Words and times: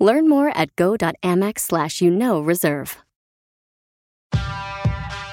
Learn 0.00 0.28
more 0.28 0.48
at 0.56 0.74
go.amex 0.76 1.60
slash 1.60 2.00
you 2.00 2.10
know 2.10 2.40
reserve. 2.40 2.96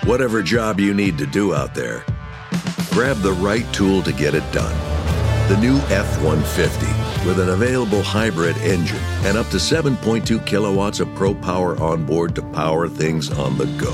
Whatever 0.04 0.44
job 0.44 0.80
you 0.80 0.94
need 0.94 1.18
to 1.18 1.26
do 1.26 1.54
out 1.54 1.73
there, 1.73 2.05
grab 2.92 3.18
the 3.18 3.34
right 3.34 3.66
tool 3.73 4.02
to 4.04 4.14
get 4.14 4.36
it 4.36 4.50
done. 4.54 4.76
The 5.50 5.58
new 5.58 5.78
F 5.90 6.22
150 6.22 6.86
with 7.28 7.40
an 7.40 7.50
available 7.50 8.02
hybrid 8.02 8.58
engine 8.58 9.00
and 9.23 9.38
up 9.38 9.48
to 9.48 9.58
7.2 9.58 10.45
kilowatts 10.45 11.00
of 11.00 11.14
pro 11.16 11.34
power 11.34 11.78
on 11.81 12.06
board 12.06 12.36
to 12.36 12.42
power 12.42 12.88
things 12.88 13.31
on 13.31 13.58
the 13.58 13.66
go. 13.78 13.94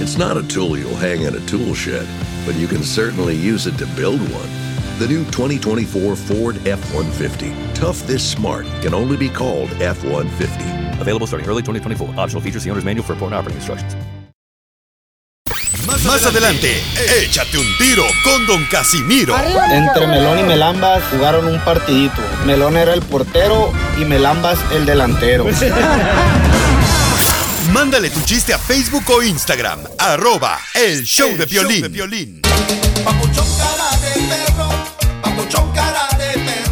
It's 0.00 0.16
not 0.16 0.36
a 0.36 0.46
tool 0.46 0.78
you'll 0.78 0.94
hang 0.94 1.22
in 1.22 1.34
a 1.34 1.46
tool 1.46 1.74
shed, 1.74 2.08
but 2.46 2.54
you 2.56 2.68
can 2.68 2.82
certainly 2.82 3.34
use 3.34 3.66
it 3.66 3.76
to 3.78 3.86
build 3.94 4.20
one. 4.20 4.67
The 4.98 5.06
new 5.06 5.22
2024 5.26 6.16
Ford 6.16 6.56
F 6.66 6.80
150. 6.92 7.54
Tough 7.72 8.04
this 8.08 8.28
smart 8.28 8.66
can 8.82 8.94
only 8.94 9.16
be 9.16 9.28
called 9.28 9.70
F 9.80 10.02
150. 10.02 11.00
Available 11.00 11.24
starting 11.24 11.48
early 11.48 11.62
2024. 11.62 12.18
Optional 12.18 12.42
features, 12.42 12.64
the 12.64 12.70
owner's 12.70 12.84
manual 12.84 13.06
for 13.06 13.12
important 13.12 13.38
operating 13.38 13.58
instructions. 13.58 13.94
Más 16.04 16.26
adelante, 16.26 16.82
échate 17.22 17.58
un 17.58 17.66
tiro 17.78 18.02
con 18.24 18.44
Don 18.46 18.64
Casimiro. 18.66 19.34
Entre 19.70 20.06
Melón 20.08 20.40
y 20.40 20.42
Melambas 20.42 21.02
jugaron 21.12 21.46
un 21.46 21.60
partidito. 21.60 22.20
Melón 22.44 22.76
era 22.76 22.92
el 22.92 23.02
portero 23.02 23.72
y 24.00 24.04
Melambas 24.04 24.58
el 24.72 24.84
delantero. 24.84 25.46
Mándale 27.72 28.10
tu 28.10 28.20
chiste 28.22 28.54
a 28.54 28.58
Facebook 28.58 29.04
o 29.10 29.22
Instagram, 29.22 29.80
arroba 29.98 30.58
el 30.74 31.04
show 31.04 31.36
de 31.36 31.46
violín. 31.46 32.40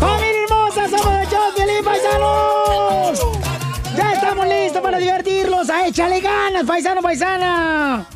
¡Familia 0.00 0.42
hermosa! 0.42 0.88
¡Somos 0.88 1.14
el 1.20 1.28
show 1.28 1.44
de 1.46 1.52
Piolín, 1.56 1.84
paisanos! 1.84 3.20
¡Ya 3.96 4.12
estamos 4.12 4.46
listos 4.48 4.82
para 4.82 4.98
divertirlos! 4.98 5.70
¡A 5.70 5.86
échale 5.86 6.20
ganas, 6.20 6.64
paisano, 6.64 7.02
paisana! 7.02 8.06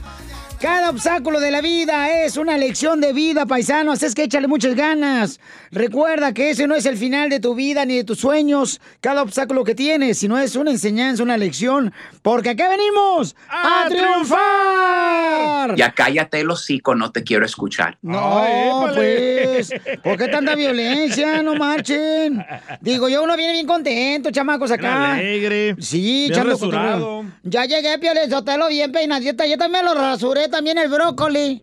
Cada 0.61 0.91
obstáculo 0.91 1.41
de 1.41 1.51
la 1.51 1.63
vida 1.63 2.23
es 2.23 2.37
una 2.37 2.59
lección 2.59 3.01
de 3.01 3.15
vida, 3.15 3.47
paisanos. 3.47 4.03
Es 4.03 4.15
que 4.15 4.25
échale 4.25 4.47
muchas 4.47 4.75
ganas. 4.75 5.41
Recuerda 5.71 6.35
que 6.35 6.51
ese 6.51 6.67
no 6.67 6.75
es 6.75 6.85
el 6.85 6.99
final 6.99 7.31
de 7.31 7.41
tu 7.41 7.55
vida 7.55 7.87
ni 7.87 7.97
de 7.97 8.05
tus 8.05 8.19
sueños. 8.19 8.79
Cada 9.01 9.23
obstáculo 9.23 9.65
que 9.65 9.75
tienes, 9.75 10.19
sino 10.19 10.39
es 10.39 10.57
una 10.57 10.71
enseñanza, 10.71 11.23
una 11.23 11.39
lección. 11.39 11.95
Porque 12.21 12.51
acá 12.51 12.69
venimos 12.69 13.35
a, 13.49 13.87
triunfar. 13.89 15.77
Ya 15.77 15.93
cállate 15.93 16.41
el 16.41 16.51
hocico, 16.51 16.95
no 16.95 17.11
te 17.11 17.25
quiero 17.25 17.47
escuchar. 17.47 17.97
No, 18.03 18.87
pues, 18.95 19.73
¿por 20.05 20.19
qué 20.19 20.29
tanta 20.29 20.55
violencia? 20.57 21.43
No 21.43 21.55
marchen. 21.55 22.45
Digo, 22.83 23.09
yo 23.09 23.23
uno 23.23 23.35
viene 23.35 23.55
bien 23.55 23.67
contento, 23.67 24.31
chamacos, 24.31 24.71
acá. 24.71 25.15
Alegre. 25.15 25.75
Sí, 25.79 26.29
bien. 26.29 27.33
Ya 27.45 27.65
llegué, 27.65 27.99
Piolín 27.99 28.29
Sotelo, 28.29 28.69
bien 28.69 28.93
peinadita. 28.93 29.47
Yo 29.47 29.57
también 29.57 29.87
lo 29.87 29.95
rasuré, 29.95 30.50
también 30.51 30.77
el 30.79 30.89
brócoli. 30.89 31.63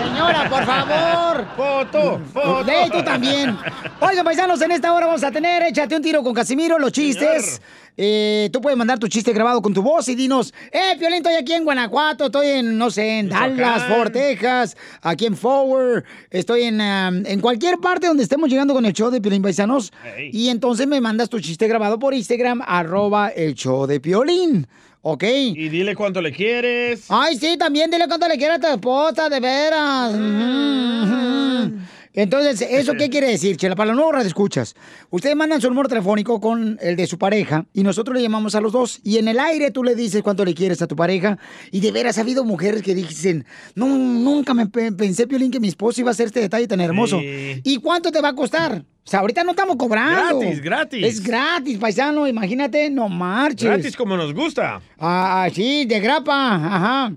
Señora, 0.00 0.48
por 0.48 0.64
favor. 0.64 1.46
Foto, 1.56 2.20
foto. 2.32 2.64
Lee 2.64 2.90
tú 2.92 3.02
también. 3.02 3.56
Oigan, 4.00 4.24
paisanos, 4.24 4.60
en 4.62 4.72
esta 4.72 4.92
hora 4.92 5.06
vamos 5.06 5.24
a 5.24 5.30
tener 5.30 5.62
Échate 5.62 5.96
un 5.96 6.02
tiro 6.02 6.22
con 6.22 6.34
Casimiro, 6.34 6.78
los 6.78 6.92
chistes. 6.92 7.60
Eh, 7.96 8.48
tú 8.52 8.60
puedes 8.60 8.78
mandar 8.78 8.98
tu 8.98 9.08
chiste 9.08 9.32
grabado 9.32 9.60
con 9.60 9.74
tu 9.74 9.82
voz 9.82 10.08
y 10.08 10.14
dinos, 10.14 10.54
eh, 10.72 10.96
Piolín, 10.98 11.18
estoy 11.18 11.34
aquí 11.34 11.52
en 11.52 11.64
Guanajuato, 11.64 12.26
estoy 12.26 12.46
en, 12.46 12.78
no 12.78 12.90
sé, 12.90 13.18
en 13.18 13.28
Dallas, 13.28 13.82
Fort 13.84 14.12
Texas, 14.12 14.76
aquí 15.02 15.26
en 15.26 15.36
Forward, 15.36 16.04
estoy 16.30 16.62
en, 16.62 16.80
um, 16.80 17.26
en 17.26 17.40
cualquier 17.40 17.78
parte 17.78 18.06
donde 18.06 18.22
estemos 18.22 18.48
llegando 18.48 18.72
con 18.72 18.86
el 18.86 18.94
show 18.94 19.10
de 19.10 19.20
Piolín 19.20 19.42
Paisanos. 19.42 19.92
Y 20.32 20.48
entonces 20.48 20.86
me 20.86 21.00
mandas 21.00 21.28
tu 21.28 21.40
chiste 21.40 21.68
grabado 21.68 21.98
por 21.98 22.14
Instagram, 22.14 22.62
arroba 22.66 23.28
el 23.28 23.54
show 23.54 23.86
de 23.86 24.00
Piolín. 24.00 24.66
¿Ok? 25.02 25.24
Y 25.24 25.68
dile 25.70 25.94
cuánto 25.96 26.20
le 26.20 26.30
quieres. 26.32 27.04
Ay, 27.08 27.36
sí, 27.38 27.56
también 27.58 27.90
dile 27.90 28.06
cuánto 28.06 28.28
le 28.28 28.36
quiere 28.36 28.54
a 28.54 28.58
tu 28.60 28.66
esposa, 28.66 29.28
de 29.30 29.40
veras. 29.40 30.14
Ujú. 30.14 31.78
Entonces, 32.12 32.60
¿eso 32.68 32.94
qué 32.94 33.08
quiere 33.08 33.28
decir, 33.28 33.56
Chela? 33.56 33.76
Para 33.76 33.92
los 33.92 33.96
nuevos 33.96 34.26
escuchas. 34.26 34.74
Ustedes 35.10 35.36
mandan 35.36 35.60
su 35.60 35.68
número 35.68 35.88
telefónico 35.88 36.40
con 36.40 36.76
el 36.82 36.96
de 36.96 37.06
su 37.06 37.18
pareja 37.18 37.66
y 37.72 37.84
nosotros 37.84 38.16
le 38.16 38.22
llamamos 38.22 38.56
a 38.56 38.60
los 38.60 38.72
dos. 38.72 39.00
Y 39.04 39.18
en 39.18 39.28
el 39.28 39.38
aire 39.38 39.70
tú 39.70 39.84
le 39.84 39.94
dices 39.94 40.20
cuánto 40.22 40.44
le 40.44 40.52
quieres 40.52 40.82
a 40.82 40.88
tu 40.88 40.96
pareja. 40.96 41.38
Y 41.70 41.78
de 41.80 41.92
veras 41.92 42.18
ha 42.18 42.22
habido 42.22 42.44
mujeres 42.44 42.82
que 42.82 42.94
dicen, 42.96 43.46
no, 43.76 43.86
nunca 43.86 44.54
me 44.54 44.66
pe- 44.66 44.90
pensé, 44.92 45.28
Piolín, 45.28 45.52
que 45.52 45.60
mi 45.60 45.68
esposo 45.68 46.00
iba 46.00 46.10
a 46.10 46.12
hacer 46.12 46.26
este 46.26 46.40
detalle 46.40 46.66
tan 46.66 46.80
hermoso. 46.80 47.20
Sí. 47.20 47.60
¿Y 47.62 47.76
cuánto 47.78 48.10
te 48.10 48.20
va 48.20 48.30
a 48.30 48.34
costar? 48.34 48.84
O 49.10 49.12
sea, 49.12 49.20
ahorita 49.20 49.42
no 49.42 49.50
estamos 49.50 49.74
cobrando. 49.74 50.38
Gratis, 50.38 50.62
gratis. 50.62 51.04
Es 51.04 51.20
gratis, 51.20 51.78
paisano. 51.78 52.28
Imagínate, 52.28 52.88
no 52.90 53.08
marches. 53.08 53.64
Gratis 53.64 53.96
como 53.96 54.16
nos 54.16 54.32
gusta. 54.32 54.80
Ah, 55.00 55.48
sí, 55.52 55.84
de 55.84 55.98
grapa, 55.98 56.54
ajá. 56.54 57.12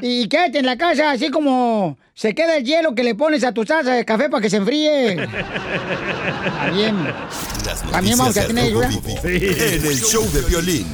Y 0.00 0.26
quédate 0.26 0.60
en 0.60 0.64
la 0.64 0.78
casa 0.78 1.10
así 1.10 1.28
como 1.28 1.98
se 2.14 2.34
queda 2.34 2.56
el 2.56 2.64
hielo 2.64 2.94
que 2.94 3.04
le 3.04 3.14
pones 3.14 3.44
a 3.44 3.52
tu 3.52 3.62
taza 3.62 3.92
de 3.92 4.06
café 4.06 4.30
para 4.30 4.40
que 4.40 4.48
se 4.48 4.56
enfríe. 4.56 5.12
Está 5.22 6.70
bien. 6.72 6.96
También 7.92 8.16
vamos 8.16 8.38
a 8.38 8.46
tener 8.46 8.64
ayuda. 8.64 8.88
En 9.24 9.86
el 9.86 10.00
show 10.00 10.26
de 10.32 10.40
violín. 10.48 10.86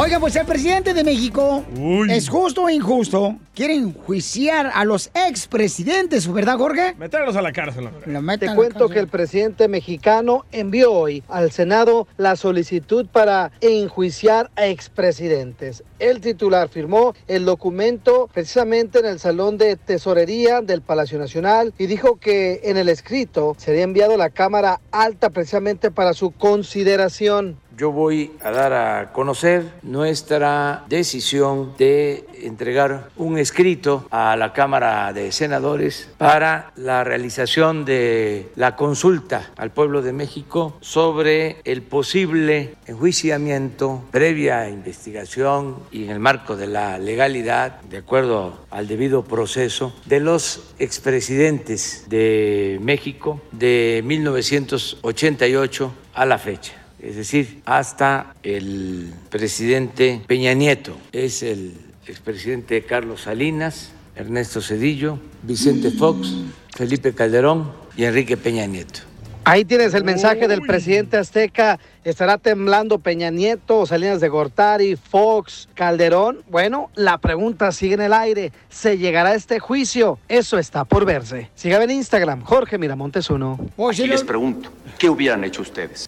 Oiga, 0.00 0.20
pues 0.20 0.36
el 0.36 0.46
presidente 0.46 0.94
de 0.94 1.02
México 1.02 1.64
es 2.08 2.28
justo 2.28 2.62
o 2.62 2.70
injusto. 2.70 3.36
Quieren 3.52 3.88
enjuiciar 3.88 4.70
a 4.72 4.84
los 4.84 5.10
expresidentes, 5.12 6.32
¿verdad, 6.32 6.56
Jorge? 6.56 6.94
Meterlos 6.96 7.34
a 7.34 7.42
la 7.42 7.50
cárcel. 7.50 7.88
hombre. 7.88 8.38
Te 8.38 8.54
cuento 8.54 8.78
cárcel. 8.78 8.94
que 8.94 9.00
el 9.00 9.08
presidente 9.08 9.66
mexicano 9.66 10.44
envió 10.52 10.92
hoy 10.92 11.24
al 11.26 11.50
Senado 11.50 12.06
la 12.16 12.36
solicitud 12.36 13.06
para 13.10 13.50
enjuiciar 13.60 14.52
a 14.54 14.68
expresidentes. 14.68 15.82
El 15.98 16.20
titular 16.20 16.68
firmó 16.68 17.16
el 17.26 17.44
documento 17.44 18.30
precisamente 18.32 19.00
en 19.00 19.06
el 19.06 19.18
Salón 19.18 19.58
de 19.58 19.74
Tesorería 19.74 20.60
del 20.60 20.80
Palacio 20.80 21.18
Nacional 21.18 21.74
y 21.76 21.86
dijo 21.86 22.20
que 22.20 22.60
en 22.62 22.76
el 22.76 22.88
escrito 22.88 23.56
sería 23.58 23.82
enviado 23.82 24.14
a 24.14 24.18
la 24.18 24.30
Cámara 24.30 24.80
Alta 24.92 25.30
precisamente 25.30 25.90
para 25.90 26.14
su 26.14 26.30
consideración. 26.30 27.56
Yo 27.78 27.92
voy 27.92 28.32
a 28.42 28.50
dar 28.50 28.72
a 28.72 29.12
conocer 29.12 29.64
nuestra 29.82 30.84
decisión 30.88 31.76
de 31.78 32.24
entregar 32.42 33.10
un 33.16 33.38
escrito 33.38 34.04
a 34.10 34.34
la 34.34 34.52
Cámara 34.52 35.12
de 35.12 35.30
Senadores 35.30 36.10
para 36.18 36.72
la 36.74 37.04
realización 37.04 37.84
de 37.84 38.50
la 38.56 38.74
consulta 38.74 39.52
al 39.56 39.70
pueblo 39.70 40.02
de 40.02 40.12
México 40.12 40.76
sobre 40.80 41.58
el 41.62 41.82
posible 41.82 42.74
enjuiciamiento 42.86 44.02
previa 44.10 44.68
investigación 44.68 45.76
y 45.92 46.02
en 46.02 46.10
el 46.10 46.18
marco 46.18 46.56
de 46.56 46.66
la 46.66 46.98
legalidad, 46.98 47.80
de 47.82 47.98
acuerdo 47.98 48.58
al 48.70 48.88
debido 48.88 49.22
proceso, 49.22 49.94
de 50.04 50.18
los 50.18 50.74
expresidentes 50.80 52.06
de 52.08 52.80
México 52.82 53.40
de 53.52 54.02
1988 54.04 55.92
a 56.14 56.26
la 56.26 56.38
fecha 56.38 56.77
es 57.00 57.16
decir, 57.16 57.62
hasta 57.64 58.34
el 58.42 59.12
presidente 59.30 60.20
Peña 60.26 60.54
Nieto. 60.54 60.96
Es 61.12 61.42
el 61.42 61.74
expresidente 62.06 62.82
Carlos 62.82 63.22
Salinas, 63.22 63.92
Ernesto 64.16 64.60
Cedillo, 64.60 65.18
Vicente 65.42 65.90
Fox, 65.90 66.34
Felipe 66.76 67.14
Calderón 67.14 67.72
y 67.96 68.04
Enrique 68.04 68.36
Peña 68.36 68.66
Nieto. 68.66 69.07
Ahí 69.48 69.64
tienes 69.64 69.94
el 69.94 70.04
mensaje 70.04 70.46
del 70.46 70.60
presidente 70.60 71.16
azteca. 71.16 71.78
¿Estará 72.04 72.36
temblando 72.38 72.98
Peña 72.98 73.30
Nieto, 73.30 73.86
Salinas 73.86 74.20
de 74.20 74.28
Gortari, 74.28 74.96
Fox, 74.96 75.68
Calderón? 75.74 76.40
Bueno, 76.50 76.90
la 76.94 77.16
pregunta 77.18 77.72
sigue 77.72 77.94
en 77.94 78.02
el 78.02 78.12
aire. 78.12 78.52
¿Se 78.68 78.98
llegará 78.98 79.30
a 79.30 79.34
este 79.34 79.58
juicio? 79.58 80.18
Eso 80.28 80.58
está 80.58 80.84
por 80.84 81.04
verse. 81.06 81.50
Sígame 81.54 81.84
en 81.84 81.92
Instagram, 81.92 82.42
Jorge 82.42 82.76
Miramontes 82.76 83.30
uno. 83.30 83.58
Pues, 83.74 83.98
Y 83.98 84.02
si 84.02 84.08
les 84.08 84.22
pregunto, 84.22 84.70
¿qué 84.98 85.08
hubieran 85.08 85.42
hecho 85.44 85.62
ustedes? 85.62 86.06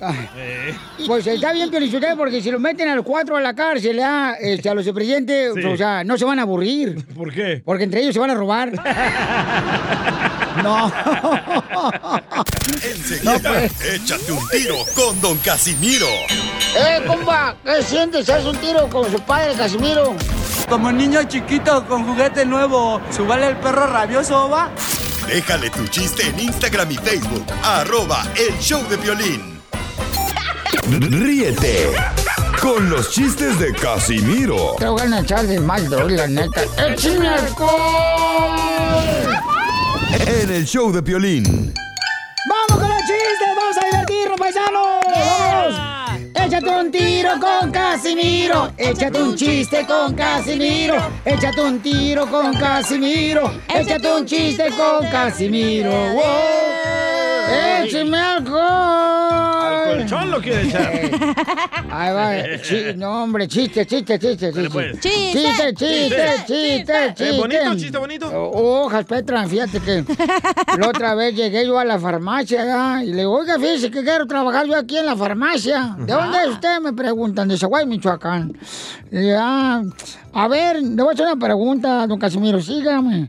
pues 1.07 1.27
está 1.27 1.53
bien, 1.55 1.71
Piolichotelo, 1.71 2.17
porque 2.19 2.43
si 2.43 2.51
lo 2.51 2.59
meten 2.61 2.89
a 2.89 2.95
los 2.95 3.05
cuatro 3.05 3.37
a 3.37 3.41
la 3.41 3.55
cárcel, 3.55 4.01
¿ah? 4.03 4.35
Este, 4.39 4.69
a 4.69 4.75
los 4.75 4.87
presidentes, 4.91 5.55
Sí. 5.55 5.65
o 5.65 5.77
sea, 5.79 6.05
no 6.05 6.19
se 6.19 6.25
van 6.27 6.39
a 6.41 6.43
aburrir. 6.43 7.07
¿Por 7.15 7.33
qué? 7.33 7.63
Porque 7.65 7.85
entre 7.85 8.01
ellos 8.01 8.13
se 8.15 8.21
van 8.21 8.31
a 8.31 8.35
robar. 8.35 8.71
No. 10.63 10.93
Enseguida, 12.83 13.65
échate 13.65 14.33
un 14.33 14.49
tiro 14.49 14.77
con 14.95 15.21
Don 15.21 15.39
Casimiro. 15.39 16.07
¡Eh, 16.77 17.03
compa! 17.07 17.57
¿Qué 17.65 17.83
sientes? 17.83 18.29
¿Haz 18.29 18.45
un 18.45 18.57
tiro 18.57 18.89
con 18.89 19.11
su 19.11 19.21
padre, 19.21 19.55
Casimiro? 19.55 20.15
Como 20.69 20.93
niño 20.93 21.23
chiquito 21.25 21.87
con 21.87 22.07
juguete 22.07 22.45
nuevo, 22.47 23.01
¿subale 23.11 23.49
el 23.49 23.57
perro 23.57 23.87
rabioso, 23.87 24.49
va? 24.49 24.71
Déjale 25.27 25.71
tu 25.71 25.87
chiste 25.89 26.27
en 26.27 26.41
Instagram 26.41 26.91
y 26.91 26.97
Facebook. 26.97 27.45
Arroba 27.63 28.25
El 28.37 28.59
Show 28.59 28.83
de 28.89 28.97
Violín. 28.97 29.61
Ríete 30.89 31.91
con 32.61 32.91
los 32.91 33.11
chistes 33.11 33.59
de 33.59 33.73
Casimiro 33.73 34.75
Te 34.79 34.87
voy 34.87 35.01
a 35.01 35.21
echar 35.21 35.47
de 35.47 35.61
mal, 35.61 35.89
droga, 35.89 36.17
la 36.17 36.27
neta. 36.27 36.63
¡Échame 36.79 37.29
alcohol! 37.29 37.71
En 40.13 40.51
el 40.51 40.67
show 40.67 40.93
de 40.93 41.03
Piolín. 41.03 41.45
¡Vamos 42.49 42.83
con 42.83 42.89
los 42.89 42.99
chistes! 43.01 43.49
¡Vamos 43.57 43.77
a 43.77 43.85
divertirnos, 43.85 44.39
paisanos! 44.39 44.87
¡Vamos! 45.07 45.91
Échate 46.35 46.69
un 46.69 46.91
tiro 46.91 47.31
con 47.41 47.71
Casimiro. 47.71 48.73
Échate 48.77 49.23
un 49.23 49.37
chiste 49.37 49.87
con 49.87 50.15
Casimiro. 50.15 50.97
Échate 51.25 51.61
un 51.61 51.81
tiro 51.81 52.27
con 52.27 52.55
Casimiro. 52.55 53.53
Échate 53.69 54.13
un 54.13 54.27
chiste 54.27 54.71
con 54.71 55.07
Casimiro. 55.09 55.91
¡Wow! 55.91 57.30
¡Échame 57.85 58.19
alcohol! 58.19 59.99
Colchón 59.99 60.31
lo 60.31 60.41
quiere 60.41 60.63
echar. 60.69 60.93
Ahí 61.91 62.13
va. 62.15 62.93
no, 62.97 63.25
hombre, 63.25 63.49
chiste, 63.49 63.87
chiste, 63.87 64.19
chiste, 64.19 64.53
chiste. 64.53 64.71
pues. 64.71 65.01
Chiste, 65.01 65.33
Chiste. 65.33 65.75
chiste, 65.75 66.27
chiste, 66.47 66.93
Eh, 67.07 67.15
chiste. 67.17 67.33
bonito, 67.39 67.75
chiste 67.77 67.99
bonito. 67.99 68.31
Hojas, 68.53 69.05
Petra, 69.05 69.47
fíjate 69.47 69.81
que 69.81 70.05
la 70.79 70.89
otra 70.89 71.15
vez 71.15 71.35
llegué 71.35 71.67
yo 71.67 71.79
a 71.79 71.85
la 71.85 71.99
farmacia 71.99 72.65
¿verdad? 72.65 73.01
y 73.03 73.07
le 73.13 73.19
digo, 73.19 73.33
oiga, 73.39 73.57
fíjese 73.59 73.91
que 73.91 74.03
quiero 74.03 74.27
trabajar 74.27 74.67
yo 74.67 74.77
aquí 74.77 74.97
en 74.99 75.07
la 75.07 75.17
farmacia. 75.17 75.97
¿De 75.99 76.13
dónde 76.13 76.39
es 76.43 76.49
usted? 76.49 76.81
Me 76.81 76.93
preguntan, 76.93 77.49
de 77.49 77.57
Zaguay, 77.59 77.87
Michoacán. 77.87 78.57
Y, 79.11 79.31
ah, 79.31 79.83
a 80.33 80.49
ver, 80.49 80.77
le 80.83 81.03
voy 81.03 81.11
a 81.11 81.15
hacer 81.15 81.27
una 81.27 81.37
pregunta, 81.37 82.07
don 82.07 82.19
Casimiro, 82.19 82.61
sígame. 82.61 83.29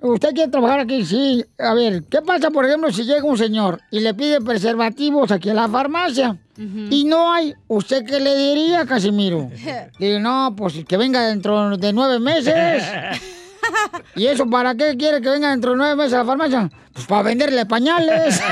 ¿Usted 0.00 0.34
quiere 0.34 0.50
trabajar 0.50 0.80
aquí? 0.80 1.04
Sí. 1.04 1.44
A 1.58 1.74
ver, 1.74 2.04
¿qué 2.04 2.20
pasa, 2.22 2.50
por 2.50 2.64
ejemplo, 2.66 2.92
si 2.92 3.04
llega 3.04 3.24
un 3.24 3.38
señor 3.38 3.80
y 3.90 4.00
le 4.00 4.14
pide 4.14 4.40
preservativos 4.40 5.30
aquí 5.30 5.50
en 5.50 5.56
la 5.56 5.68
farmacia? 5.68 6.36
Y 6.58 7.04
no 7.04 7.32
hay, 7.32 7.54
¿usted 7.68 8.04
qué 8.04 8.18
le 8.20 8.34
diría, 8.36 8.86
Casimiro? 8.86 9.50
Le 9.98 10.06
digo, 10.06 10.20
no, 10.20 10.54
pues 10.56 10.84
que 10.86 10.96
venga 10.96 11.26
dentro 11.26 11.76
de 11.76 11.92
nueve 11.92 12.18
meses. 12.18 12.82
¿Y 14.14 14.26
eso 14.26 14.48
para 14.48 14.74
qué 14.74 14.96
quiere 14.96 15.20
que 15.20 15.28
venga 15.28 15.50
dentro 15.50 15.72
de 15.72 15.76
nueve 15.76 15.96
meses 15.96 16.14
a 16.14 16.18
la 16.18 16.24
farmacia? 16.24 16.70
Pues 16.92 17.06
para 17.06 17.22
venderle 17.22 17.66
pañales. 17.66 18.40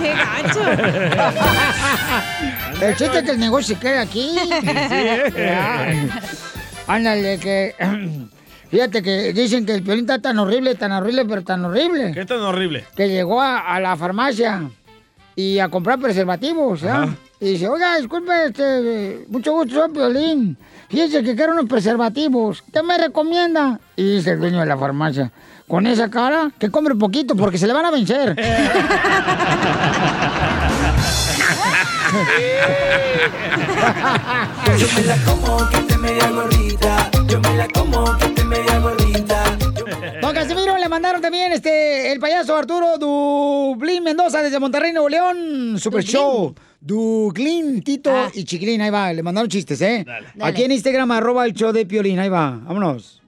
¡Qué 0.00 0.14
gacho! 0.14 0.60
El 2.80 2.96
chiste 2.96 3.18
es 3.18 3.24
que 3.24 3.30
el 3.32 3.38
negocio 3.38 3.74
se 3.74 3.80
quede 3.80 3.98
aquí. 3.98 4.36
Ay. 4.38 6.10
Ándale, 6.90 7.38
que... 7.38 7.74
Fíjate 8.70 9.02
que 9.02 9.32
dicen 9.32 9.66
que 9.66 9.74
el 9.74 9.82
piolín 9.82 10.04
está 10.04 10.20
tan 10.20 10.38
horrible, 10.38 10.76
tan 10.76 10.92
horrible, 10.92 11.24
pero 11.24 11.42
tan 11.42 11.64
horrible. 11.64 12.12
¿Qué 12.14 12.24
tan 12.24 12.40
horrible? 12.40 12.84
Que 12.94 13.08
llegó 13.08 13.40
a, 13.40 13.58
a 13.58 13.80
la 13.80 13.96
farmacia 13.96 14.70
y 15.34 15.58
a 15.58 15.68
comprar 15.68 15.98
preservativos, 15.98 16.82
¿ya? 16.82 17.08
Y 17.40 17.46
dice, 17.52 17.68
oiga, 17.68 17.96
disculpe, 17.96 18.30
este, 18.46 19.24
mucho 19.28 19.54
gusto, 19.54 19.74
soy 19.74 19.90
Piolín. 19.90 20.56
Fíjese 20.88 21.24
que 21.24 21.34
quiero 21.34 21.52
unos 21.52 21.66
preservativos. 21.66 22.62
¿Qué 22.72 22.80
me 22.82 22.96
recomienda? 22.96 23.80
Y 23.96 24.16
dice 24.16 24.30
el 24.32 24.38
dueño 24.38 24.60
de 24.60 24.66
la 24.66 24.76
farmacia, 24.76 25.32
con 25.66 25.88
esa 25.88 26.08
cara, 26.10 26.52
que 26.58 26.70
compre 26.70 26.94
poquito 26.94 27.34
porque 27.34 27.58
se 27.58 27.66
le 27.66 27.72
van 27.72 27.86
a 27.86 27.90
vencer. 27.90 28.36
Yo 34.78 34.86
me 34.96 35.02
la 35.04 35.16
como 35.24 35.68
que 35.70 35.76
esté 35.76 35.96
media 35.96 36.28
gordita. 36.30 37.10
Yo 37.28 37.40
me 37.40 37.56
la 37.56 37.68
como 37.68 38.18
que 38.18 38.24
esté 38.26 38.44
media 38.44 38.78
gordita. 38.80 39.56
Don 40.20 40.34
Casimiro, 40.34 40.76
le 40.76 40.88
mandaron 40.88 41.22
también 41.22 41.52
este 41.52 42.10
el 42.10 42.18
payaso 42.18 42.56
Arturo 42.56 42.98
Dublín 42.98 44.02
Mendoza 44.02 44.42
desde 44.42 44.58
Monterrey, 44.58 44.92
Nuevo 44.92 45.08
León. 45.08 45.78
Super 45.78 46.02
Show. 46.02 46.52
Duglín, 46.80 47.82
Tito 47.82 48.30
y 48.34 48.44
Chiquilín, 48.44 48.80
ahí 48.80 48.90
va. 48.90 49.12
Le 49.12 49.22
mandaron 49.22 49.48
chistes, 49.48 49.80
¿eh? 49.80 50.04
Aquí 50.40 50.64
en 50.64 50.72
Instagram, 50.72 51.12
arroba 51.12 51.46
el 51.46 51.52
show 51.52 51.70
de 51.72 51.86
Piolín, 51.86 52.18
ahí 52.18 52.28
va. 52.28 52.58
Vámonos. 52.64 53.20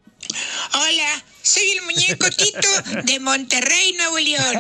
Hola, 0.75 1.23
soy 1.43 1.71
el 1.71 1.83
muñeco 1.83 2.29
Tito 2.31 3.03
de 3.05 3.21
Monterrey, 3.21 3.93
Nuevo 3.97 4.19
León. 4.19 4.57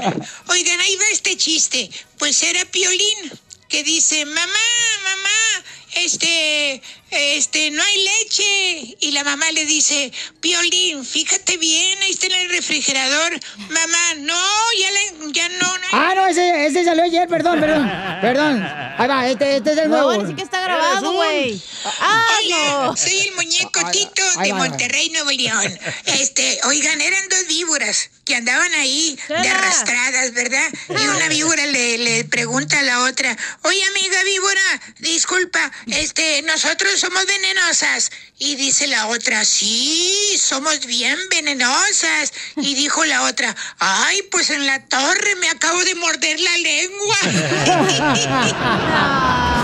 Oigan, 0.48 0.80
ahí 0.80 0.96
va 0.96 1.04
este 1.10 1.36
chiste. 1.36 1.90
Pues 2.18 2.42
era 2.42 2.64
Piolín 2.66 3.32
que 3.72 3.82
dice, 3.82 4.26
mamá, 4.26 4.66
mamá, 5.02 5.64
este, 5.94 6.82
este, 7.12 7.70
no 7.70 7.82
hay 7.82 8.04
leche. 8.04 8.96
Y 9.00 9.10
la 9.12 9.24
mamá 9.24 9.50
le 9.52 9.64
dice, 9.66 10.12
Piolín, 10.40 11.04
fíjate 11.04 11.56
bien, 11.58 11.98
ahí 12.02 12.10
está 12.10 12.26
en 12.26 12.32
el 12.32 12.48
refrigerador. 12.50 13.38
Mamá, 13.68 14.14
no, 14.18 14.40
ya, 14.78 14.90
la- 14.90 15.32
ya 15.32 15.48
no, 15.50 15.78
no. 15.78 15.86
Ah, 15.92 16.12
no, 16.14 16.26
ese, 16.26 16.66
ese 16.66 16.84
salió 16.84 17.04
ayer, 17.04 17.28
perdón, 17.28 17.60
perdón. 17.60 17.90
Perdón. 18.20 18.62
Ahí 18.98 19.08
va, 19.08 19.28
este, 19.28 19.56
este 19.56 19.72
es 19.72 19.78
el 19.78 19.90
No, 19.90 19.96
nuevo. 19.96 20.10
ahora 20.12 20.26
sí 20.28 20.34
que 20.34 20.42
está 20.42 20.60
grabado, 20.62 21.12
güey. 21.12 21.60
Hola, 21.84 22.94
soy 22.96 23.18
el 23.20 23.32
muñeco 23.34 23.80
Tito 23.90 24.22
de. 24.40 24.52
Monterrey, 24.52 25.10
Nuevo 25.10 25.30
León. 25.30 25.78
Este, 26.06 26.60
oigan, 26.64 27.00
eran 27.00 27.28
dos 27.28 27.46
víboras 27.48 28.10
que 28.24 28.36
andaban 28.36 28.72
ahí 28.74 29.18
de 29.28 29.48
arrastradas, 29.48 30.32
¿verdad? 30.32 30.68
Y 30.88 31.06
una 31.08 31.28
víbora 31.28 31.66
le, 31.66 31.98
le 31.98 32.24
pregunta 32.24 32.78
a 32.78 32.82
la 32.82 33.00
otra, 33.04 33.36
oye 33.62 33.82
amiga 33.84 34.22
víbora, 34.24 34.82
disculpa, 35.00 35.72
este, 35.88 36.42
nosotros 36.42 37.01
somos 37.02 37.26
venenosas. 37.26 38.12
Y 38.38 38.54
dice 38.54 38.86
la 38.86 39.08
otra, 39.08 39.44
sí, 39.44 40.14
somos 40.38 40.86
bien 40.86 41.18
venenosas. 41.30 42.32
Y 42.56 42.74
dijo 42.74 43.04
la 43.04 43.22
otra, 43.22 43.56
ay, 43.80 44.22
pues 44.30 44.50
en 44.50 44.64
la 44.66 44.86
torre 44.86 45.34
me 45.40 45.48
acabo 45.48 45.82
de 45.82 45.96
morder 45.96 46.38
la 46.38 46.56
lengua. 46.58 47.16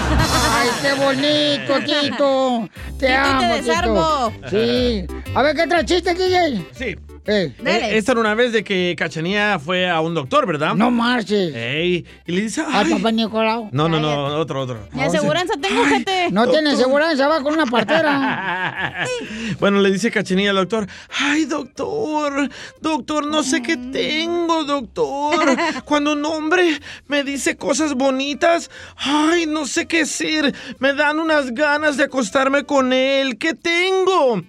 Ay, 0.50 0.70
qué 0.82 0.92
bonito, 0.94 1.78
Tito. 1.86 2.68
Te 2.98 3.06
Tito, 3.06 3.18
amo, 3.18 3.40
te 3.40 3.46
desarmo. 3.62 4.32
Tito. 4.34 4.50
Sí. 4.50 5.06
A 5.34 5.42
ver, 5.42 5.54
¿qué 5.54 5.66
trae 5.68 5.84
chiste, 5.84 6.14
DJ? 6.14 6.66
Sí. 6.76 6.96
Eh. 7.30 7.52
Eh, 7.62 7.90
esta 7.92 8.12
era 8.12 8.22
una 8.22 8.34
vez 8.34 8.52
de 8.52 8.64
que 8.64 8.94
Cachanía 8.96 9.58
fue 9.58 9.86
a 9.88 10.00
un 10.00 10.14
doctor, 10.14 10.46
¿verdad? 10.46 10.74
No 10.74 10.90
marches. 10.90 11.54
Ey, 11.54 12.06
y 12.26 12.32
le 12.32 12.40
dice, 12.40 12.62
Al 12.62 12.86
ay. 12.86 12.94
papá 12.94 13.12
Nicolau. 13.12 13.68
No, 13.70 13.86
no, 13.86 14.00
no, 14.00 14.24
otro, 14.38 14.62
otro. 14.62 14.88
Mi 14.92 15.02
aseguranza 15.02 15.52
tengo, 15.60 15.84
gente. 15.84 16.28
No 16.30 16.48
tiene 16.48 16.70
aseguranza, 16.70 17.28
va 17.28 17.42
con 17.42 17.52
una 17.52 17.66
partera. 17.66 19.06
Bueno, 19.60 19.80
le 19.80 19.90
dice 19.90 20.10
Cachanilla 20.10 20.50
al 20.50 20.56
doctor, 20.56 20.86
ay, 21.18 21.44
doctor, 21.44 22.48
doctor, 22.80 23.26
no 23.26 23.42
sé 23.42 23.60
qué 23.60 23.76
tengo, 23.76 24.64
doctor. 24.64 25.56
Cuando 25.84 26.12
un 26.12 26.24
hombre 26.24 26.80
me 27.08 27.24
dice 27.24 27.56
cosas 27.56 27.94
bonitas, 27.94 28.70
ay, 28.96 29.46
no 29.46 29.66
sé 29.66 29.86
qué 29.86 29.98
decir, 29.98 30.54
me 30.78 30.94
dan 30.94 31.18
unas 31.18 31.52
ganas 31.52 31.96
de 31.96 32.04
acostarme 32.04 32.64
con 32.64 32.92
él, 32.92 33.36
¿qué 33.36 33.54
tengo? 33.54 34.42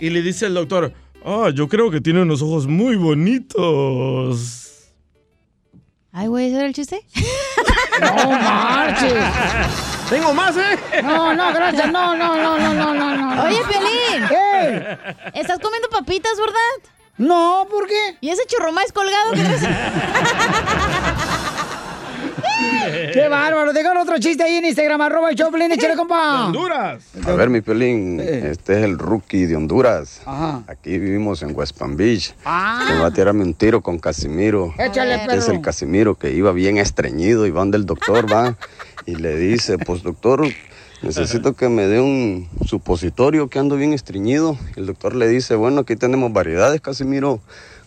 Y 0.00 0.10
le 0.10 0.22
dice 0.22 0.46
el 0.46 0.54
doctor, 0.54 0.92
ah, 1.24 1.50
yo 1.54 1.68
creo 1.68 1.90
que 1.90 2.00
tiene 2.00 2.22
unos 2.22 2.42
ojos 2.42 2.66
muy 2.66 2.96
bonitos. 2.96 4.60
Ay, 6.12 6.28
güey, 6.28 6.46
¿ese 6.46 6.56
era 6.56 6.66
el 6.66 6.74
chiste? 6.74 7.04
No 8.00 8.30
marches. 8.30 9.14
Tengo 10.08 10.34
más, 10.34 10.56
¿eh? 10.56 10.78
No, 11.02 11.34
no, 11.34 11.52
gracias. 11.52 11.90
No, 11.90 12.16
no, 12.16 12.36
no, 12.36 12.58
no, 12.58 12.74
no, 12.74 12.94
no, 12.94 13.16
no. 13.16 13.44
Oye, 13.44 13.58
Piolín. 13.68 14.28
¿Qué? 14.28 14.98
¿Estás 15.34 15.58
comiendo 15.58 15.88
papitas, 15.88 16.38
verdad? 16.38 16.92
No, 17.16 17.66
¿por 17.70 17.86
qué? 17.86 18.16
¿Y 18.20 18.30
ese 18.30 18.42
churrumais 18.46 18.92
colgado 18.92 19.32
que 19.32 19.42
traes? 19.42 19.62
Qué 23.12 23.28
bárbaro. 23.28 23.72
Dejan 23.72 23.96
otro 23.96 24.18
chiste 24.18 24.42
ahí 24.42 24.56
en 24.56 24.64
Instagram, 24.64 25.00
arroba 25.00 25.30
el 25.30 25.36
Choplin, 25.36 25.72
échale, 25.72 25.96
compa. 25.96 26.46
Honduras. 26.46 27.04
A 27.26 27.32
ver, 27.32 27.50
mi 27.50 27.60
pelín, 27.60 28.20
este 28.20 28.78
es 28.78 28.84
el 28.84 28.98
rookie 28.98 29.46
de 29.46 29.56
Honduras. 29.56 30.20
Ajá. 30.24 30.62
Aquí 30.66 30.98
vivimos 30.98 31.42
en 31.42 31.56
West 31.56 31.78
Palm 31.78 31.96
Beach. 31.96 32.34
Ah. 32.44 32.86
Me 32.88 33.00
va 33.00 33.06
a 33.06 33.10
tirarme 33.10 33.42
un 33.42 33.54
tiro 33.54 33.80
con 33.80 33.98
Casimiro. 33.98 34.74
Échale, 34.78 35.14
Este 35.16 35.36
es 35.36 35.48
el 35.48 35.60
Casimiro 35.60 36.14
que 36.16 36.32
iba 36.32 36.52
bien 36.52 36.78
estreñido 36.78 37.46
y 37.46 37.50
van 37.50 37.70
del 37.70 37.86
doctor, 37.86 38.30
va. 38.32 38.56
Y 39.06 39.16
le 39.16 39.36
dice, 39.36 39.78
pues 39.78 40.02
doctor, 40.02 40.46
necesito 41.02 41.54
que 41.54 41.68
me 41.68 41.86
dé 41.86 42.00
un 42.00 42.48
supositorio 42.66 43.48
que 43.48 43.58
ando 43.58 43.76
bien 43.76 43.92
estreñido. 43.92 44.56
Y 44.76 44.80
el 44.80 44.86
doctor 44.86 45.14
le 45.14 45.28
dice, 45.28 45.54
bueno, 45.54 45.82
aquí 45.82 45.96
tenemos 45.96 46.32
variedades, 46.32 46.80
Casimiro. 46.80 47.40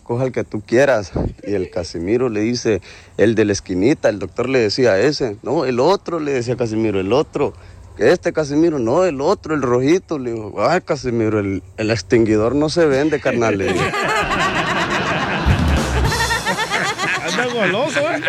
Coja 0.08 0.24
el 0.24 0.32
que 0.32 0.42
tú 0.42 0.62
quieras. 0.62 1.12
Y 1.46 1.52
el 1.52 1.68
Casimiro 1.68 2.30
le 2.30 2.40
dice, 2.40 2.80
el 3.18 3.34
de 3.34 3.44
la 3.44 3.52
esquinita. 3.52 4.08
El 4.08 4.18
doctor 4.18 4.48
le 4.48 4.58
decía 4.58 4.98
ese. 4.98 5.36
No, 5.42 5.66
el 5.66 5.80
otro, 5.80 6.18
le 6.18 6.32
decía 6.32 6.56
Casimiro, 6.56 6.98
el 6.98 7.12
otro. 7.12 7.52
este 7.98 8.32
Casimiro, 8.32 8.78
no, 8.78 9.04
el 9.04 9.20
otro, 9.20 9.54
el 9.54 9.60
rojito. 9.60 10.18
Le 10.18 10.32
digo, 10.32 10.54
ay, 10.66 10.80
Casimiro, 10.80 11.40
el, 11.40 11.62
el 11.76 11.90
extinguidor 11.90 12.54
no 12.54 12.70
se 12.70 12.86
vende, 12.86 13.20
carnal. 13.20 13.58
le 13.58 13.70
digo. 13.74 13.84
Anda 17.26 17.46
goloso, 17.52 18.00
¿eh? 18.00 18.22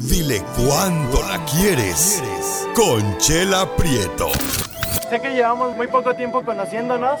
Dile 0.00 0.42
cuándo 0.56 1.20
la 1.28 1.44
quieres. 1.44 2.22
Conchela 2.74 3.76
Prieto. 3.76 4.30
Sé 5.10 5.20
que 5.20 5.28
llevamos 5.34 5.76
muy 5.76 5.88
poco 5.88 6.14
tiempo 6.14 6.42
conociéndonos. 6.42 7.20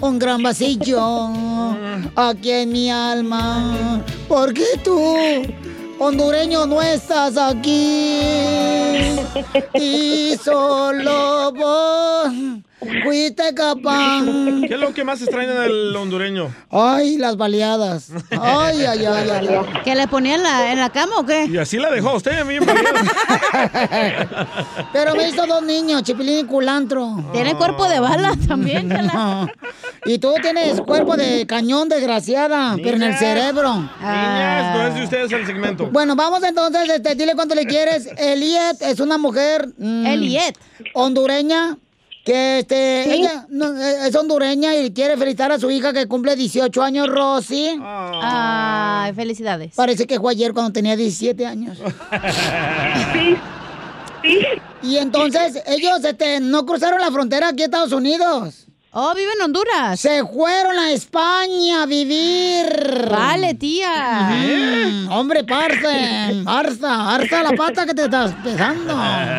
Un 0.00 0.18
gran 0.18 0.42
vacío 0.42 1.30
aquí 2.14 2.50
en 2.50 2.70
mi 2.70 2.90
alma. 2.90 4.00
Porque 4.28 4.64
tú, 4.84 5.16
hondureño, 5.98 6.66
no 6.66 6.80
estás 6.80 7.36
aquí. 7.36 8.20
Y 9.74 10.36
solo 10.42 11.52
vos 11.52 12.32
fuiste 13.02 13.54
capaz. 13.54 14.22
¿Qué 14.66 14.74
es 14.74 14.80
lo 14.80 14.92
que 14.94 15.04
más 15.04 15.20
extraña 15.20 15.54
del 15.54 15.94
hondureño? 15.96 16.54
Ay, 16.70 17.16
las 17.16 17.36
baleadas. 17.36 18.10
Ay, 18.30 18.84
ay, 18.84 19.04
ay, 19.04 19.30
ay. 19.30 19.48
¿Que 19.84 19.94
le 19.94 20.06
ponía 20.08 20.36
en 20.36 20.42
la, 20.42 20.72
en 20.72 20.78
la 20.78 20.90
cama 20.90 21.18
o 21.18 21.26
qué? 21.26 21.46
Y 21.46 21.56
así 21.58 21.78
la 21.78 21.90
dejó 21.90 22.14
usted, 22.16 22.46
bien 22.46 22.64
Pero 24.92 25.14
me 25.14 25.28
hizo 25.28 25.46
dos 25.46 25.62
niños, 25.62 26.02
Chipilín 26.02 26.38
y 26.40 26.44
Culantro. 26.44 27.24
Tiene 27.32 27.54
cuerpo 27.54 27.88
de 27.88 28.00
bala 28.00 28.34
también. 28.46 28.88
Y 30.04 30.18
tú 30.18 30.32
tienes 30.40 30.80
cuerpo 30.80 31.16
de 31.16 31.46
cañón, 31.46 31.88
desgraciada, 31.88 32.76
pero 32.76 32.96
en 32.96 33.02
el 33.02 33.16
cerebro. 33.16 33.74
Niñas, 34.00 34.76
no 34.76 34.86
es 34.88 34.94
de 34.94 35.04
ustedes 35.04 35.32
el 35.32 35.46
segmento. 35.46 35.86
Bueno, 35.90 36.14
vamos 36.16 36.42
entonces, 36.42 36.88
este, 36.88 37.14
dile 37.14 37.34
cuánto 37.34 37.54
le 37.54 37.66
quieres. 37.66 38.08
Eliet 38.16 38.80
es 38.80 39.00
una 39.00 39.18
mujer. 39.18 39.68
mm, 39.76 40.06
Eliet. 40.06 40.56
Hondureña. 40.94 41.76
Que 42.28 42.58
este, 42.58 43.10
ella 43.10 43.46
no, 43.48 43.74
eh, 43.74 44.06
es 44.06 44.14
hondureña 44.14 44.76
y 44.76 44.92
quiere 44.92 45.16
felicitar 45.16 45.50
a 45.50 45.58
su 45.58 45.70
hija 45.70 45.94
que 45.94 46.06
cumple 46.06 46.36
18 46.36 46.82
años, 46.82 47.08
Rosy. 47.08 47.80
Ay, 47.82 49.14
felicidades. 49.14 49.74
Parece 49.74 50.06
que 50.06 50.20
fue 50.20 50.32
ayer 50.32 50.52
cuando 50.52 50.70
tenía 50.70 50.94
17 50.94 51.46
años. 51.46 51.78
Y 54.82 54.96
entonces 54.96 55.62
ellos 55.66 56.04
este, 56.04 56.40
no 56.40 56.66
cruzaron 56.66 57.00
la 57.00 57.10
frontera 57.10 57.48
aquí 57.48 57.62
a 57.62 57.66
Estados 57.66 57.92
Unidos. 57.92 58.67
Oh, 58.90 59.14
viven 59.14 59.34
en 59.38 59.44
Honduras. 59.44 60.00
Se 60.00 60.24
fueron 60.24 60.78
a 60.78 60.90
España 60.92 61.82
a 61.82 61.86
vivir. 61.86 63.06
Vale, 63.10 63.52
tía. 63.54 64.30
Mm, 64.32 65.10
hombre, 65.12 65.44
parce. 65.44 66.42
Arza, 66.46 67.14
arza 67.14 67.42
la 67.42 67.50
pata 67.52 67.84
que 67.84 67.92
te 67.92 68.04
estás 68.04 68.32
pesando. 68.42 68.94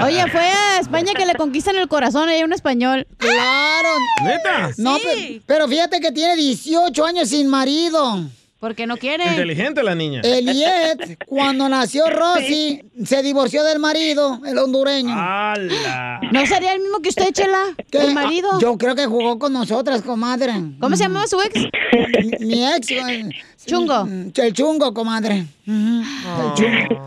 Oye, 0.06 0.24
fue 0.29 0.41
a 0.41 0.79
España 0.79 1.13
que 1.15 1.25
le 1.25 1.34
conquistan 1.34 1.75
el 1.77 1.88
corazón, 1.88 2.29
hay 2.29 2.44
un 2.44 2.53
español. 2.53 3.08
Claro. 3.18 3.89
¿Neta? 4.24 4.70
No, 4.77 4.98
Sí. 4.98 5.03
pe- 5.03 5.41
pero 5.48 5.68
fíjate 5.68 6.00
que 6.00 6.12
tiene 6.12 6.36
18 6.36 7.03
años 7.06 7.29
sin 7.29 7.48
marido. 7.48 8.24
Porque 8.60 8.86
no 8.86 8.98
quiere. 8.98 9.25
Inteligente 9.25 9.82
la 9.84 9.96
niña. 9.96 10.20
Eliet, 10.22 11.18
cuando 11.28 11.70
nació 11.70 12.10
Rosy, 12.10 12.82
se 13.06 13.24
divorció 13.24 13.63
del 13.63 13.80
marido, 13.80 14.42
el 14.46 14.58
hondureño. 14.58 15.13
¡Hala! 15.18 16.20
¿No 16.34 16.46
sería 16.46 16.74
el 16.74 16.82
mismo 16.82 17.00
que 17.01 17.08
usted, 17.10 17.32
Chela? 17.32 17.62
¿Qué? 17.92 18.00
¿El 18.00 18.13
marido? 18.13 18.50
Ah, 18.54 18.58
Yo 18.60 18.78
creo 18.78 18.96
que 18.96 19.06
jugó 19.06 19.39
con 19.39 19.54
nosotras, 19.54 20.01
comadre. 20.01 20.54
¿Cómo 20.82 20.98
se 20.98 21.04
llamaba 21.04 21.25
su 21.28 21.39
ex? 21.42 21.54
Mi, 22.39 22.46
mi 22.48 22.68
ex. 22.68 22.92
eh, 22.92 23.30
Chungo. 23.66 24.08
El 24.36 24.54
chungo, 24.54 24.94
comadre. 24.94 25.46
El 25.66 26.54
chungo. 26.56 27.06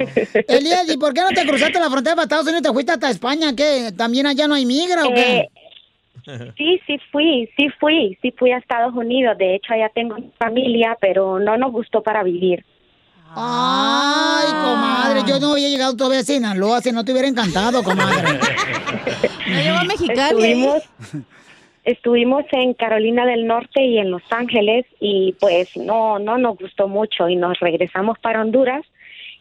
Eliet, 0.48 0.90
¿y 0.90 0.96
por 0.96 1.12
qué 1.12 1.20
no 1.20 1.28
te 1.30 1.46
cruzaste 1.46 1.78
la 1.78 1.90
frontera 1.90 2.16
para 2.16 2.24
Estados 2.24 2.44
Unidos 2.46 2.60
y 2.60 2.62
te 2.64 2.72
fuiste 2.72 2.92
hasta 2.92 3.10
España? 3.10 3.54
¿Qué? 3.54 3.92
¿También 3.96 4.26
allá 4.26 4.48
no 4.48 4.54
hay 4.54 4.64
migra 4.64 5.04
o 5.06 5.12
qué? 5.14 5.48
Sí, 6.56 6.80
sí 6.86 6.98
fui, 7.10 7.48
sí 7.56 7.68
fui, 7.80 8.18
sí 8.22 8.32
fui 8.36 8.52
a 8.52 8.58
Estados 8.58 8.94
Unidos. 8.94 9.36
De 9.38 9.54
hecho, 9.54 9.72
allá 9.72 9.90
tengo 9.94 10.16
mi 10.16 10.30
familia, 10.38 10.96
pero 11.00 11.38
no 11.38 11.56
nos 11.56 11.72
gustó 11.72 12.02
para 12.02 12.22
vivir. 12.22 12.64
Ay, 13.34 14.46
comadre, 14.52 15.22
yo 15.26 15.40
no 15.40 15.52
había 15.52 15.70
llegado 15.70 15.96
todavía 15.96 16.20
a 16.20 16.24
Sinaloa, 16.24 16.82
si 16.82 16.92
no 16.92 17.02
te 17.04 17.12
hubiera 17.12 17.28
encantado, 17.28 17.82
comadre. 17.82 18.38
No 19.44 19.60
llegó 19.60 19.78
a 19.78 19.84
Mexicali. 19.84 20.22
Estuvimos, 20.22 20.82
estuvimos 21.84 22.44
en 22.52 22.74
Carolina 22.74 23.26
del 23.26 23.46
Norte 23.46 23.82
y 23.82 23.98
en 23.98 24.10
Los 24.10 24.22
Ángeles 24.30 24.86
y 25.00 25.34
pues 25.40 25.76
no, 25.76 26.18
no 26.18 26.38
nos 26.38 26.56
gustó 26.56 26.88
mucho 26.88 27.28
y 27.28 27.36
nos 27.36 27.58
regresamos 27.58 28.18
para 28.20 28.40
Honduras 28.40 28.82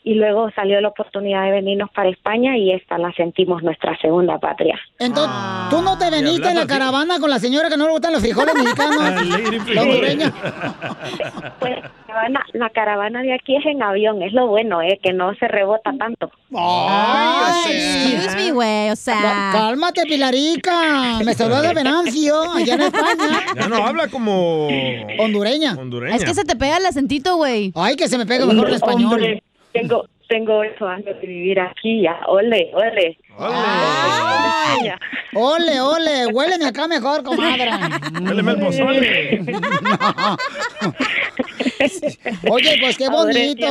y 0.03 0.15
luego 0.15 0.50
salió 0.55 0.81
la 0.81 0.88
oportunidad 0.88 1.43
de 1.43 1.51
venirnos 1.51 1.89
para 1.91 2.10
España 2.10 2.58
y 2.58 2.72
esta 2.72 2.98
la 2.98 3.12
sentimos 3.13 3.62
nuestra 3.62 3.96
segunda 4.00 4.39
patria. 4.39 4.79
Entonces, 4.98 5.36
¿tú 5.70 5.81
no 5.81 5.98
te 5.98 6.10
veniste 6.10 6.50
en 6.50 6.55
la 6.55 6.65
caravana 6.65 7.20
con 7.20 7.29
la 7.29 7.38
señora 7.39 7.70
que 7.70 7.77
no 7.77 7.86
le 7.86 7.91
gustan 7.91 8.13
los 8.13 8.22
frijoles 8.22 8.55
mexicanos? 8.55 8.98
Ah. 9.81 11.53
Pues 11.60 11.75
la 11.79 11.91
caravana, 12.08 12.46
la 12.53 12.70
caravana 12.70 13.22
de 13.22 13.34
aquí 13.34 13.55
es 13.55 13.65
en 13.65 13.81
avión, 13.81 14.22
es 14.22 14.34
lo 14.34 14.48
bueno, 14.48 14.81
eh, 14.81 15.00
que 15.01 15.13
no 15.13 15.34
se 15.36 15.48
rebota 15.48 15.91
tanto. 15.98 16.29
Ay, 16.55 17.72
Excuse 18.15 18.36
me, 18.36 18.51
güey, 18.51 18.89
o 18.89 18.96
sea. 18.96 19.51
Cálmate, 19.53 20.03
Pilarica. 20.05 21.20
Me 21.24 21.34
saludó 21.34 21.62
de 21.62 21.74
Venancio, 21.74 22.51
allá 22.51 22.74
en 22.75 22.81
España. 22.81 23.46
Ya 23.55 23.67
no 23.67 23.77
habla 23.86 24.08
como 24.10 24.67
Hondureña. 25.20 25.75
hondureña. 25.77 26.15
Es 26.15 26.25
que 26.25 26.34
se 26.34 26.43
te 26.43 26.55
pega 26.55 26.77
el 26.77 26.86
acentito, 26.86 27.36
güey. 27.38 27.72
Ay, 27.75 27.96
que 27.96 28.08
se 28.08 28.17
me 28.17 28.25
pega 28.25 28.46
mejor 28.46 28.67
el 28.70 28.75
español. 28.75 29.13
Hombre, 29.13 29.43
tengo, 29.72 30.06
tengo 30.28 30.58
ocho 30.60 30.88
años 30.88 31.20
de 31.22 31.28
vivir 31.28 31.60
aquí 31.60 32.01
ya, 32.01 32.20
ole, 32.28 32.72
ole. 32.74 33.18
Ole, 35.34 35.80
ole, 35.82 36.28
huéleme 36.34 36.66
acá 36.66 36.88
mejor, 36.88 37.24
comadre. 37.24 37.70
Huéleme 38.22 38.51
el 38.51 38.60
pozole. 38.60 39.40
Oye, 42.50 42.78
pues 42.82 42.98
qué 42.98 43.10
bonito. 43.10 43.68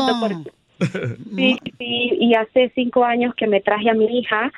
Sí, 1.37 1.59
sí, 1.79 2.11
y 2.19 2.35
hace 2.35 2.73
cinco 2.75 3.05
años 3.05 3.35
que 3.35 3.47
me 3.47 3.61
traje 3.61 3.91
a 3.91 3.95
mi 3.95 4.19
hija 4.19 4.51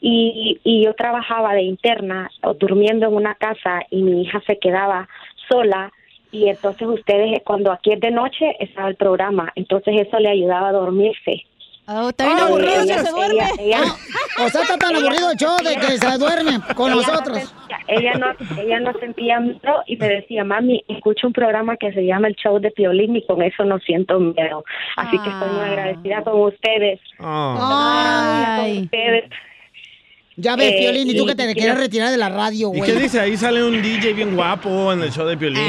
y, 0.00 0.60
y 0.62 0.84
yo 0.84 0.94
trabajaba 0.94 1.54
de 1.54 1.62
interna 1.62 2.30
o 2.42 2.54
durmiendo 2.54 3.06
en 3.06 3.14
una 3.14 3.34
casa 3.34 3.80
y 3.90 4.02
mi 4.02 4.22
hija 4.22 4.42
se 4.46 4.58
quedaba 4.58 5.08
sola 5.48 5.92
y 6.32 6.48
entonces 6.48 6.86
ustedes 6.88 7.40
cuando 7.44 7.72
aquí 7.72 7.92
es 7.92 8.00
de 8.00 8.10
noche 8.10 8.56
estaba 8.60 8.88
el 8.88 8.96
programa, 8.96 9.52
entonces 9.54 9.94
eso 10.06 10.18
le 10.18 10.28
ayudaba 10.30 10.68
a 10.68 10.72
dormirse. 10.72 11.44
Oh, 11.92 12.10
está 12.10 12.24
bien 12.24 12.38
Ah, 12.38 12.44
aburrido, 12.46 12.82
ella- 12.82 12.84
ya 12.84 12.98
se 13.04 13.10
duerme. 13.10 13.34
Ella, 13.34 13.48
ella- 13.58 13.94
O 14.46 14.48
sea, 14.48 14.62
está 14.62 14.78
tan 14.78 14.94
aburrido 14.94 15.32
el 15.32 15.36
show 15.36 15.56
de 15.58 15.74
que 15.74 15.98
se 15.98 16.18
duerme 16.18 16.60
con 16.76 16.92
ella 16.92 16.94
no 17.02 17.02
nosotros. 17.12 17.38
sentía- 17.38 17.78
ella 17.88 18.12
no, 18.14 18.62
ella 18.62 18.80
no 18.80 18.92
sentía 19.00 19.40
miedo 19.40 19.82
y 19.86 19.96
me 19.96 20.08
decía, 20.08 20.44
mami, 20.44 20.84
escucho 20.86 21.26
un 21.26 21.32
programa 21.32 21.76
que 21.76 21.92
se 21.92 22.06
llama 22.06 22.28
El 22.28 22.36
Show 22.36 22.60
de 22.60 22.70
Piolín 22.70 23.16
y 23.16 23.26
con 23.26 23.42
eso 23.42 23.64
no 23.64 23.78
siento 23.80 24.20
miedo. 24.20 24.64
Así 24.96 25.18
que 25.18 25.28
estoy 25.28 25.48
muy 25.50 25.64
agradecida 25.68 26.22
con 26.22 26.40
ustedes. 26.42 27.00
Ah. 27.18 28.56
Con 28.56 28.64
Ay. 28.66 28.82
ustedes. 28.84 29.24
Ya 30.36 30.56
ves, 30.56 30.72
Eh, 30.72 30.78
Piolín, 30.80 31.10
y 31.10 31.16
tú 31.16 31.24
y- 31.24 31.26
que 31.26 31.34
te 31.34 31.50
y 31.50 31.54
quieres 31.54 31.76
retirar 31.76 32.10
de 32.10 32.16
la 32.16 32.28
radio, 32.28 32.72
¿Y 32.74 32.78
güey. 32.78 32.92
qué 32.92 32.98
dice? 32.98 33.20
Ahí 33.20 33.36
sale 33.36 33.62
un 33.62 33.82
DJ 33.82 34.12
bien 34.14 34.34
guapo 34.36 34.92
en 34.92 35.02
el 35.02 35.10
show 35.12 35.26
de 35.26 35.36
Piolín. 35.36 35.60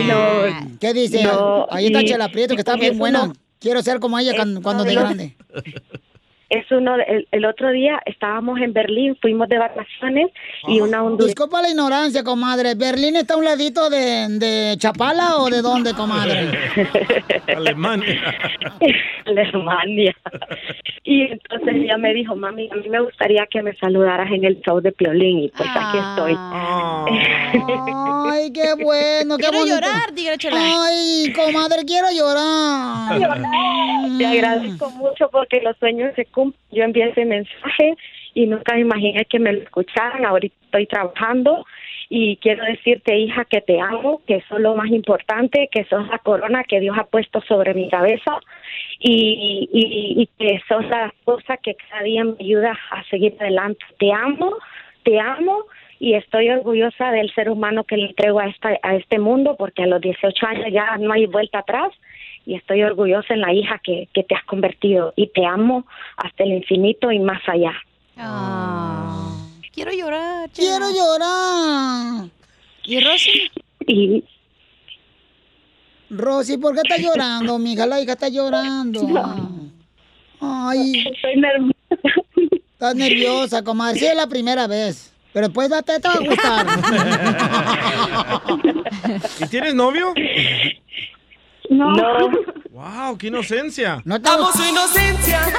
¿Qué 0.79 0.93
dice? 0.93 1.23
No, 1.23 1.67
Ahí 1.69 1.87
está 1.87 2.01
y- 2.01 2.05
Chela 2.05 2.29
Prieto, 2.29 2.55
que 2.55 2.61
está 2.61 2.77
y 2.77 2.79
bien 2.79 2.97
buena. 2.97 3.27
no- 3.27 3.33
Quiero 3.59 3.81
ser 3.83 3.99
como 3.99 4.17
ella 4.17 4.33
cuando, 4.35 4.61
cuando 4.61 4.83
de 4.83 4.95
no, 4.95 5.01
grande. 5.01 5.35
Es 6.51 6.69
uno, 6.69 6.97
de- 6.97 7.03
el, 7.03 7.27
el 7.31 7.45
otro 7.45 7.71
día 7.71 8.01
estábamos 8.05 8.59
en 8.59 8.73
Berlín, 8.73 9.17
fuimos 9.21 9.47
de 9.47 9.57
vacaciones 9.57 10.27
y 10.67 10.81
una 10.81 11.01
hondureña. 11.01 11.27
Disculpa 11.27 11.61
la 11.61 11.69
ignorancia, 11.69 12.25
comadre. 12.25 12.75
¿Berlín 12.75 13.15
está 13.15 13.35
a 13.35 13.37
un 13.37 13.45
ladito 13.45 13.89
de, 13.89 14.27
de 14.37 14.75
Chapala 14.77 15.37
o 15.37 15.49
de 15.49 15.61
dónde, 15.61 15.93
comadre? 15.93 16.49
Alemania. 17.55 18.21
Alemania. 19.25 20.13
Y 21.05 21.21
entonces 21.21 21.73
ella 21.73 21.97
me 21.97 22.13
dijo, 22.13 22.35
mami, 22.35 22.67
a 22.69 22.75
mí 22.75 22.89
me 22.89 22.99
gustaría 22.99 23.47
que 23.49 23.63
me 23.63 23.73
saludaras 23.77 24.29
en 24.29 24.43
el 24.43 24.59
show 24.61 24.81
de 24.81 24.91
Piolín 24.91 25.39
y 25.43 25.49
pues 25.49 25.69
aquí 25.73 25.97
estoy. 25.99 26.35
Ay, 28.29 28.51
qué 28.51 28.73
bueno, 28.83 29.37
qué 29.37 29.43
Quiero 29.43 29.59
bonito. 29.59 29.75
llorar, 29.75 30.13
diga 30.13 30.37
Chela. 30.37 30.59
Ay, 30.59 31.31
comadre, 31.33 31.85
quiero 31.85 32.07
llorar. 32.11 33.17
Te 34.17 34.25
agradezco 34.25 34.89
mucho 34.91 35.29
porque 35.31 35.61
los 35.61 35.77
sueños 35.77 36.11
se 36.15 36.25
cumplen. 36.25 36.40
Yo 36.71 36.83
envié 36.83 37.09
ese 37.09 37.25
mensaje 37.25 37.95
y 38.33 38.47
nunca 38.47 38.75
me 38.75 38.81
imaginé 38.81 39.25
que 39.25 39.39
me 39.39 39.53
lo 39.53 39.61
escucharan. 39.61 40.25
Ahorita 40.25 40.55
estoy 40.65 40.87
trabajando 40.87 41.65
y 42.09 42.37
quiero 42.37 42.65
decirte, 42.65 43.17
hija, 43.17 43.45
que 43.45 43.61
te 43.61 43.79
amo, 43.79 44.21
que 44.27 44.41
sos 44.49 44.59
lo 44.59 44.75
más 44.75 44.89
importante, 44.89 45.69
que 45.71 45.85
sos 45.85 46.07
la 46.07 46.17
corona 46.19 46.63
que 46.63 46.79
Dios 46.79 46.97
ha 46.97 47.05
puesto 47.05 47.41
sobre 47.41 47.73
mi 47.73 47.89
cabeza 47.89 48.39
y, 48.99 49.69
y, 49.71 50.29
que 50.37 50.61
sos 50.67 50.85
la 50.87 51.07
esposa 51.07 51.57
que 51.57 51.75
cada 51.75 52.03
día 52.03 52.23
me 52.23 52.35
ayuda 52.39 52.77
a 52.91 53.03
seguir 53.05 53.35
adelante. 53.39 53.83
Te 53.97 54.11
amo, 54.11 54.57
te 55.03 55.19
amo 55.19 55.65
y 55.99 56.15
estoy 56.15 56.49
orgullosa 56.49 57.11
del 57.11 57.33
ser 57.33 57.49
humano 57.49 57.83
que 57.83 57.97
le 57.97 58.07
entrego 58.07 58.39
a, 58.39 58.47
esta, 58.47 58.77
a 58.81 58.95
este 58.95 59.19
mundo 59.19 59.55
porque 59.57 59.83
a 59.83 59.87
los 59.87 60.01
18 60.01 60.47
años 60.47 60.65
ya 60.71 60.97
no 60.97 61.13
hay 61.13 61.27
vuelta 61.27 61.59
atrás 61.59 61.91
y 62.45 62.55
estoy 62.55 62.83
orgullosa 62.83 63.33
en 63.33 63.41
la 63.41 63.53
hija 63.53 63.79
que, 63.83 64.07
que 64.13 64.23
te 64.23 64.35
has 64.35 64.43
convertido 64.45 65.13
y 65.15 65.27
te 65.27 65.45
amo 65.45 65.85
hasta 66.17 66.43
el 66.43 66.53
infinito 66.53 67.11
y 67.11 67.19
más 67.19 67.41
allá. 67.47 67.73
Quiero 69.73 69.91
llorar. 69.91 70.49
Quiero 70.53 70.89
llorar. 70.91 72.27
¿Y 72.83 72.99
Rosy? 72.99 73.51
Y 73.87 74.23
Rosy, 76.09 76.57
¿por 76.57 76.73
qué 76.73 76.81
estás 76.83 76.99
llorando, 77.05 77.57
mija? 77.57 77.85
La 77.85 78.01
hija 78.01 78.13
está 78.13 78.29
llorando. 78.29 79.01
Ay. 80.39 81.05
Estoy 81.07 81.35
nerviosa. 81.37 81.77
Estás 82.73 82.95
nerviosa, 82.95 83.63
comadre. 83.63 83.99
Sí, 83.99 84.05
es 84.05 84.15
la 84.15 84.27
primera 84.27 84.67
vez. 84.67 85.13
Pero 85.33 85.47
después 85.47 85.69
date, 85.69 85.99
te 85.99 86.07
va 86.07 86.13
a 86.13 86.19
gustar. 86.19 86.67
¿Y 89.39 89.47
tienes 89.47 89.73
novio? 89.73 90.13
No. 91.71 91.93
¡Wow! 92.71 93.17
¡Qué 93.17 93.27
inocencia! 93.27 94.01
No 94.05 94.15
Amo 94.15 94.51
su 94.53 94.63
inocencia. 94.63 95.39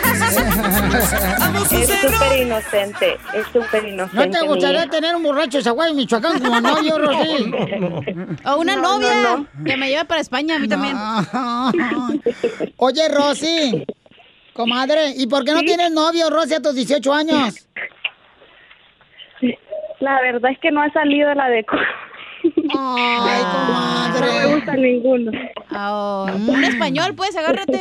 Es 1.73 1.89
súper 2.01 2.41
inocente, 2.41 3.17
es 3.35 3.47
súper 3.47 3.87
inocente. 3.89 4.27
¿No 4.27 4.31
te 4.31 4.47
gustaría 4.47 4.87
tener 4.89 5.15
un 5.17 5.23
borracho 5.23 5.59
de 5.59 5.65
Zaguay, 5.65 5.95
Michoacán, 5.95 6.41
como 6.41 6.61
novio, 6.61 6.99
Rosy? 6.99 7.53
O 8.45 8.57
una 8.57 8.77
No, 8.77 8.83
novia 8.99 9.15
no, 9.23 9.37
no. 9.39 9.47
que 9.65 9.77
me 9.77 9.89
lleve 9.89 10.05
para 10.05 10.21
España, 10.21 10.57
a 10.57 10.59
mí 10.59 10.69
también. 10.69 10.97
Oye, 12.77 13.09
Rosy, 13.09 13.85
comadre, 14.53 15.13
¿y 15.17 15.27
por 15.27 15.45
qué 15.45 15.53
no 15.53 15.61
tienes 15.61 15.91
novio, 15.93 16.29
Rosy, 16.31 16.55
a 16.55 16.63
tus 16.63 16.75
18 16.75 17.13
años? 17.15 17.69
La 20.01 20.21
verdad 20.21 20.51
es 20.51 20.59
que 20.59 20.71
no 20.73 20.83
ha 20.83 20.91
salido 20.93 21.33
la 21.35 21.49
de... 21.49 21.65
Ay, 22.79 23.43
comadre. 23.43 24.27
No 24.27 24.49
me 24.49 24.55
gusta 24.55 24.77
ninguno. 24.77 25.33
Oh, 25.75 26.27
un 26.49 26.65
español, 26.65 27.15
pues, 27.15 27.37
agárrate. 27.37 27.81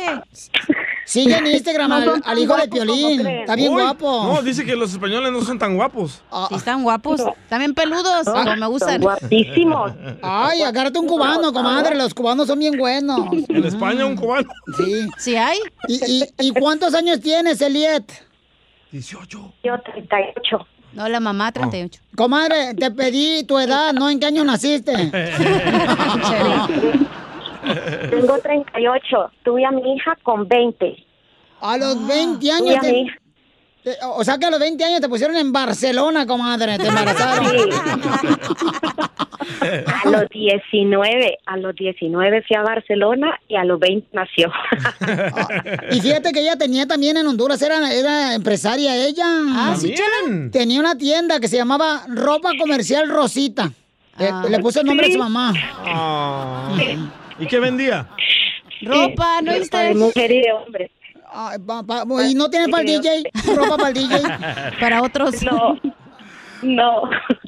Sigue 1.04 1.36
en 1.36 1.46
Instagram 1.46 1.90
No 1.90 1.96
al, 2.24 2.38
hijo 2.38 2.56
de 2.56 2.66
guapos 2.66 2.68
Piolín. 2.68 3.26
Está 3.26 3.56
bien 3.56 3.72
Uy, 3.72 3.82
guapo. 3.82 4.32
No, 4.32 4.42
dice 4.42 4.64
que 4.64 4.76
los 4.76 4.92
españoles 4.92 5.32
no 5.32 5.42
son 5.42 5.58
tan 5.58 5.76
guapos. 5.76 6.22
Sí, 6.48 6.54
están 6.54 6.82
guapos. 6.82 7.22
También 7.48 7.74
peludos, 7.74 8.24
como 8.24 8.56
me 8.56 8.66
gustan. 8.66 9.00
Guapísimos. 9.00 9.92
Ay, 10.22 10.62
agárrate 10.62 10.98
un 10.98 11.06
cubano, 11.06 11.52
comadre. 11.52 11.96
Los 11.96 12.14
cubanos 12.14 12.46
son 12.46 12.58
bien 12.58 12.78
buenos. 12.78 13.20
En 13.48 13.64
España, 13.64 14.06
un 14.06 14.16
cubano. 14.16 14.48
Sí. 14.76 15.06
¿Sí 15.18 15.36
hay? 15.36 15.58
¿Y, 15.88 16.00
y, 16.04 16.24
y 16.38 16.50
cuántos 16.52 16.94
años 16.94 17.20
tienes, 17.20 17.60
Eliet? 17.60 18.04
18. 18.92 19.54
Yo 19.64 19.80
38. 19.80 20.66
No, 20.94 21.08
la 21.08 21.20
mamá 21.20 21.52
38. 21.52 22.00
Comadre, 22.16 22.74
te 22.74 22.90
pedí 22.90 23.44
tu 23.44 23.58
edad, 23.58 23.92
¿no? 23.94 24.10
¿En 24.10 24.20
qué 24.20 24.26
año 24.26 24.44
naciste? 24.44 24.92
Tengo 28.10 28.38
38. 28.38 29.30
Tuve 29.44 29.64
a 29.64 29.70
mi 29.70 29.94
hija 29.94 30.16
con 30.22 30.46
20. 30.48 30.96
A 31.60 31.76
los 31.78 32.06
20 32.06 32.38
Tuve 32.40 32.50
años. 32.52 32.76
a 32.76 32.80
te- 32.80 32.92
mi 32.92 33.00
hija. 33.02 33.16
Te- 33.82 33.96
o 34.02 34.22
sea 34.24 34.38
que 34.38 34.46
a 34.46 34.50
los 34.50 34.60
20 34.60 34.84
años 34.84 35.00
te 35.00 35.08
pusieron 35.08 35.36
en 35.36 35.52
Barcelona, 35.52 36.26
comadre. 36.26 36.78
Te 36.78 36.86
embarazaron. 36.88 37.46
A 40.04 40.08
los 40.08 40.28
19, 40.30 41.38
a 41.46 41.56
los 41.56 41.74
19 41.74 42.42
fui 42.46 42.56
a 42.56 42.62
Barcelona 42.62 43.38
y 43.48 43.56
a 43.56 43.64
los 43.64 43.78
20 43.78 44.08
nació. 44.12 44.50
Y 45.90 46.00
fíjate 46.00 46.32
que 46.32 46.40
ella 46.40 46.56
tenía 46.56 46.86
también 46.86 47.16
en 47.16 47.26
Honduras, 47.26 47.60
era, 47.62 47.92
era 47.92 48.34
empresaria 48.34 48.96
ella. 48.96 49.24
Ah, 49.50 49.74
¿sí. 49.78 49.94
Tenía 50.50 50.80
una 50.80 50.96
tienda 50.96 51.38
que 51.40 51.48
se 51.48 51.56
llamaba 51.56 52.02
Ropa 52.08 52.50
Comercial 52.58 53.08
Rosita. 53.08 53.70
Le- 54.18 54.28
Ah. 54.28 54.44
Le, 54.48 54.58
puso 54.58 54.80
el 54.80 54.86
nombre 54.86 55.06
de 55.06 55.12
Sí. 55.12 55.18
su 55.18 55.22
mamá. 55.22 55.52
Ah. 55.84 56.74
¿Y 57.38 57.46
qué 57.46 57.58
vendía? 57.58 58.08
Ropa, 58.82 59.40
¿no 59.42 59.52
De 59.52 59.60
viste? 59.60 59.94
mujer 59.94 60.30
y 60.32 60.40
de 60.42 60.52
hombre. 60.52 60.90
Ay, 61.34 61.58
pa- 61.66 61.82
pa- 61.82 62.04
¿Y 62.28 62.34
no 62.34 62.48
tienes 62.50 62.68
para 62.68 62.82
el 62.82 62.86
DJ? 63.00 63.22
¿Ropa 63.56 63.76
para 63.76 63.88
el 63.88 63.94
DJ? 63.94 64.18
Para 64.80 65.02
otros. 65.02 65.42
No, 65.42 65.78
no. 66.62 67.02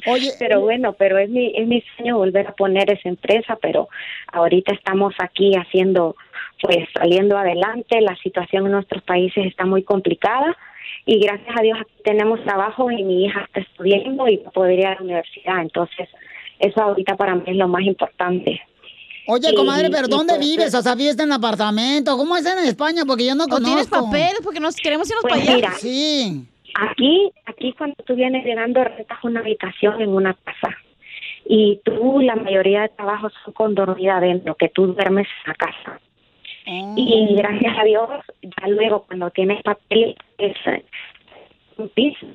Oye. 0.07 0.31
Pero 0.39 0.61
bueno, 0.61 0.93
pero 0.93 1.17
es 1.17 1.29
mi, 1.29 1.53
es 1.55 1.67
mi 1.67 1.81
sueño 1.95 2.17
volver 2.17 2.47
a 2.47 2.53
poner 2.53 2.91
esa 2.91 3.07
empresa, 3.09 3.57
pero 3.61 3.87
ahorita 4.33 4.73
estamos 4.73 5.13
aquí 5.19 5.53
haciendo, 5.55 6.15
pues 6.61 6.87
saliendo 6.93 7.37
adelante. 7.37 8.01
La 8.01 8.15
situación 8.17 8.65
en 8.65 8.73
nuestros 8.73 9.03
países 9.03 9.45
está 9.45 9.65
muy 9.65 9.83
complicada 9.83 10.55
y 11.05 11.19
gracias 11.19 11.55
a 11.57 11.61
Dios 11.61 11.77
aquí 11.79 11.93
tenemos 12.03 12.43
trabajo 12.43 12.91
y 12.91 13.03
mi 13.03 13.25
hija 13.25 13.41
está 13.41 13.59
estudiando 13.61 14.27
y 14.27 14.37
va 14.37 14.49
a 14.49 14.51
poder 14.51 14.79
ir 14.79 14.87
a 14.87 14.95
la 14.95 15.01
universidad. 15.01 15.61
Entonces, 15.61 16.09
eso 16.59 16.81
ahorita 16.81 17.15
para 17.15 17.35
mí 17.35 17.43
es 17.47 17.55
lo 17.55 17.67
más 17.67 17.83
importante. 17.83 18.61
Oye, 19.27 19.49
Sí, 19.49 19.55
comadre, 19.55 19.89
¿pero 19.89 20.07
dónde 20.07 20.35
pues, 20.35 20.45
vives? 20.47 20.73
O 20.75 20.81
sea, 20.81 20.95
¿vives 20.95 21.17
en 21.19 21.31
apartamento? 21.31 22.15
¿Cómo 22.17 22.35
es 22.37 22.45
en 22.45 22.59
España? 22.65 23.03
Porque 23.07 23.25
yo 23.25 23.35
no 23.35 23.45
¿O 23.45 23.47
conozco. 23.47 23.65
tienes 23.65 23.87
papeles? 23.87 24.39
Porque 24.43 24.59
nos 24.59 24.75
queremos 24.75 25.09
irnos 25.09 25.21
Pues 25.23 25.33
para 25.33 25.41
allá. 25.43 25.55
mira, 25.55 25.71
Sí. 25.73 26.45
Aquí, 26.77 27.31
aquí 27.45 27.73
cuando 27.77 27.95
tú 28.05 28.15
vienes 28.15 28.43
llegando 28.45 28.83
rentas 28.83 29.17
una 29.23 29.39
habitación 29.39 30.01
en 30.01 30.09
una 30.09 30.33
casa 30.33 30.75
y 31.47 31.79
tú 31.85 32.19
la 32.19 32.35
mayoría 32.35 32.81
de 32.81 32.89
trabajos 32.89 33.31
son 33.45 33.53
con 33.53 33.75
dormida 33.75 34.17
adentro, 34.17 34.55
que 34.55 34.67
tú 34.69 34.87
duermes 34.87 35.27
en 35.45 35.49
la 35.51 35.53
casa. 35.55 35.99
Y 36.97 37.35
gracias 37.35 37.77
a 37.79 37.83
Dios, 37.83 38.09
ya 38.41 38.67
luego 38.67 39.03
cuando 39.07 39.29
tienes 39.29 39.61
papel 39.63 40.17
es 40.37 40.55
un 41.77 41.87
piso 41.89 42.25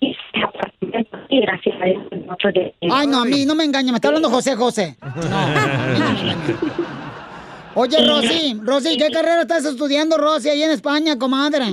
y 0.00 0.10
ese 0.12 0.44
apartamento 0.44 1.18
y 1.28 1.40
gracias 1.40 1.76
a 1.80 1.84
Dios 1.84 2.02
nosotros 2.26 2.54
ya- 2.54 2.94
Ay, 2.94 3.06
no, 3.06 3.22
a 3.22 3.24
mí 3.24 3.44
no 3.44 3.54
me 3.54 3.64
engaña. 3.64 3.92
Me 3.92 3.96
está 3.98 4.08
hablando 4.08 4.30
José 4.30 4.56
José. 4.56 4.96
No. 5.00 5.46
Oye, 7.74 7.96
Rosy, 8.06 8.60
Rosy, 8.64 8.96
¿qué 8.98 9.10
carrera 9.10 9.42
estás 9.42 9.64
estudiando, 9.64 10.16
Rosy, 10.18 10.48
ahí 10.48 10.62
en 10.62 10.72
España, 10.72 11.16
comadre? 11.18 11.64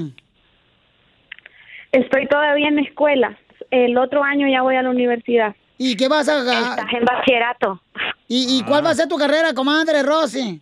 Estoy 1.92 2.28
todavía 2.28 2.68
en 2.68 2.76
la 2.76 2.82
escuela. 2.82 3.38
El 3.72 3.98
otro 3.98 4.24
año 4.24 4.48
ya 4.48 4.62
voy 4.62 4.76
a 4.76 4.84
la 4.84 4.90
universidad. 4.92 5.56
¿Y 5.80 5.96
qué 5.96 6.08
vas 6.08 6.28
a...? 6.30 6.40
Estás 6.40 6.94
en 6.94 7.04
bachillerato. 7.06 7.82
¿Y, 8.28 8.58
y 8.60 8.64
cuál 8.64 8.86
va 8.86 8.92
a 8.92 8.96
ser 8.96 9.08
tu 9.08 9.18
carrera, 9.18 9.54
comadre, 9.54 10.04
Rosy? 10.04 10.62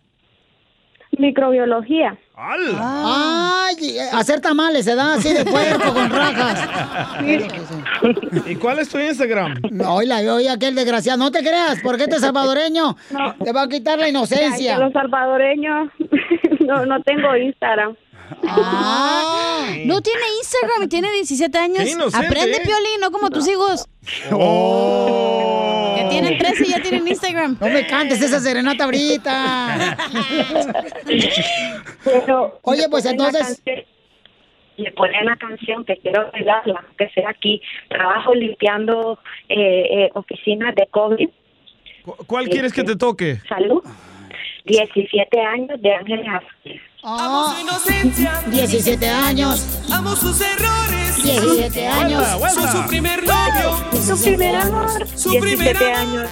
Microbiología. 1.18 2.16
Ay, 2.38 3.76
eh, 3.80 4.08
hacer 4.12 4.40
tamales, 4.40 4.84
se 4.84 4.94
da 4.94 5.14
así 5.14 5.32
de 5.32 5.44
puerco 5.44 5.94
con 5.94 6.10
rajas. 6.10 6.68
¿Y 8.46 8.56
cuál 8.56 8.78
es 8.78 8.88
tu 8.88 8.98
Instagram? 8.98 9.54
No, 9.70 9.94
oye, 9.96 10.48
aquel 10.50 10.74
desgraciado. 10.74 11.18
No 11.18 11.30
te 11.30 11.40
creas, 11.40 11.78
porque 11.82 12.04
este 12.04 12.18
salvadoreño 12.18 12.96
te 13.42 13.52
va 13.52 13.62
a 13.62 13.68
quitar 13.68 13.98
la 13.98 14.04
Ay, 14.04 14.10
inocencia. 14.10 14.74
que 14.74 14.80
los 14.80 14.92
salvadoreños 14.92 15.90
no, 16.60 16.84
no 16.86 17.02
tengo 17.02 17.34
Instagram. 17.36 17.96
Ah, 18.48 19.68
no 19.84 20.00
tiene 20.02 20.20
Instagram 20.38 20.82
y 20.82 20.88
tiene 20.88 21.12
17 21.12 21.58
años. 21.58 22.14
Aprende, 22.14 22.56
¿eh? 22.56 22.62
Piolín, 22.64 23.00
no 23.00 23.10
como 23.10 23.30
tus 23.30 23.48
hijos. 23.48 23.88
Que 25.96 26.08
tienen 26.10 26.38
13 26.38 26.64
y 26.64 26.70
ya 26.70 26.82
tienen 26.82 27.08
Instagram. 27.08 27.56
No 27.60 27.68
me 27.68 27.86
cantes 27.86 28.20
esa 28.22 28.40
serenata 28.40 28.84
ahorita. 28.84 29.96
Oye, 32.62 32.88
pues 32.90 33.06
entonces... 33.06 33.62
Le 34.76 34.92
ponen 34.92 35.24
la 35.24 35.36
canción 35.36 35.86
que 35.86 35.96
quiero 35.96 36.30
bailarla, 36.32 36.84
que 36.98 37.08
sea 37.08 37.30
aquí. 37.30 37.62
Trabajo 37.88 38.34
limpiando 38.34 39.18
eh, 39.48 39.86
eh, 39.90 40.10
oficinas 40.12 40.74
de 40.74 40.86
COVID. 40.90 41.28
¿Cuál 42.26 42.48
quieres 42.50 42.74
que 42.74 42.84
te 42.84 42.94
toque? 42.94 43.38
Salud. 43.48 43.82
17 44.66 45.40
años 45.40 45.80
de 45.80 45.94
Ángeles 45.94 46.26
Azules. 46.28 46.82
Amo 47.08 47.54
su 47.54 47.60
inocencia. 47.60 48.42
17 48.50 49.08
años. 49.08 49.64
Amo 49.92 50.16
sus 50.16 50.40
errores. 50.40 51.22
17 51.22 51.86
años. 51.86 52.24
Soy 52.52 52.66
su 52.66 52.88
primer 52.88 53.22
novio. 53.22 53.76
Su 53.92 54.24
primer 54.24 54.56
amor. 54.56 55.06
Su 55.14 55.30
17 55.30 55.40
primer 55.40 55.76
años. 55.92 56.28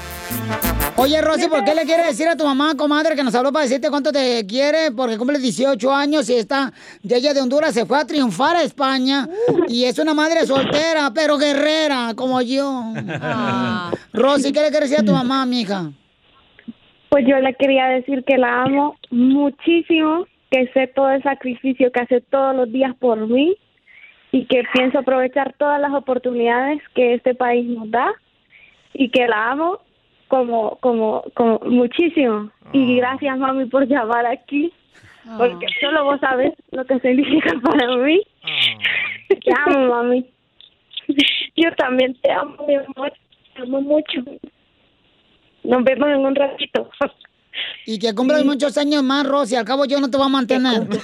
Oye, 0.97 1.21
Rosy, 1.21 1.47
¿por 1.47 1.63
qué 1.63 1.77
le 1.77 1.85
quieres 1.85 2.09
decir 2.09 2.27
a 2.27 2.37
tu 2.37 2.45
mamá, 2.45 2.75
comadre, 2.77 3.15
que 3.15 3.23
nos 3.23 3.37
habló 3.37 3.53
para 3.53 3.67
decirte 3.67 3.89
cuánto 3.89 4.11
te 4.11 4.45
quiere? 4.47 4.91
Porque 4.91 5.17
cumple 5.17 5.39
18 5.39 5.95
años 5.95 6.29
y 6.29 6.35
está, 6.35 6.73
de 7.05 7.19
ella 7.19 7.33
de 7.33 7.41
Honduras 7.41 7.73
se 7.73 7.87
fue 7.87 8.01
a 8.01 8.05
triunfar 8.05 8.57
a 8.57 8.63
España 8.63 9.29
y 9.69 9.85
es 9.85 10.01
una 10.01 10.13
madre 10.13 10.45
soltera, 10.45 11.13
pero 11.15 11.39
guerrera, 11.39 12.15
como 12.17 12.43
yo. 12.43 12.93
Rosy, 14.13 14.53
¿qué 14.53 14.61
le 14.61 14.71
quieres 14.71 14.91
decir 14.91 15.05
a 15.05 15.07
tu 15.07 15.13
mamá, 15.13 15.47
mija? 15.47 15.93
Pues 17.11 17.25
yo 17.29 17.37
le 17.39 17.55
quería 17.55 17.87
decir 17.87 18.25
que 18.27 18.39
la 18.39 18.63
amo 18.63 18.97
muchísimo, 19.11 20.27
que 20.55 20.69
sé 20.69 20.87
todo 20.87 21.11
el 21.11 21.23
sacrificio 21.25 21.91
que 21.91 22.01
hace 22.01 22.21
todos 22.21 22.55
los 22.55 22.71
días 22.71 22.95
por 23.01 23.27
mí 23.27 23.57
y 24.31 24.47
que 24.47 24.63
pienso 24.73 25.01
aprovechar 25.01 25.53
todas 25.55 25.81
las 25.81 25.93
oportunidades 25.93 26.81
que 26.95 27.15
este 27.15 27.35
país 27.35 27.67
nos 27.67 27.91
da 27.91 28.13
y 28.93 29.09
que 29.09 29.27
la 29.27 29.51
amo 29.51 29.81
como, 30.29 30.77
como, 30.77 31.25
como 31.35 31.59
muchísimo. 31.65 32.53
Y 32.73 32.99
gracias, 32.99 33.37
mami, 33.37 33.65
por 33.65 33.89
llamar 33.89 34.27
aquí, 34.27 34.73
porque 35.39 35.67
solo 35.81 36.05
vos 36.05 36.21
sabes 36.21 36.53
lo 36.71 36.85
que 36.85 37.01
significa 37.01 37.53
para 37.65 37.97
mí. 37.97 38.23
Te 39.29 39.51
amo, 39.67 39.89
mami. 39.89 40.25
Yo 41.57 41.75
también 41.75 42.15
te 42.23 42.31
amo, 42.31 42.65
mi 42.65 42.77
amor. 42.77 43.13
Te 43.57 43.63
amo 43.63 43.81
mucho. 43.81 44.23
Nos 45.65 45.83
vemos 45.83 46.09
en 46.11 46.19
un 46.19 46.35
ratito. 46.37 46.89
Y 47.87 47.99
que 47.99 48.15
cumplas 48.15 48.43
muchos 48.45 48.79
años 48.79 49.03
más, 49.03 49.27
Rosy. 49.27 49.57
Al 49.57 49.65
cabo 49.67 49.85
yo 49.85 50.01
no 50.01 50.09
te 50.09 50.17
voy 50.17 50.25
a 50.27 50.31
mantener. 50.31 50.89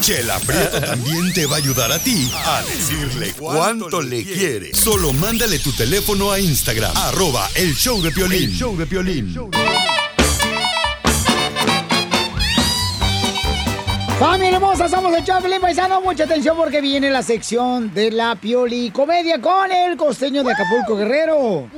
Chela 0.00 0.38
Prieto 0.40 0.80
también 0.80 1.30
te 1.34 1.44
va 1.46 1.56
a 1.56 1.58
ayudar 1.58 1.92
a 1.92 1.98
ti 1.98 2.30
a 2.46 2.62
decirle 2.62 3.34
cuánto 3.38 4.00
le 4.00 4.24
quiere. 4.24 4.72
Solo 4.74 5.12
mándale 5.12 5.58
tu 5.58 5.72
teléfono 5.72 6.32
a 6.32 6.40
Instagram, 6.40 6.96
arroba 6.96 7.46
el 7.54 7.74
show 7.74 8.00
de 8.00 8.10
Piolín. 8.12 8.44
El 8.44 8.54
show 8.56 8.74
de 8.76 8.86
Piolín. 8.86 9.36
Familia 14.18 14.56
hermosa, 14.56 14.88
somos 14.88 15.14
el 15.14 15.22
Chaplin 15.24 15.60
Paisano. 15.60 16.00
Mucha 16.00 16.24
atención 16.24 16.56
porque 16.56 16.80
viene 16.80 17.10
la 17.10 17.22
sección 17.22 17.92
de 17.92 18.10
la 18.10 18.36
Pioli 18.36 18.90
Comedia 18.90 19.38
con 19.40 19.70
el 19.70 19.98
costeño 19.98 20.42
de 20.42 20.52
Acapulco 20.52 20.96
Guerrero. 20.96 21.68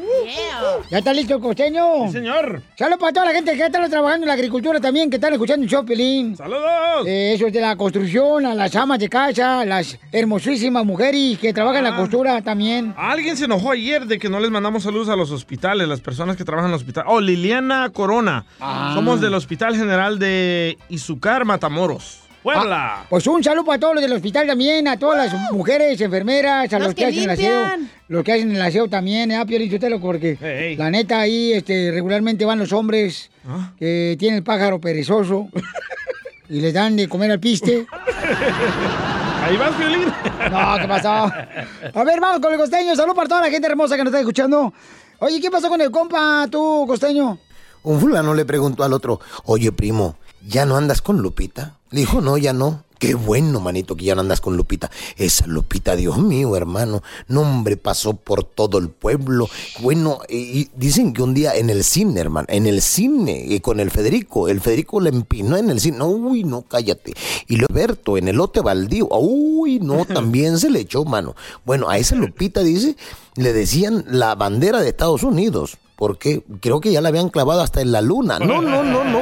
¿Ya 0.90 0.98
está 0.98 1.12
listo 1.12 1.34
el 1.36 1.40
costeño? 1.40 2.06
Sí, 2.06 2.12
señor. 2.12 2.62
Saludos 2.76 3.00
para 3.00 3.12
toda 3.12 3.26
la 3.26 3.32
gente 3.32 3.56
que 3.56 3.64
está 3.64 3.88
trabajando 3.88 4.24
en 4.24 4.28
la 4.28 4.34
agricultura 4.34 4.80
también, 4.80 5.10
que 5.10 5.16
están 5.16 5.32
escuchando 5.32 5.64
el 5.64 5.70
show, 5.70 5.84
Piolín. 5.84 6.36
¡Saludos! 6.36 7.06
Eh, 7.06 7.34
eso 7.34 7.46
es 7.46 7.52
de 7.52 7.60
la 7.60 7.76
construcción, 7.76 8.46
a 8.46 8.54
las 8.54 8.74
amas 8.76 8.98
de 8.98 9.08
casa, 9.08 9.64
las 9.64 9.98
hermosísimas 10.12 10.84
mujeres 10.84 11.38
que 11.38 11.52
trabajan 11.52 11.84
en 11.84 11.90
la 11.92 11.96
costura 11.96 12.42
también. 12.42 12.94
Alguien 12.96 13.36
se 13.36 13.46
enojó 13.46 13.72
ayer 13.72 14.06
de 14.06 14.18
que 14.18 14.28
no 14.28 14.40
les 14.40 14.50
mandamos 14.50 14.82
saludos 14.82 15.08
a 15.08 15.16
los 15.16 15.30
hospitales, 15.30 15.88
las 15.88 16.00
personas 16.00 16.36
que 16.36 16.44
trabajan 16.44 16.70
en 16.70 16.74
el 16.74 16.80
hospital. 16.80 17.04
Oh, 17.08 17.20
Liliana 17.20 17.90
Corona. 17.90 18.44
Ah. 18.60 18.92
Somos 18.94 19.20
del 19.20 19.34
Hospital 19.34 19.76
General 19.76 20.18
de 20.18 20.78
Izucar, 20.88 21.44
Matamoros. 21.44 22.20
Puebla. 22.54 23.00
Ah, 23.00 23.06
pues 23.10 23.26
un 23.26 23.42
saludo 23.42 23.64
para 23.64 23.80
todos 23.80 23.94
los 23.94 24.02
del 24.02 24.12
hospital 24.12 24.46
también, 24.46 24.86
a 24.86 24.96
todas 24.96 25.32
las 25.32 25.52
mujeres, 25.52 26.00
enfermeras, 26.00 26.72
a 26.72 26.78
los, 26.78 26.86
Los 26.88 26.94
que, 26.94 27.00
que 27.02 27.06
hacen 27.06 27.22
el 27.24 27.30
aseo, 27.30 27.64
los 28.08 28.22
que 28.24 28.32
hacen 28.32 28.54
el 28.54 28.62
aseo 28.62 28.88
también, 28.88 29.32
¿eh? 29.32 29.44
Piolín 29.46 29.68
Sotelo, 29.70 30.00
porque 30.00 30.74
la 30.78 30.88
neta 30.90 31.18
ahí 31.20 31.52
este, 31.52 31.90
regularmente 31.90 32.44
van 32.44 32.58
los 32.60 32.72
hombres 32.72 33.30
Ah. 33.48 33.72
que 33.78 34.16
tienen 34.18 34.38
el 34.38 34.42
pájaro 34.44 34.80
perezoso 34.80 35.48
y 36.48 36.60
les 36.60 36.72
dan 36.74 36.94
de 36.96 37.08
comer 37.08 37.30
al 37.32 37.40
piste. 37.40 37.86
Ahí 39.44 39.56
vas, 39.56 39.78
Violín. 39.78 40.04
No, 40.50 40.76
¿qué 40.80 40.88
pasó? 40.88 41.08
A 41.10 42.04
ver, 42.04 42.20
vamos 42.20 42.40
con 42.40 42.52
el 42.52 42.58
costeño. 42.58 42.96
Salud 42.96 43.14
para 43.14 43.28
toda 43.28 43.40
la 43.42 43.50
gente 43.50 43.68
hermosa 43.68 43.96
que 43.96 44.02
nos 44.02 44.08
está 44.10 44.18
escuchando. 44.18 44.72
Oye, 45.20 45.40
¿qué 45.40 45.50
pasó 45.50 45.68
con 45.68 45.80
el 45.80 45.90
compa, 45.92 46.46
tú, 46.50 46.84
costeño? 46.88 47.38
Un 47.84 48.00
fulano 48.00 48.34
le 48.34 48.44
preguntó 48.44 48.82
al 48.82 48.92
otro, 48.92 49.20
oye 49.44 49.70
primo, 49.70 50.16
¿ya 50.44 50.66
no 50.66 50.76
andas 50.76 51.00
con 51.00 51.18
Lupita? 51.22 51.75
Le 51.90 52.00
dijo, 52.00 52.20
no, 52.20 52.36
ya 52.36 52.52
no. 52.52 52.86
Qué 52.98 53.14
bueno, 53.14 53.60
manito, 53.60 53.94
que 53.94 54.06
ya 54.06 54.14
no 54.14 54.22
andas 54.22 54.40
con 54.40 54.56
Lupita. 54.56 54.90
Esa 55.18 55.46
Lupita, 55.46 55.96
Dios 55.96 56.16
mío, 56.16 56.56
hermano. 56.56 57.02
No, 57.28 57.42
hombre, 57.42 57.76
pasó 57.76 58.14
por 58.14 58.42
todo 58.42 58.78
el 58.78 58.88
pueblo. 58.88 59.50
Bueno, 59.80 60.20
y, 60.30 60.70
dicen 60.74 61.12
que 61.12 61.22
un 61.22 61.34
día 61.34 61.54
en 61.56 61.68
el 61.68 61.84
cine, 61.84 62.18
hermano, 62.20 62.46
en 62.48 62.66
el 62.66 62.80
cine, 62.80 63.44
y 63.46 63.60
con 63.60 63.80
el 63.80 63.90
Federico, 63.90 64.48
el 64.48 64.62
Federico 64.62 65.00
le 65.00 65.10
empinó 65.10 65.58
en 65.58 65.68
el 65.68 65.78
cine. 65.78 65.98
No, 65.98 66.06
uy, 66.06 66.44
no, 66.44 66.62
cállate. 66.62 67.12
Y 67.48 67.56
lo 67.56 67.66
Berto, 67.70 68.16
en 68.16 68.28
el 68.28 68.36
lote 68.36 68.62
baldío. 68.62 69.08
Uy, 69.10 69.78
no, 69.78 70.04
también 70.06 70.58
se 70.58 70.70
le 70.70 70.80
echó 70.80 71.04
mano. 71.04 71.36
Bueno, 71.66 71.90
a 71.90 71.98
esa 71.98 72.16
Lupita, 72.16 72.62
dice, 72.62 72.96
le 73.34 73.52
decían 73.52 74.06
la 74.08 74.34
bandera 74.36 74.80
de 74.80 74.88
Estados 74.88 75.22
Unidos. 75.22 75.76
Porque 75.96 76.42
creo 76.60 76.80
que 76.80 76.92
ya 76.92 77.00
la 77.00 77.08
habían 77.08 77.30
clavado 77.30 77.62
hasta 77.62 77.80
en 77.80 77.90
la 77.90 78.02
luna. 78.02 78.38
No, 78.38 78.60
no, 78.60 78.82
no, 78.82 79.04
no. 79.04 79.20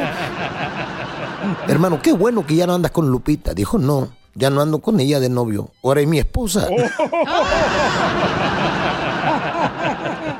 Hermano, 1.68 2.00
qué 2.02 2.12
bueno 2.12 2.46
que 2.46 2.56
ya 2.56 2.66
no 2.66 2.74
andas 2.74 2.92
con 2.92 3.08
Lupita. 3.10 3.54
Dijo, 3.54 3.78
no, 3.78 4.08
ya 4.34 4.50
no 4.50 4.60
ando 4.60 4.78
con 4.80 5.00
ella 5.00 5.20
de 5.20 5.28
novio. 5.28 5.70
Ahora 5.82 6.00
es 6.00 6.08
mi 6.08 6.18
esposa. 6.18 6.68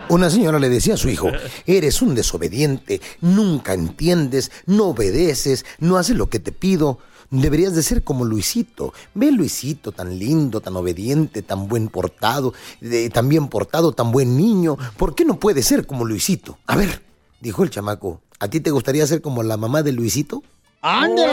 Una 0.08 0.30
señora 0.30 0.58
le 0.58 0.68
decía 0.68 0.94
a 0.94 0.98
su 0.98 1.08
hijo, 1.08 1.28
eres 1.66 2.02
un 2.02 2.14
desobediente, 2.14 3.00
nunca 3.20 3.72
entiendes, 3.74 4.52
no 4.66 4.88
obedeces, 4.88 5.64
no 5.80 5.96
haces 5.96 6.16
lo 6.16 6.28
que 6.28 6.38
te 6.38 6.52
pido. 6.52 6.98
Deberías 7.30 7.74
de 7.74 7.82
ser 7.82 8.04
como 8.04 8.24
Luisito. 8.24 8.92
Ve 9.14 9.32
Luisito, 9.32 9.90
tan 9.92 10.18
lindo, 10.18 10.60
tan 10.60 10.76
obediente, 10.76 11.42
tan 11.42 11.66
buen 11.68 11.88
portado, 11.88 12.52
de- 12.80 13.08
tan 13.10 13.28
bien 13.28 13.48
portado, 13.48 13.92
tan 13.92 14.12
buen 14.12 14.36
niño. 14.36 14.76
¿Por 14.96 15.14
qué 15.16 15.24
no 15.24 15.40
puede 15.40 15.62
ser 15.62 15.86
como 15.86 16.04
Luisito? 16.04 16.58
A 16.66 16.76
ver, 16.76 17.02
dijo 17.40 17.64
el 17.64 17.70
chamaco, 17.70 18.20
¿a 18.38 18.48
ti 18.48 18.60
te 18.60 18.70
gustaría 18.70 19.06
ser 19.06 19.20
como 19.20 19.42
la 19.42 19.56
mamá 19.56 19.82
de 19.82 19.92
Luisito? 19.92 20.42
¡Ándale, 20.86 21.32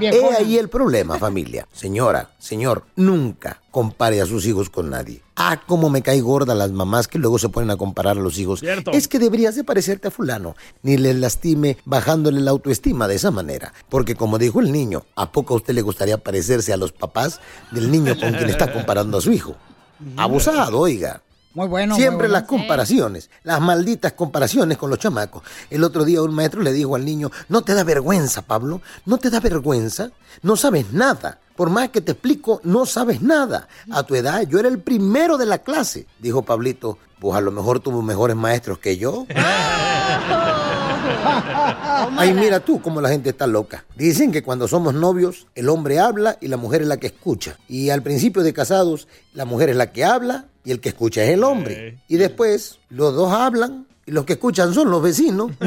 He 0.00 0.36
ahí 0.36 0.58
el 0.58 0.68
problema, 0.68 1.18
familia. 1.18 1.66
Señora, 1.72 2.32
señor, 2.38 2.84
nunca 2.96 3.62
compare 3.70 4.20
a 4.20 4.26
sus 4.26 4.44
hijos 4.44 4.68
con 4.68 4.90
nadie. 4.90 5.22
Ah, 5.36 5.62
cómo 5.66 5.88
me 5.88 6.02
cae 6.02 6.20
gorda 6.20 6.54
las 6.54 6.70
mamás 6.70 7.08
que 7.08 7.18
luego 7.18 7.38
se 7.38 7.48
ponen 7.48 7.70
a 7.70 7.78
comparar 7.78 8.18
a 8.18 8.20
los 8.20 8.38
hijos. 8.38 8.60
Cierto. 8.60 8.90
Es 8.90 9.08
que 9.08 9.18
deberías 9.18 9.56
de 9.56 9.64
parecerte 9.64 10.08
a 10.08 10.10
fulano, 10.10 10.54
ni 10.82 10.98
les 10.98 11.16
lastime 11.16 11.78
bajándole 11.86 12.42
la 12.42 12.50
autoestima 12.50 13.08
de 13.08 13.14
esa 13.14 13.30
manera. 13.30 13.72
Porque 13.88 14.14
como 14.14 14.36
dijo 14.36 14.60
el 14.60 14.70
niño, 14.70 15.06
¿a 15.16 15.32
poco 15.32 15.54
a 15.54 15.56
usted 15.56 15.72
le 15.72 15.80
gustaría 15.80 16.18
parecerse 16.18 16.74
a 16.74 16.76
los 16.76 16.92
papás 16.92 17.40
del 17.70 17.90
niño 17.90 18.18
con 18.20 18.34
quien 18.34 18.50
está 18.50 18.70
comparando 18.70 19.16
a 19.16 19.22
su 19.22 19.32
hijo? 19.32 19.56
Abusado, 20.18 20.78
oiga. 20.78 21.22
Muy 21.58 21.66
bueno. 21.66 21.96
Siempre 21.96 22.28
muy 22.28 22.34
las 22.34 22.44
comparaciones, 22.44 23.30
las 23.42 23.60
malditas 23.60 24.12
comparaciones 24.12 24.78
con 24.78 24.90
los 24.90 25.00
chamacos. 25.00 25.42
El 25.70 25.82
otro 25.82 26.04
día 26.04 26.22
un 26.22 26.32
maestro 26.32 26.62
le 26.62 26.72
dijo 26.72 26.94
al 26.94 27.04
niño, 27.04 27.32
no 27.48 27.62
te 27.62 27.74
da 27.74 27.82
vergüenza, 27.82 28.42
Pablo, 28.42 28.80
no 29.06 29.18
te 29.18 29.28
da 29.28 29.40
vergüenza, 29.40 30.12
no 30.42 30.54
sabes 30.54 30.92
nada. 30.92 31.40
Por 31.56 31.70
más 31.70 31.88
que 31.88 32.00
te 32.00 32.12
explico, 32.12 32.60
no 32.62 32.86
sabes 32.86 33.22
nada. 33.22 33.66
A 33.90 34.04
tu 34.04 34.14
edad 34.14 34.42
yo 34.42 34.60
era 34.60 34.68
el 34.68 34.78
primero 34.78 35.36
de 35.36 35.46
la 35.46 35.58
clase, 35.58 36.06
dijo 36.20 36.42
Pablito. 36.42 36.96
Pues 37.18 37.36
a 37.36 37.40
lo 37.40 37.50
mejor 37.50 37.80
tuvo 37.80 38.02
mejores 38.02 38.36
maestros 38.36 38.78
que 38.78 38.96
yo. 38.96 39.26
Ay, 42.16 42.34
mira 42.34 42.60
tú 42.60 42.80
cómo 42.80 43.00
la 43.00 43.08
gente 43.08 43.30
está 43.30 43.46
loca. 43.46 43.84
Dicen 43.96 44.32
que 44.32 44.42
cuando 44.42 44.68
somos 44.68 44.94
novios, 44.94 45.46
el 45.54 45.68
hombre 45.68 45.98
habla 45.98 46.36
y 46.40 46.48
la 46.48 46.56
mujer 46.56 46.82
es 46.82 46.88
la 46.88 46.96
que 46.98 47.08
escucha. 47.08 47.58
Y 47.68 47.90
al 47.90 48.02
principio 48.02 48.42
de 48.42 48.52
casados, 48.52 49.08
la 49.34 49.44
mujer 49.44 49.70
es 49.70 49.76
la 49.76 49.92
que 49.92 50.04
habla 50.04 50.46
y 50.64 50.70
el 50.70 50.80
que 50.80 50.90
escucha 50.90 51.22
es 51.24 51.30
el 51.30 51.44
hombre. 51.44 51.98
Y 52.08 52.16
después, 52.16 52.78
los 52.90 53.14
dos 53.14 53.32
hablan 53.32 53.86
y 54.06 54.12
los 54.12 54.24
que 54.24 54.34
escuchan 54.34 54.72
son 54.72 54.90
los 54.90 55.02
vecinos. 55.02 55.52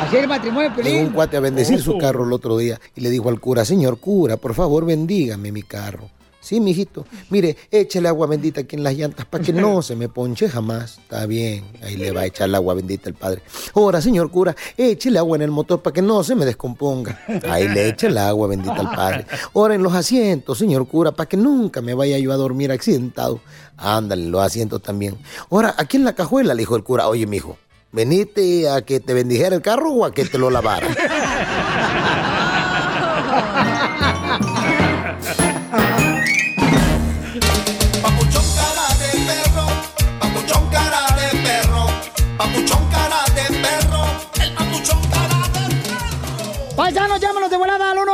Así 0.00 0.16
el 0.16 0.28
matrimonio, 0.28 0.72
Llegó 0.82 1.00
un 1.00 1.10
cuate 1.10 1.36
a 1.36 1.40
bendecir 1.40 1.80
su 1.80 1.98
carro 1.98 2.24
el 2.24 2.32
otro 2.32 2.56
día 2.56 2.80
y 2.94 3.00
le 3.00 3.10
dijo 3.10 3.28
al 3.28 3.40
cura, 3.40 3.64
señor 3.64 3.98
cura, 3.98 4.36
por 4.36 4.54
favor 4.54 4.84
bendígame 4.84 5.52
mi 5.52 5.62
carro. 5.62 6.10
Sí, 6.40 6.58
mijito. 6.58 7.06
Mire, 7.28 7.56
échale 7.70 8.08
agua 8.08 8.26
bendita 8.26 8.62
aquí 8.62 8.74
en 8.74 8.82
las 8.82 8.94
llantas 8.94 9.26
para 9.26 9.44
que 9.44 9.52
no 9.52 9.82
se 9.82 9.94
me 9.94 10.08
ponche 10.08 10.48
jamás. 10.48 10.98
Está 10.98 11.26
bien. 11.26 11.64
Ahí 11.82 11.96
le 11.96 12.12
va 12.12 12.22
a 12.22 12.26
echar 12.26 12.48
el 12.48 12.54
agua 12.54 12.74
bendita 12.74 13.08
el 13.10 13.14
padre. 13.14 13.42
Ahora, 13.74 14.00
señor 14.00 14.30
cura, 14.30 14.56
échele 14.76 15.18
agua 15.18 15.36
en 15.36 15.42
el 15.42 15.50
motor 15.50 15.82
para 15.82 15.92
que 15.92 16.02
no 16.02 16.24
se 16.24 16.34
me 16.34 16.46
descomponga. 16.46 17.20
Ahí 17.48 17.68
le 17.68 17.88
echa 17.88 18.06
el 18.06 18.16
agua 18.16 18.48
bendita 18.48 18.76
al 18.76 18.90
padre. 18.90 19.26
Ahora 19.54 19.74
en 19.74 19.82
los 19.82 19.94
asientos, 19.94 20.56
señor 20.58 20.88
cura, 20.88 21.12
para 21.12 21.28
que 21.28 21.36
nunca 21.36 21.82
me 21.82 21.94
vaya 21.94 22.18
yo 22.18 22.32
a 22.32 22.36
dormir 22.36 22.72
accidentado. 22.72 23.40
Ándale, 23.76 24.26
los 24.26 24.42
asientos 24.42 24.82
también. 24.82 25.18
Ahora, 25.50 25.74
aquí 25.76 25.98
en 25.98 26.04
la 26.04 26.14
cajuela 26.14 26.54
le 26.54 26.60
dijo 26.60 26.76
el 26.76 26.84
cura, 26.84 27.08
oye, 27.08 27.26
mijo, 27.26 27.58
¿veniste 27.92 28.68
a 28.68 28.82
que 28.82 29.00
te 29.00 29.14
bendijera 29.14 29.54
el 29.54 29.62
carro 29.62 29.92
o 29.92 30.04
a 30.04 30.12
que 30.14 30.24
te 30.24 30.38
lo 30.38 30.50
lavara? 30.50 30.86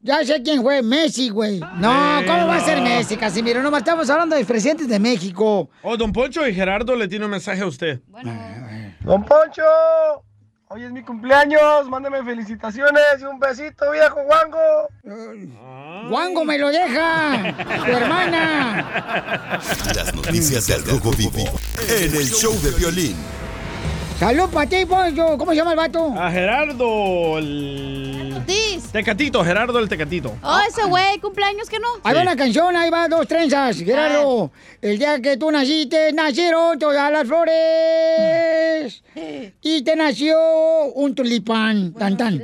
Ya 0.01 0.23
sé 0.23 0.41
quién 0.41 0.61
fue, 0.61 0.81
Messi, 0.81 1.27
güey. 1.27 1.59
No, 1.59 2.21
¿cómo 2.25 2.47
va 2.47 2.55
a 2.55 2.61
ser. 2.61 2.81
Messi, 2.81 3.17
Casimiro? 3.17 3.61
No, 3.61 3.75
estamos 3.75 4.09
hablando 4.09 4.37
de 4.37 4.45
presidentes 4.45 4.87
de 4.87 4.99
México. 4.99 5.69
Oh, 5.81 5.97
don 5.97 6.13
Poncho 6.13 6.47
y 6.47 6.53
Gerardo 6.53 6.95
le 6.95 7.09
tiene 7.09 7.25
un 7.25 7.31
mensaje 7.31 7.61
a 7.61 7.67
usted. 7.67 7.99
Don 9.01 9.25
Poncho, 9.25 9.63
hoy 10.73 10.85
es 10.85 10.91
mi 10.91 11.03
cumpleaños, 11.03 11.89
mándame 11.89 12.23
felicitaciones 12.23 13.03
y 13.19 13.23
un 13.25 13.39
besito, 13.39 13.91
viejo 13.91 14.21
Wango. 14.21 14.89
Wango 16.09 16.45
me 16.45 16.57
lo 16.57 16.69
deja, 16.69 17.53
tu 17.85 17.91
hermana. 17.91 19.59
Las 19.93 20.15
noticias 20.15 20.67
del 20.67 20.85
Rojo 20.85 21.11
Vivo 21.11 21.43
en 21.89 22.15
el 22.15 22.25
show 22.25 22.53
de 22.61 22.71
violín. 22.71 23.17
Salud 24.21 24.49
para 24.49 24.69
ti, 24.69 24.85
Poncho. 24.85 25.35
¿Cómo 25.35 25.49
se 25.49 25.57
llama 25.57 25.71
el 25.71 25.77
vato? 25.77 26.13
A 26.15 26.29
Gerardo, 26.29 27.39
el... 27.39 28.39
Tecatito, 28.91 29.43
Gerardo 29.43 29.79
el 29.79 29.89
Tecatito. 29.89 30.35
Oh, 30.43 30.59
ese 30.69 30.83
güey, 30.83 31.17
cumpleaños 31.19 31.67
que 31.67 31.79
no. 31.79 31.87
Ahí 32.03 32.13
va 32.13 32.21
una 32.21 32.35
canción, 32.35 32.75
ahí 32.75 32.91
va 32.91 33.07
dos 33.07 33.27
trenzas. 33.27 33.77
Gerardo, 33.77 34.51
el 34.79 34.99
día 34.99 35.19
que 35.19 35.37
tú 35.37 35.49
naciste, 35.49 36.13
nacieron 36.13 36.77
todas 36.77 37.11
las 37.11 37.27
flores. 37.27 39.01
Y 39.63 39.83
te 39.83 39.95
nació 39.95 40.37
un 40.93 41.15
tulipán. 41.15 41.93
Tan, 41.93 42.15
tan. 42.15 42.43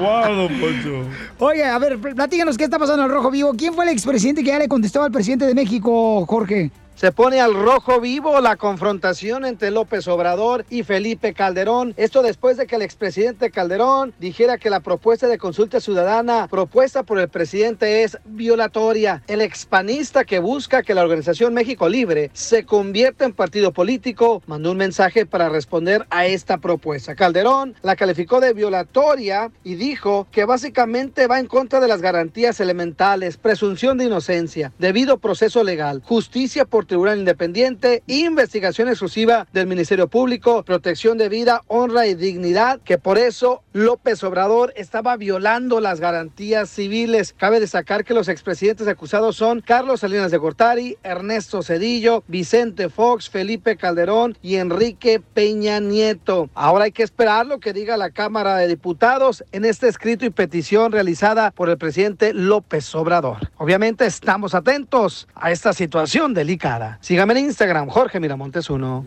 Wow, 0.00 0.34
don 0.34 0.60
Poncho. 0.60 1.04
Oye, 1.38 1.64
a 1.64 1.78
ver, 1.78 2.00
platícanos 2.00 2.58
qué 2.58 2.64
está 2.64 2.78
pasando 2.78 3.04
en 3.04 3.08
el 3.08 3.14
Rojo 3.14 3.30
Vivo. 3.30 3.54
¿Quién 3.56 3.72
fue 3.72 3.84
el 3.84 3.92
expresidente 3.92 4.42
que 4.42 4.48
ya 4.48 4.58
le 4.58 4.66
contestó 4.66 5.02
al 5.02 5.12
presidente 5.12 5.46
de 5.46 5.54
México, 5.54 6.26
Jorge? 6.26 6.72
Se 7.00 7.12
pone 7.12 7.40
al 7.40 7.54
rojo 7.54 7.98
vivo 7.98 8.42
la 8.42 8.56
confrontación 8.56 9.46
entre 9.46 9.70
López 9.70 10.06
Obrador 10.06 10.66
y 10.68 10.82
Felipe 10.82 11.32
Calderón. 11.32 11.94
Esto 11.96 12.20
después 12.22 12.58
de 12.58 12.66
que 12.66 12.76
el 12.76 12.82
expresidente 12.82 13.50
Calderón 13.50 14.12
dijera 14.18 14.58
que 14.58 14.68
la 14.68 14.80
propuesta 14.80 15.26
de 15.26 15.38
consulta 15.38 15.80
ciudadana 15.80 16.46
propuesta 16.50 17.02
por 17.02 17.18
el 17.18 17.30
presidente 17.30 18.02
es 18.02 18.18
violatoria. 18.26 19.22
El 19.28 19.40
expanista 19.40 20.24
que 20.24 20.40
busca 20.40 20.82
que 20.82 20.92
la 20.92 21.02
organización 21.02 21.54
México 21.54 21.88
Libre 21.88 22.30
se 22.34 22.66
convierta 22.66 23.24
en 23.24 23.32
partido 23.32 23.72
político 23.72 24.42
mandó 24.46 24.72
un 24.72 24.76
mensaje 24.76 25.24
para 25.24 25.48
responder 25.48 26.04
a 26.10 26.26
esta 26.26 26.58
propuesta. 26.58 27.14
Calderón 27.14 27.76
la 27.80 27.96
calificó 27.96 28.40
de 28.40 28.52
violatoria 28.52 29.50
y 29.64 29.76
dijo 29.76 30.26
que 30.30 30.44
básicamente 30.44 31.28
va 31.28 31.40
en 31.40 31.46
contra 31.46 31.80
de 31.80 31.88
las 31.88 32.02
garantías 32.02 32.60
elementales, 32.60 33.38
presunción 33.38 33.96
de 33.96 34.04
inocencia, 34.04 34.74
debido 34.78 35.16
proceso 35.16 35.64
legal, 35.64 36.02
justicia 36.04 36.66
por 36.66 36.89
tribunal 36.90 37.20
independiente, 37.20 38.02
investigación 38.08 38.88
exclusiva 38.88 39.46
del 39.52 39.68
Ministerio 39.68 40.08
Público, 40.08 40.64
protección 40.64 41.18
de 41.18 41.28
vida, 41.28 41.62
honra 41.68 42.08
y 42.08 42.14
dignidad, 42.14 42.80
que 42.80 42.98
por 42.98 43.16
eso 43.16 43.62
López 43.72 44.24
Obrador 44.24 44.72
estaba 44.74 45.16
violando 45.16 45.80
las 45.80 46.00
garantías 46.00 46.68
civiles. 46.68 47.32
Cabe 47.38 47.60
destacar 47.60 48.04
que 48.04 48.12
los 48.12 48.26
expresidentes 48.26 48.88
acusados 48.88 49.36
son 49.36 49.60
Carlos 49.60 50.00
Salinas 50.00 50.32
de 50.32 50.38
Gortari, 50.38 50.98
Ernesto 51.04 51.62
Cedillo, 51.62 52.24
Vicente 52.26 52.88
Fox, 52.88 53.30
Felipe 53.30 53.76
Calderón 53.76 54.36
y 54.42 54.56
Enrique 54.56 55.20
Peña 55.20 55.78
Nieto. 55.78 56.50
Ahora 56.54 56.86
hay 56.86 56.92
que 56.92 57.04
esperar 57.04 57.46
lo 57.46 57.60
que 57.60 57.72
diga 57.72 57.96
la 57.96 58.10
Cámara 58.10 58.56
de 58.56 58.66
Diputados 58.66 59.44
en 59.52 59.64
este 59.64 59.86
escrito 59.86 60.24
y 60.24 60.30
petición 60.30 60.90
realizada 60.90 61.52
por 61.52 61.70
el 61.70 61.78
presidente 61.78 62.34
López 62.34 62.92
Obrador. 62.96 63.52
Obviamente 63.58 64.06
estamos 64.06 64.56
atentos 64.56 65.28
a 65.36 65.52
esta 65.52 65.72
situación 65.72 66.34
delicada. 66.34 66.79
Sígame 67.00 67.32
en 67.34 67.46
Instagram, 67.46 67.88
Jorge 67.88 68.20
Miramontes 68.20 68.68
1. 68.68 69.04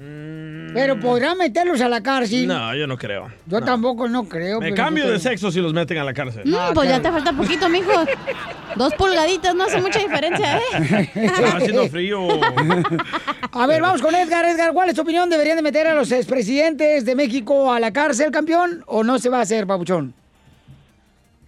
Pero 0.74 1.00
podrán 1.00 1.38
meterlos 1.38 1.82
a 1.82 1.88
la 1.88 2.02
cárcel. 2.02 2.48
No, 2.48 2.76
yo 2.76 2.88
no 2.88 2.98
creo. 2.98 3.30
Yo 3.46 3.62
tampomo 3.62 4.08
no 4.08 4.24
creo. 4.28 4.60
Me 4.60 4.72
pero 4.72 4.76
cambio 4.76 5.08
de 5.08 5.20
sexo 5.20 5.52
si 5.52 5.62
los 5.62 5.74
meten 5.74 6.00
a 6.00 6.04
la 6.04 6.14
cárcel. 6.14 6.44
Mm, 6.46 6.74
pues 6.74 6.90
ya 6.90 7.00
te 7.02 7.12
falta 7.12 7.32
poquito, 7.32 7.70
mijo. 7.70 7.92
Dos 8.76 8.94
pulgaditas 8.96 9.54
no 9.54 9.66
hace 9.66 9.80
mucha 9.80 10.00
diferencia, 10.00 10.58
¿eh? 10.58 11.10
Está 11.14 11.58
haciendo 11.58 11.88
frío. 11.90 12.28
A 13.52 13.68
ver, 13.68 13.82
vamos 13.82 14.02
con 14.02 14.16
Edgar. 14.16 14.46
Edgar, 14.46 14.74
¿cuál 14.74 14.90
es 14.90 14.96
tu 14.96 15.02
opinión? 15.02 15.30
¿Deberían 15.30 15.58
de 15.58 15.62
meter 15.62 15.86
a 15.86 15.94
los 15.94 16.12
expresidentes 16.12 17.06
de 17.06 17.16
México 17.16 17.72
a 17.72 17.80
la 17.80 17.94
cárcel, 17.94 18.32
campeón? 18.32 18.84
¿O 18.88 19.04
no 19.04 19.20
se 19.20 19.30
va 19.30 19.40
a 19.40 19.42
hacer, 19.42 19.68
papuchón? 19.68 20.16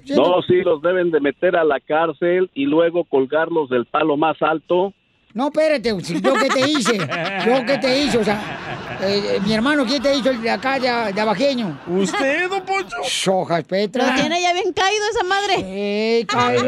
No, 0.09 0.41
sí, 0.43 0.61
los 0.61 0.81
deben 0.83 1.09
de 1.09 1.19
meter 1.19 1.55
a 1.55 1.63
la 1.63 1.79
cárcel 1.79 2.51
y 2.53 2.65
luego 2.65 3.05
colgarlos 3.05 3.69
del 3.69 3.85
palo 3.85 4.17
más 4.17 4.39
alto. 4.41 4.93
No, 5.35 5.47
espérate, 5.47 5.89
¿yo 5.89 6.33
qué 6.33 6.47
te 6.47 6.61
hice? 6.69 6.97
¿Yo 6.97 7.65
qué 7.65 7.77
te 7.77 8.03
hice? 8.03 8.17
O 8.19 8.23
sea, 8.23 8.97
eh, 9.01 9.35
eh, 9.35 9.39
mi 9.45 9.51
hermano, 9.53 9.85
¿quién 9.85 10.01
te 10.01 10.15
hizo 10.15 10.29
el 10.29 10.41
de 10.41 10.49
acá, 10.49 10.79
de, 10.79 11.11
de 11.11 11.21
abajeño? 11.21 11.77
¿Usted, 11.87 12.49
don 12.49 12.63
Poncho? 12.63 12.95
Sojas, 13.03 13.65
Petra. 13.65 14.07
Lo 14.07 14.21
tiene 14.21 14.41
ya 14.41 14.53
bien 14.53 14.71
caído 14.71 15.03
esa 15.11 15.23
madre. 15.25 15.55
Eh, 15.59 16.25
caído. 16.25 16.65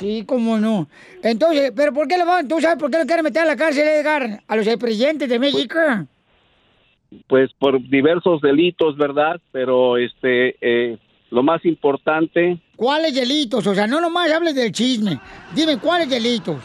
Sí, 0.00 0.24
cómo 0.26 0.58
no. 0.58 0.88
Entonces, 1.22 1.72
¿pero 1.76 1.92
por 1.92 2.08
qué 2.08 2.18
le 2.18 2.24
van? 2.24 2.48
¿Tú 2.48 2.60
sabes 2.60 2.78
por 2.78 2.90
qué 2.90 2.98
lo 2.98 3.06
quieren 3.06 3.22
meter 3.22 3.42
a 3.42 3.46
la 3.46 3.54
cárcel, 3.56 3.86
Edgar? 3.86 4.42
A 4.48 4.56
los 4.56 4.66
presidentes 4.76 5.28
de 5.28 5.38
México. 5.38 5.78
pues 7.28 7.52
por 7.60 7.80
diversos 7.88 8.40
delitos, 8.40 8.96
¿verdad? 8.96 9.40
Pero 9.52 9.98
este 9.98 10.56
eh, 10.60 10.98
lo 11.30 11.44
más 11.44 11.64
importante, 11.64 12.58
¿Cuáles 12.74 13.14
delitos? 13.14 13.64
O 13.68 13.72
sea, 13.72 13.86
no 13.86 14.00
nomás 14.00 14.32
hables 14.32 14.56
del 14.56 14.72
chisme. 14.72 15.20
Dime, 15.54 15.78
¿cuáles 15.78 16.10
delitos? 16.10 16.56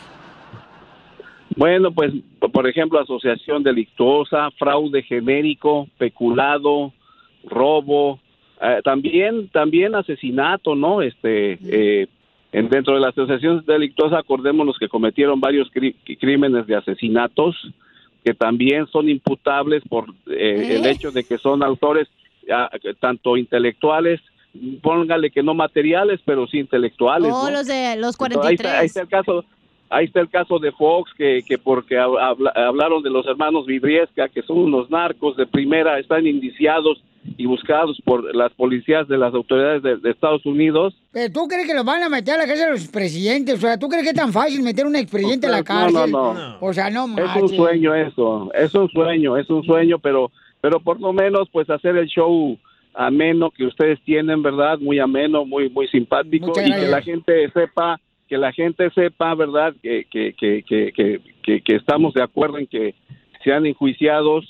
Bueno, 1.59 1.91
pues 1.91 2.13
por 2.53 2.67
ejemplo, 2.69 3.01
asociación 3.01 3.63
delictuosa, 3.63 4.49
fraude 4.51 5.03
genérico, 5.03 5.89
peculado, 5.97 6.93
robo, 7.43 8.17
eh, 8.61 8.79
también 8.81 9.49
también 9.49 9.93
asesinato, 9.93 10.73
¿no? 10.73 11.01
Este 11.01 11.59
eh, 11.61 12.07
en, 12.53 12.69
dentro 12.69 12.93
de 12.93 13.01
la 13.01 13.09
asociación 13.09 13.65
delictuosa, 13.67 14.19
acordémonos 14.19 14.77
que 14.79 14.87
cometieron 14.87 15.41
varios 15.41 15.69
crímenes 16.17 16.65
de 16.65 16.77
asesinatos 16.77 17.57
que 18.23 18.33
también 18.33 18.87
son 18.87 19.09
imputables 19.09 19.83
por 19.89 20.05
eh, 20.27 20.77
el 20.77 20.85
hecho 20.85 21.11
de 21.11 21.25
que 21.25 21.37
son 21.37 21.61
autores 21.61 22.07
ah, 22.49 22.69
tanto 23.01 23.35
intelectuales, 23.35 24.21
póngale 24.81 25.29
que 25.29 25.43
no 25.43 25.53
materiales, 25.53 26.21
pero 26.23 26.47
sí 26.47 26.59
intelectuales. 26.59 27.33
Oh, 27.33 27.49
¿no? 27.49 27.51
los 27.51 27.67
de 27.67 27.97
los 27.97 28.15
Entonces, 28.17 28.47
Ahí 28.47 28.55
está, 28.55 28.79
ahí 28.79 28.87
43. 28.87 28.95
está 28.95 29.01
el 29.01 29.07
caso. 29.09 29.45
Ahí 29.89 30.05
está 30.05 30.19
el 30.21 30.29
caso 30.29 30.59
de 30.59 30.71
Fox, 30.71 31.11
que, 31.17 31.41
que 31.47 31.57
porque 31.57 31.95
hab- 31.97 32.19
habla- 32.19 32.51
hablaron 32.55 33.01
de 33.01 33.09
los 33.09 33.25
hermanos 33.25 33.65
Vibriesca, 33.65 34.29
que 34.29 34.41
son 34.43 34.59
unos 34.59 34.89
narcos 34.91 35.35
de 35.35 35.47
primera, 35.47 35.97
están 35.99 36.27
indiciados 36.27 37.03
y 37.37 37.45
buscados 37.47 37.99
por 38.05 38.33
las 38.35 38.51
policías 38.53 39.07
de 39.07 39.17
las 39.17 39.33
autoridades 39.33 39.81
de, 39.83 39.97
de 39.97 40.11
Estados 40.11 40.45
Unidos. 40.45 40.95
¿Pero 41.11 41.33
tú 41.33 41.47
crees 41.47 41.67
que 41.67 41.73
los 41.73 41.83
van 41.83 42.01
a 42.03 42.09
meter 42.09 42.35
a 42.35 42.37
la 42.37 42.45
cárcel 42.47 42.71
los 42.71 42.87
presidentes? 42.87 43.55
O 43.55 43.61
sea, 43.61 43.77
¿tú 43.77 43.87
crees 43.89 44.03
que 44.03 44.09
es 44.11 44.15
tan 44.15 44.31
fácil 44.31 44.61
meter 44.63 44.85
un 44.85 44.95
expresidente 44.95 45.47
a 45.47 45.51
la 45.51 45.57
No, 45.59 45.63
cárcel? 45.63 46.11
no, 46.11 46.33
no. 46.33 46.57
O 46.61 46.71
sea, 46.73 46.89
no 46.89 47.05
Es 47.17 47.41
un 47.41 47.49
sueño 47.49 47.93
eso, 47.95 48.51
es 48.53 48.73
un 48.75 48.87
sueño, 48.89 49.37
es 49.37 49.49
un 49.49 49.63
sueño, 49.63 49.99
pero, 49.99 50.31
pero 50.61 50.79
por 50.79 50.99
lo 51.01 51.11
menos 51.13 51.49
pues 51.51 51.69
hacer 51.69 51.97
el 51.97 52.07
show 52.07 52.57
ameno 52.93 53.51
que 53.51 53.65
ustedes 53.65 53.99
tienen, 54.03 54.41
¿verdad? 54.41 54.77
Muy 54.79 54.99
ameno, 54.99 55.45
muy, 55.45 55.69
muy 55.69 55.87
simpático 55.87 56.51
y 56.51 56.71
que 56.71 56.87
la 56.87 57.01
gente 57.01 57.49
sepa, 57.51 57.99
que 58.29 58.37
la 58.37 58.53
gente 58.53 58.89
sepa, 58.91 59.33
¿verdad? 59.35 59.73
Que, 59.81 60.05
que, 60.09 60.33
que, 60.39 60.63
que, 60.63 60.93
que, 60.93 61.19
que- 61.43 61.61
que 61.61 61.75
estamos 61.75 62.13
de 62.13 62.23
acuerdo 62.23 62.59
en 62.59 62.67
que 62.67 62.95
sean 63.43 63.65
enjuiciados, 63.65 64.45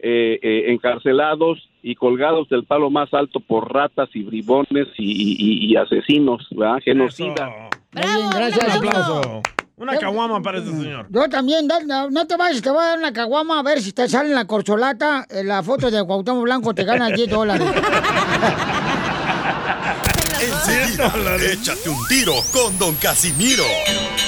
eh, 0.00 0.38
eh, 0.42 0.64
encarcelados 0.72 1.68
y 1.82 1.94
colgados 1.94 2.48
del 2.48 2.64
palo 2.64 2.90
más 2.90 3.12
alto 3.14 3.40
por 3.40 3.72
ratas 3.72 4.08
y 4.14 4.22
bribones 4.22 4.88
y, 4.98 5.12
y- 5.12 5.36
y- 5.38 5.72
y 5.72 5.76
asesinos, 5.76 6.46
¿verdad? 6.50 6.78
Genocidas. 6.84 7.50
Muy 7.92 8.02
bien, 8.02 8.30
gracias. 8.30 8.76
Un 8.76 8.86
aplauso. 8.88 9.42
Una 9.76 9.96
caguama 9.96 10.42
para 10.42 10.58
este 10.58 10.72
señor. 10.72 11.06
Yo 11.08 11.26
también, 11.30 11.66
no, 11.86 12.10
no 12.10 12.26
te 12.26 12.36
vayas, 12.36 12.60
te 12.60 12.68
voy 12.70 12.82
a 12.82 12.86
dar 12.88 12.98
una 12.98 13.12
caguama 13.14 13.60
a 13.60 13.62
ver 13.62 13.80
si 13.80 13.92
te 13.92 14.06
sale 14.08 14.28
en 14.28 14.34
la 14.34 14.46
corcholata 14.46 15.24
eh, 15.30 15.42
la 15.42 15.62
foto 15.62 15.90
de 15.90 16.04
Cuauhtémoc 16.04 16.42
Blanco, 16.44 16.74
te 16.74 16.84
ganas 16.84 17.14
10 17.14 17.30
dólares. 17.30 17.66
Enseguida, 20.40 21.12
échate 21.52 21.88
un 21.88 22.06
tiro 22.08 22.42
con 22.52 22.78
Don 22.78 22.94
Casimiro. 22.96 23.64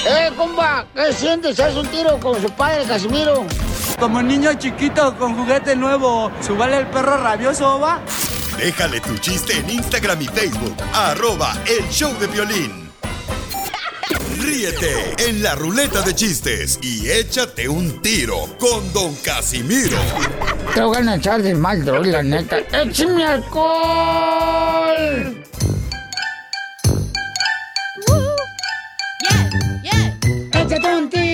¡Eh, 0.07 0.31
compa! 0.37 0.85
¿Qué 0.93 1.11
sientes? 1.13 1.59
¿Haz 1.59 1.75
un 1.75 1.87
tiro 1.87 2.19
con 2.19 2.39
su 2.41 2.49
padre, 2.51 2.85
Casimiro? 2.85 3.45
Como 3.99 4.21
niño 4.21 4.53
chiquito 4.55 5.17
con 5.17 5.35
juguete 5.35 5.75
nuevo, 5.75 6.31
¿subale 6.45 6.77
el 6.77 6.87
perro 6.87 7.17
rabioso, 7.17 7.79
va? 7.79 8.01
Déjale 8.57 8.99
tu 9.01 9.17
chiste 9.17 9.57
en 9.57 9.69
Instagram 9.69 10.21
y 10.21 10.27
Facebook, 10.27 10.75
arroba 10.93 11.57
el 11.65 11.89
show 11.89 12.13
de 12.19 12.27
violín. 12.27 12.83
Ríete 14.39 15.15
en 15.29 15.41
la 15.41 15.55
ruleta 15.55 16.01
de 16.01 16.13
chistes 16.13 16.77
y 16.81 17.09
échate 17.09 17.67
un 17.69 18.01
tiro 18.01 18.55
con 18.59 18.91
Don 18.93 19.15
Casimiro. 19.15 19.97
Te 20.75 20.81
voy 20.81 21.07
a 21.07 21.15
echar 21.15 21.41
de 21.41 21.55
mal, 21.55 21.83
droga, 21.83 22.11
la 22.11 22.23
neta. 22.23 22.57
¡Échame 22.71 23.25
alcohol! 23.25 24.63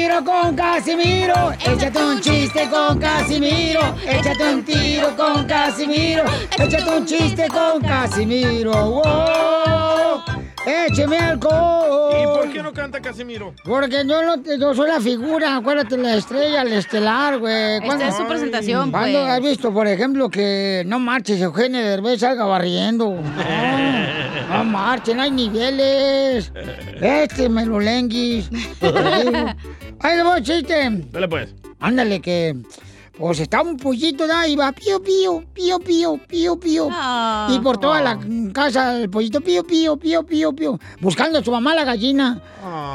Tiro 0.09 0.23
con 0.23 0.55
Casimiro. 0.55 1.53
Échate 1.63 2.03
un 2.03 2.19
chiste 2.19 2.67
con 2.69 2.97
Casimiro. 2.97 3.95
Échate 4.07 4.53
un 4.53 4.63
tiro 4.63 5.15
con 5.15 5.45
Casimiro. 5.45 6.23
Échate 6.57 6.97
un 6.97 7.05
chiste 7.05 7.47
con 7.47 7.81
Casimiro. 7.81 8.71
¡Wow! 8.71 10.23
¡Écheme 10.65 11.17
alcohol! 11.17 12.15
¿Y 12.21 12.25
por 12.25 12.51
qué 12.51 12.63
no 12.63 12.73
canta 12.73 12.99
Casimiro? 12.99 13.53
Porque 13.63 14.03
yo, 14.07 14.23
no, 14.23 14.43
yo 14.43 14.73
soy 14.73 14.87
la 14.87 14.99
figura, 14.99 15.57
acuérdate, 15.57 15.95
la 15.97 16.15
estrella, 16.15 16.63
el 16.63 16.73
estelar, 16.73 17.37
güey. 17.37 17.77
Esta 17.77 18.07
es 18.07 18.15
su 18.15 18.25
presentación, 18.25 18.91
¿Cuándo 18.91 19.19
pues. 19.19 19.31
has 19.31 19.41
visto, 19.41 19.71
por 19.71 19.87
ejemplo, 19.87 20.29
que 20.29 20.83
no 20.87 20.99
marches, 20.99 21.39
Eugenio 21.39 21.81
Derbez 21.81 22.21
salga 22.21 22.45
barriendo? 22.45 23.15
No, 24.49 24.57
no 24.57 24.63
marchen, 24.63 25.19
hay 25.19 25.29
niveles. 25.29 26.51
Este 26.99 27.47
melolenguis. 27.49 28.49
Ahí 30.01 30.15
le 30.15 30.23
voy, 30.23 30.41
chiste. 30.41 30.89
Dale 31.11 31.27
pues. 31.27 31.53
Ándale, 31.79 32.21
que... 32.21 32.55
Pues 33.17 33.41
está 33.41 33.61
un 33.61 33.75
pollito, 33.75 34.25
¿da? 34.27 34.47
Y 34.47 34.55
va 34.55 34.71
pío, 34.71 35.03
pío, 35.03 35.43
pío, 35.53 35.77
pío, 35.79 36.17
pío, 36.25 36.57
pío. 36.57 36.89
Y 37.49 37.59
por 37.59 37.77
toda 37.77 37.99
la 38.01 38.17
casa 38.53 38.95
el 38.95 39.09
pollito 39.09 39.41
pío, 39.41 39.61
pío, 39.65 39.97
pío, 39.97 40.23
pío, 40.23 40.53
pío. 40.53 40.79
Buscando 41.01 41.39
a 41.39 41.43
su 41.43 41.51
mamá 41.51 41.75
la 41.75 41.83
gallina. 41.83 42.41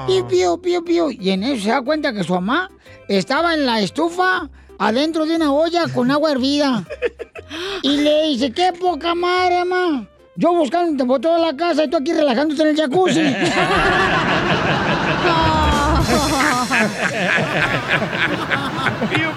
Pío, 0.06 0.26
pío, 0.26 0.56
pío, 0.56 0.82
pío. 0.82 1.10
Y 1.10 1.28
en 1.28 1.42
eso 1.42 1.64
se 1.64 1.68
da 1.68 1.82
cuenta 1.82 2.14
que 2.14 2.24
su 2.24 2.32
mamá 2.32 2.70
estaba 3.06 3.52
en 3.52 3.66
la 3.66 3.80
estufa 3.80 4.48
adentro 4.78 5.26
de 5.26 5.36
una 5.36 5.52
olla 5.52 5.88
con 5.92 6.10
agua 6.10 6.32
hervida. 6.32 6.84
Y 7.82 7.98
le 7.98 8.28
dice, 8.28 8.50
qué 8.50 8.72
poca 8.72 9.14
madre, 9.14 9.62
mamá. 9.66 10.08
Yo 10.34 10.54
buscándote 10.54 11.04
por 11.06 11.20
toda 11.20 11.38
la 11.38 11.54
casa 11.54 11.84
y 11.84 11.90
tú 11.90 11.98
aquí 11.98 12.14
relajándote 12.14 12.62
en 12.62 12.68
el 12.68 12.76
jacuzzi. 12.76 13.20
Pío, 19.10 19.30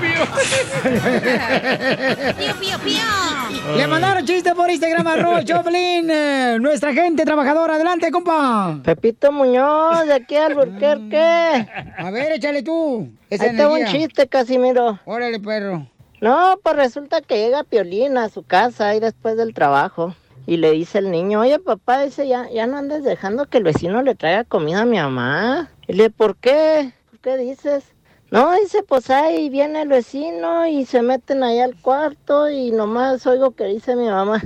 Pío, 2.38 2.54
pío, 2.60 2.80
pío. 2.80 3.76
Le 3.76 3.88
mandaron 3.88 4.26
chiste 4.26 4.54
por 4.56 4.70
Instagram, 4.70 5.08
arroba 5.08 5.44
Choplin. 5.44 6.10
eh, 6.10 6.58
nuestra 6.60 6.94
gente 6.94 7.26
trabajadora. 7.26 7.76
Adelante, 7.76 8.12
compa. 8.12 8.80
Pepito 8.84 9.32
Muñoz, 9.32 10.06
de 10.08 10.14
aquí 10.14 10.36
al 10.36 10.56
Burquerque. 10.56 11.68
A 11.98 12.12
ver, 12.12 12.32
échale 12.34 12.64
tú. 12.64 13.10
Esa 13.30 13.46
Ahí 13.46 13.50
está 13.52 13.68
un 13.68 13.86
chiste, 13.86 14.28
Casimiro. 14.28 15.00
Órale, 15.06 15.40
perro. 15.40 15.88
No, 16.22 16.58
pues 16.64 16.76
resulta 16.76 17.22
que 17.22 17.38
llega 17.38 17.64
Piolín 17.64 18.18
a 18.18 18.30
su 18.30 18.44
casa 18.44 18.90
ahí 18.90 19.00
después 19.00 19.38
del 19.38 19.54
trabajo. 19.54 20.16
Y 20.48 20.58
le 20.58 20.72
dice 20.72 21.00
el 21.00 21.12
niño, 21.12 21.42
oye 21.42 21.60
papá, 21.60 22.04
dice, 22.04 22.26
ya, 22.28 22.48
ya 22.50 22.68
no 22.68 22.78
andes 22.78 23.04
dejando 23.04 23.48
que 23.48 23.58
el 23.58 23.66
vecino 23.66 24.02
le 24.02 24.16
traiga 24.16 24.46
comida 24.46 24.82
a 24.82 24.86
mi 24.86 24.98
mamá. 24.98 25.70
Y 25.88 25.94
le, 25.94 26.10
¿por 26.10 26.38
qué? 26.38 26.94
¿Por 27.28 27.36
qué 27.36 27.44
dices? 27.44 27.84
No, 28.32 28.54
dice, 28.56 28.84
pues 28.84 29.10
ahí 29.10 29.50
viene 29.50 29.82
el 29.82 29.90
vecino 29.90 30.66
y 30.66 30.86
se 30.86 31.02
meten 31.02 31.44
ahí 31.44 31.60
al 31.60 31.76
cuarto 31.76 32.50
y 32.50 32.72
nomás 32.72 33.28
oigo 33.28 33.52
que 33.52 33.66
dice 33.66 33.98
mi 33.98 34.08
mamá, 34.08 34.42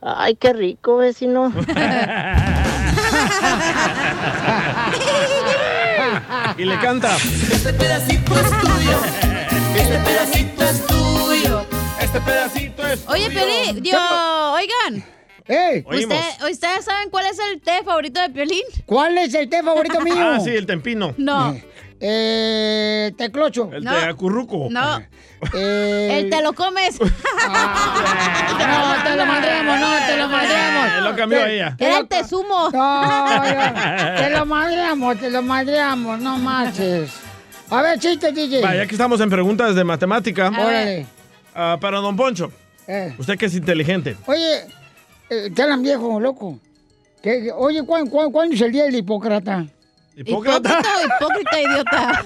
ay, 0.00 0.34
qué 0.34 0.52
rico 0.52 0.96
vecino. 0.96 1.52
Y 6.58 6.64
le 6.64 6.78
canta. 6.80 7.14
Este 7.16 7.72
pedacito 7.74 8.34
es 8.40 8.50
tuyo. 8.60 8.98
Este 9.76 9.98
pedacito 9.98 10.64
es 10.64 10.86
tuyo. 10.86 11.66
Este 12.00 12.20
pedacito 12.20 12.86
es 12.88 13.04
Oye, 13.08 13.30
Piolín, 13.30 13.82
Dios, 13.82 14.00
oigan. 14.00 15.04
¡Ey! 15.48 15.84
¿Usted- 15.86 16.50
¿Ustedes 16.50 16.84
saben 16.84 17.08
cuál 17.10 17.26
es 17.26 17.38
el 17.38 17.60
té 17.60 17.82
favorito 17.84 18.20
de 18.20 18.30
Piolín? 18.30 18.62
¿Cuál 18.84 19.16
es 19.18 19.32
el 19.34 19.48
té 19.48 19.62
favorito 19.62 20.00
mío? 20.00 20.14
Ah, 20.18 20.40
sí, 20.40 20.50
el 20.50 20.66
tempino. 20.66 21.14
No. 21.18 21.52
Eh, 21.52 21.64
teclocho. 23.16 23.70
El 23.72 23.84
No. 23.84 23.92
de 23.94 24.04
acurruco. 24.04 24.68
No. 24.70 25.00
Eh, 25.54 26.20
El 26.22 26.30
te 26.30 26.42
lo 26.42 26.54
comes. 26.54 26.98
No, 27.00 28.94
te 29.04 29.16
lo 29.16 29.26
madreamos, 29.26 29.80
no, 29.80 30.06
te 30.06 30.16
lo 30.16 30.28
madreamos. 30.28 30.86
Eh, 30.86 31.00
lo 31.02 31.14
cambió 31.16 31.38
Te- 31.44 31.54
ella. 31.54 31.74
te 31.76 31.84
Era 31.86 31.98
el 31.98 32.08
te 32.08 32.24
sumo. 32.24 32.70
No, 32.70 33.42
te 34.16 34.30
lo 34.30 34.46
madreamos, 34.46 35.18
te 35.20 35.30
lo 35.30 35.42
madreamos, 35.42 36.18
no 36.20 36.38
marches. 36.38 37.12
A 37.70 37.82
ver, 37.82 37.98
chiste, 37.98 38.32
DJ. 38.32 38.62
Va, 38.62 38.74
ya 38.74 38.86
que 38.86 38.94
estamos 38.94 39.20
en 39.20 39.28
preguntas 39.28 39.74
de 39.74 39.84
matemática. 39.84 40.48
Órale. 40.48 41.06
ah, 41.54 41.76
para 41.80 41.98
don 41.98 42.16
Poncho. 42.16 42.50
Eh. 42.88 43.14
Usted 43.18 43.36
que 43.36 43.46
es 43.46 43.54
inteligente. 43.54 44.16
Oye, 44.26 44.66
eh, 45.28 45.50
te 45.54 45.62
hablan 45.62 45.82
viejo, 45.82 46.18
loco. 46.18 46.58
¿Qué- 47.22 47.42
qué- 47.44 47.52
oye, 47.54 47.82
¿cuándo, 47.84 48.10
cuándo, 48.10 48.32
cuándo 48.32 48.54
es 48.54 48.60
el 48.62 48.72
día 48.72 48.84
del 48.84 48.94
hipócrata? 48.96 49.66
Hipócrita 50.16 50.80
hipócrita, 51.04 51.60
idiota. 51.60 52.22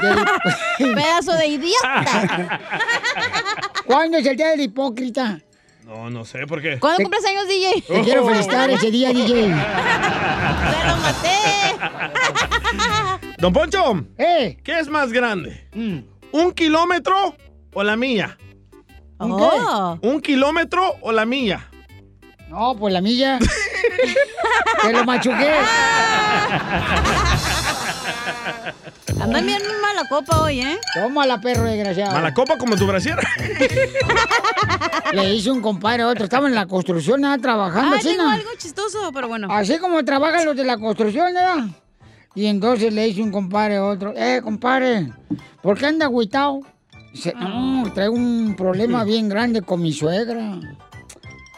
Pedazo 0.79 1.33
de 1.33 1.47
idiota. 1.49 2.61
¿Cuándo 3.85 4.19
es 4.19 4.27
el 4.27 4.37
día 4.37 4.51
del 4.51 4.61
hipócrita? 4.61 5.41
No, 5.85 6.09
no 6.09 6.25
sé 6.25 6.47
por 6.47 6.63
qué. 6.63 6.79
¿Cuándo 6.79 7.03
cumples 7.03 7.25
años, 7.27 7.49
DJ? 7.49 7.83
Te 7.83 8.01
quiero 8.03 8.25
felicitar 8.25 8.71
ese 8.71 8.93
día, 8.93 9.09
DJ. 9.13 9.43
¡Se 9.43 9.49
lo 10.87 10.97
maté! 11.03 11.51
Don 13.39 13.53
Poncho. 13.53 14.05
¿Eh? 14.19 14.57
¿Qué 14.63 14.79
es 14.79 14.89
más 14.89 15.11
grande? 15.11 15.67
Mm. 15.75 15.99
¿Un 16.31 16.53
kilómetro 16.53 17.35
o 17.73 17.83
la 17.83 17.97
milla? 17.97 18.39
¿Un 19.19 19.33
Oh. 19.33 19.99
¿Un 20.03 20.21
kilómetro 20.21 20.95
o 21.01 21.11
la 21.11 21.27
milla? 21.27 21.69
No, 22.49 22.77
pues 22.77 22.95
la 22.95 23.01
milla. 23.01 23.41
Te 24.83 24.93
lo 24.93 25.05
machuqué. 25.05 25.55
Andan 29.21 29.45
bien 29.45 29.63
mala 29.83 30.09
copa 30.09 30.43
hoy, 30.43 30.61
¿eh? 30.61 30.79
Tómala, 30.95 31.41
perro 31.41 31.65
desgraciado. 31.65 32.13
Mala 32.13 32.33
copa 32.33 32.57
como 32.57 32.77
tu 32.77 32.87
brasier. 32.87 33.19
Le 35.13 35.35
hice 35.35 35.51
un 35.51 35.61
compadre 35.61 36.05
a 36.05 36.09
otro. 36.09 36.25
Estaba 36.25 36.49
en 36.49 36.55
la 36.55 36.67
construcción, 36.67 37.21
nada, 37.21 37.39
trabajando. 37.39 37.97
Ah, 37.97 38.33
algo 38.35 38.51
chistoso, 38.57 39.11
pero 39.13 39.29
bueno. 39.29 39.49
Así 39.51 39.79
como 39.79 40.05
trabajan 40.05 40.45
los 40.45 40.57
de 40.57 40.65
la 40.65 40.79
construcción, 40.79 41.35
¿verdad? 41.35 41.67
Y 42.35 42.47
entonces 42.47 42.93
le 42.93 43.09
hice 43.09 43.23
un 43.23 43.33
compadre 43.33 43.77
a 43.77 43.85
otro. 43.85 44.15
Eh, 44.17 44.41
compadre, 44.43 45.13
¿por 45.63 45.77
qué 45.79 45.87
anda 45.87 46.07
agüitado? 46.07 46.61
Dice, 47.13 47.35
no, 47.35 47.91
traigo 47.93 48.15
un 48.15 48.55
problema 48.57 49.05
bien 49.05 49.29
grande 49.29 49.63
con 49.63 49.83
mi 49.83 49.93
suegra. 49.93 50.61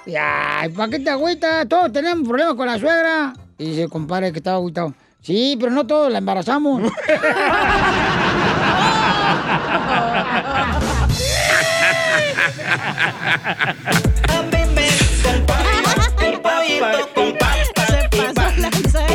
Y, 0.07 0.15
ay, 0.17 0.71
¿para 0.71 0.91
qué 0.91 0.99
te 0.99 1.11
agüitas? 1.11 1.69
Todos 1.69 1.93
tenemos 1.93 2.27
problemas 2.27 2.55
con 2.55 2.67
la 2.67 2.79
suegra. 2.79 3.35
Y 3.59 3.71
dice, 3.71 3.89
compadre, 3.89 4.33
que 4.33 4.39
estaba 4.39 4.57
agüitado. 4.57 4.95
Sí, 5.23 5.57
pero 5.59 5.71
no 5.71 5.87
todos, 5.87 6.11
la 6.11 6.19
embarazamos. 6.19 6.83
Se 18.13 18.33
pasó 18.35 18.57
lanza. 18.59 19.07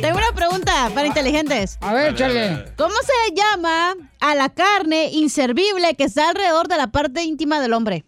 Tengo 0.00 0.18
una 0.18 0.32
pregunta 0.34 0.90
para 0.94 1.06
inteligentes. 1.06 1.78
A 1.80 1.92
ver, 1.92 2.12
échale. 2.12 2.64
¿Cómo 2.76 2.94
se 2.94 3.34
llama 3.34 3.94
a 4.20 4.34
la 4.34 4.48
carne 4.50 5.10
inservible 5.12 5.94
que 5.96 6.04
está 6.04 6.28
alrededor 6.28 6.68
de 6.68 6.76
la 6.76 6.88
parte 6.88 7.22
íntima 7.22 7.60
del 7.60 7.72
hombre? 7.72 8.04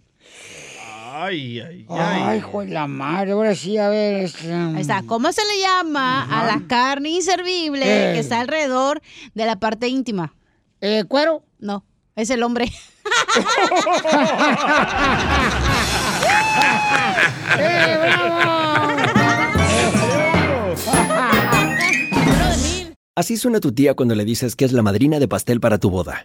Ay, 1.22 1.60
ay, 1.60 1.84
Ay, 1.90 2.38
hijo 2.38 2.60
de 2.60 2.68
la 2.68 2.86
madre, 2.86 3.32
ahora 3.32 3.54
sí, 3.54 3.76
a 3.76 3.90
ver. 3.90 4.24
es, 4.24 4.42
um, 4.44 4.76
Ahí 4.76 4.80
está. 4.80 5.02
¿Cómo 5.06 5.30
se 5.32 5.42
le 5.44 5.60
llama 5.60 6.22
a 6.24 6.46
la 6.46 6.62
carne 6.66 7.10
inservible 7.10 7.82
Eh. 7.84 8.14
que 8.14 8.20
está 8.20 8.40
alrededor 8.40 9.02
de 9.34 9.44
la 9.44 9.56
parte 9.56 9.88
íntima? 9.88 10.32
Eh, 10.80 11.04
¿Cuero? 11.06 11.42
No, 11.58 11.84
es 12.16 12.30
el 12.30 12.42
hombre. 12.42 12.72
¡Eh, 17.58 17.98
bravo! 18.00 18.96
Así 23.16 23.36
suena 23.36 23.60
tu 23.60 23.72
tía 23.72 23.94
cuando 23.94 24.14
le 24.14 24.24
dices 24.24 24.56
que 24.56 24.64
es 24.64 24.72
la 24.72 24.82
madrina 24.82 25.18
de 25.18 25.28
pastel 25.28 25.60
para 25.60 25.78
tu 25.78 25.90
boda. 25.90 26.24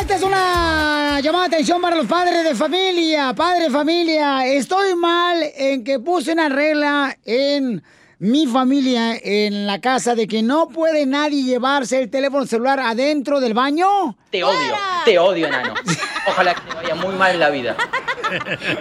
Esta 0.00 0.14
es 0.14 0.22
una 0.22 1.20
llamada 1.20 1.48
de 1.48 1.56
atención 1.56 1.80
para 1.80 1.96
los 1.96 2.06
padres 2.06 2.44
de 2.44 2.54
familia. 2.54 3.34
Padre 3.34 3.64
de 3.64 3.70
familia, 3.70 4.46
estoy 4.46 4.94
mal 4.94 5.42
en 5.56 5.82
que 5.84 5.98
puse 5.98 6.32
una 6.32 6.48
regla 6.48 7.16
en 7.24 7.82
mi 8.18 8.46
familia, 8.46 9.16
en 9.22 9.66
la 9.66 9.80
casa, 9.80 10.14
de 10.14 10.26
que 10.26 10.42
no 10.42 10.68
puede 10.68 11.04
nadie 11.06 11.42
llevarse 11.42 12.00
el 12.00 12.10
teléfono 12.10 12.46
celular 12.46 12.80
adentro 12.80 13.40
del 13.40 13.52
baño. 13.52 14.16
Te 14.30 14.42
odio, 14.42 14.74
te 15.04 15.18
odio, 15.18 15.46
enano. 15.46 15.74
Ojalá 16.26 16.54
que 16.54 16.60
te 16.62 16.74
vaya 16.74 16.94
muy 16.94 17.14
mal 17.14 17.32
en 17.34 17.40
la 17.40 17.50
vida. 17.50 17.76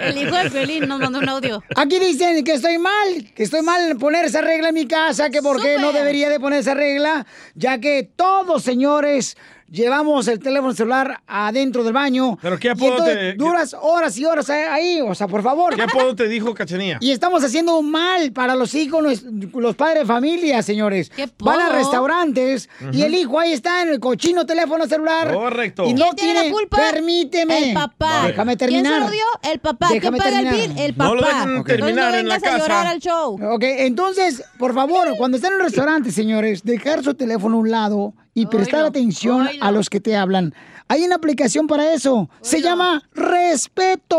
El 0.01 0.17
hijo 0.17 0.35
de 0.35 0.49
Piolín 0.49 0.87
nos 0.87 0.99
mandó 0.99 1.19
un 1.19 1.29
audio. 1.29 1.63
Aquí 1.75 1.99
dicen 1.99 2.43
que 2.43 2.53
estoy 2.53 2.77
mal, 2.77 3.31
que 3.35 3.43
estoy 3.43 3.61
mal 3.61 3.91
en 3.91 3.99
poner 3.99 4.25
esa 4.25 4.41
regla 4.41 4.69
en 4.69 4.75
mi 4.75 4.87
casa, 4.87 5.29
que 5.29 5.41
por 5.41 5.61
qué 5.61 5.77
no 5.77 5.91
debería 5.91 6.29
de 6.29 6.39
poner 6.39 6.59
esa 6.59 6.73
regla, 6.73 7.25
ya 7.53 7.79
que 7.79 8.09
todos, 8.15 8.63
señores, 8.63 9.37
llevamos 9.69 10.27
el 10.27 10.39
teléfono 10.39 10.73
celular 10.73 11.21
adentro 11.27 11.83
del 11.83 11.93
baño. 11.93 12.37
¿Pero 12.41 12.57
qué 12.59 12.67
y 12.67 12.71
apodo 12.71 12.91
entonces 12.91 13.15
te- 13.15 13.33
Duras 13.33 13.75
horas 13.81 14.17
y 14.17 14.25
horas 14.25 14.49
ahí, 14.49 15.01
o 15.01 15.13
sea, 15.15 15.27
por 15.27 15.41
favor. 15.43 15.75
¿Qué 15.75 15.81
apodo 15.81 16.15
te 16.15 16.27
dijo 16.27 16.53
Cachanía? 16.53 16.97
Y 17.01 17.11
estamos 17.11 17.43
haciendo 17.43 17.77
un 17.77 17.89
mal 17.91 18.31
para 18.31 18.55
los 18.55 18.73
hijos, 18.75 19.23
los 19.53 19.75
padres 19.75 19.99
de 19.99 20.05
familia, 20.05 20.61
señores. 20.61 21.11
Van 21.39 21.59
a 21.59 21.69
restaurantes 21.69 22.69
y 22.91 23.01
el 23.01 23.13
hijo 23.15 23.39
ahí 23.39 23.53
está 23.53 23.81
en 23.81 23.89
el 23.89 23.99
cochino 23.99 24.45
teléfono 24.45 24.85
celular. 24.87 25.33
Correcto. 25.33 25.85
Y 25.85 25.93
no 25.93 26.05
¿Quién 26.11 26.15
tiene 26.33 26.43
la 26.45 26.51
culpa? 26.51 26.77
Permíteme. 26.77 27.69
El 27.69 27.73
papá. 27.73 28.27
Déjame 28.27 28.57
¿Quién 28.57 28.69
se 28.69 28.75
terminar. 28.83 29.01
lo 29.01 29.09
dio? 29.11 29.23
El 29.43 29.59
papá. 29.59 29.87
¿Quién 29.87 29.99
Déjame 29.99 30.17
paga 30.17 30.29
el 30.39 30.45
terminar. 30.49 30.67
bill? 30.75 30.79
El 30.85 30.93
papá. 30.93 31.09
No 31.09 31.15
lo 31.15 31.21
dejan 31.27 31.63
terminar 31.63 32.11
no 32.13 32.17
en 32.19 32.27
la 32.27 32.35
vengas 32.35 32.53
a 32.53 32.57
llorar 32.57 32.67
casa. 32.83 32.89
al 32.91 32.99
show. 32.99 33.39
Ok, 33.53 33.63
entonces, 33.63 34.43
por 34.57 34.73
favor, 34.73 35.15
cuando 35.17 35.37
estén 35.37 35.53
en 35.53 35.59
el 35.59 35.65
restaurante, 35.65 36.11
señores, 36.11 36.63
dejar 36.63 37.03
su 37.03 37.13
teléfono 37.13 37.57
a 37.57 37.59
un 37.59 37.71
lado 37.71 38.13
y 38.35 38.45
prestar 38.47 38.85
atención 38.85 39.49
a 39.61 39.71
los 39.71 39.89
que 39.89 39.99
te 39.99 40.15
hablan. 40.15 40.53
Hay 40.87 41.03
una 41.03 41.15
aplicación 41.15 41.65
para 41.65 41.91
eso. 41.93 42.29
Se 42.41 42.61
llama 42.61 43.01
Respeto. 43.13 44.17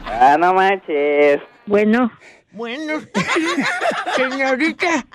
Ah, 0.06 0.36
no 0.38 0.54
manches. 0.54 1.40
Bueno. 1.66 2.10
Bueno, 2.58 2.94
señorita. 4.16 5.06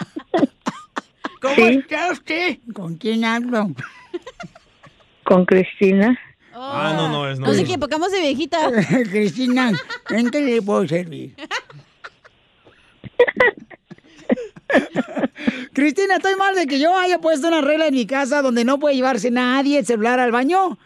¿Cómo 1.42 1.56
Sí. 1.56 1.62
está 1.62 2.10
usted? 2.14 2.58
¿Con 2.74 2.96
quién 2.96 3.26
hablo? 3.26 3.70
Con 5.26 5.44
Cristina. 5.44 6.18
Ah, 6.54 6.94
no, 6.96 7.10
no, 7.10 7.30
es 7.30 7.40
no. 7.40 7.48
No 7.48 7.54
sé 7.54 7.66
qué, 7.66 7.78
pocamos 7.78 8.14
de 8.14 8.22
viejita. 8.22 8.72
Cristina, 9.12 9.74
¿en 10.10 10.32
qué 10.32 10.40
le 10.40 10.62
puedo 10.62 10.88
servir? 10.88 11.36
Cristina, 15.74 16.16
estoy 16.16 16.38
mal 16.38 16.56
de 16.56 16.66
que 16.66 16.80
yo 16.80 16.96
haya 16.98 17.20
puesto 17.20 17.50
una 17.50 17.60
regla 17.60 17.88
en 17.88 17.94
mi 17.94 18.06
casa 18.06 18.42
donde 18.42 18.64
no 18.64 18.80
puede 18.80 18.96
llevarse 18.96 19.32
nadie 19.32 19.80
el 19.80 19.86
celular 19.86 20.22
al 20.22 20.32
baño. 20.32 20.78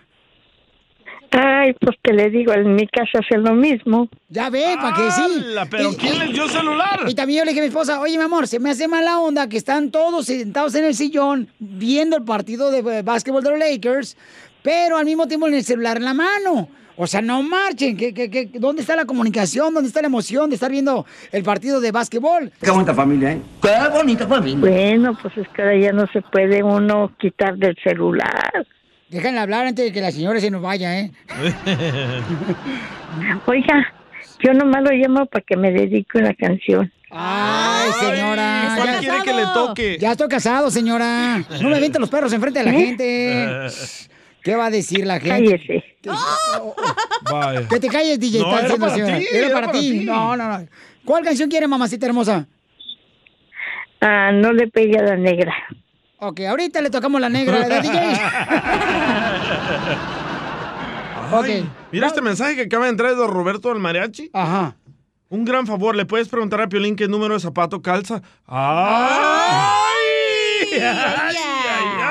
Ay, 1.32 1.73
pues 1.80 1.95
que 2.03 2.13
le 2.13 2.30
digo, 2.30 2.53
en 2.53 2.75
mi 2.75 2.88
casa 2.88 3.19
hacen 3.19 3.43
lo 3.43 3.53
mismo. 3.53 4.07
Ya 4.30 4.49
ve, 4.49 4.63
¿para 4.82 4.95
qué 4.95 5.11
sí? 5.11 5.43
pero 5.69 5.91
¿quién 5.97 6.19
les 6.19 6.34
dio 6.34 6.47
celular? 6.47 7.01
Y 7.07 7.13
también 7.15 7.39
yo 7.39 7.45
le 7.45 7.51
dije 7.51 7.61
a 7.61 7.63
mi 7.63 7.67
esposa, 7.69 7.99
oye, 7.99 8.17
mi 8.17 8.23
amor, 8.23 8.47
se 8.47 8.59
me 8.59 8.69
hace 8.71 8.88
mala 8.88 9.19
onda 9.19 9.47
que 9.49 9.57
están 9.57 9.91
todos 9.91 10.25
sentados 10.25 10.73
en 10.75 10.86
el 10.86 10.95
sillón 10.95 11.47
viendo 11.59 12.17
el 12.17 12.23
partido 12.23 12.71
de 12.71 12.80
eh, 12.80 13.01
básquetbol 13.03 13.43
de 13.43 13.49
los 13.51 13.59
Lakers, 13.59 14.17
pero 14.63 14.97
al 14.97 15.05
mismo 15.05 15.28
tiempo 15.28 15.47
en 15.47 15.55
el 15.55 15.63
celular 15.63 15.97
en 15.97 16.05
la 16.05 16.13
mano. 16.13 16.69
O 16.99 17.05
sea, 17.05 17.21
no 17.21 17.43
marchen. 17.43 17.95
¿Qué, 17.95 18.11
qué, 18.11 18.32
qué- 18.32 18.49
dónde 18.55 18.82
está 18.82 18.95
la 18.95 19.05
comunicación? 19.05 19.71
¿Dónde 19.71 19.88
está 19.88 20.01
la 20.01 20.07
emoción 20.07 20.49
de 20.49 20.55
estar 20.55 20.71
viendo 20.71 21.05
el 21.32 21.43
partido 21.43 21.80
de 21.80 21.91
básquetbol? 21.91 22.51
Qué 22.59 22.71
bonita 22.71 22.95
familia, 22.95 23.34
¿eh? 23.34 23.41
Qué 23.61 23.69
bonita 23.95 24.25
familia. 24.28 24.59
Bueno, 24.59 25.15
pues 25.21 25.38
es 25.38 25.47
que 25.49 25.61
ahora 25.61 25.78
ya 25.78 25.91
no 25.91 26.07
se 26.07 26.21
puede 26.23 26.63
uno 26.63 27.11
quitar 27.19 27.55
del 27.57 27.75
celular. 27.84 28.65
Déjenla 29.10 29.43
hablar 29.43 29.66
antes 29.68 29.86
de 29.86 29.93
que 29.93 30.01
la 30.01 30.12
señora 30.12 30.39
se 30.41 30.51
nos 30.51 30.62
vaya, 30.62 30.99
¿eh? 30.99 31.12
Oiga, 33.45 33.93
yo 34.43 34.53
nomás 34.53 34.84
lo 34.84 34.91
llamo 34.91 35.26
para 35.28 35.43
que 35.45 35.55
me 35.55 35.72
dedique 35.72 36.18
una 36.18 36.34
canción. 36.34 36.91
Ay, 37.10 37.89
señora. 37.99 38.74
¿cuál 38.76 38.88
ya- 38.93 38.99
quiere 38.99 39.18
que 39.24 39.34
le 39.34 39.43
toque? 39.53 39.97
Ya 39.99 40.12
estoy 40.12 40.28
casado, 40.28 40.70
señora. 40.70 41.38
No 41.62 41.70
me 41.70 41.78
avienten 41.78 42.01
los 42.01 42.10
perros 42.10 42.34
enfrente 42.34 42.60
de 42.60 42.66
la 42.66 42.72
¿Eh? 42.72 42.86
gente. 42.86 43.68
¿Qué 44.43 44.55
va 44.55 44.66
a 44.68 44.70
decir 44.70 45.05
la 45.05 45.20
gente? 45.20 45.58
Cállese. 45.58 45.84
Vaya. 47.32 47.68
Que 47.68 47.80
te 47.80 47.88
calles, 47.89 48.20
DJ. 48.20 48.39
No, 48.41 48.58
era 48.60 48.76
para 48.78 48.93
señora. 48.93 49.18
ti, 49.20 49.26
Era 49.32 49.45
era 49.47 49.53
para 49.55 49.68
para 49.68 49.80
ti. 49.80 49.91
ti. 49.99 50.05
No, 50.05 50.36
no, 50.38 50.47
no. 50.60 50.68
¿Cuál 51.05 51.24
canción 51.24 51.49
quiere, 51.49 51.68
mamacita 51.68 52.05
hermosa? 52.05 52.45
Ah, 54.01 54.32
no 54.34 54.51
le 54.53 54.68
pegue 54.68 54.97
a 54.99 55.03
la 55.03 55.16
negra. 55.18 55.53
Ok, 56.20 56.39
ahorita 56.41 56.82
le 56.82 56.89
tocamos 56.89 57.22
la 57.22 57.30
negra 57.30 57.59
de 57.68 57.82
DJ. 57.82 57.99
Ay, 61.30 61.70
Mira 61.91 62.07
este 62.07 62.22
mensaje 62.22 62.55
que 62.55 62.61
acaba 62.63 62.86
de 62.86 62.91
entrar 62.91 63.11
de 63.11 63.18
don 63.18 63.30
Roberto 63.30 63.70
del 63.70 63.80
Mariachi. 63.80 64.32
Ajá. 64.34 64.76
Un 65.30 65.45
gran 65.45 65.68
favor, 65.68 65.95
¿le 65.95 66.05
puedes 66.05 66.30
preguntar 66.30 66.61
a 66.61 66.70
Piolín 66.70 66.95
qué 66.95 67.07
número 67.07 67.34
de 67.34 67.39
zapato 67.41 67.82
calza? 67.82 68.22
¡Ay! 68.47 69.97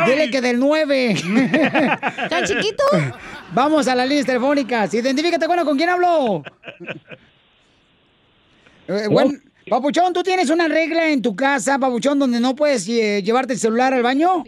Dile 0.06 0.30
que 0.30 0.40
del 0.40 0.58
9. 0.60 1.16
¿Tan 2.30 2.44
chiquito? 2.44 2.84
Vamos 3.52 3.88
a 3.88 3.94
las 3.94 4.06
líneas 4.06 4.26
telefónicas. 4.26 4.92
Identifícate, 4.94 5.46
bueno, 5.46 5.64
¿con 5.64 5.76
quién 5.76 5.88
hablo? 5.88 6.42
Eh, 8.88 9.08
bueno, 9.10 9.32
Papuchón, 9.68 10.12
¿tú 10.12 10.22
tienes 10.22 10.48
una 10.50 10.68
regla 10.68 11.10
en 11.10 11.20
tu 11.20 11.34
casa, 11.34 11.76
Papuchón, 11.76 12.20
donde 12.20 12.38
no 12.38 12.54
puedes 12.54 12.88
eh, 12.88 13.20
llevarte 13.24 13.54
el 13.54 13.58
celular 13.58 13.92
al 13.92 14.02
baño? 14.04 14.44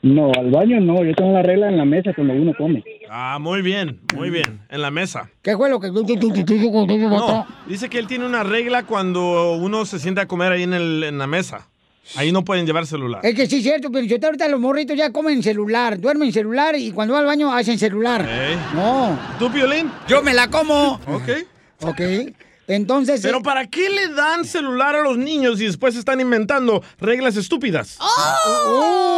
No, 0.00 0.30
al 0.32 0.52
baño 0.52 0.80
no, 0.80 1.02
yo 1.04 1.12
tengo 1.16 1.32
la 1.32 1.42
regla 1.42 1.68
en 1.68 1.76
la 1.76 1.84
mesa 1.84 2.12
cuando 2.14 2.34
uno 2.34 2.52
come. 2.56 2.84
Ah, 3.10 3.38
muy 3.40 3.62
bien, 3.62 3.98
muy 4.14 4.30
bien. 4.30 4.60
En 4.68 4.80
la 4.80 4.92
mesa. 4.92 5.28
¿Qué 5.42 5.56
fue 5.56 5.68
lo 5.70 5.80
que... 5.80 5.90
No, 5.90 7.46
dice 7.66 7.88
que 7.88 7.98
él 7.98 8.06
tiene 8.06 8.26
una 8.26 8.44
regla 8.44 8.84
cuando 8.84 9.56
uno 9.56 9.84
se 9.86 9.98
sienta 9.98 10.22
a 10.22 10.26
comer 10.26 10.52
ahí 10.52 10.62
en, 10.62 10.74
el, 10.74 11.02
en 11.02 11.18
la 11.18 11.26
mesa. 11.26 11.66
Ahí 12.14 12.30
no 12.30 12.44
pueden 12.44 12.64
llevar 12.64 12.86
celular. 12.86 13.22
Es 13.24 13.34
que 13.34 13.48
sí 13.48 13.56
es 13.56 13.64
cierto, 13.64 13.90
pero 13.90 14.06
yo 14.06 14.18
ahorita 14.22 14.46
los 14.46 14.60
morritos 14.60 14.96
ya 14.96 15.10
comen 15.10 15.42
celular, 15.42 15.98
duermen 16.00 16.32
celular 16.32 16.76
y 16.76 16.92
cuando 16.92 17.14
va 17.14 17.20
al 17.20 17.26
baño 17.26 17.52
hacen 17.52 17.76
celular. 17.76 18.24
No. 18.72 19.18
¿Tú, 19.40 19.50
Piolín? 19.50 19.90
Yo 20.06 20.22
me 20.22 20.32
la 20.32 20.48
como. 20.48 21.00
Ok. 21.08 21.28
Ok. 21.82 22.00
Entonces... 22.68 23.20
Pero 23.22 23.38
eh, 23.38 23.42
¿para 23.42 23.66
qué 23.66 23.88
le 23.90 24.08
dan 24.08 24.44
celular 24.44 24.94
a 24.94 25.02
los 25.02 25.16
niños 25.18 25.60
y 25.60 25.66
después 25.66 25.96
están 25.96 26.20
inventando 26.20 26.82
reglas 27.00 27.36
estúpidas? 27.36 27.96
¡Oh! 28.00 29.08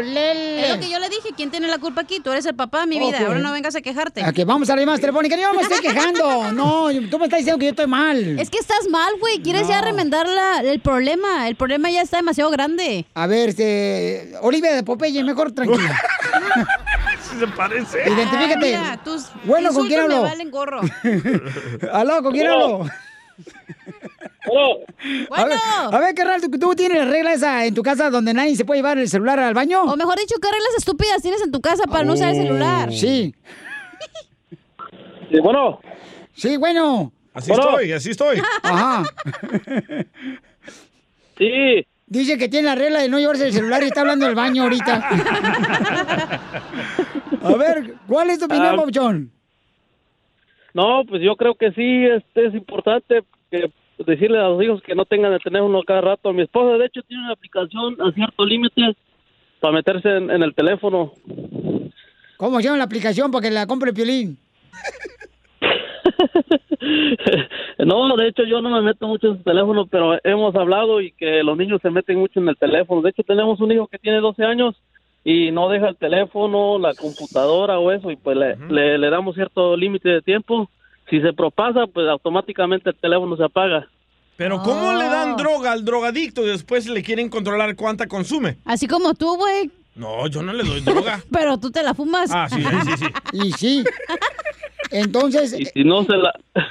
Es 0.00 0.70
lo 0.74 0.80
que 0.80 0.90
yo 0.90 0.98
le 0.98 1.08
dije, 1.08 1.30
¿quién 1.36 1.50
tiene 1.50 1.68
la 1.68 1.78
culpa 1.78 2.00
aquí? 2.02 2.20
Tú 2.20 2.30
eres 2.30 2.46
el 2.46 2.54
papá, 2.54 2.86
mi 2.86 2.98
vida. 2.98 3.18
Ahora 3.26 3.40
no 3.40 3.52
vengas 3.52 3.74
a 3.76 3.80
quejarte. 3.80 4.22
A 4.22 4.32
que 4.32 4.44
vamos 4.44 4.68
a 4.70 4.74
la 4.74 4.80
llamada 4.82 4.98
telefónica. 4.98 5.36
Yo 5.36 5.48
no 5.48 5.54
me 5.54 5.62
estoy 5.62 5.80
quejando. 5.80 6.52
No, 6.52 6.88
tú 7.10 7.18
me 7.18 7.24
estás 7.26 7.38
diciendo 7.38 7.58
que 7.58 7.66
yo 7.66 7.70
estoy 7.70 7.86
mal. 7.86 8.38
Es 8.38 8.50
que 8.50 8.58
estás 8.58 8.88
mal, 8.90 9.12
güey. 9.20 9.40
Quieres 9.40 9.68
ya 9.68 9.80
remendar 9.82 10.28
la- 10.28 10.60
el 10.60 10.80
problema. 10.80 11.48
El 11.48 11.56
problema 11.56 11.90
ya 11.90 12.02
está 12.02 12.16
demasiado 12.18 12.50
grande. 12.50 13.06
A 13.14 13.26
ver, 13.26 13.50
este. 13.50 14.32
Olivia 14.40 14.74
de 14.74 14.82
Popeye, 14.82 15.22
mejor 15.22 15.52
tranquila. 15.52 16.00
Si 17.34 17.40
se 17.40 17.46
parece. 17.48 17.98
Identifícate. 18.08 18.66
Mira, 18.66 19.00
tus 19.02 19.26
Bueno, 19.44 19.72
¿con 19.72 19.86
quién 19.88 20.00
hablo? 20.00 20.16
me 20.22 20.28
valen 20.28 20.50
gorro. 20.50 20.80
Aló, 21.92 22.22
¿con 22.22 22.32
quién 22.32 22.46
hablo? 22.46 22.86
A 25.30 25.44
ver, 25.44 25.58
a 25.90 25.98
ver, 25.98 26.14
carnal, 26.14 26.40
¿tú, 26.40 26.50
tú 26.58 26.74
tienes 26.76 26.98
la 26.98 27.10
regla 27.10 27.32
esa 27.32 27.64
en 27.64 27.74
tu 27.74 27.82
casa 27.82 28.10
donde 28.10 28.32
nadie 28.34 28.54
se 28.54 28.64
puede 28.64 28.78
llevar 28.78 28.98
el 28.98 29.08
celular 29.08 29.40
al 29.40 29.54
baño? 29.54 29.82
O 29.82 29.96
mejor 29.96 30.18
dicho, 30.18 30.36
¿qué 30.40 30.48
reglas 30.48 30.74
estúpidas 30.78 31.22
tienes 31.22 31.42
en 31.42 31.50
tu 31.50 31.60
casa 31.60 31.84
para 31.84 32.04
no 32.04 32.12
usar 32.12 32.30
el 32.30 32.36
celular? 32.36 32.92
Sí. 32.92 33.34
Sí, 35.30 35.40
bueno. 35.40 35.80
Sí, 36.36 36.56
bueno. 36.58 37.10
Así 37.32 37.50
estoy, 37.50 37.90
así 37.92 38.10
estoy. 38.10 38.40
Ajá. 38.62 39.02
Sí. 41.36 41.84
Dice 42.06 42.36
que 42.38 42.48
tiene 42.48 42.66
la 42.68 42.74
regla 42.74 43.00
de 43.00 43.08
no 43.08 43.18
llevarse 43.18 43.46
el 43.46 43.52
celular 43.52 43.82
y 43.82 43.86
está 43.86 44.02
hablando 44.02 44.26
del 44.26 44.34
baño 44.34 44.64
ahorita. 44.64 44.96
A 47.42 47.56
ver, 47.56 47.94
¿cuál 48.06 48.30
es 48.30 48.38
tu 48.38 48.44
opinión, 48.46 48.66
Ah. 48.74 48.76
Papuchón? 48.76 49.30
No, 50.74 51.02
pues 51.08 51.22
yo 51.22 51.36
creo 51.36 51.54
que 51.54 51.70
sí, 51.72 52.04
este, 52.06 52.46
es 52.46 52.54
importante 52.54 53.22
que 53.50 53.70
decirle 53.98 54.38
a 54.38 54.48
los 54.48 54.62
hijos 54.62 54.82
que 54.82 54.94
no 54.94 55.04
tengan 55.04 55.32
el 55.32 55.40
teléfono 55.40 55.82
cada 55.86 56.00
rato. 56.00 56.32
Mi 56.32 56.42
esposa, 56.42 56.76
de 56.78 56.86
hecho, 56.86 57.00
tiene 57.02 57.22
una 57.24 57.32
aplicación 57.32 57.96
a 58.02 58.12
cierto 58.12 58.44
límite 58.44 58.96
para 59.60 59.72
meterse 59.74 60.08
en, 60.16 60.30
en 60.30 60.42
el 60.42 60.54
teléfono. 60.54 61.12
¿Cómo 62.36 62.58
se 62.58 62.64
llama 62.64 62.78
la 62.78 62.84
aplicación 62.84 63.30
para 63.30 63.42
que 63.42 63.50
la 63.50 63.66
compre 63.66 63.90
el 63.90 63.94
piolín? 63.96 64.36
No, 67.78 68.16
de 68.16 68.28
hecho, 68.28 68.44
yo 68.44 68.60
no 68.60 68.70
me 68.70 68.82
meto 68.82 69.06
mucho 69.06 69.28
en 69.28 69.38
su 69.38 69.42
teléfono, 69.42 69.86
pero 69.86 70.18
hemos 70.24 70.54
hablado 70.54 71.00
y 71.00 71.12
que 71.12 71.42
los 71.42 71.56
niños 71.56 71.80
se 71.82 71.90
meten 71.90 72.18
mucho 72.18 72.40
en 72.40 72.48
el 72.48 72.56
teléfono. 72.56 73.02
De 73.02 73.10
hecho, 73.10 73.22
tenemos 73.22 73.60
un 73.60 73.72
hijo 73.72 73.86
que 73.88 73.98
tiene 73.98 74.18
12 74.18 74.44
años 74.44 74.76
y 75.24 75.50
no 75.50 75.68
deja 75.68 75.88
el 75.88 75.96
teléfono, 75.96 76.78
la 76.78 76.94
computadora 76.94 77.78
o 77.78 77.90
eso, 77.90 78.10
y 78.10 78.16
pues 78.16 78.36
le, 78.36 78.56
le, 78.68 78.98
le 78.98 79.10
damos 79.10 79.34
cierto 79.34 79.76
límite 79.76 80.08
de 80.08 80.22
tiempo. 80.22 80.70
Si 81.10 81.20
se 81.20 81.32
propasa, 81.32 81.86
pues 81.86 82.08
automáticamente 82.08 82.90
el 82.90 82.96
teléfono 82.96 83.36
se 83.36 83.44
apaga. 83.44 83.88
Pero 84.36 84.60
¿cómo 84.62 84.92
le 84.94 85.04
dan 85.04 85.36
droga 85.36 85.72
al 85.72 85.84
drogadicto 85.84 86.42
y 86.42 86.48
después 86.48 86.88
le 86.88 87.02
quieren 87.02 87.28
controlar 87.28 87.76
cuánta 87.76 88.06
consume? 88.06 88.56
Así 88.64 88.88
como 88.88 89.14
tú, 89.14 89.36
güey. 89.36 89.70
No, 89.94 90.26
yo 90.26 90.42
no 90.42 90.52
le 90.52 90.64
doy 90.64 90.80
droga. 90.80 91.20
Pero 91.32 91.56
tú 91.58 91.70
te 91.70 91.82
la 91.82 91.94
fumas. 91.94 92.30
Ah, 92.32 92.48
sí, 92.48 92.60
sí, 92.62 92.96
sí. 92.96 93.04
Y 93.32 93.52
sí. 93.52 93.84
Entonces, 94.94 95.58
Y 95.58 95.64
si 95.66 95.84
no 95.84 96.04
se 96.04 96.16
la... 96.16 96.32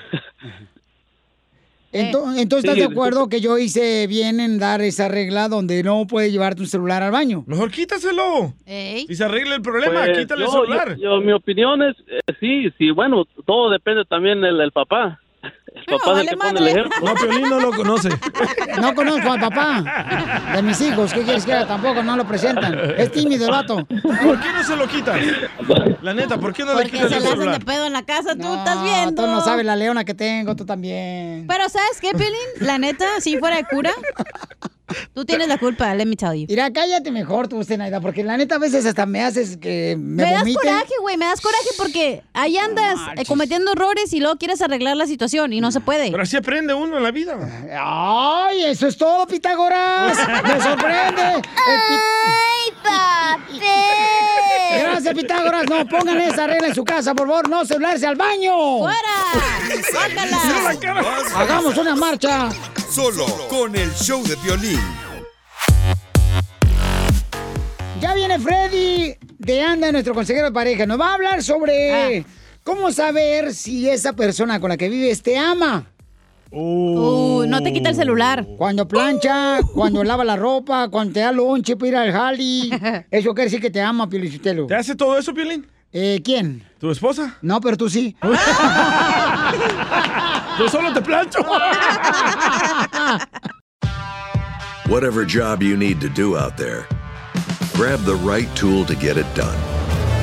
ento- 1.91 2.35
entonces 2.37 2.63
¿estás 2.71 2.73
Sí, 2.75 2.79
de 2.79 2.85
acuerdo 2.85 3.27
que 3.29 3.41
yo 3.41 3.57
hice 3.57 4.07
bien 4.07 4.39
en 4.39 4.57
dar 4.59 4.81
esa 4.81 5.07
regla 5.09 5.47
donde 5.49 5.83
no 5.83 6.07
puedes 6.07 6.31
llevar 6.31 6.55
tu 6.55 6.65
celular 6.65 7.03
al 7.03 7.11
baño? 7.11 7.43
Mejor 7.47 7.69
quítaselo. 7.69 8.53
Y 8.65 9.13
se 9.13 9.23
arregle 9.23 9.55
el 9.55 9.61
problema, 9.61 10.03
Pues, 10.05 10.17
quítale 10.19 10.45
el 10.45 10.49
celular. 10.49 10.95
yo- 10.97 11.03
yo- 11.17 11.21
mi 11.21 11.33
opinión 11.33 11.81
es, 11.83 11.95
eh, 12.07 12.19
sí, 12.39 12.69
sí, 12.77 12.91
bueno, 12.91 13.25
todo 13.45 13.69
depende 13.69 14.05
también 14.05 14.41
del, 14.41 14.57
del 14.57 14.71
papá. 14.71 15.19
El 15.73 15.85
papá 15.85 16.13
es 16.13 16.19
el 16.19 16.29
que 16.29 16.37
pone 16.37 16.59
el 16.59 16.67
ejemplo. 16.67 16.97
No, 17.03 17.13
Piolín 17.15 17.49
no 17.49 17.59
lo 17.59 17.71
conoce. 17.71 18.09
No 18.79 18.95
conozco 18.95 19.31
al 19.31 19.39
papá 19.39 19.83
de 20.53 20.61
mis 20.61 20.79
hijos. 20.81 21.13
¿Qué 21.13 21.23
quieres 21.23 21.45
que 21.45 21.53
haga? 21.53 21.67
Tampoco 21.67 22.01
no 22.03 22.15
lo 22.15 22.25
presentan. 22.25 22.77
Es 22.97 23.11
tímido 23.11 23.45
el 23.45 23.51
vato. 23.51 23.85
¿Por 23.85 24.39
qué 24.39 24.51
no 24.53 24.63
se 24.63 24.75
lo 24.75 24.87
quitas? 24.87 25.19
La 26.01 26.13
neta, 26.13 26.37
¿por 26.37 26.53
qué 26.53 26.63
no 26.63 26.73
le 26.73 26.83
Porque 26.83 26.91
quitas 26.91 27.09
se 27.09 27.17
el 27.17 27.23
la 27.23 27.29
hacen 27.31 27.51
de 27.51 27.59
pedo 27.59 27.85
en 27.85 27.93
la 27.93 28.03
casa, 28.03 28.35
tú 28.35 28.43
No, 28.43 28.55
estás 28.55 28.83
viendo. 28.83 29.23
Tú 29.23 29.27
no 29.29 29.41
sabes 29.41 29.65
la 29.65 29.75
leona 29.75 30.05
que 30.05 30.13
tengo, 30.13 30.55
tú 30.55 30.65
también. 30.65 31.45
Pero 31.47 31.69
¿sabes 31.69 31.99
qué, 31.99 32.11
Piolín? 32.11 32.37
La 32.59 32.77
neta, 32.77 33.05
si 33.19 33.37
fuera 33.37 33.57
de 33.57 33.65
cura, 33.65 33.91
tú 35.13 35.25
tienes 35.25 35.47
la 35.47 35.57
culpa, 35.57 35.93
let 35.95 36.05
me 36.05 36.15
tell 36.15 36.33
you. 36.33 36.45
Mira, 36.49 36.71
cállate 36.71 37.11
mejor 37.11 37.47
tú, 37.47 37.63
Zenaida, 37.63 38.01
porque 38.01 38.23
la 38.23 38.37
neta 38.37 38.55
a 38.55 38.59
veces 38.59 38.85
hasta 38.85 39.05
me 39.05 39.23
haces 39.23 39.57
que 39.57 39.95
me, 39.97 40.23
Me, 40.23 40.31
das 40.31 40.39
vomite. 40.41 40.59
coraje, 40.59 40.93
güey, 41.01 41.17
me 41.17 41.25
das 41.25 41.41
coraje 41.41 41.69
porque 41.77 42.23
ahí 42.33 42.57
andas 42.57 42.99
eh, 43.15 43.25
cometiendo 43.25 43.71
errores 43.73 44.11
y 44.13 44.19
luego 44.19 44.37
quieres 44.37 44.61
arreglar 44.61 44.97
la 44.97 45.07
situación 45.07 45.53
y 45.53 45.61
no 45.61 45.71
se 45.71 45.79
puede. 45.79 46.11
Pero 46.11 46.23
así 46.23 46.37
aprende 46.37 46.73
uno 46.73 46.97
en 46.97 47.03
la 47.03 47.11
vida. 47.11 47.37
¡Ay, 47.79 48.63
eso 48.65 48.87
es 48.87 48.97
todo, 48.97 49.25
Pitágoras! 49.27 50.17
¡Me 50.43 50.61
sorprende! 50.61 51.21
¡Ay, 51.21 52.73
papi! 52.83 53.59
Gracias, 54.79 55.13
Pitágoras. 55.15 55.65
No, 55.69 55.87
pongan 55.87 56.19
esa 56.21 56.47
regla 56.47 56.67
en 56.67 56.75
su 56.75 56.83
casa, 56.83 57.13
por 57.13 57.27
favor. 57.27 57.49
No 57.49 57.65
celularse 57.65 58.05
al 58.07 58.15
baño. 58.15 58.79
¡Fuera! 58.79 58.97
Hagamos 61.35 61.77
una 61.77 61.95
marcha. 61.95 62.49
Solo 62.93 63.25
con 63.49 63.75
el 63.75 63.91
show 63.95 64.23
de 64.23 64.35
violín. 64.35 64.79
Ya 67.99 68.13
viene 68.13 68.37
Freddy 68.37 69.15
de 69.39 69.61
Anda, 69.63 69.91
nuestro 69.91 70.13
consejero 70.13 70.45
de 70.45 70.51
pareja. 70.51 70.85
Nos 70.85 70.99
va 70.99 71.09
a 71.09 71.13
hablar 71.15 71.41
sobre 71.41 72.23
cómo 72.63 72.91
saber 72.91 73.55
si 73.55 73.89
esa 73.89 74.13
persona 74.13 74.59
con 74.59 74.69
la 74.69 74.77
que 74.77 74.89
vives 74.89 75.23
te 75.23 75.39
ama. 75.39 75.87
Uh, 76.51 77.45
no 77.47 77.63
te 77.63 77.73
quita 77.73 77.89
el 77.89 77.95
celular. 77.95 78.45
Cuando 78.57 78.87
plancha, 78.87 79.61
cuando 79.73 80.03
lava 80.03 80.23
la 80.23 80.35
ropa, 80.35 80.87
cuando 80.89 81.13
te 81.13 81.21
da 81.21 81.31
lonche 81.31 81.75
para 81.75 81.87
ir 81.87 81.95
al 81.95 82.11
jali. 82.11 82.69
Eso 83.09 83.33
quiere 83.33 83.45
decir 83.45 83.59
que 83.59 83.71
te 83.71 83.81
ama, 83.81 84.07
Piolichitelo. 84.07 84.67
¿Te 84.67 84.75
hace 84.75 84.93
todo 84.93 85.17
eso, 85.17 85.33
Piolín? 85.33 85.65
Eh, 85.91 86.21
¿Quién? 86.23 86.63
¿Tu 86.79 86.91
esposa? 86.91 87.37
No, 87.41 87.59
pero 87.59 87.75
tú 87.75 87.89
sí. 87.89 88.15
Yo 90.57 90.69
solo 90.69 90.93
te 90.93 91.01
plancho. 91.01 91.39
Whatever 94.87 95.25
job 95.25 95.61
you 95.61 95.75
need 95.75 95.99
to 96.01 96.09
do 96.09 96.37
out 96.37 96.57
there, 96.57 96.87
grab 97.73 97.99
the 98.01 98.15
right 98.15 98.53
tool 98.55 98.85
to 98.85 98.95
get 98.95 99.17
it 99.17 99.33
done. 99.35 99.59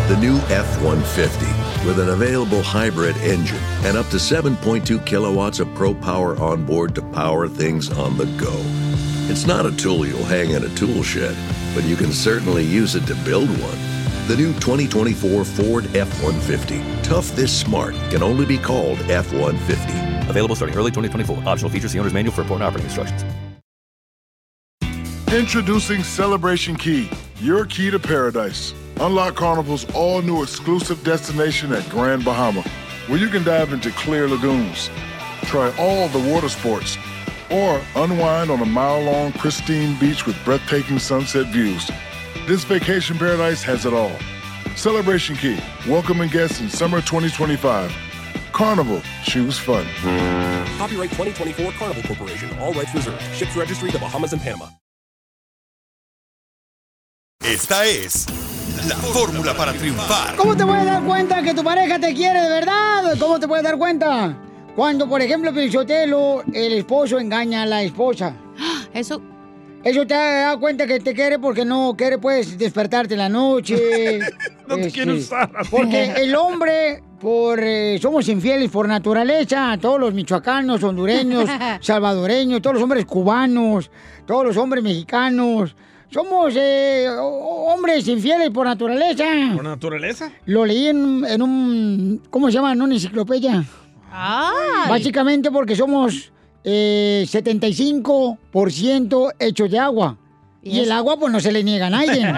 The 0.08 0.16
new 0.16 0.36
F 0.48 0.82
150 0.82 1.86
with 1.86 1.98
an 1.98 2.08
available 2.08 2.62
hybrid 2.62 3.16
engine 3.18 3.60
and 3.84 3.96
up 3.96 4.08
to 4.08 4.16
7.2 4.16 5.04
kilowatts 5.06 5.60
of 5.60 5.72
pro 5.74 5.94
power 5.94 6.36
on 6.40 6.64
board 6.64 6.94
to 6.94 7.02
power 7.12 7.48
things 7.48 7.90
on 7.90 8.16
the 8.16 8.26
go. 8.38 8.54
It's 9.30 9.46
not 9.46 9.66
a 9.66 9.76
tool 9.76 10.06
you'll 10.06 10.24
hang 10.24 10.50
in 10.50 10.64
a 10.64 10.74
tool 10.74 11.02
shed, 11.02 11.36
but 11.74 11.84
you 11.84 11.96
can 11.96 12.12
certainly 12.12 12.64
use 12.64 12.94
it 12.94 13.06
to 13.06 13.14
build 13.24 13.48
one. 13.48 13.99
The 14.30 14.36
new 14.36 14.52
2024 14.60 15.44
Ford 15.44 15.86
F 15.96 16.22
150. 16.22 17.02
Tough 17.02 17.34
this 17.34 17.50
smart 17.52 17.96
can 18.10 18.22
only 18.22 18.46
be 18.46 18.58
called 18.58 18.96
F 19.10 19.32
150. 19.32 20.30
Available 20.30 20.54
starting 20.54 20.78
early 20.78 20.92
2024. 20.92 21.48
Optional 21.48 21.68
features, 21.68 21.92
the 21.92 21.98
owner's 21.98 22.12
manual 22.12 22.32
for 22.32 22.42
important 22.42 22.62
operating 22.62 22.86
instructions. 22.86 23.24
Introducing 25.32 26.04
Celebration 26.04 26.76
Key, 26.76 27.10
your 27.40 27.64
key 27.66 27.90
to 27.90 27.98
paradise. 27.98 28.72
Unlock 29.00 29.34
Carnival's 29.34 29.84
all 29.96 30.22
new 30.22 30.44
exclusive 30.44 31.02
destination 31.02 31.72
at 31.72 31.88
Grand 31.88 32.24
Bahama, 32.24 32.62
where 33.08 33.18
you 33.18 33.26
can 33.26 33.42
dive 33.42 33.72
into 33.72 33.90
clear 33.90 34.28
lagoons, 34.28 34.90
try 35.46 35.74
all 35.76 36.06
the 36.06 36.32
water 36.32 36.48
sports, 36.48 36.96
or 37.50 37.82
unwind 37.96 38.48
on 38.52 38.60
a 38.60 38.66
mile 38.66 39.02
long 39.02 39.32
pristine 39.32 39.98
beach 39.98 40.24
with 40.24 40.36
breathtaking 40.44 41.00
sunset 41.00 41.46
views. 41.48 41.90
This 42.50 42.64
vacation 42.64 43.16
paradise 43.16 43.62
has 43.62 43.86
it 43.86 43.94
all. 43.94 44.10
Celebration 44.74 45.36
Key, 45.36 45.56
welcoming 45.86 46.28
guests 46.28 46.60
in 46.60 46.68
summer 46.68 47.00
2025. 47.00 47.94
Carnival, 48.50 49.00
choose 49.22 49.56
fun. 49.56 49.86
Copyright 50.76 51.10
2024 51.12 51.70
Carnival 51.78 52.02
Corporation. 52.02 52.50
All 52.58 52.72
rights 52.72 52.92
reserved. 52.92 53.22
Ships 53.36 53.54
registry 53.54 53.92
the 53.92 54.00
Bahamas 54.00 54.32
and 54.32 54.42
Panama. 54.42 54.66
Esta 57.40 57.86
es 57.86 58.26
la 58.88 58.96
fórmula 58.96 59.54
para 59.54 59.72
triunfar. 59.72 60.34
¿Cómo 60.34 60.56
te 60.56 60.66
puedes 60.66 60.86
dar 60.86 61.04
cuenta 61.04 61.44
que 61.44 61.54
tu 61.54 61.62
pareja 61.62 62.00
te 62.00 62.12
quiere 62.14 62.40
de 62.40 62.48
verdad? 62.48 63.16
¿Cómo 63.20 63.38
te 63.38 63.46
puedes 63.46 63.62
dar 63.62 63.78
cuenta? 63.78 64.36
Cuando, 64.74 65.08
por 65.08 65.22
ejemplo, 65.22 65.54
Pichotelo, 65.54 66.42
el 66.52 66.72
esposo 66.72 67.20
engaña 67.20 67.62
a 67.62 67.66
la 67.66 67.84
esposa. 67.84 68.34
Eso. 68.92 69.22
Eso 69.82 70.06
te 70.06 70.14
da 70.14 70.56
cuenta 70.58 70.86
que 70.86 71.00
te 71.00 71.14
quiere 71.14 71.38
porque 71.38 71.64
no 71.64 71.94
quiere, 71.96 72.18
pues, 72.18 72.58
despertarte 72.58 73.14
en 73.14 73.18
la 73.18 73.28
noche. 73.28 74.20
No 74.70 74.76
te 74.76 74.88
quiere 74.92 75.14
usar. 75.14 75.50
Porque 75.68 76.12
el 76.18 76.32
hombre, 76.36 77.02
por 77.20 77.58
eh, 77.60 77.98
somos 78.00 78.28
infieles 78.28 78.70
por 78.70 78.86
naturaleza. 78.86 79.76
Todos 79.80 79.98
los 79.98 80.14
michoacanos, 80.14 80.80
hondureños, 80.84 81.50
salvadoreños, 81.80 82.62
todos 82.62 82.74
los 82.74 82.82
hombres 82.84 83.04
cubanos, 83.04 83.90
todos 84.28 84.44
los 84.46 84.56
hombres 84.56 84.84
mexicanos. 84.84 85.74
Somos 86.08 86.54
eh, 86.56 87.06
ho- 87.18 87.72
hombres 87.74 88.06
infieles 88.06 88.50
por 88.50 88.64
naturaleza. 88.66 89.24
¿Por 89.54 89.64
naturaleza? 89.64 90.30
Lo 90.46 90.64
leí 90.64 90.86
en, 90.86 91.24
en 91.28 91.42
un. 91.42 92.22
¿Cómo 92.30 92.46
se 92.46 92.52
llama? 92.52 92.70
En 92.72 92.82
una 92.82 92.94
enciclopedia. 92.94 93.64
Básicamente 94.88 95.50
porque 95.50 95.74
somos 95.74 96.32
eh, 96.64 97.26
75% 97.28 99.34
hechos 99.38 99.70
de 99.70 99.78
agua. 99.78 100.16
Y, 100.62 100.80
el 100.80 100.92
agua, 100.92 101.18
pues 101.18 101.32
no 101.32 101.40
se 101.40 101.52
le 101.52 101.64
niega 101.64 101.86
a 101.86 101.90
nadie. 101.90 102.20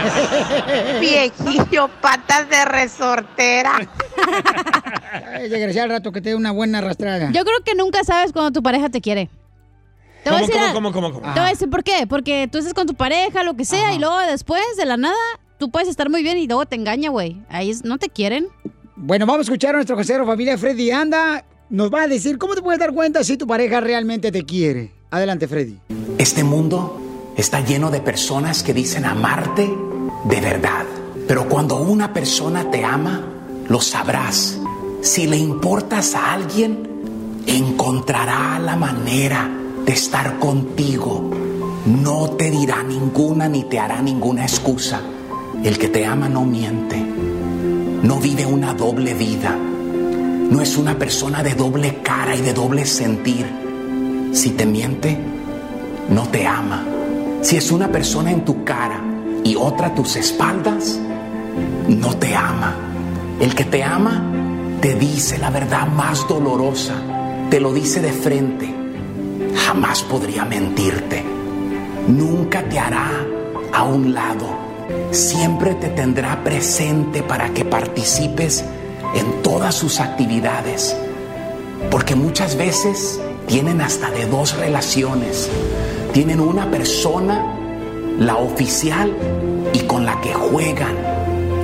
Viejillo, 1.00 1.88
patas 2.00 2.48
de 2.48 2.64
resortera. 2.64 3.88
Desgraciado 5.42 5.84
al 5.84 5.90
rato 5.90 6.12
que 6.12 6.20
te 6.20 6.30
dé 6.30 6.34
una 6.34 6.52
buena 6.52 6.78
arrastrada. 6.78 7.30
Yo 7.32 7.44
creo 7.44 7.60
que 7.64 7.74
nunca 7.74 8.04
sabes 8.04 8.32
cuando 8.32 8.52
tu 8.52 8.62
pareja 8.62 8.88
te 8.88 9.00
quiere. 9.00 9.28
Te 10.24 10.30
voy 10.30 10.38
a 10.38 10.42
¿Cómo, 10.42 10.52
decir, 10.52 10.72
cómo, 10.74 10.92
cómo, 10.92 10.94
cómo, 11.12 11.20
cómo? 11.20 11.34
Te 11.34 11.40
voy 11.40 11.48
a 11.48 11.52
decir 11.52 11.70
por 11.70 11.82
qué. 11.82 12.06
Porque 12.08 12.48
tú 12.50 12.58
estás 12.58 12.74
con 12.74 12.86
tu 12.86 12.94
pareja, 12.94 13.42
lo 13.42 13.54
que 13.54 13.64
sea, 13.64 13.94
y 13.94 13.98
luego 13.98 14.18
después, 14.18 14.62
de 14.76 14.84
la 14.84 14.96
nada, 14.96 15.16
tú 15.58 15.70
puedes 15.70 15.88
estar 15.88 16.10
muy 16.10 16.22
bien 16.22 16.38
y 16.38 16.46
luego 16.46 16.66
te 16.66 16.76
engaña, 16.76 17.10
güey. 17.10 17.40
Ahí 17.48 17.70
es- 17.70 17.84
no 17.84 17.98
te 17.98 18.08
quieren. 18.08 18.48
Bueno, 18.96 19.24
vamos 19.24 19.40
a 19.40 19.42
escuchar 19.42 19.70
a 19.70 19.78
nuestro 19.78 19.96
casero 19.96 20.26
familia 20.26 20.58
Freddy 20.58 20.90
Anda. 20.90 21.44
Nos 21.70 21.94
va 21.94 22.02
a 22.02 22.08
decir 22.08 22.36
cómo 22.36 22.56
te 22.56 22.62
puedes 22.62 22.80
dar 22.80 22.92
cuenta 22.92 23.22
si 23.22 23.36
tu 23.36 23.46
pareja 23.46 23.80
realmente 23.80 24.32
te 24.32 24.44
quiere. 24.44 24.90
Adelante, 25.08 25.46
Freddy. 25.46 25.78
Este 26.18 26.42
mundo 26.42 27.32
está 27.36 27.64
lleno 27.64 27.92
de 27.92 28.00
personas 28.00 28.64
que 28.64 28.74
dicen 28.74 29.04
amarte 29.04 29.70
de 30.24 30.40
verdad. 30.40 30.84
Pero 31.28 31.48
cuando 31.48 31.80
una 31.80 32.12
persona 32.12 32.68
te 32.72 32.84
ama, 32.84 33.24
lo 33.68 33.80
sabrás. 33.80 34.58
Si 35.00 35.28
le 35.28 35.36
importas 35.36 36.16
a 36.16 36.32
alguien, 36.32 36.88
encontrará 37.46 38.58
la 38.58 38.74
manera 38.74 39.48
de 39.86 39.92
estar 39.92 40.40
contigo. 40.40 41.30
No 41.86 42.30
te 42.30 42.50
dirá 42.50 42.82
ninguna 42.82 43.48
ni 43.48 43.62
te 43.62 43.78
hará 43.78 44.02
ninguna 44.02 44.42
excusa. 44.42 45.00
El 45.62 45.78
que 45.78 45.86
te 45.86 46.04
ama 46.04 46.28
no 46.28 46.44
miente. 46.44 46.96
No 48.02 48.18
vive 48.18 48.44
una 48.44 48.74
doble 48.74 49.14
vida. 49.14 49.56
No 50.50 50.60
es 50.60 50.76
una 50.76 50.98
persona 50.98 51.44
de 51.44 51.54
doble 51.54 52.02
cara 52.02 52.34
y 52.34 52.40
de 52.40 52.52
doble 52.52 52.84
sentir. 52.84 53.46
Si 54.32 54.50
te 54.50 54.66
miente, 54.66 55.16
no 56.08 56.26
te 56.28 56.44
ama. 56.44 56.84
Si 57.40 57.56
es 57.56 57.70
una 57.70 57.88
persona 57.88 58.32
en 58.32 58.44
tu 58.44 58.64
cara 58.64 59.00
y 59.44 59.54
otra 59.54 59.86
a 59.86 59.94
tus 59.94 60.16
espaldas, 60.16 60.98
no 61.86 62.16
te 62.16 62.34
ama. 62.34 62.74
El 63.38 63.54
que 63.54 63.64
te 63.64 63.84
ama 63.84 64.24
te 64.80 64.96
dice 64.96 65.38
la 65.38 65.50
verdad 65.50 65.86
más 65.86 66.26
dolorosa, 66.26 66.94
te 67.48 67.60
lo 67.60 67.72
dice 67.72 68.00
de 68.00 68.12
frente. 68.12 68.74
Jamás 69.54 70.02
podría 70.02 70.44
mentirte. 70.44 71.22
Nunca 72.08 72.68
te 72.68 72.76
hará 72.76 73.24
a 73.72 73.84
un 73.84 74.14
lado. 74.14 74.48
Siempre 75.12 75.76
te 75.76 75.90
tendrá 75.90 76.42
presente 76.42 77.22
para 77.22 77.50
que 77.50 77.64
participes 77.64 78.64
en 79.14 79.42
todas 79.42 79.74
sus 79.74 80.00
actividades. 80.00 80.96
Porque 81.90 82.14
muchas 82.14 82.56
veces 82.56 83.20
tienen 83.46 83.80
hasta 83.80 84.10
de 84.10 84.26
dos 84.26 84.56
relaciones. 84.56 85.50
Tienen 86.12 86.40
una 86.40 86.70
persona, 86.70 87.44
la 88.18 88.36
oficial, 88.36 89.12
y 89.72 89.80
con 89.80 90.04
la 90.04 90.20
que 90.20 90.32
juegan. 90.32 90.94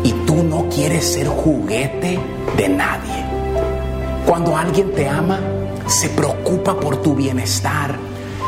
Y 0.02 0.12
tú 0.26 0.42
no 0.42 0.68
quieres 0.68 1.12
ser 1.12 1.26
juguete 1.26 2.18
de 2.56 2.68
nadie. 2.68 3.24
Cuando 4.26 4.56
alguien 4.56 4.92
te 4.92 5.08
ama, 5.08 5.38
se 5.86 6.08
preocupa 6.08 6.78
por 6.78 6.96
tu 7.02 7.14
bienestar, 7.14 7.96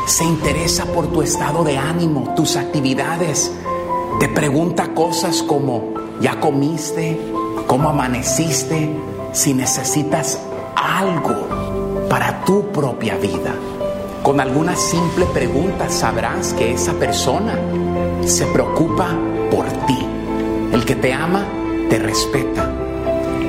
se 0.05 0.23
interesa 0.23 0.85
por 0.85 1.07
tu 1.11 1.21
estado 1.21 1.63
de 1.63 1.77
ánimo, 1.77 2.33
tus 2.35 2.57
actividades, 2.57 3.51
te 4.19 4.27
pregunta 4.27 4.93
cosas 4.93 5.41
como, 5.43 5.93
¿ya 6.19 6.39
comiste? 6.39 7.17
¿Cómo 7.69 7.89
amaneciste? 7.89 8.89
Si 9.31 9.53
necesitas 9.53 10.39
algo 10.75 12.07
para 12.09 12.43
tu 12.43 12.71
propia 12.71 13.15
vida. 13.17 13.53
Con 14.23 14.39
alguna 14.39 14.75
simple 14.75 15.27
pregunta 15.27 15.87
sabrás 15.87 16.53
que 16.53 16.73
esa 16.73 16.93
persona 16.93 17.59
se 18.25 18.47
preocupa 18.47 19.09
por 19.51 19.67
ti. 19.85 19.99
El 20.73 20.83
que 20.83 20.95
te 20.95 21.13
ama 21.13 21.45
te 21.91 21.99
respeta. 21.99 22.73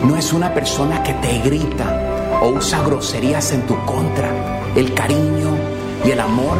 No 0.05 0.18
es 0.18 0.35
una 0.35 0.53
persona 0.53 1.03
que 1.03 1.14
te 1.14 1.39
grita 1.39 2.39
o 2.43 2.51
usa 2.51 2.83
groserías 2.83 3.53
en 3.53 3.62
tu 3.62 3.75
contra. 3.87 4.29
El 4.77 4.93
cariño 4.93 5.57
y 6.05 6.11
el 6.11 6.21
amor 6.21 6.59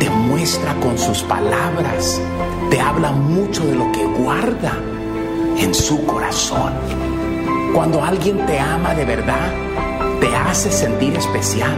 te 0.00 0.08
muestra 0.08 0.74
con 0.80 0.96
sus 0.96 1.22
palabras. 1.22 2.18
Te 2.70 2.80
habla 2.80 3.12
mucho 3.12 3.66
de 3.66 3.74
lo 3.74 3.92
que 3.92 4.06
guarda 4.06 4.72
en 5.58 5.74
su 5.74 6.04
corazón. 6.06 6.72
Cuando 7.74 8.02
alguien 8.02 8.46
te 8.46 8.58
ama 8.58 8.94
de 8.94 9.04
verdad, 9.04 9.52
te 10.20 10.34
hace 10.34 10.70
sentir 10.70 11.14
especial, 11.14 11.76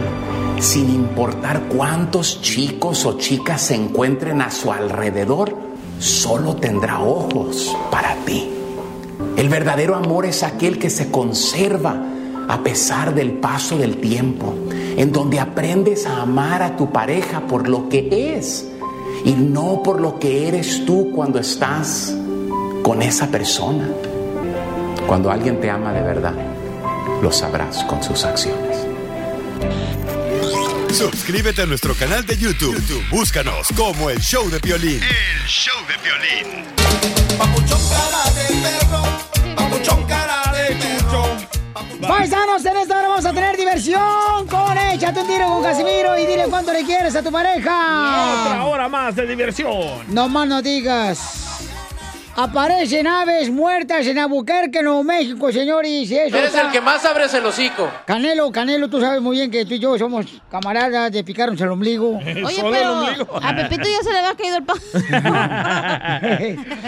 sin 0.59 0.89
importar 0.89 1.63
cuántos 1.63 2.41
chicos 2.41 3.05
o 3.05 3.17
chicas 3.17 3.61
se 3.61 3.75
encuentren 3.75 4.41
a 4.41 4.51
su 4.51 4.71
alrededor, 4.71 5.55
solo 5.99 6.55
tendrá 6.55 7.01
ojos 7.01 7.75
para 7.89 8.15
ti. 8.25 8.49
El 9.35 9.49
verdadero 9.49 9.95
amor 9.95 10.25
es 10.25 10.43
aquel 10.43 10.77
que 10.77 10.89
se 10.89 11.09
conserva 11.09 11.95
a 12.47 12.63
pesar 12.63 13.15
del 13.15 13.33
paso 13.33 13.77
del 13.77 13.97
tiempo, 13.97 14.53
en 14.97 15.11
donde 15.11 15.39
aprendes 15.39 16.05
a 16.05 16.21
amar 16.21 16.61
a 16.61 16.75
tu 16.75 16.91
pareja 16.91 17.41
por 17.47 17.67
lo 17.67 17.89
que 17.89 18.35
es 18.35 18.67
y 19.23 19.33
no 19.33 19.81
por 19.83 20.01
lo 20.01 20.19
que 20.19 20.47
eres 20.47 20.85
tú 20.85 21.11
cuando 21.13 21.39
estás 21.39 22.15
con 22.81 23.01
esa 23.01 23.27
persona. 23.27 23.87
Cuando 25.07 25.31
alguien 25.31 25.59
te 25.59 25.69
ama 25.69 25.91
de 25.93 26.01
verdad, 26.01 26.33
lo 27.21 27.31
sabrás 27.31 27.83
con 27.83 28.03
sus 28.03 28.23
acciones. 28.23 28.77
Suscríbete 30.93 31.61
a 31.61 31.65
nuestro 31.65 31.95
canal 31.95 32.25
de 32.25 32.37
YouTube. 32.37 32.75
YouTube, 32.75 33.09
Búscanos 33.09 33.67
como 33.75 34.09
el 34.09 34.19
Show 34.19 34.49
de 34.49 34.59
Piolín. 34.59 35.01
El 35.01 35.47
show 35.47 35.77
de 35.87 35.95
violín. 36.03 36.65
Papuchón 37.37 37.79
cara 37.89 38.31
de 38.35 38.61
perro, 38.61 39.55
papuchón 39.55 40.03
cara 40.05 40.51
de 40.51 40.75
perro. 40.75 42.07
Paisanos, 42.07 42.65
en 42.65 42.77
esta 42.77 42.97
hora 42.99 43.07
vamos 43.07 43.25
a 43.25 43.33
tener 43.33 43.55
diversión 43.55 44.47
con 44.49 44.77
Échate 44.77 45.21
un 45.21 45.27
tiro 45.27 45.47
con 45.47 45.63
Casimiro 45.63 46.17
y 46.17 46.25
dile 46.25 46.45
cuánto 46.49 46.73
le 46.73 46.83
quieres 46.83 47.15
a 47.15 47.23
tu 47.23 47.31
pareja. 47.31 48.43
Otra 48.43 48.65
hora 48.65 48.89
más 48.89 49.15
de 49.15 49.25
diversión. 49.25 50.03
No 50.09 50.27
más 50.27 50.47
no 50.47 50.61
digas. 50.61 51.50
Aparecen 52.43 53.05
aves 53.05 53.51
muertas 53.51 54.07
en 54.07 54.17
Albuquerque, 54.17 54.81
Nuevo 54.81 55.03
México, 55.03 55.51
señores. 55.51 55.91
y 55.91 56.15
eso 56.15 56.35
Eres 56.35 56.45
está- 56.49 56.61
el 56.65 56.71
que 56.71 56.81
más 56.81 57.05
abres 57.05 57.31
el 57.35 57.45
hocico. 57.45 57.87
Canelo, 58.07 58.51
Canelo, 58.51 58.89
tú 58.89 58.99
sabes 58.99 59.21
muy 59.21 59.37
bien 59.37 59.51
que 59.51 59.63
tú 59.63 59.75
y 59.75 59.79
yo 59.79 59.95
somos 59.99 60.25
camaradas 60.49 61.11
de 61.11 61.23
picarnos 61.23 61.61
el 61.61 61.67
ombligo. 61.69 62.17
Oye, 62.45 62.63
pero 62.63 63.37
a 63.43 63.55
Pepito 63.55 63.83
ya 63.87 64.01
se 64.03 64.11
le 64.11 64.17
había 64.17 64.33
caído 64.35 64.57
el 64.57 64.63
pan. 64.63 64.77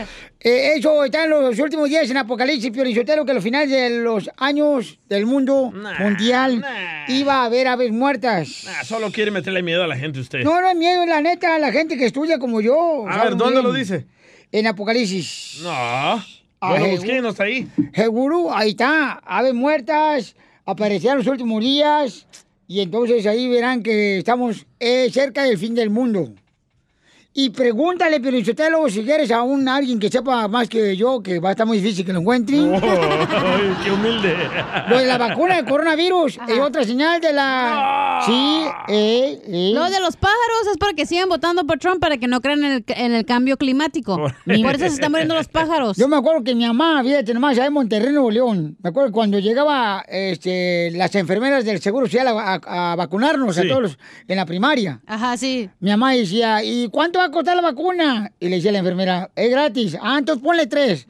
Eh, 0.45 0.73
eso 0.75 1.05
está 1.05 1.23
en 1.23 1.29
los 1.29 1.57
últimos 1.57 1.87
días 1.87 2.09
en 2.09 2.17
Apocalipsis, 2.17 2.69
Piorizotero, 2.69 3.23
que 3.23 3.31
a 3.31 3.33
los 3.33 3.41
finales 3.45 3.69
de 3.69 3.89
los 4.01 4.29
años 4.35 4.99
del 5.07 5.25
mundo 5.25 5.71
mundial 5.99 6.61
iba 7.07 7.35
a 7.35 7.45
haber 7.45 7.69
aves 7.69 7.93
muertas. 7.93 8.49
Solo 8.83 9.09
quiere 9.09 9.31
meterle 9.31 9.63
miedo 9.63 9.85
a 9.85 9.87
la 9.87 9.95
gente 9.95 10.19
usted. 10.19 10.43
No, 10.43 10.59
no 10.59 10.67
es 10.69 10.75
miedo, 10.75 11.05
la 11.05 11.21
neta, 11.21 11.57
la 11.59 11.71
gente 11.71 11.95
que 11.97 12.07
estudia 12.07 12.39
como 12.39 12.59
yo. 12.59 13.05
A 13.07 13.23
ver, 13.23 13.37
¿dónde 13.37 13.61
bien. 13.61 13.63
lo 13.63 13.71
dice? 13.71 14.05
En 14.53 14.67
Apocalipsis. 14.67 15.61
No. 15.63 15.71
Ah, 15.71 16.77
eh, 16.77 16.91
busqué 16.91 17.21
no 17.21 17.29
está 17.29 17.45
ahí. 17.45 17.67
Seguro, 17.93 18.55
ahí 18.55 18.69
está, 18.69 19.13
aves 19.25 19.55
muertas, 19.55 20.35
aparecían 20.63 21.17
los 21.17 21.25
últimos 21.25 21.59
días, 21.61 22.27
y 22.67 22.81
entonces 22.81 23.25
ahí 23.25 23.49
verán 23.49 23.81
que 23.81 24.19
estamos 24.19 24.67
eh, 24.79 25.09
cerca 25.11 25.43
del 25.43 25.57
fin 25.57 25.73
del 25.73 25.89
mundo. 25.89 26.35
Y 27.35 27.49
pregúntale, 27.49 28.19
Piorizotelo, 28.19 28.87
si 28.89 29.03
quieres 29.03 29.31
a 29.31 29.41
un 29.41 29.67
alguien 29.67 29.99
que 29.99 30.07
sepa 30.09 30.47
más 30.47 30.69
que 30.69 30.95
yo, 30.95 31.19
que 31.23 31.39
va 31.39 31.49
a 31.49 31.51
estar 31.53 31.65
muy 31.65 31.79
difícil 31.79 32.05
que 32.05 32.13
lo 32.13 32.19
encuentren. 32.19 32.75
Ay, 32.75 33.75
qué 33.83 33.91
humilde. 33.91 34.35
Lo 34.87 34.99
de 34.99 35.05
la 35.07 35.17
vacuna 35.17 35.55
del 35.55 35.65
coronavirus 35.65 36.37
es 36.47 36.59
otra 36.59 36.83
señal 36.83 37.19
de 37.21 37.33
la... 37.33 38.21
Sí, 38.23 38.65
eh, 38.87 39.41
eh. 39.47 39.71
Lo 39.73 39.89
de 39.89 39.99
los 39.99 40.15
pájaros 40.15 40.67
es 40.71 40.77
porque 40.77 41.07
siguen 41.07 41.27
votando 41.27 41.65
por 41.65 41.79
Trump 41.79 41.99
para 41.99 42.17
que 42.17 42.27
no 42.27 42.39
crean 42.39 42.63
en 42.65 42.71
el, 42.73 42.83
en 42.87 43.13
el 43.13 43.25
cambio 43.25 43.57
climático. 43.57 44.15
Por 44.15 44.31
eso 44.75 44.77
se 44.77 44.85
están 44.85 45.11
muriendo 45.11 45.33
los 45.33 45.47
pájaros. 45.47 45.97
Yo 45.97 46.07
me 46.07 46.17
acuerdo 46.17 46.43
que 46.43 46.53
mi 46.53 46.67
mamá, 46.67 47.01
fíjate 47.03 47.33
nomás, 47.33 47.53
allá 47.57 47.65
en 47.65 47.73
Monterrey, 47.73 48.11
Nuevo 48.13 48.29
León, 48.29 48.77
me 48.83 48.89
acuerdo 48.91 49.11
cuando 49.11 49.39
llegaba 49.39 50.05
este, 50.07 50.91
las 50.91 51.15
enfermeras 51.15 51.65
del 51.65 51.81
Seguro 51.81 52.05
Social 52.05 52.27
a, 52.27 52.59
a- 52.63 52.91
a 52.91 52.95
vacunarnos 52.95 53.55
Sí. 53.55 53.61
a 53.61 53.67
todos 53.67 53.81
los- 53.81 53.97
en 54.27 54.35
la 54.37 54.45
primaria. 54.45 55.01
Ajá, 55.07 55.35
sí. 55.35 55.67
Mi 55.79 55.89
mamá 55.89 56.11
decía, 56.13 56.63
¿y 56.63 56.89
cuánto 56.89 57.22
va 57.23 57.27
a 57.27 57.31
costar 57.31 57.55
la 57.55 57.61
vacuna? 57.61 58.31
Y 58.39 58.49
le 58.49 58.57
decía 58.57 58.69
a 58.71 58.73
la 58.73 58.79
enfermera, 58.79 59.31
es 59.35 59.49
gratis. 59.49 59.97
Ah, 60.01 60.17
entonces 60.19 60.43
ponle 60.43 60.67
tres. 60.67 61.07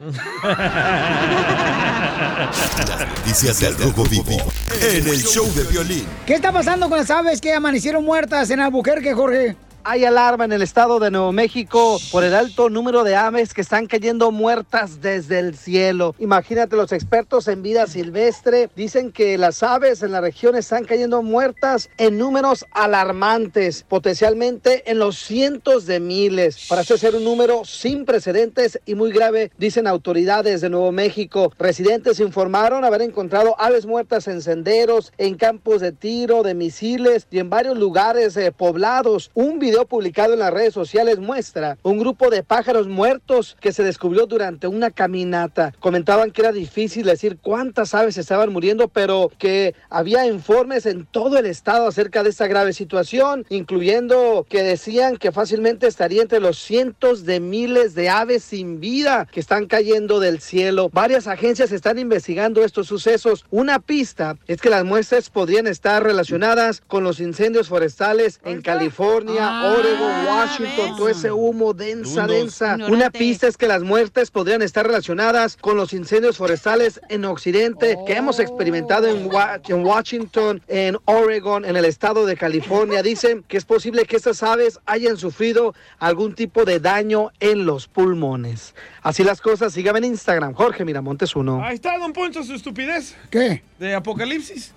Noticias 3.16 3.60
del 3.60 3.76
Rojo 3.76 4.04
Vivo 4.04 4.36
en 4.80 5.08
el 5.08 5.22
show 5.22 5.52
de 5.54 5.64
violín. 5.64 6.06
¿Qué 6.24 6.34
está 6.34 6.52
pasando 6.52 6.88
con 6.88 6.98
las 6.98 7.10
aves 7.10 7.40
que 7.40 7.52
amanecieron 7.52 8.04
muertas 8.04 8.48
en 8.50 8.60
Albuquerque, 8.60 9.12
Jorge? 9.12 9.56
Hay 9.86 10.06
alarma 10.06 10.46
en 10.46 10.52
el 10.52 10.62
estado 10.62 10.98
de 10.98 11.10
Nuevo 11.10 11.30
México 11.30 11.98
por 12.10 12.24
el 12.24 12.34
alto 12.34 12.70
número 12.70 13.04
de 13.04 13.16
aves 13.16 13.52
que 13.52 13.60
están 13.60 13.86
cayendo 13.86 14.30
muertas 14.30 15.02
desde 15.02 15.38
el 15.38 15.58
cielo. 15.58 16.14
Imagínate, 16.18 16.74
los 16.74 16.90
expertos 16.90 17.48
en 17.48 17.62
vida 17.62 17.86
silvestre 17.86 18.70
dicen 18.74 19.12
que 19.12 19.36
las 19.36 19.62
aves 19.62 20.02
en 20.02 20.12
la 20.12 20.22
región 20.22 20.56
están 20.56 20.86
cayendo 20.86 21.22
muertas 21.22 21.90
en 21.98 22.16
números 22.16 22.64
alarmantes, 22.70 23.84
potencialmente 23.86 24.90
en 24.90 24.98
los 24.98 25.18
cientos 25.18 25.84
de 25.84 26.00
miles. 26.00 26.64
Para 26.66 26.80
eso 26.80 26.96
ser 26.96 27.14
un 27.14 27.24
número 27.24 27.66
sin 27.66 28.06
precedentes 28.06 28.80
y 28.86 28.94
muy 28.94 29.12
grave, 29.12 29.52
dicen 29.58 29.86
autoridades 29.86 30.62
de 30.62 30.70
Nuevo 30.70 30.92
México. 30.92 31.52
Residentes 31.58 32.20
informaron 32.20 32.86
haber 32.86 33.02
encontrado 33.02 33.54
aves 33.60 33.84
muertas 33.84 34.28
en 34.28 34.40
senderos, 34.40 35.12
en 35.18 35.34
campos 35.34 35.82
de 35.82 35.92
tiro, 35.92 36.42
de 36.42 36.54
misiles 36.54 37.26
y 37.30 37.38
en 37.38 37.50
varios 37.50 37.76
lugares 37.76 38.34
eh, 38.38 38.50
poblados. 38.50 39.30
Un 39.34 39.58
video 39.58 39.73
publicado 39.82 40.32
en 40.32 40.38
las 40.38 40.52
redes 40.52 40.72
sociales 40.72 41.18
muestra 41.18 41.76
un 41.82 41.98
grupo 41.98 42.30
de 42.30 42.42
pájaros 42.42 42.86
muertos 42.86 43.56
que 43.60 43.72
se 43.72 43.82
descubrió 43.82 44.26
durante 44.26 44.68
una 44.68 44.90
caminata. 44.90 45.74
Comentaban 45.80 46.30
que 46.30 46.42
era 46.42 46.52
difícil 46.52 47.06
decir 47.06 47.38
cuántas 47.42 47.94
aves 47.94 48.16
estaban 48.16 48.52
muriendo, 48.52 48.88
pero 48.88 49.30
que 49.38 49.74
había 49.90 50.26
informes 50.26 50.86
en 50.86 51.04
todo 51.06 51.38
el 51.38 51.46
estado 51.46 51.86
acerca 51.88 52.22
de 52.22 52.30
esta 52.30 52.46
grave 52.46 52.72
situación, 52.72 53.44
incluyendo 53.48 54.46
que 54.48 54.62
decían 54.62 55.16
que 55.16 55.32
fácilmente 55.32 55.86
estaría 55.86 56.22
entre 56.22 56.40
los 56.40 56.58
cientos 56.58 57.24
de 57.24 57.40
miles 57.40 57.94
de 57.94 58.08
aves 58.08 58.44
sin 58.44 58.80
vida 58.80 59.26
que 59.32 59.40
están 59.40 59.66
cayendo 59.66 60.20
del 60.20 60.40
cielo. 60.40 60.90
Varias 60.92 61.26
agencias 61.26 61.72
están 61.72 61.98
investigando 61.98 62.62
estos 62.64 62.86
sucesos. 62.86 63.44
Una 63.50 63.80
pista 63.80 64.36
es 64.46 64.60
que 64.60 64.70
las 64.70 64.84
muestras 64.84 65.30
podrían 65.30 65.66
estar 65.66 66.02
relacionadas 66.02 66.82
con 66.86 67.04
los 67.04 67.20
incendios 67.20 67.68
forestales 67.68 68.40
en 68.44 68.62
California, 68.62 69.63
Oregon, 69.64 70.26
Washington, 70.26 70.96
todo 70.96 71.08
ese 71.08 71.32
humo 71.32 71.72
densa, 71.72 72.26
densa. 72.26 72.76
Una 72.88 73.10
pista 73.10 73.46
es 73.48 73.56
que 73.56 73.66
las 73.66 73.82
muertes 73.82 74.30
podrían 74.30 74.62
estar 74.62 74.86
relacionadas 74.86 75.56
con 75.56 75.76
los 75.76 75.92
incendios 75.92 76.36
forestales 76.36 77.00
en 77.08 77.24
Occidente 77.24 77.96
que 78.06 78.14
hemos 78.14 78.38
experimentado 78.40 79.06
en, 79.06 79.26
Wa- 79.32 79.60
en 79.66 79.84
Washington, 79.84 80.62
en 80.68 80.98
Oregon, 81.06 81.64
en 81.64 81.76
el 81.76 81.84
estado 81.84 82.26
de 82.26 82.36
California. 82.36 83.02
Dicen 83.02 83.44
que 83.48 83.56
es 83.56 83.64
posible 83.64 84.04
que 84.04 84.16
estas 84.16 84.42
aves 84.42 84.78
hayan 84.86 85.16
sufrido 85.16 85.74
algún 85.98 86.34
tipo 86.34 86.64
de 86.64 86.80
daño 86.80 87.30
en 87.40 87.64
los 87.66 87.88
pulmones. 87.88 88.74
Así 89.02 89.24
las 89.24 89.40
cosas, 89.40 89.72
síganme 89.72 89.98
en 89.98 90.04
Instagram, 90.04 90.54
Jorge 90.54 90.84
Miramontes 90.84 91.34
uno. 91.36 91.62
Ahí 91.62 91.74
está, 91.74 91.98
don 91.98 92.12
Poncho, 92.12 92.42
su 92.42 92.54
estupidez. 92.54 93.16
¿Qué? 93.30 93.62
De 93.78 93.94
Apocalipsis. 93.94 94.72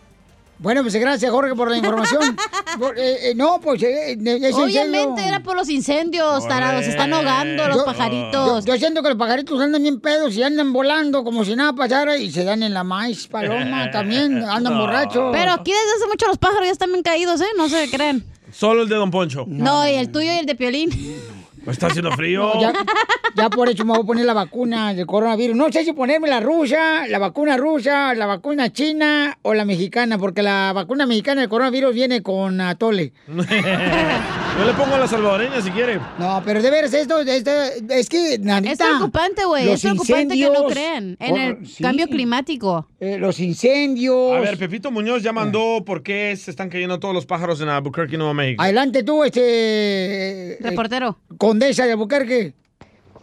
Bueno, 0.59 0.81
pues 0.81 0.95
gracias, 0.95 1.31
Jorge, 1.31 1.53
por 1.55 1.69
la 1.69 1.77
información. 1.77 2.35
Por- 2.79 2.97
eh, 2.97 3.29
eh, 3.29 3.35
no, 3.35 3.59
pues 3.61 3.81
eh, 3.83 4.17
es 4.19 4.55
Obviamente 4.55 5.23
era 5.27 5.41
por 5.41 5.55
los 5.55 5.69
incendios, 5.69 6.47
tarados. 6.47 6.83
Se 6.83 6.91
están 6.91 7.13
ahogando 7.13 7.67
los 7.67 7.77
Yo- 7.77 7.85
pajaritos. 7.85 8.65
Yo, 8.65 8.73
yo 8.73 8.79
siento 8.79 9.01
que 9.03 9.09
los 9.09 9.17
pajaritos 9.17 9.59
andan 9.61 9.81
bien 9.83 9.99
pedos 9.99 10.35
y 10.35 10.43
andan 10.43 10.73
volando 10.73 11.23
como 11.23 11.43
si 11.45 11.55
nada 11.55 11.73
pasara 11.73 12.17
y 12.17 12.31
se 12.31 12.43
dan 12.43 12.63
en 12.63 12.73
la 12.73 12.83
maíz 12.83 13.27
paloma 13.27 13.89
también, 13.91 14.43
andan 14.43 14.73
No. 14.73 14.81
borrachos. 14.81 15.29
Pero 15.31 15.51
aquí 15.53 15.71
desde 15.71 15.95
hace 15.97 16.07
mucho 16.07 16.27
los 16.27 16.37
pájaros 16.37 16.65
ya 16.65 16.71
están 16.71 16.91
bien 16.91 17.03
caídos, 17.03 17.39
¿eh? 17.41 17.45
No 17.57 17.69
se 17.69 17.89
creen. 17.89 18.25
Solo 18.51 18.83
el 18.83 18.89
de 18.89 18.95
don 18.95 19.11
Poncho. 19.11 19.45
No, 19.47 19.87
y 19.87 19.93
el 19.93 20.11
tuyo 20.11 20.31
y 20.33 20.37
el 20.37 20.45
de 20.45 20.55
Piolín. 20.55 20.89
Está 21.68 21.88
haciendo 21.88 22.11
frío. 22.11 22.51
No, 22.53 22.61
ya, 22.61 22.74
ya 23.36 23.49
por 23.49 23.70
eso 23.70 23.84
me 23.84 23.93
voy 23.93 24.01
a 24.03 24.05
poner 24.05 24.26
la 24.26 24.34
vacuna 24.34 24.93
del 24.93 25.05
coronavirus. 25.05 25.55
No 25.55 25.72
sé 25.72 25.84
si 25.84 25.93
ponerme 25.93 26.28
la 26.28 26.39
rusa, 26.39 27.07
la 27.07 27.20
vacuna 27.20 27.57
rusa, 27.57 28.13
la 28.13 28.26
vacuna 28.26 28.72
china 28.72 29.38
o 29.41 29.53
la 29.53 29.65
mexicana, 29.65 30.18
porque 30.18 30.41
la 30.41 30.72
vacuna 30.74 31.05
mexicana 31.05 31.41
del 31.41 31.49
coronavirus 31.49 31.93
viene 31.93 32.24
con 32.24 32.61
atole. 32.61 33.13
Yo 34.57 34.65
le 34.65 34.73
pongo 34.73 34.95
a 34.95 34.97
la 34.97 35.07
salvadoreña 35.07 35.61
si 35.61 35.69
quiere. 35.69 35.99
No, 36.17 36.41
pero 36.43 36.61
de 36.61 36.71
veras, 36.71 36.91
esto, 36.93 37.19
esto 37.21 37.51
es 37.89 38.09
que, 38.09 38.39
Nanita, 38.39 38.71
Es 38.71 38.77
preocupante, 38.79 39.45
güey. 39.45 39.65
los 39.65 39.75
Es 39.75 39.81
preocupante 39.81 40.33
que 40.35 40.49
no 40.49 40.65
crean 40.65 41.15
en 41.19 41.29
por- 41.29 41.39
el 41.39 41.67
sí. 41.67 41.83
cambio 41.83 42.07
climático. 42.07 42.87
Eh, 42.99 43.17
los 43.19 43.39
incendios. 43.39 44.35
A 44.35 44.39
ver, 44.39 44.57
Pepito 44.57 44.89
Muñoz 44.89 45.21
ya 45.21 45.31
mandó 45.31 45.83
por 45.85 46.01
qué 46.01 46.35
se 46.35 46.49
están 46.49 46.69
cayendo 46.69 46.99
todos 46.99 47.13
los 47.13 47.27
pájaros 47.27 47.61
en 47.61 47.69
Albuquerque, 47.69 48.17
Nuevo 48.17 48.33
México. 48.33 48.63
Adelante 48.63 49.03
tú, 49.03 49.23
este... 49.23 50.57
Reportero. 50.61 51.19
condesa 51.37 51.85
de 51.85 51.91
Albuquerque. 51.91 52.53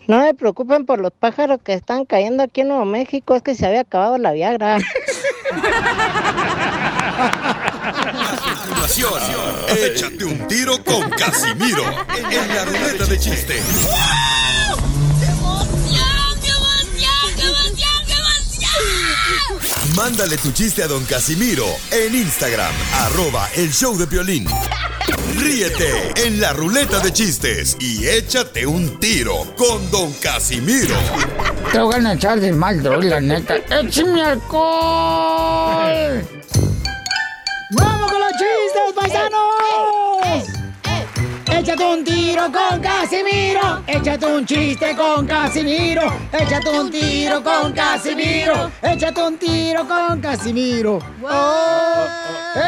No 0.07 0.20
me 0.20 0.35
preocupen 0.35 0.87
por 0.87 1.01
los 1.01 1.12
pájaros 1.12 1.59
que 1.64 1.72
están 1.72 2.05
cayendo 2.05 2.43
aquí 2.45 2.61
en 2.61 2.68
Nuevo 2.68 2.85
México, 2.85 3.35
es 3.35 3.43
que 3.43 3.55
se 3.57 3.66
había 3.66 3.80
acabado 3.80 4.18
la 4.18 4.32
Viagra. 4.32 4.78
Continuación, 8.95 9.77
échate 9.77 10.25
un 10.25 10.47
tiro 10.47 10.85
con 10.85 11.11
Casimiro 11.11 11.83
en 12.31 12.55
la 12.55 12.65
ruleta 12.65 13.05
de 13.07 13.19
chiste. 13.19 13.61
Mándale 19.97 20.37
tu 20.37 20.53
chiste 20.53 20.85
a 20.85 20.87
don 20.87 21.05
Casimiro 21.07 21.67
en 21.91 22.15
Instagram, 22.15 22.73
arroba 23.01 23.49
el 23.57 23.73
show 23.73 23.99
de 23.99 24.07
violín. 24.07 24.47
Ríete 25.39 26.13
en 26.25 26.41
la 26.41 26.53
ruleta 26.53 27.01
de 27.01 27.13
chistes 27.13 27.77
y 27.81 28.07
échate 28.07 28.65
un 28.65 29.01
tiro 29.01 29.57
con 29.57 29.91
don 29.91 30.13
Casimiro. 30.13 30.95
Te 31.73 31.81
voy 31.81 31.97
a 31.97 32.13
echar 32.13 32.39
de 32.39 32.53
mal, 32.53 32.81
droga, 32.81 33.09
la 33.09 33.21
neta. 33.21 33.57
¡Échame 33.57 34.23
alcohol! 34.23 36.25
¡Vamos 37.71 38.13
con 38.13 38.24
chistes, 38.75 38.93
paisanos! 38.95 40.64
Échate 41.57 41.85
un 41.85 42.03
tiro 42.03 42.43
con 42.51 42.81
Casimiro. 42.81 43.83
Échate 43.87 44.27
un 44.27 44.45
chiste 44.45 44.97
con 44.97 45.25
Casimiro. 45.25 46.13
Échate 46.33 46.69
un 46.69 46.91
tiro 46.91 47.43
con 47.45 47.73
Casimiro. 47.73 48.71
Échate 48.83 49.23
un 49.23 49.39
tiro 49.39 49.87
con 49.87 50.21
Casimiro. 50.21 50.99
¡Oh! 51.23 52.07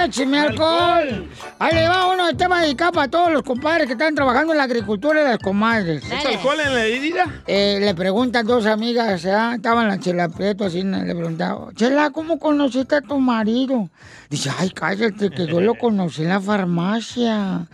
¡Écheme 0.04 0.38
alcohol! 0.38 1.28
Ahí 1.58 1.74
le 1.74 1.88
va 1.88 2.12
uno 2.12 2.26
de 2.26 2.34
tema 2.34 2.62
dedicado 2.62 2.92
para 2.92 3.08
todos 3.08 3.32
los 3.32 3.42
compadres 3.42 3.86
que 3.86 3.94
están 3.94 4.14
trabajando 4.14 4.52
en 4.52 4.58
la 4.58 4.64
agricultura 4.64 5.20
y 5.20 5.24
las 5.24 5.38
comadres. 5.38 6.04
¿Es 6.04 6.24
alcohol 6.24 6.58
en 6.64 6.74
la 6.74 6.84
herida? 6.84 7.42
Eh, 7.46 7.78
le 7.80 7.94
preguntan 7.94 8.46
dos 8.46 8.66
amigas, 8.66 9.22
¿ya? 9.22 9.54
estaban 9.54 9.88
la 9.88 9.98
Chela 9.98 10.28
Prieto 10.28 10.64
así, 10.64 10.82
le 10.82 11.14
preguntaba, 11.14 11.68
Chela, 11.74 12.10
¿cómo 12.10 12.38
conociste 12.38 12.96
a 12.96 13.00
tu 13.00 13.18
marido? 13.18 13.88
Dice, 14.28 14.50
ay, 14.58 14.70
cállate, 14.70 15.30
que 15.30 15.46
yo 15.46 15.60
lo 15.60 15.76
conocí 15.76 16.22
en 16.22 16.28
la 16.28 16.40
farmacia. 16.40 17.66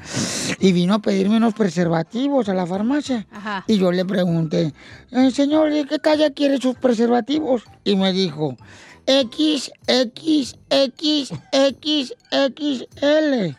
Y 0.60 0.72
vino 0.72 0.94
a 0.94 0.98
pedirme 1.02 1.36
unos 1.36 1.54
preservativos 1.54 2.48
a 2.48 2.54
la 2.54 2.66
farmacia. 2.66 3.26
Ajá. 3.32 3.64
Y 3.66 3.78
yo 3.78 3.92
le 3.92 4.04
pregunté, 4.04 4.72
"Eh, 5.10 5.30
señor, 5.30 5.72
¿de 5.72 5.84
qué 5.84 5.98
talla 5.98 6.30
quiere 6.30 6.58
sus 6.58 6.76
preservativos? 6.76 7.62
Y 7.84 7.96
me 7.96 8.12
dijo, 8.12 8.56
X, 9.06 9.72
X, 9.86 10.56
X, 10.70 11.32
X, 11.50 12.14
XL. 12.30 13.56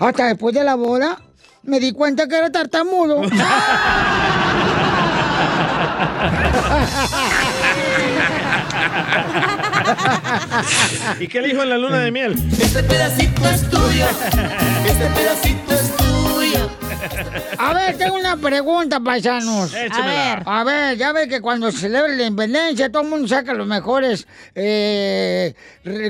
Hasta 0.00 0.26
después 0.26 0.54
de 0.54 0.64
la 0.64 0.74
boda, 0.74 1.22
me 1.62 1.78
di 1.78 1.92
cuenta 1.92 2.26
que 2.26 2.36
era 2.36 2.50
tartamudo. 2.50 3.22
¿Y 11.20 11.28
qué 11.28 11.40
le 11.40 11.48
dijo 11.48 11.62
en 11.62 11.70
la 11.70 11.78
luna 11.78 11.98
de 11.98 12.10
miel? 12.10 12.34
Este 12.60 12.82
pedacito 12.82 13.48
es 13.48 13.68
tuyo. 13.70 14.06
Este 14.86 15.06
pedacito 15.06 15.74
es 15.74 15.96
tuyo. 15.96 16.01
A 17.58 17.72
ver, 17.74 17.96
tengo 17.98 18.14
una 18.16 18.36
pregunta, 18.36 19.00
paisanos. 19.00 19.72
Échemela. 19.74 20.32
A 20.32 20.34
ver, 20.36 20.42
a 20.46 20.64
ver, 20.64 20.96
ya 20.98 21.12
ve 21.12 21.28
que 21.28 21.40
cuando 21.40 21.70
se 21.70 21.78
celebra 21.78 22.08
la 22.12 22.24
independencia, 22.26 22.90
todo 22.90 23.02
el 23.02 23.08
mundo 23.08 23.28
saca 23.28 23.54
los 23.54 23.66
mejores, 23.66 24.26
eh, 24.54 25.54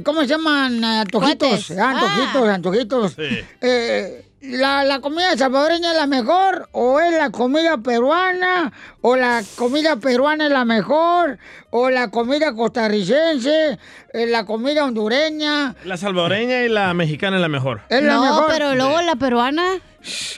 ¿cómo 0.04 0.20
se 0.22 0.26
llaman? 0.28 0.82
Antojitos. 0.84 1.70
Ah, 1.72 1.90
Antojitos, 1.90 2.48
Ah. 2.48 2.54
antojitos. 2.54 3.14
Eh, 3.60 4.24
¿la, 4.42 4.84
¿La 4.84 5.00
comida 5.00 5.36
salvadoreña 5.36 5.92
es 5.92 5.96
la 5.96 6.06
mejor? 6.06 6.68
¿O 6.72 7.00
es 7.00 7.12
la 7.12 7.30
comida 7.30 7.78
peruana? 7.78 8.72
¿O 9.00 9.16
la 9.16 9.42
comida 9.56 9.96
peruana 9.96 10.46
es 10.46 10.50
la 10.52 10.64
mejor? 10.64 11.38
¿O 11.70 11.88
la 11.90 12.08
comida 12.10 12.52
costarricense? 12.54 13.78
Eh, 14.12 14.26
¿La 14.26 14.44
comida 14.44 14.84
hondureña? 14.84 15.74
La 15.84 15.96
salvadoreña 15.96 16.62
y 16.62 16.68
la 16.68 16.92
mexicana 16.94 17.36
es 17.36 17.42
la 17.42 17.48
mejor. 17.48 17.80
Es 17.88 18.02
la 18.02 18.14
no, 18.14 18.22
mejor. 18.22 18.46
pero 18.48 18.74
luego 18.74 19.00
la 19.02 19.16
peruana. 19.16 19.64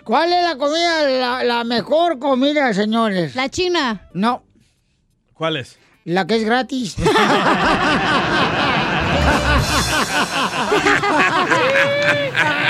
¿Cuál 0.05 0.33
es 0.33 0.43
la 0.45 0.57
comida, 0.57 1.03
la, 1.09 1.43
la 1.45 1.65
mejor 1.65 2.19
comida, 2.19 2.73
señores? 2.75 3.35
La 3.35 3.49
china. 3.49 4.09
No, 4.13 4.45
¿Cuál 5.33 5.57
es? 5.57 5.79
la 6.05 6.27
que 6.27 6.37
es 6.37 6.45
gratis. 6.45 6.97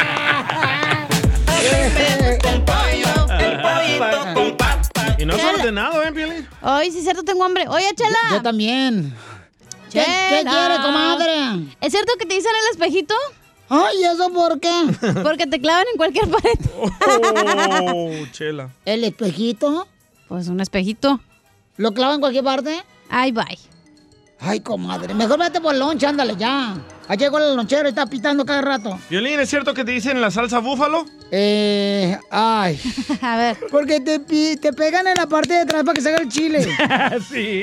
Y 5.25 5.27
no 5.27 5.35
has 5.35 5.41
Chela. 5.41 5.53
ordenado, 5.55 6.03
¿eh, 6.03 6.13
Piolín? 6.13 6.49
Ay, 6.61 6.91
sí 6.91 6.99
es 6.99 7.05
cierto, 7.05 7.23
tengo 7.23 7.43
hambre. 7.45 7.67
Oye, 7.69 7.87
Chela. 7.97 8.19
Yo 8.31 8.43
también. 8.43 9.15
¿Qué- 9.91 10.01
qué 10.01 10.43
quiere, 10.45 10.77
comadre? 10.83 11.67
¿Es 11.81 11.93
cierto 11.93 12.13
que 12.19 12.27
te 12.27 12.35
dicen 12.35 12.51
el 12.65 12.73
espejito? 12.73 13.15
Ay, 13.71 14.05
¿eso 14.05 14.31
por 14.31 14.61
qué? 14.61 14.71
Porque 15.23 15.47
te 15.47 15.61
clavan 15.61 15.87
en 15.93 15.97
cualquier 15.97 16.29
pared. 16.29 16.59
Oh, 16.77 18.11
chela. 18.33 18.71
¿El 18.85 19.05
espejito? 19.05 19.89
Pues 20.29 20.49
un 20.49 20.61
espejito. 20.61 21.21
¿Lo 21.77 21.93
clavan 21.93 22.17
en 22.17 22.21
cualquier 22.21 22.45
parte? 22.45 22.83
Ay, 23.09 23.33
bye. 23.33 23.59
Ay, 24.41 24.61
comadre, 24.61 25.15
mejor 25.15 25.39
vete 25.39 25.61
por 25.61 25.73
el 25.73 25.81
lonche, 25.81 26.07
ándale 26.07 26.37
ya. 26.37 26.77
Ahí 27.07 27.19
llegó 27.19 27.39
el 27.39 27.55
lonchero 27.55 27.87
y 27.87 27.91
está 27.91 28.07
pitando 28.07 28.47
cada 28.47 28.63
rato. 28.63 28.99
Violín, 29.11 29.39
¿es 29.39 29.51
cierto 29.51 29.75
que 29.75 29.85
te 29.85 29.93
dicen 29.93 30.21
la 30.21 30.31
salsa 30.31 30.61
búfalo? 30.61 31.05
Eh, 31.31 32.19
ay. 32.31 32.81
A 33.21 33.37
ver. 33.37 33.57
Porque 33.71 34.01
te, 34.01 34.19
te 34.57 34.73
pegan 34.73 35.07
en 35.07 35.15
la 35.15 35.27
parte 35.27 35.53
de 35.53 35.61
atrás 35.61 35.83
para 35.85 35.95
que 35.95 36.01
salga 36.01 36.19
el 36.19 36.29
chile. 36.29 36.63
sí. 37.31 37.63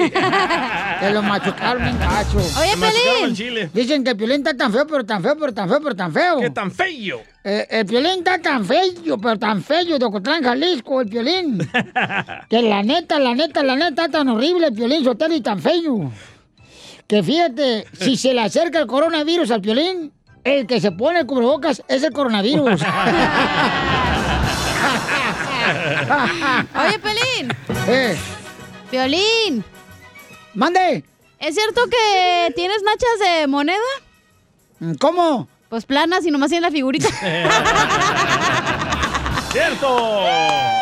Te 0.99 1.09
lo 1.11 1.23
machucaron 1.23 1.87
en 1.87 1.97
gacho. 1.99 2.37
Oye, 2.37 3.33
chile. 3.33 3.69
Dicen 3.73 4.03
que 4.03 4.11
el 4.11 4.17
piolín 4.17 4.37
está 4.37 4.55
tan 4.55 4.71
feo, 4.71 4.85
pero 4.85 5.05
tan 5.05 5.23
feo, 5.23 5.35
pero 5.39 5.53
tan 5.53 5.69
feo, 5.69 5.79
pero 5.81 5.95
tan 5.95 6.13
feo. 6.13 6.39
¿Qué 6.39 6.49
tan 6.49 6.71
feo? 6.71 7.21
Eh, 7.43 7.65
el 7.71 7.85
piolín 7.87 8.19
está 8.19 8.39
tan 8.39 8.63
feo, 8.63 9.17
pero 9.19 9.39
tan 9.39 9.63
feo 9.63 9.97
de 9.97 10.05
Ocotlán, 10.05 10.43
Jalisco, 10.43 11.01
el 11.01 11.09
piolín. 11.09 11.57
que 12.49 12.61
la 12.61 12.83
neta, 12.83 13.19
la 13.19 13.33
neta, 13.33 13.63
la 13.63 13.75
neta, 13.75 14.05
está 14.05 14.09
tan 14.09 14.29
horrible 14.29 14.67
el 14.67 14.73
piolín 14.73 15.03
Sotelo 15.03 15.33
y 15.33 15.41
tan 15.41 15.59
feo. 15.59 16.11
Que 17.11 17.21
fíjate, 17.21 17.85
si 17.99 18.15
se 18.15 18.33
le 18.33 18.39
acerca 18.39 18.79
el 18.79 18.87
coronavirus 18.87 19.51
al 19.51 19.59
piolín, 19.59 20.13
el 20.45 20.65
que 20.65 20.79
se 20.79 20.93
pone 20.93 21.19
el 21.19 21.25
cubrebocas 21.25 21.83
es 21.89 22.03
el 22.03 22.13
coronavirus. 22.13 22.81
Oye, 26.73 26.99
Pelín. 26.99 27.53
eh, 27.89 28.17
Violín. 28.89 29.61
mande. 30.53 31.03
¿Es 31.37 31.53
cierto 31.53 31.81
que 31.89 32.53
tienes 32.55 32.81
nachas 32.81 33.19
de 33.41 33.47
moneda? 33.47 33.77
¿Cómo? 35.01 35.49
Pues 35.67 35.85
planas 35.85 36.25
y 36.25 36.31
nomás 36.31 36.47
tienen 36.47 36.63
la 36.63 36.71
figurita. 36.71 37.09
¡Cierto! 39.51 40.80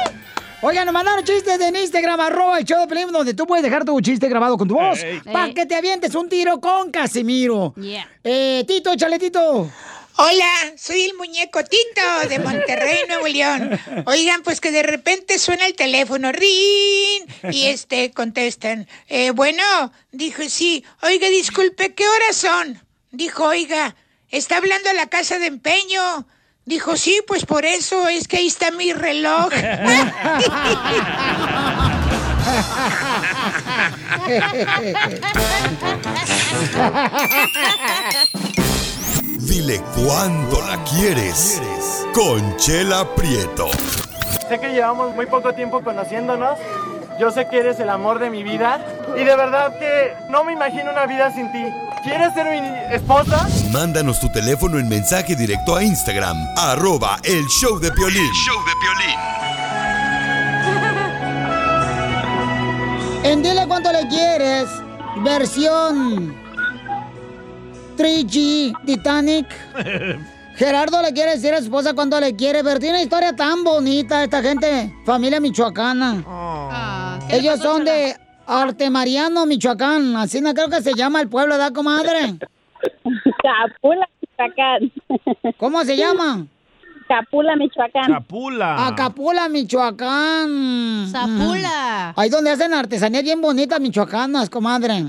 Oigan, 0.62 0.86
nos 0.86 0.94
mandaron 0.94 1.24
chistes 1.24 1.58
en 1.62 1.74
Instagram, 1.74 2.20
arroba 2.20 2.60
el 2.60 2.66
show 2.66 2.82
de 2.82 2.88
Pelín, 2.88 3.14
donde 3.14 3.34
tú 3.34 3.48
puedes 3.48 3.64
dejar 3.64 3.86
tu 3.86 4.00
chiste 4.02 4.28
grabado 4.28 4.58
con 4.58 4.68
tu 4.68 4.76
voz. 4.76 5.02
Ey. 5.02 5.22
Para 5.22 5.54
que 5.54 5.66
te 5.66 5.74
avientes 5.74 6.14
un 6.16 6.28
tiro 6.28 6.60
con 6.60 6.92
Casimiro. 6.92 7.74
Yeah. 7.78 8.10
Eh, 8.26 8.66
Tito, 8.68 8.92
échale, 8.92 9.18
Tito. 9.20 9.72
Hola, 10.18 10.52
soy 10.76 11.04
el 11.04 11.14
muñeco 11.14 11.64
Tito 11.64 12.28
de 12.28 12.40
Monterrey, 12.40 12.98
Nuevo 13.08 13.28
León. 13.28 13.80
Oigan, 14.06 14.44
pues 14.44 14.60
que 14.60 14.72
de 14.72 14.84
repente 14.84 15.40
suena 15.40 15.66
el 15.66 15.76
teléfono, 15.76 16.34
rin, 16.34 17.26
y 17.52 17.68
este 17.68 18.12
contestan, 18.12 18.86
eh, 19.08 19.32
bueno, 19.32 19.64
dijo 20.12 20.42
sí, 20.50 20.84
oiga, 21.02 21.30
disculpe, 21.30 21.94
¿qué 21.94 22.06
horas 22.06 22.36
son? 22.36 22.82
Dijo, 23.12 23.46
oiga, 23.46 23.96
está 24.28 24.58
hablando 24.58 24.90
a 24.90 24.94
la 24.94 25.08
casa 25.08 25.40
de 25.40 25.46
empeño. 25.46 26.28
Dijo, 26.70 26.96
sí, 26.96 27.20
pues 27.26 27.48
por 27.48 27.66
eso 27.66 28.08
es 28.08 28.28
que 28.28 28.38
ahí 28.38 28.46
está 28.46 28.70
mi 28.70 28.94
reloj. 28.94 29.50
Dile 39.40 39.82
cuándo 39.96 40.62
la 40.62 40.84
quieres. 40.84 41.60
Conchela 42.14 43.16
Prieto. 43.16 43.72
Sé 44.48 44.60
que 44.60 44.70
llevamos 44.70 45.16
muy 45.16 45.26
poco 45.26 45.52
tiempo 45.56 45.84
conociéndonos. 45.84 46.60
Yo 47.20 47.32
sé 47.32 47.50
que 47.50 47.60
eres 47.60 47.78
el 47.82 47.90
amor 47.90 48.18
de 48.20 48.30
mi 48.30 48.44
vida. 48.44 48.80
Y 49.16 49.26
de 49.26 49.36
verdad 49.36 49.78
que 49.78 50.14
no 50.30 50.46
me 50.46 50.54
imagino 50.54 50.90
una 50.92 51.06
vida 51.06 51.30
sin 51.34 51.52
ti. 51.52 51.66
¿Quieres 52.02 52.34
ser 52.34 52.46
mi 52.50 52.96
esposa? 52.96 53.46
Mándanos 53.74 54.22
tu 54.22 54.32
teléfono 54.32 54.80
en 54.80 54.88
mensaje 54.88 55.36
directo 55.36 55.76
a 55.76 55.84
Instagram, 55.84 56.38
arroba 56.56 57.18
el 57.24 57.46
show 57.48 57.78
de 57.78 57.92
Piolín. 57.92 58.32
En 63.24 63.44
Dile 63.44 63.68
Cuánto 63.68 63.92
Le 63.92 64.08
Quieres, 64.08 64.70
versión 65.22 66.34
3G 67.98 68.86
Titanic. 68.86 69.46
Gerardo 70.56 71.02
le 71.02 71.14
quiere 71.14 71.32
decir 71.32 71.54
a 71.54 71.60
su 71.60 71.64
esposa 71.64 71.94
cuánto 71.94 72.20
le 72.20 72.36
quiere, 72.36 72.66
pero 72.66 72.80
tiene 72.80 72.96
una 72.96 73.04
historia 73.04 73.34
tan 73.34 73.64
bonita 73.64 74.24
esta 74.24 74.42
gente, 74.42 74.94
familia 75.06 75.40
michoacana. 75.40 76.22
Ellos 77.30 77.60
son 77.60 77.86
de 77.86 78.16
Artemariano, 78.48 79.46
Michoacán, 79.46 80.16
así 80.16 80.42
no 80.42 80.54
creo 80.54 80.70
que 80.70 80.82
se 80.82 80.94
llama 80.96 81.22
el 81.22 81.30
pueblo, 81.30 81.58
¿da, 81.58 81.72
comadre? 81.72 82.36
Capula, 83.44 84.08
Michoacán. 84.22 84.92
¿Cómo 85.58 85.84
se 85.86 85.96
llama? 85.96 86.48
Capula, 87.08 87.56
Michoacán. 87.56 88.12
Capula. 88.12 88.88
Acapula, 88.88 89.50
Michoacán. 89.50 91.08
Zapula. 91.12 92.14
Ahí 92.16 92.30
donde 92.30 92.52
hacen 92.52 92.74
artesanías 92.74 93.24
bien 93.24 93.42
bonitas 93.42 93.80
michoacanas, 93.80 94.50
comadre. 94.50 95.04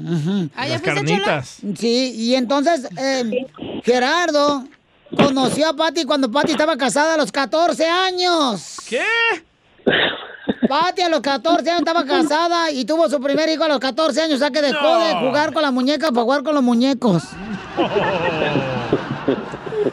Ah, 0.56 0.66
¿ya 0.66 0.74
Las 0.74 0.82
carnitas. 0.82 1.60
Sí, 1.76 2.12
y 2.16 2.34
entonces 2.34 2.88
eh, 2.98 3.46
Gerardo 3.84 4.64
conoció 5.16 5.68
a 5.68 5.76
Pati 5.76 6.04
cuando 6.04 6.30
Pati 6.30 6.52
estaba 6.52 6.76
casada 6.76 7.14
a 7.14 7.16
los 7.16 7.30
14 7.32 7.86
años. 7.86 8.76
¿Qué? 8.88 9.04
Pati 10.68 11.02
a 11.02 11.08
los 11.08 11.20
14 11.20 11.68
años 11.70 11.80
estaba 11.80 12.04
casada 12.04 12.70
y 12.70 12.84
tuvo 12.84 13.08
su 13.08 13.20
primer 13.20 13.48
hijo 13.48 13.64
a 13.64 13.68
los 13.68 13.78
14 13.80 14.22
años, 14.22 14.36
o 14.36 14.38
sea 14.38 14.50
que 14.50 14.62
dejó 14.62 14.82
No. 14.82 14.98
de 15.04 15.14
jugar 15.14 15.52
con 15.52 15.62
la 15.62 15.70
muñeca 15.70 16.08
para 16.10 16.22
jugar 16.22 16.42
con 16.42 16.54
los 16.54 16.62
muñecos. 16.62 17.24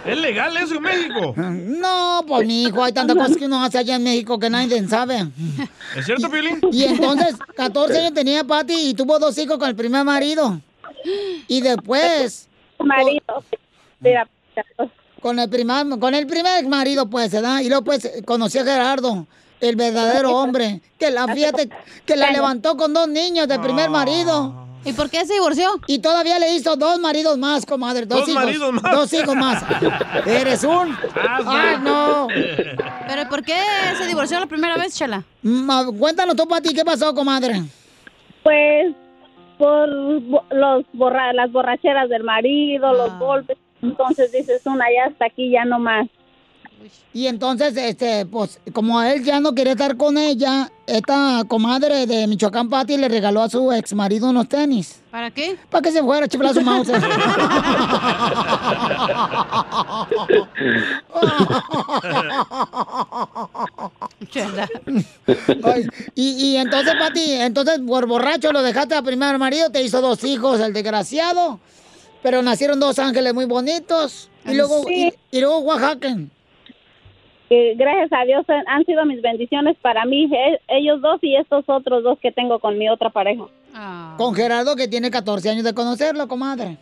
¿Es 0.05 0.17
legal 0.17 0.55
eso 0.57 0.75
en 0.75 0.81
México? 0.81 1.33
No, 1.38 2.23
pues 2.27 2.47
mi 2.47 2.63
hijo, 2.63 2.83
hay 2.83 2.91
tantas 2.93 3.15
cosas 3.15 3.38
que 3.38 3.45
uno 3.45 3.63
hace 3.63 3.77
allá 3.77 3.95
en 3.95 4.03
México 4.03 4.38
que 4.39 4.49
nadie 4.49 4.85
sabe. 4.88 5.27
¿Es 5.95 6.05
cierto, 6.05 6.29
Piolín? 6.29 6.59
Y 6.71 6.83
entonces, 6.83 7.35
14 7.55 7.97
años 7.99 8.13
tenía 8.13 8.43
Patty 8.43 8.89
y 8.89 8.93
tuvo 8.93 9.19
dos 9.19 9.38
hijos 9.38 9.57
con 9.57 9.69
el 9.69 9.75
primer 9.75 10.03
marido. 10.03 10.59
Y 11.47 11.61
después. 11.61 12.47
Marido. 12.79 13.43
Con 15.21 15.39
el 15.39 15.49
primer, 15.49 15.85
con 15.99 16.13
el 16.13 16.27
primer 16.27 16.65
marido, 16.67 17.09
pues, 17.09 17.31
¿verdad? 17.31 17.59
Y 17.61 17.69
luego, 17.69 17.83
pues, 17.83 18.09
conocí 18.25 18.57
a 18.59 18.63
Gerardo, 18.63 19.25
el 19.61 19.75
verdadero 19.75 20.31
hombre. 20.37 20.81
Que 20.99 21.11
la, 21.11 21.27
fíjate, 21.27 21.69
que 22.05 22.15
la 22.15 22.31
levantó 22.31 22.75
con 22.77 22.93
dos 22.93 23.07
niños 23.07 23.47
del 23.47 23.61
primer 23.61 23.89
marido. 23.89 24.65
¿Y 24.85 24.93
por 24.93 25.09
qué 25.09 25.25
se 25.25 25.33
divorció? 25.33 25.69
Y 25.87 25.99
todavía 25.99 26.39
le 26.39 26.53
hizo 26.53 26.77
dos 26.77 26.97
maridos 26.99 27.37
más, 27.37 27.65
comadre. 27.65 28.05
Dos, 28.05 28.19
¿Dos 28.19 28.29
hijos. 28.29 28.43
maridos 28.43 28.73
más? 28.73 28.91
Dos 28.95 29.13
hijos 29.13 29.35
más. 29.35 29.63
Eres 30.25 30.63
un. 30.63 30.95
¡Ay, 31.45 31.75
no! 31.83 32.27
¿Pero 33.07 33.27
por 33.29 33.43
qué 33.43 33.59
se 33.97 34.05
divorció 34.05 34.39
la 34.39 34.45
primera 34.45 34.77
vez, 34.77 34.95
Chala? 34.95 35.23
Ma- 35.41 35.85
Cuéntanos 35.97 36.35
tú, 36.37 36.47
Pati, 36.47 36.73
¿qué 36.73 36.85
pasó, 36.85 37.13
comadre? 37.13 37.63
Pues 38.43 38.95
por 39.57 39.89
los 39.89 40.85
borra 40.93 41.33
las 41.33 41.51
borracheras 41.51 42.07
del 42.09 42.23
marido, 42.23 42.87
Ah. 42.87 42.93
los 42.93 43.19
golpes. 43.19 43.57
Entonces 43.81 44.31
dices 44.31 44.61
una, 44.65 44.85
ya 44.95 45.11
hasta 45.11 45.25
aquí, 45.25 45.51
ya 45.51 45.65
no 45.65 45.79
más. 45.79 46.07
Y 47.13 47.28
entonces, 47.28 47.75
este, 47.75 48.25
pues, 48.25 48.59
como 48.73 49.01
él 49.01 49.23
ya 49.23 49.39
no 49.39 49.53
quería 49.55 49.71
estar 49.73 49.97
con 49.97 50.17
ella, 50.17 50.71
esta 50.86 51.43
comadre 51.47 52.05
de 52.05 52.28
Michoacán, 52.28 52.69
Pati, 52.69 52.97
le 52.97 53.07
regaló 53.09 53.41
a 53.41 53.49
su 53.49 53.71
ex 53.73 53.93
marido 53.93 54.30
unos 54.30 54.47
tenis. 54.47 55.01
¿Para 55.09 55.32
qué? 55.32 55.57
Para 55.69 55.82
que 55.82 55.91
se 55.91 56.01
fuera 56.03 56.25
a 56.25 56.30
chiflar 56.30 56.53
su 56.53 56.61
mouse. 56.61 56.89
Ay, 65.63 65.88
y, 66.15 66.30
y 66.51 66.57
entonces, 66.57 66.93
Pati, 66.99 67.32
entonces 67.34 67.80
por 67.86 68.07
borracho 68.07 68.51
lo 68.51 68.61
dejaste 68.61 68.95
a 68.95 69.01
primer 69.01 69.38
marido, 69.38 69.69
te 69.69 69.82
hizo 69.82 70.01
dos 70.01 70.23
hijos, 70.23 70.59
el 70.59 70.73
desgraciado. 70.73 71.59
Pero 72.23 72.41
nacieron 72.41 72.80
dos 72.80 72.97
ángeles 72.99 73.34
muy 73.34 73.45
bonitos. 73.45 74.30
Y 74.45 74.53
luego, 74.55 74.84
Sí. 74.88 75.13
y, 75.32 75.38
y 75.38 75.41
luego 75.41 75.59
Oaxaca. 75.59 76.15
Que 77.49 77.75
gracias 77.75 78.11
a 78.11 78.25
Dios 78.25 78.43
han- 78.49 78.67
han 78.67 78.83
sido 78.85 79.05
mis 79.05 79.21
bendiciones 79.21 79.77
para 79.81 80.03
mí, 80.05 80.25
e- 80.33 80.59
ellos 80.67 81.01
dos 81.01 81.19
y 81.21 81.35
estos 81.37 81.63
otros 81.67 82.03
dos 82.03 82.19
que 82.19 82.31
tengo 82.31 82.59
con 82.59 82.77
mi 82.77 82.89
otra 82.89 83.09
pareja. 83.09 83.43
Con 84.17 84.33
Gerardo, 84.35 84.75
que 84.75 84.87
tiene 84.87 85.09
14 85.11 85.49
años 85.49 85.63
de 85.63 85.73
conocerlo, 85.73 86.27
comadre. 86.27 86.77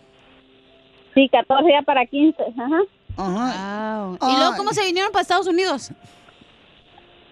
Sí, 1.13 1.29
14 1.29 1.69
ya 1.71 1.81
para 1.83 2.05
15. 2.05 2.41
Ajá. 2.57 2.79
Ajá. 3.17 4.17
¿Y 4.33 4.37
luego 4.37 4.57
cómo 4.57 4.71
se 4.71 4.83
vinieron 4.85 5.11
para 5.11 5.21
Estados 5.21 5.47
Unidos? 5.47 5.91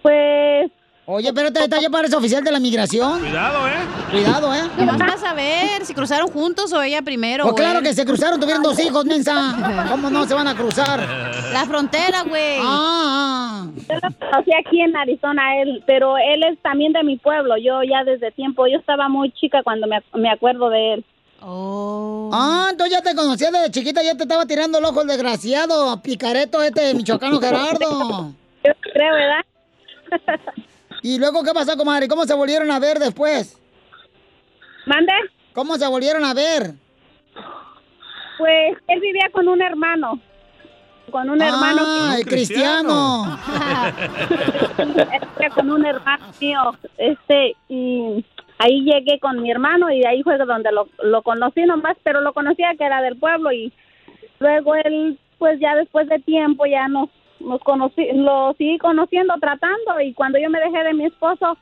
Pues... 0.02 0.70
Oye, 1.06 1.28
espérate, 1.28 1.62
¿está 1.62 1.78
ya 1.82 1.90
parece 1.90 2.16
oficial 2.16 2.42
de 2.42 2.50
la 2.50 2.58
migración? 2.58 3.20
Cuidado, 3.20 3.68
¿eh? 3.68 3.72
Cuidado, 4.10 4.54
¿eh? 4.54 4.62
Nomás 4.78 4.96
para 4.96 5.16
saber 5.18 5.84
si 5.84 5.92
cruzaron 5.92 6.28
juntos 6.28 6.72
o 6.72 6.80
ella 6.80 7.02
primero. 7.02 7.44
Pues 7.44 7.56
claro 7.56 7.82
que 7.82 7.92
se 7.92 8.06
cruzaron, 8.06 8.40
tuvieron 8.40 8.62
dos 8.62 8.78
hijos, 8.80 9.04
mensa. 9.04 9.86
¿Cómo 9.90 10.08
no 10.08 10.24
se 10.26 10.32
van 10.32 10.48
a 10.48 10.54
cruzar? 10.54 11.00
La 11.52 11.66
frontera, 11.66 12.22
güey. 12.22 12.58
Ah, 12.62 13.66
Yo 13.86 13.94
lo 13.96 14.00
conocí 14.30 14.50
aquí 14.58 14.80
en 14.80 14.96
Arizona, 14.96 15.60
él, 15.60 15.84
pero 15.86 16.16
él 16.16 16.42
es 16.42 16.58
también 16.62 16.94
de 16.94 17.02
mi 17.02 17.18
pueblo. 17.18 17.58
Yo 17.58 17.82
ya 17.82 18.02
desde 18.04 18.32
tiempo, 18.32 18.66
yo 18.66 18.78
estaba 18.78 19.10
muy 19.10 19.30
chica 19.32 19.62
cuando 19.62 19.86
me, 19.86 20.02
me 20.14 20.30
acuerdo 20.30 20.70
de 20.70 20.94
él. 20.94 21.04
Oh. 21.42 22.30
Ah, 22.32 22.68
entonces 22.70 22.96
ya 22.96 23.02
te 23.02 23.14
conocía 23.14 23.50
desde 23.50 23.70
chiquita, 23.70 24.02
ya 24.02 24.16
te 24.16 24.22
estaba 24.22 24.46
tirando 24.46 24.78
el 24.78 24.84
ojo 24.86 25.02
el 25.02 25.08
desgraciado, 25.08 26.00
picareto 26.00 26.62
este 26.62 26.94
michoacano 26.94 27.38
Gerardo. 27.38 28.32
Yo 28.64 28.72
creo, 28.80 29.12
¿verdad? 29.12 29.44
¿Y 31.04 31.18
luego 31.18 31.44
qué 31.44 31.52
pasó, 31.52 31.76
comadre? 31.76 32.08
¿Cómo 32.08 32.24
se 32.24 32.32
volvieron 32.32 32.70
a 32.70 32.78
ver 32.78 32.98
después? 32.98 33.60
¿Mande? 34.86 35.12
¿Cómo 35.52 35.76
se 35.76 35.86
volvieron 35.86 36.24
a 36.24 36.32
ver? 36.32 36.72
Pues 38.38 38.78
él 38.88 39.00
vivía 39.00 39.28
con 39.30 39.46
un 39.46 39.60
hermano. 39.60 40.18
Con 41.10 41.28
un 41.28 41.42
hermano. 41.42 41.82
Ah, 41.84 42.14
el 42.16 42.24
cristiano. 42.24 43.38
Con 45.54 45.70
un 45.70 45.84
hermano 45.84 46.24
mío. 46.40 46.74
Este, 46.96 47.54
y 47.68 48.24
ahí 48.58 48.82
llegué 48.82 49.20
con 49.20 49.42
mi 49.42 49.50
hermano 49.50 49.90
y 49.90 50.04
ahí 50.06 50.22
fue 50.22 50.38
donde 50.38 50.72
lo, 50.72 50.88
lo 51.02 51.22
conocí 51.22 51.60
nomás, 51.66 51.98
pero 52.02 52.22
lo 52.22 52.32
conocía 52.32 52.74
que 52.78 52.84
era 52.86 53.02
del 53.02 53.18
pueblo 53.18 53.52
y 53.52 53.74
luego 54.38 54.74
él, 54.74 55.18
pues 55.38 55.60
ya 55.60 55.74
después 55.76 56.08
de 56.08 56.18
tiempo 56.20 56.64
ya 56.64 56.88
nos, 56.88 57.10
nos 57.44 57.60
conocí, 57.60 58.06
lo 58.14 58.54
seguí 58.58 58.78
conociendo, 58.78 59.34
tratando 59.40 60.00
y 60.00 60.12
cuando 60.14 60.38
yo 60.38 60.50
me 60.50 60.60
dejé 60.60 60.84
de 60.84 60.94
mi 60.94 61.06
esposo, 61.06 61.56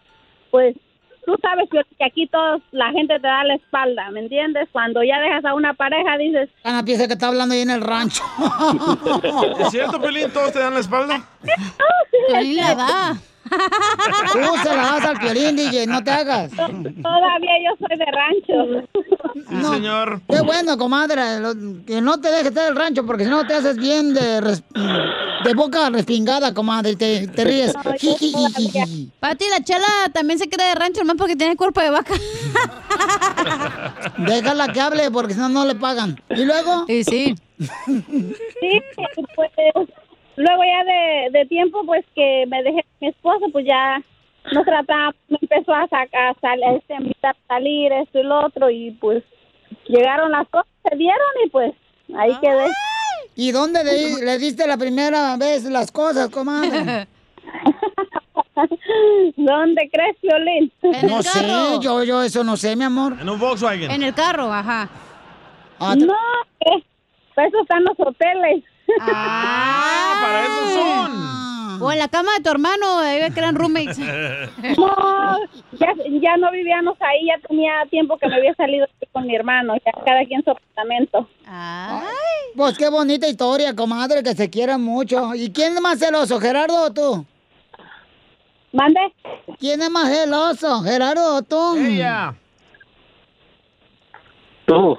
pues 0.51 0.77
tú 1.25 1.37
sabes 1.41 1.69
que 1.71 2.05
aquí 2.05 2.27
todos, 2.27 2.63
la 2.73 2.91
gente 2.93 3.15
te 3.19 3.27
da 3.27 3.45
la 3.45 3.55
espalda, 3.55 4.11
¿me 4.11 4.21
entiendes? 4.21 4.69
Cuando 4.73 5.03
ya 5.03 5.21
dejas 5.21 5.45
a 5.45 5.55
una 5.55 5.75
pareja 5.75 6.17
dices, 6.19 6.49
Ana 6.65 6.85
piensa 6.85 7.07
que 7.07 7.15
está 7.15 7.29
hablando 7.29 7.55
ahí 7.55 7.61
en 7.61 7.71
el 7.71 7.81
rancho. 7.81 8.23
¿Es 9.61 9.71
cierto, 9.71 10.01
Pelín? 10.01 10.31
¿Todos 10.33 10.53
te 10.53 10.59
dan 10.59 10.75
la 10.75 10.81
espalda? 10.81 11.25
Piolín 12.29 12.57
la 12.57 12.75
da. 12.75 13.17
Tú 13.45 14.57
se 14.63 14.77
la 14.77 14.83
das 14.83 15.05
al 15.05 15.19
piolín, 15.19 15.57
DJ, 15.57 15.87
no 15.87 16.03
te 16.03 16.11
hagas. 16.11 16.51
todavía 16.53 17.53
yo 17.65 17.87
soy 17.87 17.99
de 17.99 18.07
rancho. 18.07 18.89
Sí, 19.35 19.65
señor. 19.75 20.21
Qué 20.29 20.41
bueno, 20.43 20.79
comadre, 20.79 21.41
lo- 21.41 21.55
que 21.85 22.01
no 22.01 22.21
te 22.21 22.31
dejes 22.31 22.47
estar 22.49 22.65
del 22.67 22.77
rancho, 22.77 23.05
porque 23.05 23.25
si 23.25 23.31
no 23.31 23.47
te 23.47 23.55
haces 23.55 23.77
bien 23.77 24.15
de, 24.15 24.41
res- 24.41 24.63
de 24.73 25.55
boca 25.55 25.91
respingada, 25.91 26.55
comadre, 26.55 26.93
y 26.93 26.97
te, 26.97 27.27
te 27.29 27.45
ríes. 27.45 27.73
Pati, 29.21 29.45
la 29.51 29.63
chela 29.65 29.87
también 30.13 30.39
se 30.39 30.49
queda 30.49 30.69
de 30.69 30.75
rancho, 30.75 31.01
nomás 31.01 31.17
porque 31.17 31.37
tiene 31.37 31.57
cuerpo 31.57 31.81
de 31.81 31.91
vaca. 31.91 32.15
Déjala 34.19 34.69
que 34.73 34.81
hable, 34.81 35.11
porque 35.11 35.35
si 35.35 35.41
no, 35.41 35.49
no 35.49 35.65
le 35.65 35.75
pagan. 35.75 36.21
¿Y 36.31 36.45
luego? 36.45 36.85
Sí, 36.87 37.05
sí. 37.05 37.35
Sí, 37.59 38.81
pues 39.35 39.51
luego 40.37 40.63
ya 40.65 40.85
de, 40.85 41.39
de 41.39 41.47
tiempo 41.47 41.85
pues 41.85 42.05
que 42.15 42.45
me 42.49 42.63
dejé 42.63 42.85
mi 43.01 43.09
esposo, 43.09 43.47
pues 43.53 43.67
ya 43.67 44.03
nos 44.53 44.65
trataba, 44.65 45.15
me 45.29 45.39
empezó 45.41 45.75
a 45.75 45.87
sacar, 45.89 46.35
a, 46.43 46.77
este, 46.77 46.95
a 46.95 47.01
invitar 47.01 47.37
a 47.37 47.55
salir, 47.55 47.93
esto 47.93 48.19
y 48.19 48.23
lo 48.25 48.47
otro, 48.47 48.71
y 48.71 48.91
pues 48.93 49.23
llegaron 49.87 50.33
las 50.33 50.49
cosas, 50.49 50.67
se 50.89 50.97
dieron 50.97 51.29
y 51.45 51.49
pues 51.51 51.73
ahí 52.17 52.37
quedé. 52.41 52.67
¿Y 53.35 53.53
dónde 53.53 53.83
le, 53.85 54.25
le 54.25 54.39
diste 54.39 54.67
la 54.67 54.77
primera 54.77 55.37
vez 55.37 55.65
las 55.65 55.91
cosas, 55.91 56.29
comadre? 56.29 57.07
¿Dónde 59.37 59.89
crees, 59.91 60.17
Violín? 60.23 60.73
No 61.09 61.23
sé, 61.23 61.41
yo, 61.81 62.05
yo 62.05 62.23
eso 62.23 62.45
no 62.45 62.57
sé, 62.57 62.77
mi 62.77 62.85
amor. 62.85 63.17
En 63.21 63.29
un 63.29 63.39
Volkswagen. 63.39 63.91
En 63.91 64.03
el 64.03 64.15
carro, 64.15 64.53
ajá. 64.53 64.89
Ah, 65.79 65.95
no, 65.97 66.15
¿qué? 66.61 66.85
Para 67.35 67.49
eso 67.49 67.61
están 67.63 67.85
los 67.85 67.99
hoteles. 67.99 68.63
Ah, 69.01 70.19
para 70.21 70.45
eso 70.45 70.75
son. 70.75 71.83
O 71.83 71.91
en 71.91 71.99
la 71.99 72.09
cama 72.09 72.33
de 72.37 72.45
tu 72.45 72.51
hermano, 72.51 73.01
ahí 73.01 73.29
que 73.33 73.41
eran 73.41 73.57
roommates. 73.57 73.99
No, 73.99 75.39
ya, 75.73 75.93
ya 76.21 76.37
no 76.37 76.51
vivíamos 76.53 76.97
ahí, 77.01 77.27
ya 77.27 77.49
tenía 77.49 77.73
tiempo 77.91 78.17
que 78.19 78.29
me 78.29 78.37
había 78.37 78.55
salido 78.55 78.87
con 79.11 79.27
mi 79.27 79.35
hermano, 79.35 79.75
ya 79.85 79.93
cada 80.05 80.25
quien 80.25 80.45
su 80.45 80.51
apartamento. 80.51 81.29
Pues 82.57 82.79
qué 82.79 82.89
bonita 82.89 83.27
historia, 83.27 83.75
comadre, 83.75 84.23
que 84.23 84.35
se 84.35 84.49
quieran 84.49 84.83
mucho. 84.83 85.35
¿Y 85.35 85.51
quién 85.53 85.75
es 85.75 85.81
más 85.81 85.99
celoso, 85.99 86.39
Gerardo 86.39 86.85
o 86.85 86.93
tú? 86.93 87.27
¿Mande? 88.73 89.01
¿Quién 89.59 89.83
es 89.83 89.91
más 89.91 90.09
celoso, 90.09 90.83
Gerardo 90.83 91.37
o 91.37 91.43
tú? 91.43 91.77
Ella. 91.77 92.35
Tú. 94.67 94.97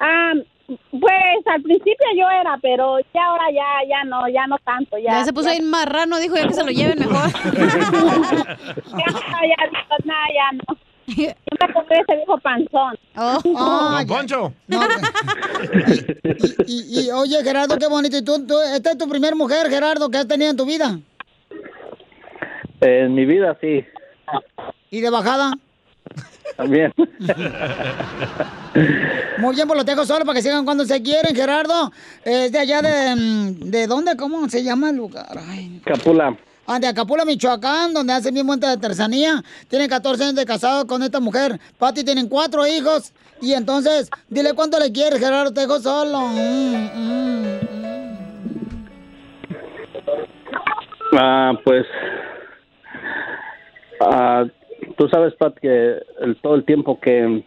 Ah, 0.00 0.32
pues 0.66 1.46
al 1.46 1.62
principio 1.62 2.06
yo 2.16 2.28
era, 2.30 2.58
pero 2.62 2.98
ya 3.14 3.24
ahora 3.26 3.44
ya 3.52 3.88
ya 3.88 4.04
no, 4.04 4.28
ya 4.28 4.46
no 4.46 4.56
tanto, 4.64 4.96
ya. 4.98 5.18
Ya 5.18 5.24
se 5.24 5.32
puso 5.32 5.48
ahí 5.50 5.60
marrano, 5.60 6.18
dijo 6.18 6.36
ya 6.36 6.48
que 6.48 6.54
se 6.54 6.64
lo 6.64 6.70
lleven 6.70 6.98
mejor. 6.98 7.30
Ya, 8.94 9.06
ya, 9.06 9.56
no, 10.04 10.14
ya 10.32 10.52
no. 10.52 10.76
Yo 11.06 11.14
me 11.16 11.94
de 11.94 12.00
ese 12.00 12.16
viejo 12.16 12.38
panzón. 12.38 12.96
Don 13.14 14.06
ya. 14.06 14.06
Poncho. 14.06 14.52
Y, 16.66 17.06
y, 17.06 17.10
oye, 17.10 17.42
Gerardo, 17.42 17.76
qué 17.78 17.86
bonito. 17.86 18.16
¿Y 18.16 18.24
tú, 18.24 18.46
tú- 18.46 18.60
esta 18.74 18.92
es 18.92 18.98
tu 18.98 19.08
primer 19.08 19.34
mujer, 19.36 19.68
Gerardo, 19.68 20.10
que 20.10 20.18
has 20.18 20.26
tenido 20.28 20.50
en 20.50 20.56
tu 20.56 20.64
vida? 20.64 20.98
En 22.80 23.14
mi 23.14 23.24
vida 23.24 23.56
sí, 23.60 23.84
¿Y 24.90 25.00
de 25.00 25.10
bajada? 25.10 25.52
También. 26.56 26.92
Muy 29.38 29.54
bien, 29.54 29.66
pues 29.66 29.76
los 29.76 29.86
dejo 29.86 30.06
solo 30.06 30.24
para 30.24 30.36
que 30.36 30.42
sigan 30.42 30.64
cuando 30.64 30.84
se 30.84 31.02
quieren, 31.02 31.34
Gerardo. 31.34 31.90
Es 32.24 32.52
de 32.52 32.58
allá 32.58 32.80
de... 32.82 33.16
Mm, 33.16 33.70
¿De 33.70 33.86
dónde? 33.86 34.16
¿Cómo 34.16 34.48
se 34.48 34.62
llama 34.62 34.90
el 34.90 34.96
lugar? 34.96 35.36
Ay. 35.48 35.80
Capula. 35.84 36.36
Ah, 36.66 36.78
de 36.78 36.86
Acapula, 36.86 37.24
Michoacán, 37.26 37.92
donde 37.92 38.14
hace 38.14 38.30
bien 38.30 38.46
muestra 38.46 38.70
de 38.70 38.74
artesanía. 38.86 39.42
Tiene 39.68 39.88
14 39.88 40.22
años 40.22 40.36
de 40.36 40.46
casado 40.46 40.86
con 40.86 41.02
esta 41.02 41.20
mujer. 41.20 41.60
Pati 41.78 42.04
tienen 42.04 42.28
cuatro 42.28 42.66
hijos. 42.66 43.12
Y 43.42 43.52
entonces, 43.52 44.08
dile 44.28 44.54
cuánto 44.54 44.78
le 44.78 44.90
quieres, 44.92 45.18
Gerardo, 45.18 45.52
te 45.52 45.60
dejo 45.60 45.78
solo. 45.80 46.20
Mm, 46.20 46.88
mm, 46.94 47.60
ah, 51.18 51.52
pues... 51.64 51.84
Ah 54.00 54.44
tú 54.96 55.08
sabes, 55.08 55.34
Pat, 55.34 55.56
que 55.58 55.98
el- 56.20 56.36
todo 56.42 56.54
el 56.54 56.64
tiempo 56.64 56.98
que, 57.00 57.42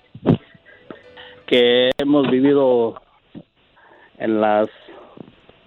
que 1.45 1.91
hemos 1.97 2.29
vivido 2.29 3.01
en 4.17 4.41
las 4.41 4.67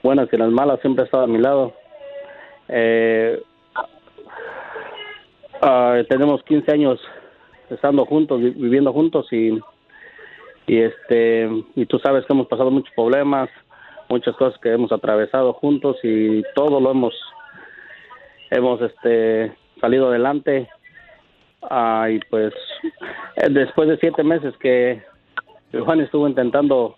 buenas 0.02 0.28
y 0.30 0.36
en 0.36 0.40
las 0.42 0.50
malas, 0.50 0.80
siempre 0.80 1.02
ha 1.02 1.04
estado 1.06 1.24
a 1.24 1.28
mi 1.28 1.38
lado. 1.38 1.72
Eh, 2.68 3.42
ah, 5.62 5.98
tenemos 6.08 6.42
15 6.44 6.72
años 6.72 7.00
estando 7.70 8.04
juntos, 8.06 8.40
vi- 8.40 8.50
viviendo 8.50 8.92
juntos 8.92 9.26
y, 9.32 9.58
y 10.66 10.78
este 10.80 11.48
y 11.74 11.86
tú 11.86 11.98
sabes 11.98 12.24
que 12.26 12.32
hemos 12.32 12.46
pasado 12.48 12.70
muchos 12.70 12.92
problemas, 12.94 13.48
muchas 14.08 14.34
cosas 14.36 14.58
que 14.60 14.72
hemos 14.72 14.92
atravesado 14.92 15.52
juntos 15.54 15.96
y 16.02 16.42
todo 16.54 16.80
lo 16.80 16.90
hemos 16.90 17.14
hemos 18.50 18.80
este 18.82 19.52
salido 19.80 20.08
adelante 20.08 20.68
Ah, 21.62 22.08
y 22.10 22.20
pues 22.30 22.54
eh, 23.36 23.48
después 23.50 23.88
de 23.88 23.98
siete 23.98 24.22
meses 24.24 24.54
que 24.58 25.02
Juan 25.72 26.00
estuvo 26.00 26.26
intentando 26.26 26.96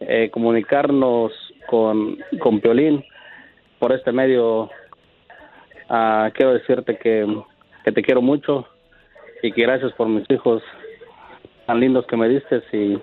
eh, 0.00 0.30
comunicarnos 0.32 1.32
con, 1.66 2.18
con 2.40 2.60
Piolín 2.60 3.04
por 3.78 3.92
este 3.92 4.10
medio 4.10 4.70
ah, 5.90 6.30
quiero 6.34 6.54
decirte 6.54 6.96
que, 6.96 7.26
que 7.84 7.92
te 7.92 8.02
quiero 8.02 8.22
mucho 8.22 8.66
y 9.42 9.52
que 9.52 9.62
gracias 9.62 9.92
por 9.92 10.08
mis 10.08 10.28
hijos 10.30 10.62
tan 11.66 11.78
lindos 11.78 12.06
que 12.06 12.16
me 12.16 12.28
diste 12.28 12.62
y, 12.72 12.98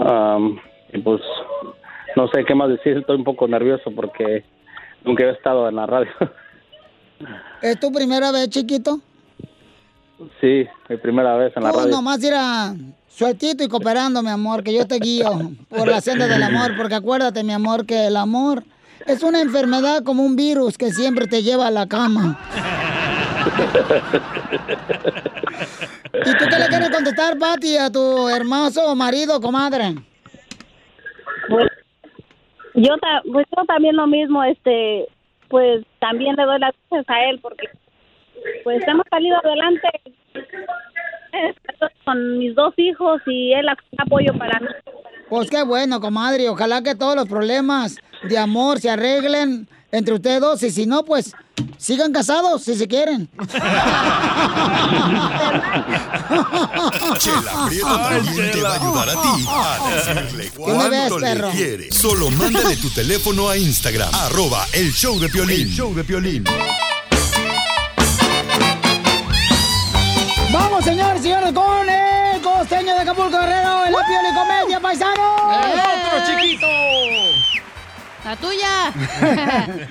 am, 0.00 0.60
y 0.92 0.98
pues 0.98 1.20
no 2.14 2.28
sé 2.28 2.44
qué 2.44 2.54
más 2.54 2.68
decir 2.68 2.98
estoy 2.98 3.16
un 3.16 3.24
poco 3.24 3.48
nervioso 3.48 3.90
porque 3.90 4.44
nunca 5.04 5.24
he 5.24 5.30
estado 5.30 5.68
en 5.68 5.76
la 5.76 5.86
radio 5.86 6.10
¿Es 7.62 7.80
tu 7.80 7.90
primera 7.90 8.30
vez, 8.30 8.48
chiquito? 8.48 9.00
Sí, 10.40 10.66
mi 10.88 10.96
primera 10.96 11.36
vez 11.36 11.52
en 11.56 11.62
la 11.62 11.70
Tú 11.72 11.78
radio. 11.78 11.90
nomás 11.92 12.22
irá 12.24 12.74
sueltito 13.08 13.62
y 13.64 13.68
cooperando, 13.68 14.22
mi 14.22 14.30
amor, 14.30 14.62
que 14.64 14.72
yo 14.72 14.86
te 14.86 14.96
guío 14.98 15.52
por 15.68 15.86
la 15.88 16.00
senda 16.00 16.26
del 16.26 16.42
amor, 16.42 16.76
porque 16.76 16.94
acuérdate, 16.96 17.42
mi 17.44 17.52
amor, 17.52 17.86
que 17.86 18.06
el 18.06 18.16
amor 18.16 18.62
es 19.06 19.22
una 19.22 19.40
enfermedad 19.40 20.02
como 20.04 20.24
un 20.24 20.34
virus 20.36 20.76
que 20.76 20.90
siempre 20.92 21.26
te 21.26 21.42
lleva 21.42 21.68
a 21.68 21.70
la 21.70 21.86
cama. 21.86 22.38
¿Y 26.14 26.32
tú 26.38 26.44
qué 26.50 26.58
le 26.58 26.66
quieres 26.68 26.90
contestar, 26.90 27.38
Pati, 27.38 27.76
a 27.76 27.90
tu 27.90 28.28
hermoso 28.28 28.94
marido, 28.94 29.40
comadre? 29.40 29.94
Pues, 31.48 31.66
yo, 32.74 32.96
ta- 32.98 33.22
pues 33.32 33.46
yo 33.56 33.64
también 33.66 33.96
lo 33.96 34.06
mismo, 34.06 34.42
este, 34.42 35.06
pues 35.48 35.84
también 36.00 36.34
le 36.36 36.44
doy 36.44 36.58
las 36.58 36.74
gracias 36.90 37.08
a 37.08 37.24
él 37.30 37.38
porque 37.40 37.68
pues 38.64 38.82
hemos 38.86 39.04
salido 39.10 39.36
adelante 39.44 39.88
con 42.04 42.38
mis 42.38 42.54
dos 42.54 42.74
hijos 42.76 43.20
y 43.26 43.52
él 43.52 43.66
apoyo 43.98 44.32
para 44.38 44.60
mí. 44.60 44.68
Pues 45.28 45.50
qué 45.50 45.62
bueno, 45.62 46.00
comadre. 46.00 46.48
Ojalá 46.48 46.82
que 46.82 46.94
todos 46.94 47.14
los 47.14 47.28
problemas 47.28 47.96
de 48.22 48.38
amor 48.38 48.80
se 48.80 48.88
arreglen 48.90 49.68
entre 49.92 50.14
ustedes 50.14 50.40
dos. 50.40 50.62
Y 50.62 50.70
si 50.70 50.86
no, 50.86 51.04
pues 51.04 51.34
sigan 51.76 52.12
casados 52.12 52.62
si 52.62 52.74
se 52.74 52.88
quieren. 52.88 53.28
Chela 57.18 57.66
Prieto 57.66 57.86
también 57.86 58.50
te 58.52 58.62
va 58.62 58.70
a 58.70 58.74
ayudar 58.76 59.08
a 59.10 59.12
ti 59.12 59.46
a 59.48 59.90
decirle 59.94 60.50
¿Qué 60.50 60.72
me 60.72 60.88
ves, 60.88 61.12
le 61.20 61.50
quieres. 61.50 61.94
Solo 61.94 62.30
mándale 62.30 62.76
tu 62.76 62.90
teléfono 62.90 63.48
a 63.48 63.56
Instagram, 63.56 64.10
arroba 64.14 64.66
el 64.72 64.92
show 64.92 65.18
de 65.18 65.28
Piolín. 65.28 65.60
El 65.62 65.68
show 65.70 65.94
de 65.94 66.04
Piolín. 66.04 66.44
Vamos, 70.50 70.82
señores 70.82 71.20
y 71.20 71.24
señores, 71.24 71.52
con 71.52 71.88
el 71.88 72.40
costeño 72.40 72.94
de 72.94 73.00
Acapulco 73.02 73.38
Guerrero 73.38 73.84
en 73.84 73.92
la 73.92 73.98
Pioli 74.06 74.34
Comedia, 74.34 74.80
paisanos. 74.80 75.40
¡El 75.62 75.78
otro 75.78 76.26
chiquito! 76.26 76.66
La 78.24 78.36
tuya. 78.36 78.92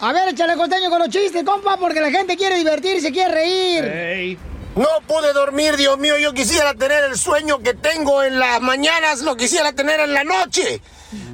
A 0.00 0.12
ver, 0.12 0.30
échale 0.30 0.56
costeño 0.56 0.88
con 0.88 0.98
los 0.98 1.10
chistes, 1.10 1.44
compa, 1.44 1.76
porque 1.76 2.00
la 2.00 2.10
gente 2.10 2.36
quiere 2.38 2.56
divertirse, 2.56 3.12
quiere 3.12 3.34
reír. 3.34 4.38
No 4.74 4.88
pude 5.06 5.34
dormir, 5.34 5.76
Dios 5.76 5.98
mío. 5.98 6.16
Yo 6.18 6.32
quisiera 6.32 6.72
tener 6.74 7.04
el 7.04 7.18
sueño 7.18 7.58
que 7.58 7.74
tengo 7.74 8.22
en 8.22 8.38
las 8.38 8.62
mañanas, 8.62 9.20
lo 9.20 9.36
quisiera 9.36 9.72
tener 9.72 10.00
en 10.00 10.14
la 10.14 10.24
noche. 10.24 10.80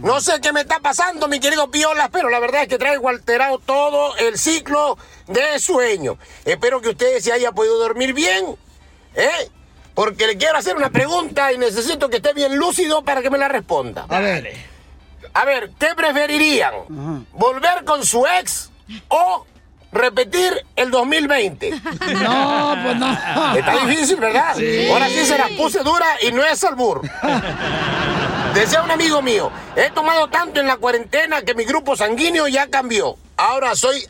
No 0.03 0.20
sé 0.20 0.41
qué 0.41 0.53
me 0.53 0.61
está 0.61 0.81
pasando, 0.81 1.29
mi 1.29 1.41
querido 1.41 1.70
Piolas, 1.70 2.09
pero 2.12 2.29
la 2.31 2.39
verdad 2.39 2.62
es 2.62 2.68
que 2.68 2.79
traigo 2.79 3.09
alterado 3.09 3.59
todo 3.59 4.16
el 4.16 4.39
ciclo 4.39 4.99
de 5.26 5.59
sueño. 5.59 6.18
Espero 6.45 6.81
que 6.81 6.91
ustedes 6.91 7.24
se 7.24 7.33
haya 7.33 7.53
podido 7.53 7.79
dormir 7.79 8.12
bien, 8.14 8.57
¿eh? 9.14 9.51
Porque 9.95 10.26
le 10.26 10.37
quiero 10.37 10.59
hacer 10.59 10.76
una 10.76 10.91
pregunta 10.91 11.53
y 11.53 11.59
necesito 11.59 12.09
que 12.09 12.16
esté 12.18 12.33
bien 12.33 12.57
lúcido 12.57 13.03
para 13.03 13.20
que 13.22 13.31
me 13.31 13.39
la 13.39 13.49
responda. 13.49 14.07
A 14.09 14.20
ver. 14.20 14.55
A 15.35 15.45
ver, 15.45 15.70
¿qué 15.79 15.89
preferirían? 15.97 17.26
¿Volver 17.33 17.85
con 17.85 18.05
su 18.05 18.24
ex 18.26 18.70
o 19.09 19.45
repetir 19.91 20.53
el 20.76 20.91
2020? 20.91 21.70
No, 22.22 22.76
pues 22.85 22.97
no. 22.97 23.57
Está 23.57 23.87
difícil, 23.87 24.16
¿verdad? 24.16 24.55
Sí. 24.57 24.89
Ahora 24.91 25.09
sí 25.09 25.24
se 25.26 25.37
la 25.37 25.49
puse 25.57 25.81
dura 25.81 26.07
y 26.22 26.31
no 26.33 26.45
es 26.45 26.62
albur. 26.64 27.03
Decía 28.55 28.83
un 28.83 28.91
amigo 28.91 29.23
mío, 29.23 29.51
he 29.77 29.91
tomado 29.91 30.29
tanto 30.29 30.61
en 30.61 30.67
la 30.67 30.77
cuarentena 30.77 31.43
que 31.43 31.55
mi 31.55 31.65
grupo 31.65 31.97
sanguíneo 31.97 32.49
ya 32.49 32.69
cambió. 32.69 33.17
Ahora 33.37 33.77
soy 33.77 34.05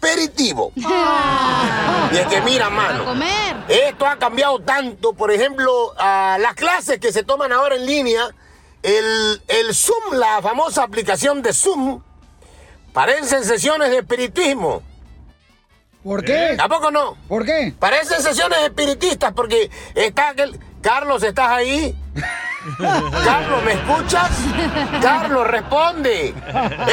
aperitivo. 0.00 0.72
Y 0.76 2.16
es 2.16 2.26
que 2.28 2.40
mira, 2.42 2.70
mano. 2.70 3.04
comer. 3.04 3.56
Esto 3.68 4.06
ha 4.06 4.16
cambiado 4.16 4.60
tanto, 4.60 5.14
por 5.14 5.30
ejemplo, 5.32 5.94
a 5.98 6.38
las 6.40 6.54
clases 6.54 7.00
que 7.00 7.12
se 7.12 7.24
toman 7.24 7.52
ahora 7.52 7.76
en 7.76 7.86
línea, 7.86 8.28
el, 8.82 9.42
el 9.48 9.74
Zoom, 9.74 10.14
la 10.14 10.40
famosa 10.42 10.82
aplicación 10.84 11.42
de 11.42 11.52
Zoom, 11.52 12.02
parecen 12.92 13.44
sesiones 13.44 13.90
de 13.90 13.98
espiritismo. 13.98 14.82
¿Por 16.04 16.24
qué? 16.24 16.54
¿Tampoco 16.56 16.92
no? 16.92 17.16
¿Por 17.26 17.44
qué? 17.44 17.74
Parecen 17.76 18.22
sesiones 18.22 18.60
espiritistas 18.60 19.32
porque 19.34 19.70
está 19.94 20.28
aquel... 20.28 20.60
Carlos, 20.82 21.22
¿estás 21.22 21.48
ahí? 21.48 21.96
Carlos, 23.24 23.62
¿me 23.64 23.72
escuchas? 23.72 24.30
Carlos, 25.00 25.46
responde. 25.46 26.34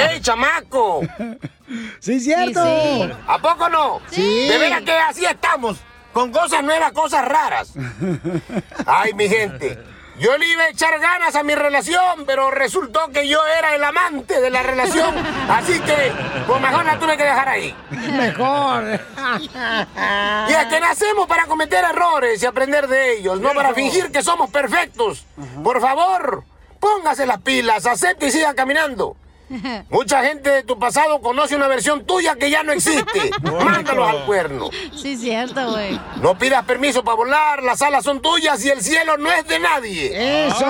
¡Ey, 0.09 0.21
chamaco! 0.21 1.01
Sí, 1.99 2.19
cierto. 2.19 2.63
Sí, 2.63 3.03
sí. 3.03 3.11
¿A 3.27 3.37
poco 3.39 3.69
no? 3.69 4.01
Sí. 4.11 4.47
De 4.47 4.57
veras 4.57 4.81
que 4.81 4.91
así 4.91 5.25
estamos, 5.25 5.77
con 6.11 6.31
cosas 6.31 6.63
nuevas, 6.63 6.91
cosas 6.91 7.25
raras. 7.25 7.73
Ay, 8.85 9.13
mi 9.13 9.27
gente. 9.27 9.79
Yo 10.19 10.37
le 10.37 10.47
iba 10.47 10.63
a 10.63 10.69
echar 10.69 10.99
ganas 10.99 11.35
a 11.35 11.43
mi 11.43 11.55
relación, 11.55 12.25
pero 12.27 12.51
resultó 12.51 13.07
que 13.11 13.27
yo 13.27 13.39
era 13.57 13.75
el 13.75 13.83
amante 13.83 14.39
de 14.39 14.49
la 14.49 14.61
relación. 14.61 15.15
Así 15.49 15.79
que, 15.79 16.11
pues 16.45 16.61
mejor 16.61 16.85
la 16.85 16.99
tuve 16.99 17.17
que 17.17 17.23
dejar 17.23 17.49
ahí. 17.49 17.75
Mejor. 17.89 18.99
Y 20.47 20.53
es 20.53 20.65
que 20.65 20.79
nacemos 20.79 21.27
para 21.27 21.45
cometer 21.45 21.83
errores 21.83 22.41
y 22.43 22.45
aprender 22.45 22.87
de 22.87 23.17
ellos, 23.17 23.39
no 23.39 23.53
para 23.53 23.73
fingir 23.73 24.11
que 24.11 24.21
somos 24.21 24.49
perfectos. 24.49 25.25
Por 25.63 25.81
favor, 25.81 26.43
póngase 26.79 27.25
las 27.25 27.41
pilas, 27.41 27.85
acepte 27.85 28.27
y 28.27 28.31
siga 28.31 28.53
caminando. 28.53 29.15
Mucha 29.89 30.23
gente 30.23 30.49
de 30.49 30.63
tu 30.63 30.79
pasado 30.79 31.21
conoce 31.21 31.55
una 31.55 31.67
versión 31.67 32.05
tuya 32.05 32.35
que 32.35 32.49
ya 32.49 32.63
no 32.63 32.71
existe. 32.71 33.31
Mándalos 33.41 34.09
al 34.09 34.25
cuerno. 34.25 34.69
Sí, 34.95 35.17
cierto, 35.17 35.71
güey. 35.71 35.99
No 36.21 36.37
pidas 36.37 36.65
permiso 36.65 37.03
para 37.03 37.15
volar, 37.15 37.63
las 37.63 37.81
alas 37.81 38.03
son 38.03 38.21
tuyas 38.21 38.63
y 38.65 38.69
el 38.69 38.81
cielo 38.81 39.17
no 39.17 39.31
es 39.31 39.47
de 39.47 39.59
nadie. 39.59 40.47
Eso, 40.47 40.65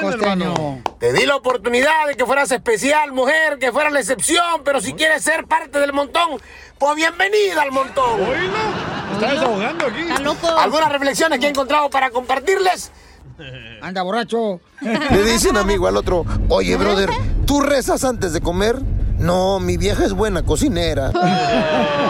costeño. 0.00 0.82
Te 0.98 1.12
di 1.12 1.26
la 1.26 1.36
oportunidad 1.36 2.06
de 2.08 2.16
que 2.16 2.26
fueras 2.26 2.50
especial, 2.50 3.12
mujer, 3.12 3.58
que 3.58 3.72
fueras 3.72 3.92
la 3.92 4.00
excepción, 4.00 4.62
pero 4.64 4.80
si 4.80 4.94
quieres 4.94 5.22
ser 5.22 5.46
parte 5.46 5.78
del 5.78 5.92
montón, 5.92 6.40
pues 6.78 6.96
bienvenida 6.96 7.62
al 7.62 7.72
montón. 7.72 8.20
Está 9.12 9.32
desahogando 9.32 9.86
aquí. 9.86 10.00
Está 10.00 10.20
loco. 10.20 10.48
¿Algunas 10.58 10.90
reflexiones 10.90 11.38
que 11.38 11.46
he 11.46 11.50
encontrado 11.50 11.88
para 11.88 12.10
compartirles? 12.10 12.90
Anda 13.80 14.02
borracho. 14.02 14.60
Le 14.80 15.22
dice 15.24 15.50
un 15.50 15.56
amigo 15.56 15.86
al 15.86 15.96
otro, 15.96 16.24
oye, 16.48 16.76
brother, 16.76 17.10
¿tú 17.46 17.60
rezas 17.60 18.04
antes 18.04 18.32
de 18.32 18.40
comer? 18.40 18.76
No, 19.18 19.60
mi 19.60 19.76
vieja 19.76 20.04
es 20.04 20.12
buena 20.12 20.42
cocinera. 20.42 21.12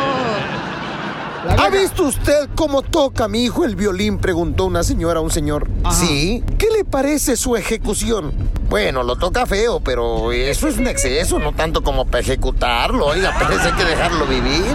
¿Ha 1.57 1.71
visto 1.71 2.05
usted 2.05 2.49
cómo 2.55 2.83
toca 2.83 3.27
mi 3.29 3.45
hijo 3.45 3.65
el 3.65 3.75
violín? 3.75 4.19
Preguntó 4.19 4.67
una 4.67 4.83
señora 4.83 5.21
a 5.21 5.23
un 5.23 5.31
señor. 5.31 5.67
Sí. 5.93 6.45
¿Qué 6.59 6.69
le 6.71 6.85
parece 6.85 7.37
su 7.37 7.57
ejecución? 7.57 8.33
Bueno, 8.69 9.03
lo 9.03 9.17
toca 9.17 9.47
feo, 9.47 9.81
pero 9.81 10.33
eso 10.33 10.69
es 10.69 10.77
un 10.77 10.87
exceso, 10.89 11.39
no 11.39 11.53
tanto 11.55 11.83
como 11.83 12.07
para 12.07 12.21
ejecutarlo. 12.21 13.07
Oiga, 13.07 13.35
parece 13.39 13.73
que 13.73 13.85
dejarlo 13.85 14.27
vivir. 14.27 14.75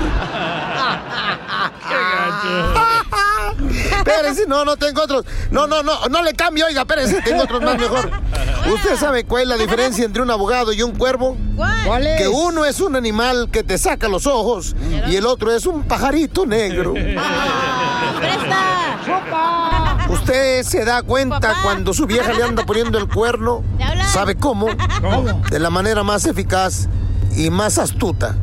Espérese, 3.97 4.45
no, 4.47 4.65
no 4.65 4.77
tengo 4.77 5.01
otros. 5.03 5.25
No, 5.51 5.67
no, 5.67 5.83
no, 5.83 6.07
no 6.09 6.21
le 6.21 6.33
cambio, 6.33 6.65
oiga, 6.65 6.81
espérese, 6.81 7.21
tengo 7.21 7.43
otros 7.43 7.61
más 7.61 7.77
mejor. 7.77 8.11
¿Usted 8.73 8.97
sabe 8.97 9.25
cuál 9.25 9.43
es 9.43 9.49
la 9.49 9.57
diferencia 9.57 10.05
entre 10.05 10.21
un 10.21 10.31
abogado 10.31 10.73
y 10.73 10.81
un 10.81 10.95
cuervo? 10.95 11.37
¿Cuál 11.55 12.07
es? 12.07 12.21
Que 12.21 12.27
uno 12.27 12.65
es 12.65 12.79
un 12.79 12.95
animal 12.95 13.49
que 13.51 13.63
te 13.63 13.77
saca 13.77 14.07
los 14.07 14.25
ojos 14.27 14.75
y 15.07 15.15
el 15.15 15.25
otro 15.25 15.51
es 15.53 15.65
un 15.65 15.83
pajarito 15.83 16.45
negro. 16.45 16.93
¿Usted 20.09 20.63
se 20.63 20.85
da 20.85 21.01
cuenta 21.01 21.55
cuando 21.63 21.93
su 21.93 22.05
vieja 22.05 22.33
le 22.33 22.43
anda 22.43 22.65
poniendo 22.65 22.97
el 22.97 23.07
cuerno? 23.07 23.63
¿Sabe 24.07 24.35
cómo? 24.35 24.67
De 25.49 25.59
la 25.59 25.69
manera 25.69 26.03
más 26.03 26.25
eficaz 26.25 26.87
y 27.35 27.49
más 27.49 27.77
astuta. 27.77 28.35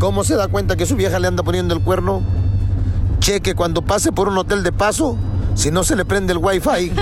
¿Cómo 0.00 0.24
se 0.24 0.34
da 0.34 0.48
cuenta 0.48 0.76
que 0.76 0.86
su 0.86 0.96
vieja 0.96 1.18
le 1.18 1.28
anda 1.28 1.42
poniendo 1.42 1.74
el 1.74 1.82
cuerno? 1.82 2.22
Cheque 3.18 3.54
cuando 3.54 3.82
pase 3.82 4.12
por 4.12 4.28
un 4.28 4.38
hotel 4.38 4.62
de 4.62 4.72
paso, 4.72 5.18
si 5.54 5.70
no 5.70 5.84
se 5.84 5.94
le 5.94 6.06
prende 6.06 6.32
el 6.32 6.38
wifi. 6.38 6.88
¡Qué 6.90 6.94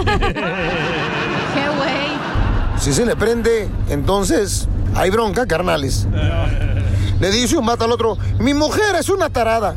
güey! 1.76 2.08
Si 2.76 2.92
se 2.92 3.06
le 3.06 3.14
prende, 3.14 3.68
entonces 3.88 4.66
hay 4.96 5.10
bronca, 5.10 5.46
carnales. 5.46 6.08
Le 7.20 7.30
dice 7.30 7.56
un 7.56 7.66
vato 7.66 7.84
al 7.84 7.92
otro, 7.92 8.18
mi 8.40 8.52
mujer 8.52 8.96
es 8.98 9.08
una 9.08 9.30
tarada. 9.30 9.76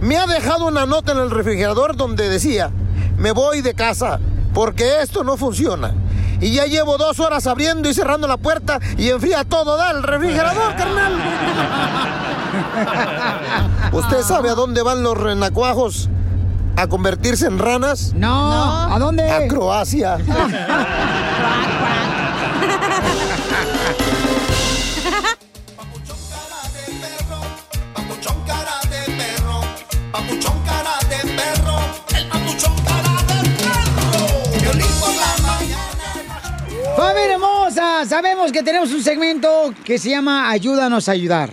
Me 0.00 0.16
ha 0.16 0.28
dejado 0.28 0.68
una 0.68 0.86
nota 0.86 1.10
en 1.10 1.18
el 1.18 1.32
refrigerador 1.32 1.96
donde 1.96 2.28
decía, 2.28 2.70
me 3.18 3.32
voy 3.32 3.62
de 3.62 3.74
casa 3.74 4.20
porque 4.54 5.02
esto 5.02 5.24
no 5.24 5.36
funciona. 5.36 5.92
Y 6.40 6.52
ya 6.52 6.66
llevo 6.66 6.98
dos 6.98 7.18
horas 7.18 7.48
abriendo 7.48 7.90
y 7.90 7.94
cerrando 7.94 8.28
la 8.28 8.36
puerta 8.36 8.78
y 8.96 9.08
enfría 9.08 9.42
todo, 9.42 9.76
da 9.76 9.90
el 9.90 10.04
refrigerador, 10.04 10.76
carnal. 10.76 11.14
¿Usted 13.92 14.22
sabe 14.22 14.50
a 14.50 14.54
dónde 14.54 14.82
van 14.82 15.02
los 15.02 15.16
renacuajos? 15.16 16.08
¿A 16.76 16.86
convertirse 16.86 17.46
en 17.46 17.58
ranas? 17.58 18.12
No. 18.14 18.92
¿A 18.92 18.98
dónde? 18.98 19.30
A 19.30 19.46
Croacia. 19.48 20.18
sabemos 38.06 38.52
que 38.52 38.62
tenemos 38.62 38.92
un 38.92 39.02
segmento 39.02 39.74
que 39.84 39.98
se 39.98 40.10
llama 40.10 40.50
Ayúdanos 40.50 41.08
a 41.08 41.12
ayudar. 41.12 41.50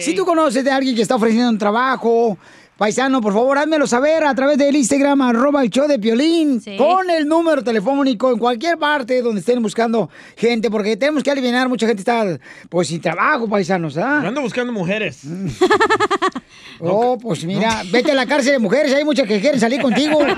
Si 0.00 0.14
tú 0.14 0.24
conoces 0.24 0.64
de 0.64 0.70
alguien 0.70 0.94
que 0.94 1.02
está 1.02 1.16
ofreciendo 1.16 1.50
un 1.50 1.58
trabajo, 1.58 2.38
paisano, 2.80 3.20
por 3.20 3.34
favor, 3.34 3.58
házmelo 3.58 3.86
saber 3.86 4.24
a 4.24 4.34
través 4.34 4.56
del 4.56 4.74
Instagram, 4.74 5.20
arroba 5.20 5.62
el 5.62 5.68
show 5.68 5.86
de 5.86 5.98
Piolín, 5.98 6.62
con 6.78 7.10
el 7.10 7.28
número 7.28 7.62
telefónico 7.62 8.32
en 8.32 8.38
cualquier 8.38 8.78
parte 8.78 9.20
donde 9.20 9.40
estén 9.40 9.62
buscando 9.62 10.08
gente, 10.34 10.70
porque 10.70 10.96
tenemos 10.96 11.22
que 11.22 11.30
eliminar, 11.30 11.68
mucha 11.68 11.86
gente 11.86 12.00
está, 12.00 12.38
pues, 12.70 12.88
sin 12.88 13.02
trabajo, 13.02 13.46
paisanos, 13.46 13.98
¿ah? 13.98 14.20
Yo 14.22 14.28
ando 14.28 14.40
buscando 14.40 14.72
mujeres. 14.72 15.20
Oh, 16.82 17.18
pues 17.18 17.44
mira, 17.44 17.82
vete 17.92 18.12
a 18.12 18.14
la 18.14 18.24
cárcel 18.24 18.52
de 18.52 18.58
mujeres, 18.58 18.94
hay 18.94 19.04
muchas 19.04 19.28
que 19.28 19.38
quieren 19.38 19.60
salir 19.60 19.82
contigo. 19.82 20.18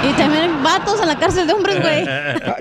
Y 0.00 0.12
también 0.12 0.62
vatos 0.62 1.00
en 1.00 1.08
la 1.08 1.18
cárcel 1.18 1.46
de 1.46 1.54
hombres, 1.54 1.80
güey. 1.80 2.06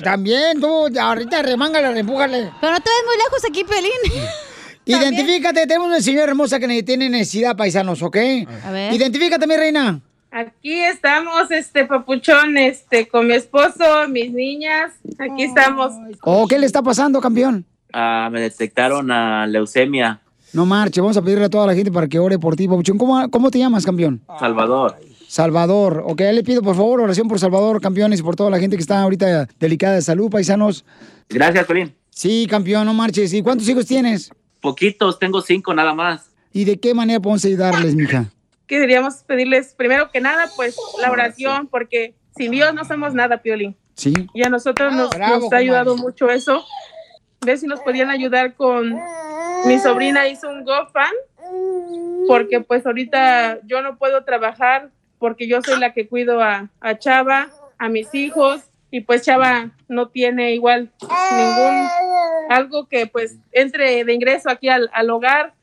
También, 0.03 0.59
tú, 0.59 0.89
ahorita 0.99 1.43
remángale, 1.43 1.91
repújale. 1.93 2.51
Pero 2.59 2.73
no 2.73 2.79
te 2.79 2.89
ves 2.89 3.03
muy 3.05 3.17
lejos 3.17 3.45
aquí, 3.47 3.63
Pelín. 3.63 4.27
Identifícate, 4.87 5.67
tenemos 5.67 5.87
una 5.87 6.01
señora 6.01 6.31
hermosa 6.31 6.59
que 6.59 6.83
tiene 6.83 7.09
necesidad, 7.09 7.55
paisanos, 7.55 8.01
¿ok? 8.01 8.17
A 8.65 8.71
ver. 8.71 8.93
Identifícate, 8.93 9.45
mi 9.45 9.55
reina. 9.55 10.01
Aquí 10.31 10.79
estamos, 10.79 11.49
este 11.51 11.85
papuchón, 11.85 12.57
este, 12.57 13.07
con 13.07 13.27
mi 13.27 13.33
esposo, 13.33 14.07
mis 14.09 14.31
niñas. 14.31 14.91
Aquí 15.17 15.43
estamos. 15.43 15.93
¿O 16.21 16.47
qué 16.47 16.59
le 16.59 16.65
está 16.65 16.81
pasando, 16.81 17.19
campeón? 17.21 17.65
Ah, 17.93 18.29
me 18.31 18.41
detectaron 18.41 19.09
a 19.11 19.47
leucemia. 19.47 20.21
No 20.53 20.65
marche, 20.65 21.01
vamos 21.01 21.17
a 21.17 21.21
pedirle 21.21 21.45
a 21.45 21.49
toda 21.49 21.67
la 21.67 21.75
gente 21.75 21.91
para 21.91 22.07
que 22.07 22.19
ore 22.19 22.39
por 22.39 22.55
ti, 22.55 22.67
papuchón. 22.67 22.97
¿Cómo, 22.97 23.29
cómo 23.29 23.51
te 23.51 23.59
llamas, 23.59 23.85
campeón? 23.85 24.21
Salvador. 24.39 24.95
Salvador. 25.27 26.03
Ok, 26.05 26.21
le 26.21 26.43
pido 26.43 26.61
por 26.61 26.75
favor 26.75 27.01
oración 27.01 27.27
por 27.27 27.39
Salvador, 27.39 27.81
campeones, 27.81 28.19
y 28.19 28.23
por 28.23 28.35
toda 28.35 28.49
la 28.49 28.59
gente 28.59 28.77
que 28.77 28.81
está 28.81 29.01
ahorita 29.01 29.47
delicada 29.59 29.95
de 29.95 30.01
salud, 30.01 30.29
paisanos. 30.29 30.85
Gracias, 31.29 31.65
Colín. 31.65 31.93
Sí, 32.09 32.47
campeón, 32.49 32.85
no 32.85 32.93
marches. 32.93 33.33
¿Y 33.33 33.41
cuántos 33.41 33.67
hijos 33.67 33.85
tienes? 33.85 34.31
Poquitos, 34.61 35.19
tengo 35.19 35.41
cinco 35.41 35.73
nada 35.73 35.93
más. 35.93 36.31
¿Y 36.51 36.65
de 36.65 36.79
qué 36.79 36.93
manera 36.93 37.19
podemos 37.19 37.45
ayudarles, 37.45 37.95
mija? 37.95 38.25
Queríamos 38.65 39.15
pedirles, 39.23 39.73
primero 39.75 40.11
que 40.11 40.19
nada, 40.19 40.49
pues 40.55 40.75
la 41.01 41.11
oración, 41.11 41.67
porque 41.67 42.15
sin 42.35 42.51
Dios 42.51 42.73
no 42.73 42.83
somos 42.83 43.13
nada, 43.13 43.41
Piolín. 43.41 43.75
Sí. 43.95 44.13
Y 44.33 44.45
a 44.45 44.49
nosotros 44.49 44.93
nos, 44.93 45.09
Bravo, 45.11 45.39
nos 45.45 45.53
ha 45.53 45.57
ayudado 45.57 45.91
comadre. 45.91 46.03
mucho 46.03 46.29
eso. 46.29 46.65
Ver 47.45 47.57
si 47.57 47.67
nos 47.67 47.79
podían 47.81 48.09
ayudar 48.09 48.55
con... 48.55 48.97
Mi 49.65 49.79
sobrina 49.79 50.27
hizo 50.27 50.49
un 50.49 50.63
GoFan, 50.63 51.11
porque 52.27 52.61
pues 52.61 52.85
ahorita 52.85 53.59
yo 53.65 53.81
no 53.81 53.97
puedo 53.97 54.23
trabajar, 54.23 54.91
porque 55.17 55.47
yo 55.47 55.61
soy 55.61 55.79
la 55.79 55.93
que 55.93 56.07
cuido 56.07 56.41
a, 56.41 56.69
a 56.79 56.99
Chava, 56.99 57.49
a 57.79 57.89
mis 57.89 58.13
hijos, 58.13 58.61
y 58.89 59.01
pues 59.01 59.23
Chava 59.23 59.71
no 59.87 60.09
tiene 60.09 60.53
igual 60.53 60.91
ningún 61.01 61.87
algo 62.49 62.87
que 62.87 63.07
pues 63.07 63.37
entre 63.51 64.03
de 64.05 64.13
ingreso 64.13 64.49
aquí 64.49 64.69
al, 64.69 64.89
al 64.93 65.09
hogar. 65.09 65.53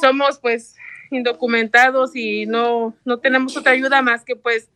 Somos 0.00 0.38
pues 0.38 0.74
indocumentados 1.10 2.14
y 2.16 2.46
no, 2.46 2.94
no 3.04 3.18
tenemos 3.18 3.56
otra 3.56 3.72
ayuda 3.72 4.02
más 4.02 4.24
que 4.24 4.36
pues 4.36 4.68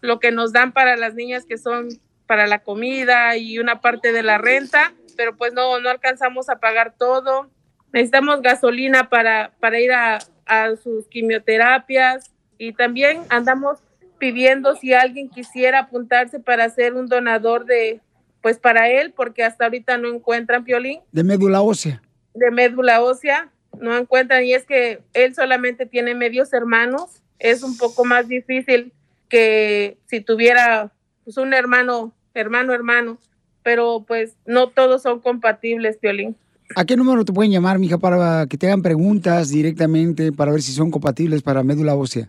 lo 0.00 0.18
que 0.18 0.30
nos 0.32 0.52
dan 0.52 0.72
para 0.72 0.96
las 0.96 1.14
niñas 1.14 1.44
que 1.44 1.58
son 1.58 1.88
para 2.26 2.46
la 2.46 2.60
comida 2.60 3.36
y 3.36 3.58
una 3.58 3.80
parte 3.80 4.12
de 4.12 4.22
la 4.22 4.38
renta, 4.38 4.92
pero 5.16 5.36
pues 5.36 5.52
no, 5.52 5.80
no 5.80 5.90
alcanzamos 5.90 6.48
a 6.48 6.60
pagar 6.60 6.94
todo. 6.96 7.50
Necesitamos 7.92 8.40
gasolina 8.40 9.08
para, 9.08 9.52
para 9.58 9.80
ir 9.80 9.92
a, 9.92 10.18
a 10.46 10.76
sus 10.76 11.08
quimioterapias 11.08 12.30
y 12.56 12.72
también 12.72 13.24
andamos 13.30 13.80
pidiendo 14.20 14.76
si 14.76 14.92
alguien 14.94 15.28
quisiera 15.28 15.80
apuntarse 15.80 16.38
para 16.38 16.68
ser 16.70 16.94
un 16.94 17.06
donador 17.06 17.64
de, 17.64 18.00
pues 18.42 18.58
para 18.58 18.88
él, 18.88 19.12
porque 19.16 19.42
hasta 19.42 19.64
ahorita 19.64 19.98
no 19.98 20.08
encuentran 20.14 20.62
violín 20.62 21.00
De 21.10 21.24
médula 21.24 21.62
ósea. 21.62 22.00
de 22.34 22.50
médula 22.52 23.02
ósea, 23.02 23.50
no 23.80 23.96
encuentran 23.96 24.44
y 24.44 24.52
es 24.54 24.64
que 24.66 25.00
él 25.14 25.34
solamente 25.34 25.86
tiene 25.86 26.14
medios 26.14 26.52
hermanos, 26.52 27.22
es 27.38 27.62
un 27.64 27.76
poco 27.76 28.04
más 28.04 28.28
difícil 28.28 28.92
que 29.28 29.96
si 30.06 30.20
tuviera 30.20 30.92
pues, 31.24 31.36
un 31.38 31.54
hermano, 31.54 32.12
hermano, 32.34 32.74
hermano, 32.74 33.18
pero 33.62 34.04
pues 34.06 34.36
no 34.46 34.68
todos 34.68 35.02
son 35.02 35.20
compatibles, 35.20 35.98
Violín. 36.00 36.36
¿A 36.76 36.84
qué 36.84 36.96
número 36.96 37.24
te 37.24 37.32
pueden 37.32 37.50
llamar, 37.50 37.78
mija, 37.78 37.98
para 37.98 38.46
que 38.46 38.56
te 38.56 38.66
hagan 38.66 38.82
preguntas 38.82 39.48
directamente 39.48 40.30
para 40.30 40.52
ver 40.52 40.62
si 40.62 40.72
son 40.72 40.90
compatibles 40.90 41.42
para 41.42 41.62
médula 41.64 41.94
ósea? 41.94 42.28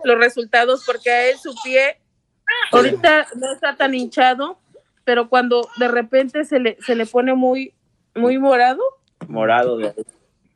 los 0.05 0.19
resultados 0.19 0.83
porque 0.87 1.11
a 1.11 1.29
él 1.31 1.39
su 1.39 1.55
pie 1.65 1.99
ahorita 2.73 3.27
no 3.37 3.53
está 3.53 3.77
tan 3.77 3.95
hinchado, 3.95 4.59
pero 5.05 5.29
cuando 5.29 5.69
de 5.79 5.89
repente 5.89 6.45
se 6.45 6.59
le, 6.61 6.77
se 6.85 6.95
le 6.95 7.07
pone 7.07 7.35
muy, 7.35 7.75
muy 8.15 8.39
morado, 8.39 8.83
Morado 9.29 9.77
de 9.77 9.95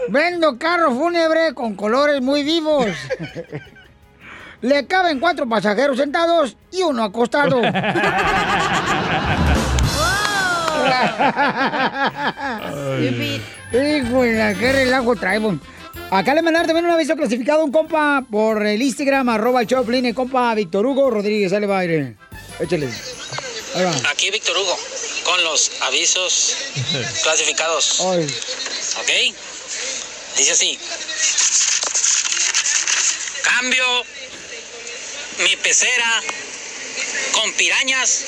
Vendo 0.08 0.58
carro 0.58 0.90
fúnebre 0.90 1.54
con 1.54 1.76
colores 1.76 2.20
muy 2.20 2.42
vivos. 2.42 2.88
Le 4.62 4.86
caben 4.88 5.20
cuatro 5.20 5.48
pasajeros 5.48 5.96
sentados 5.98 6.56
y 6.72 6.82
uno 6.82 7.04
acostado. 7.04 7.60
Híjole, 13.72 14.56
qué 14.58 14.72
relajo 14.72 15.14
traemos. 15.14 15.58
Acá 16.14 16.32
le 16.32 16.42
mandaron 16.42 16.68
también 16.68 16.86
un 16.86 16.92
aviso 16.92 17.16
clasificado 17.16 17.62
a 17.62 17.64
un 17.64 17.72
compa 17.72 18.24
por 18.30 18.64
el 18.64 18.80
Instagram, 18.80 19.30
arroba 19.30 19.62
el 19.62 19.66
Choplin, 19.66 20.06
el 20.06 20.14
compa 20.14 20.54
Víctor 20.54 20.86
Hugo 20.86 21.10
Rodríguez, 21.10 21.50
sale 21.50 21.66
va 21.66 21.80
aire. 21.80 22.14
Échale. 22.60 22.88
Ahí 23.74 23.82
va. 23.82 23.92
Aquí 24.12 24.30
Víctor 24.30 24.56
Hugo, 24.56 24.78
con 25.24 25.42
los 25.42 25.72
avisos 25.80 26.56
clasificados. 27.24 28.00
Ay. 28.00 28.26
¿Ok? 29.00 29.34
Dice 30.36 30.52
así. 30.52 30.78
Cambio 33.42 33.84
mi 35.38 35.56
pecera 35.56 36.22
con 37.32 37.52
pirañas 37.54 38.24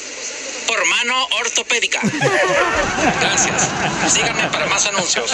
por 0.66 0.86
mano 0.86 1.14
ortopédica. 1.40 2.00
Gracias. 3.20 3.70
Síganme 4.08 4.44
para 4.52 4.66
más 4.66 4.86
anuncios. 4.86 5.30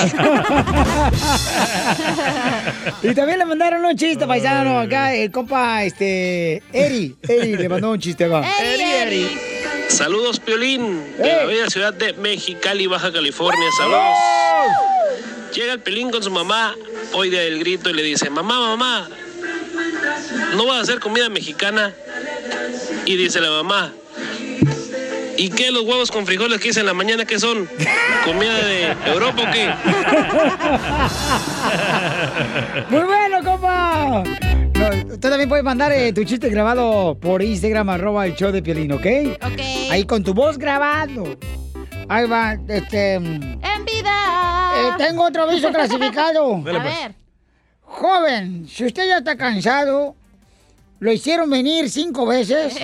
Y 3.03 3.15
también 3.15 3.39
le 3.39 3.45
mandaron 3.45 3.85
un 3.85 3.97
chiste, 3.97 4.27
paisano, 4.27 4.79
acá 4.79 5.15
el 5.15 5.31
compa, 5.31 5.85
este, 5.85 6.63
Eri, 6.73 7.17
Eri 7.29 7.57
le 7.57 7.69
mandó 7.69 7.91
un 7.91 7.99
chiste, 8.01 8.27
va. 8.29 8.45
Eri, 8.61 8.83
Eri. 8.83 9.39
Saludos, 9.89 10.41
Piolín, 10.41 11.17
de 11.19 11.31
Eh. 11.31 11.37
la 11.37 11.45
bella 11.45 11.71
ciudad 11.71 11.93
de 11.93 12.13
Mexicali, 12.15 12.87
Baja 12.87 13.13
California. 13.13 13.69
Saludos. 13.77 14.17
Llega 15.55 15.73
el 15.75 15.81
Piolín 15.81 16.11
con 16.11 16.23
su 16.23 16.31
mamá, 16.31 16.75
oye 17.13 17.47
el 17.47 17.59
grito 17.59 17.91
y 17.91 17.93
le 17.95 18.03
dice, 18.03 18.31
mamá, 18.31 18.59
mamá, 18.61 19.09
¿no 20.55 20.65
vas 20.67 20.79
a 20.79 20.81
hacer 20.83 20.99
comida 21.01 21.29
mexicana? 21.29 21.93
Y 23.05 23.17
dice 23.17 23.41
la 23.41 23.51
mamá, 23.51 23.93
¿y 25.43 25.51
qué 25.51 25.73
los 25.73 25.82
huevos 25.82 26.12
con 26.12 26.24
frijoles 26.24 26.60
que 26.60 26.69
hice 26.69 26.81
en 26.81 26.86
la 26.86 26.94
mañana 26.94 27.24
qué 27.24 27.40
son? 27.40 27.69
¿Comida 28.24 28.64
de 28.64 28.94
Europa 29.06 29.43
o 29.43 29.51
qué? 29.51 29.74
Muy 32.90 33.02
bueno, 33.02 33.43
compa. 33.43 34.23
No, 34.23 34.89
usted 35.14 35.31
también 35.31 35.48
puede 35.48 35.64
mandar 35.64 35.90
eh, 35.90 36.12
tu 36.12 36.23
chiste 36.23 36.48
grabado 36.48 37.19
por 37.20 37.43
Instagram, 37.43 37.89
arroba 37.90 38.24
el 38.27 38.36
show 38.36 38.52
de 38.52 38.62
Piolín, 38.62 38.93
¿ok? 38.93 39.06
Ok. 39.43 39.60
Ahí 39.90 40.05
con 40.05 40.23
tu 40.23 40.32
voz 40.32 40.59
grabado. 40.59 41.36
Ahí 42.09 42.28
va, 42.28 42.56
este... 42.69 43.14
¡En 43.14 43.85
vida! 43.85 44.73
Eh, 44.77 44.90
tengo 44.97 45.24
otro 45.24 45.43
aviso 45.43 45.73
clasificado. 45.73 46.55
A 46.69 46.82
ver. 46.85 47.14
Joven, 47.81 48.69
si 48.69 48.85
usted 48.85 49.09
ya 49.09 49.19
está 49.19 49.36
cansado, 49.36 50.14
lo 51.01 51.12
hicieron 51.12 51.51
venir 51.51 51.90
cinco 51.90 52.27
veces. 52.27 52.77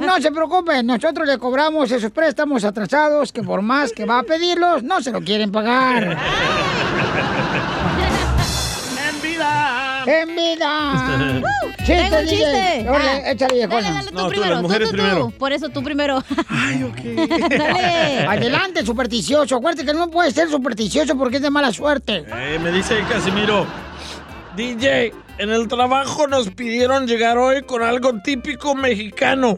No 0.00 0.20
se 0.20 0.30
preocupe, 0.32 0.82
nosotros 0.82 1.26
le 1.26 1.38
cobramos 1.38 1.90
esos 1.90 2.10
préstamos 2.10 2.64
atrasados 2.64 3.32
que 3.32 3.42
por 3.42 3.62
más 3.62 3.92
que 3.92 4.04
va 4.04 4.18
a 4.20 4.22
pedirlos, 4.22 4.82
no 4.82 5.00
se 5.02 5.10
lo 5.12 5.20
quieren 5.20 5.50
pagar. 5.52 6.16
¡En 9.08 9.22
vida! 9.22 10.04
¡En 10.06 10.36
vida! 10.36 11.42
Tengo 11.86 12.18
un 12.18 12.24
DJ. 12.26 12.36
chiste. 12.36 12.86
Ah, 12.90 13.30
échale, 13.30 13.54
viejona. 13.54 13.80
Dale, 13.80 13.94
dale, 13.94 14.10
tú 14.10 14.14
No, 14.16 14.24
tú, 14.24 14.28
primero. 14.30 14.52
las 14.52 14.62
mujeres 14.62 14.90
tú, 14.90 14.96
tú, 14.96 15.02
primero. 15.02 15.24
tú. 15.26 15.30
Por 15.38 15.52
eso 15.52 15.68
tú 15.70 15.82
primero. 15.82 16.22
Ay, 16.48 16.82
ok. 16.82 16.96
Dale. 17.50 18.26
Adelante, 18.26 18.84
supersticioso. 18.84 19.56
Acuérdate 19.56 19.86
que 19.86 19.94
no 19.94 20.10
puede 20.10 20.30
ser 20.30 20.50
supersticioso 20.50 21.16
porque 21.16 21.36
es 21.36 21.42
de 21.42 21.48
mala 21.50 21.72
suerte. 21.72 22.24
Eh, 22.30 22.58
me 22.62 22.70
dice 22.72 23.02
Casimiro, 23.08 23.66
DJ, 24.58 25.14
en 25.38 25.50
el 25.50 25.68
trabajo 25.68 26.26
nos 26.26 26.50
pidieron 26.50 27.06
llegar 27.06 27.38
hoy 27.38 27.62
con 27.62 27.80
algo 27.80 28.20
típico 28.24 28.74
mexicano. 28.74 29.56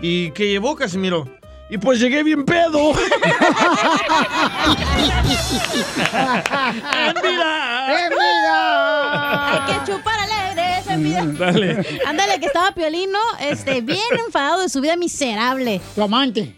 ¿Y 0.00 0.30
qué 0.30 0.46
llevó 0.46 0.76
Casimiro? 0.76 1.28
Y 1.68 1.76
pues 1.78 1.98
llegué 1.98 2.22
bien 2.22 2.44
pedo. 2.44 2.92
Hay 9.34 9.60
que 9.66 9.90
chupar 9.90 10.20
alegre, 10.20 10.78
esa 10.78 10.94
envidia. 10.94 11.24
Dale. 11.24 11.84
Ándale, 12.06 12.38
que 12.38 12.46
estaba 12.46 12.70
Piolín, 12.70 13.10
¿no? 13.10 13.18
Este, 13.40 13.80
bien 13.80 13.98
enfadado 14.24 14.62
de 14.62 14.68
su 14.68 14.80
vida 14.80 14.94
miserable. 14.94 15.80
Tu 15.96 16.02
amante. 16.02 16.54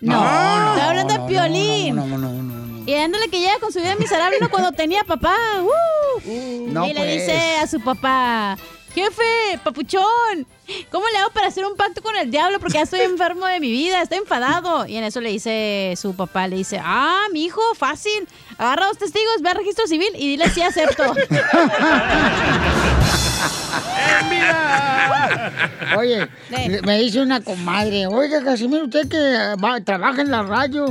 No, 0.00 0.14
No, 0.14 0.94
no, 0.94 1.04
de 1.08 1.18
Piolín. 1.26 1.96
No, 1.96 2.06
no, 2.06 2.18
no, 2.18 2.32
no, 2.32 2.42
no. 2.42 2.67
Y 2.88 2.94
ándale 2.94 3.28
que 3.28 3.38
llega 3.38 3.58
con 3.58 3.70
su 3.70 3.80
vida 3.80 3.96
miserable 3.96 4.38
¿no? 4.40 4.48
cuando 4.48 4.72
tenía 4.72 5.04
papá. 5.04 5.36
¡Uh! 5.60 6.72
No, 6.72 6.86
y 6.86 6.94
le 6.94 7.00
pues. 7.00 7.20
dice 7.20 7.56
a 7.56 7.66
su 7.66 7.82
papá, 7.82 8.56
jefe, 8.94 9.60
papuchón, 9.62 10.46
¿cómo 10.90 11.04
le 11.12 11.18
hago 11.18 11.28
para 11.32 11.48
hacer 11.48 11.66
un 11.66 11.76
pacto 11.76 12.00
con 12.00 12.16
el 12.16 12.30
diablo? 12.30 12.58
Porque 12.58 12.78
ya 12.78 12.84
estoy 12.84 13.00
enfermo 13.00 13.44
de 13.44 13.60
mi 13.60 13.70
vida, 13.70 14.00
estoy 14.00 14.16
enfadado. 14.16 14.86
Y 14.86 14.96
en 14.96 15.04
eso 15.04 15.20
le 15.20 15.28
dice 15.28 15.92
su 15.98 16.16
papá, 16.16 16.48
le 16.48 16.56
dice, 16.56 16.80
ah, 16.82 17.26
mi 17.30 17.44
hijo, 17.44 17.60
fácil. 17.74 18.26
Agarra 18.56 18.86
dos 18.86 18.96
testigos, 18.96 19.42
ve 19.42 19.50
al 19.50 19.56
registro 19.56 19.86
civil 19.86 20.08
y 20.14 20.26
dile 20.26 20.48
si 20.48 20.62
acepto. 20.62 21.12
Oye, 25.98 26.28
Eh. 26.50 26.80
me 26.84 26.98
dice 26.98 27.20
una 27.22 27.40
comadre, 27.40 28.06
oiga, 28.06 28.42
Casimiro, 28.44 28.84
usted 28.84 29.08
que 29.08 29.56
va- 29.62 29.80
trabaja 29.80 30.20
en 30.22 30.30
la 30.30 30.42
radio, 30.42 30.86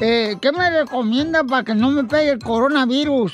eh, 0.00 0.36
¿qué 0.40 0.52
me 0.52 0.70
recomienda 0.70 1.44
para 1.44 1.64
que 1.64 1.74
no 1.74 1.90
me 1.90 2.04
pegue 2.04 2.30
el 2.30 2.38
coronavirus? 2.40 3.32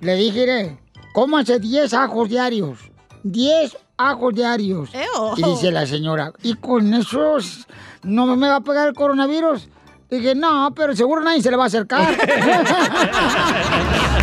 Le 0.00 0.14
dije, 0.16 0.40
"Mire, 0.40 0.78
cómase 1.14 1.58
10 1.58 1.92
ajos 1.94 2.28
diarios, 2.28 2.78
10 3.22 3.76
ajos 3.96 4.34
diarios. 4.34 4.90
Eo. 4.94 5.34
Y 5.36 5.42
dice 5.44 5.70
la 5.70 5.86
señora, 5.86 6.32
¿y 6.42 6.54
con 6.54 6.92
esos 6.94 7.66
no 8.02 8.26
me 8.36 8.48
va 8.48 8.56
a 8.56 8.60
pegar 8.62 8.88
el 8.88 8.94
coronavirus? 8.94 9.68
Dije, 10.10 10.34
no, 10.34 10.72
pero 10.74 10.94
seguro 10.94 11.22
nadie 11.22 11.40
se 11.40 11.50
le 11.50 11.56
va 11.56 11.64
a 11.64 11.68
acercar. 11.68 12.06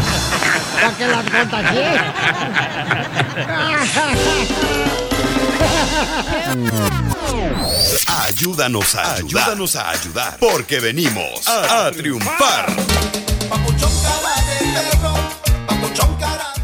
para 0.80 0.98
que 0.98 1.08
las 1.08 1.30
contagie. 1.30 1.92
Ayúdanos 8.28 8.96
a 8.96 9.14
ayudar. 9.16 9.44
Ayúdanos 9.44 9.76
a 9.76 9.90
ayudar. 9.90 10.38
Porque 10.40 10.80
venimos 10.80 11.48
a, 11.48 11.88
a 11.88 11.92
triunfar. 11.92 12.68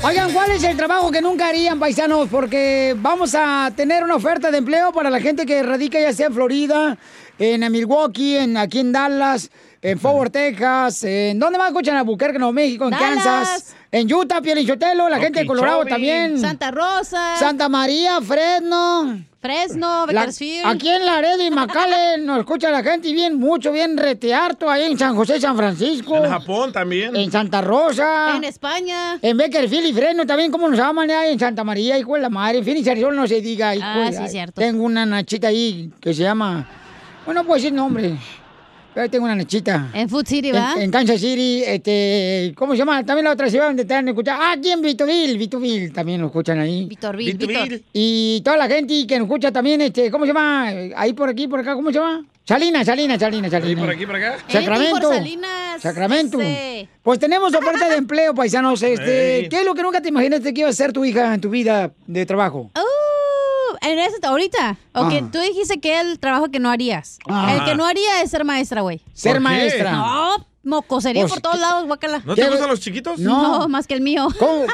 Oigan, 0.01 0.31
¿cuál 0.33 0.51
es 0.51 0.63
el 0.63 0.77
trabajo 0.77 1.11
que 1.11 1.19
nunca 1.19 1.47
harían, 1.47 1.79
paisanos? 1.79 2.29
Porque 2.29 2.95
vamos 2.97 3.33
a 3.33 3.71
tener 3.75 4.03
una 4.03 4.15
oferta 4.15 4.51
de 4.51 4.59
empleo 4.59 4.91
para 4.91 5.09
la 5.09 5.19
gente 5.19 5.47
que 5.47 5.63
radica 5.63 5.99
ya 5.99 6.13
sea 6.13 6.27
en 6.27 6.33
Florida, 6.33 6.95
en 7.39 7.71
Milwaukee, 7.71 8.37
en, 8.37 8.55
aquí 8.55 8.79
en 8.79 8.91
Dallas, 8.91 9.49
en 9.81 9.99
Fort 9.99 10.15
Worth, 10.15 10.31
Texas, 10.33 11.03
en 11.03 11.39
¿dónde 11.39 11.57
más 11.57 11.69
escuchan? 11.69 11.95
En 11.95 12.01
Albuquerque, 12.01 12.37
Nuevo 12.37 12.53
México, 12.53 12.85
en 12.85 12.91
Dallas. 12.91 13.23
Kansas, 13.23 13.75
en 14.01 14.13
Utah, 14.13 14.41
Pielichotelo, 14.41 15.07
la 15.09 15.19
gente 15.19 15.39
de 15.39 15.45
Colorado 15.45 15.85
también. 15.85 16.37
Santa 16.39 16.69
Rosa. 16.71 17.35
Santa 17.37 17.69
María, 17.69 18.19
Fresno. 18.21 19.21
Fresno, 19.39 20.07
La- 20.07 20.13
Bakersfield. 20.21 20.65
aquí 20.65 20.89
en 20.89 21.05
Laredo 21.05 21.45
y 21.45 21.51
McAllen 21.51 22.25
nos 22.25 22.39
escucha 22.39 22.71
la 22.71 22.81
gente 22.81 23.09
y 23.09 23.13
bien, 23.13 23.37
mucho, 23.39 23.71
bien 23.71 23.95
retearto 23.95 24.67
ahí 24.69 24.85
en 24.91 24.97
San 24.97 25.15
José, 25.15 25.39
San 25.39 25.55
Francisco. 25.55 26.17
En 26.17 26.29
Japón 26.31 26.73
también. 26.73 27.15
En 27.15 27.31
Santa 27.31 27.61
Rosa. 27.61 28.35
En 28.35 28.43
España. 28.43 29.19
En 29.21 29.37
Beckerfield 29.37 29.85
y 29.85 29.93
Fresno 29.93 30.25
también, 30.25 30.51
¿cómo 30.51 30.67
nos 30.67 30.77
llaman 30.79 31.09
ahí 31.11 31.33
en 31.33 31.39
Santa 31.39 31.63
María? 31.63 31.97
Hijo 31.99 32.15
de 32.15 32.21
la 32.21 32.29
madre. 32.29 32.57
En 32.57 32.65
Phoenix, 32.65 32.87
Arizona, 32.87 33.15
no 33.15 33.27
se 33.27 33.39
diga. 33.39 33.75
hijo 33.75 33.85
Ah, 33.87 34.09
de- 34.09 34.17
sí, 34.17 34.27
cierto. 34.29 34.59
Tengo 34.59 34.83
una 34.83 35.05
nachita 35.05 35.47
ahí 35.49 35.91
que 36.01 36.13
se 36.13 36.23
llama... 36.23 36.67
Bueno, 37.23 37.41
no 37.41 37.45
puedo 37.47 37.55
decir 37.57 37.71
nombre. 37.73 38.17
Pero 38.95 39.09
tengo 39.09 39.25
una 39.25 39.35
nachita. 39.35 39.89
En 39.93 40.07
Food 40.07 40.25
City, 40.25 40.53
¿verdad? 40.53 40.77
En, 40.77 40.83
en 40.83 40.91
Kansas 40.91 41.19
City, 41.19 41.63
este... 41.67 42.53
¿Cómo 42.55 42.71
se 42.71 42.77
llama? 42.77 43.05
También 43.05 43.25
la 43.25 43.31
otra 43.31 43.49
ciudad 43.49 43.65
donde 43.65 43.81
están 43.81 44.07
escuchando. 44.07 44.41
Ah, 44.41 44.53
aquí 44.53 44.71
en 44.71 44.81
Vitoville. 44.81 45.37
Vitoville 45.37 45.89
también 45.89 46.21
nos 46.21 46.29
escuchan 46.29 46.59
ahí. 46.59 46.85
Vitorville, 46.85 47.33
Vitor. 47.33 47.81
Y 47.91 48.41
toda 48.45 48.55
la 48.55 48.67
gente 48.69 49.05
que 49.05 49.19
nos 49.19 49.25
escucha 49.27 49.51
también, 49.51 49.81
este... 49.81 50.09
¿Cómo 50.09 50.23
se 50.23 50.29
llama? 50.29 50.69
Ahí 50.95 51.11
por 51.11 51.27
aquí, 51.27 51.45
por 51.49 51.59
acá, 51.59 51.75
¿cómo 51.75 51.89
se 51.89 51.99
llama? 51.99 52.25
Salinas, 52.45 52.85
Salinas, 52.85 53.19
Salinas, 53.19 53.51
Salinas. 53.51 53.83
por 53.83 53.93
aquí, 53.93 54.05
por 54.05 54.15
acá. 54.15 54.37
Sacramento. 54.47 54.99
Por 55.01 55.15
Salinas, 55.15 55.81
Sacramento. 55.81 56.39
este. 56.39 56.87
Pues 57.03 57.19
tenemos 57.19 57.53
oferta 57.53 57.89
de 57.89 57.95
empleo, 57.95 58.33
paisanos. 58.33 58.81
Este. 58.81 59.49
¿Qué 59.49 59.59
es 59.59 59.65
lo 59.65 59.73
que 59.73 59.81
nunca 59.81 59.99
te 59.99 60.09
imaginaste 60.09 60.53
que 60.53 60.61
iba 60.61 60.69
a 60.69 60.73
ser 60.73 60.93
tu 60.93 61.03
hija 61.03 61.33
en 61.33 61.41
tu 61.41 61.49
vida 61.49 61.91
de 62.07 62.25
trabajo? 62.25 62.71
Uh, 62.75 62.79
en 63.89 63.99
ese, 63.99 64.17
ahorita. 64.23 64.77
Ok, 64.93 65.13
Ah. 65.21 65.29
tú 65.31 65.39
dijiste 65.39 65.79
que 65.79 65.99
el 65.99 66.19
trabajo 66.19 66.49
que 66.49 66.59
no 66.59 66.69
harías. 66.69 67.19
Ah. 67.27 67.53
El 67.55 67.63
que 67.65 67.75
no 67.75 67.85
haría 67.85 68.21
es 68.21 68.31
ser 68.31 68.43
maestra, 68.45 68.81
güey. 68.81 69.01
Ser 69.13 69.39
maestra. 69.39 69.91
No, 69.93 70.47
mocosería 70.63 71.21
Pues, 71.23 71.33
por 71.33 71.41
todos 71.41 71.59
lados, 71.59 71.85
guácala. 71.85 72.21
¿No 72.25 72.35
te 72.35 72.41
¿Qué? 72.41 72.49
gustan 72.49 72.69
los 72.69 72.79
chiquitos? 72.79 73.19
No. 73.19 73.59
No, 73.59 73.67
más 73.67 73.87
que 73.87 73.93
el 73.93 74.01
mío. 74.01 74.27
¿Cómo, 74.39 74.65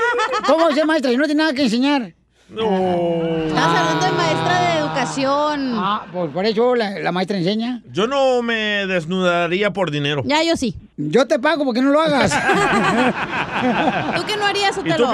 cómo 0.47 0.71
ser 0.71 0.85
maestra? 0.85 1.11
Y 1.11 1.17
no 1.17 1.25
tiene 1.25 1.39
nada 1.43 1.53
que 1.53 1.63
enseñar. 1.63 2.13
No. 2.51 3.45
Estás 3.47 3.65
hablando 3.65 4.05
de 4.05 4.11
maestra 4.11 4.59
de 4.73 4.79
educación. 4.79 5.71
Ah, 5.75 6.05
pues 6.11 6.31
por 6.31 6.45
eso 6.45 6.75
la, 6.75 6.99
la 6.99 7.11
maestra 7.11 7.37
enseña. 7.37 7.81
Yo 7.91 8.07
no 8.07 8.41
me 8.41 8.85
desnudaría 8.87 9.71
por 9.71 9.89
dinero. 9.91 10.21
Ya, 10.25 10.43
yo 10.43 10.55
sí. 10.57 10.75
Yo 10.97 11.25
te 11.27 11.39
pago 11.39 11.63
porque 11.65 11.81
no 11.81 11.89
lo 11.91 12.01
hagas. 12.01 12.31
¿Tú 14.15 14.23
qué 14.25 14.37
no 14.37 14.45
harías, 14.45 14.77
¿Y 14.77 14.89
tú? 14.93 15.05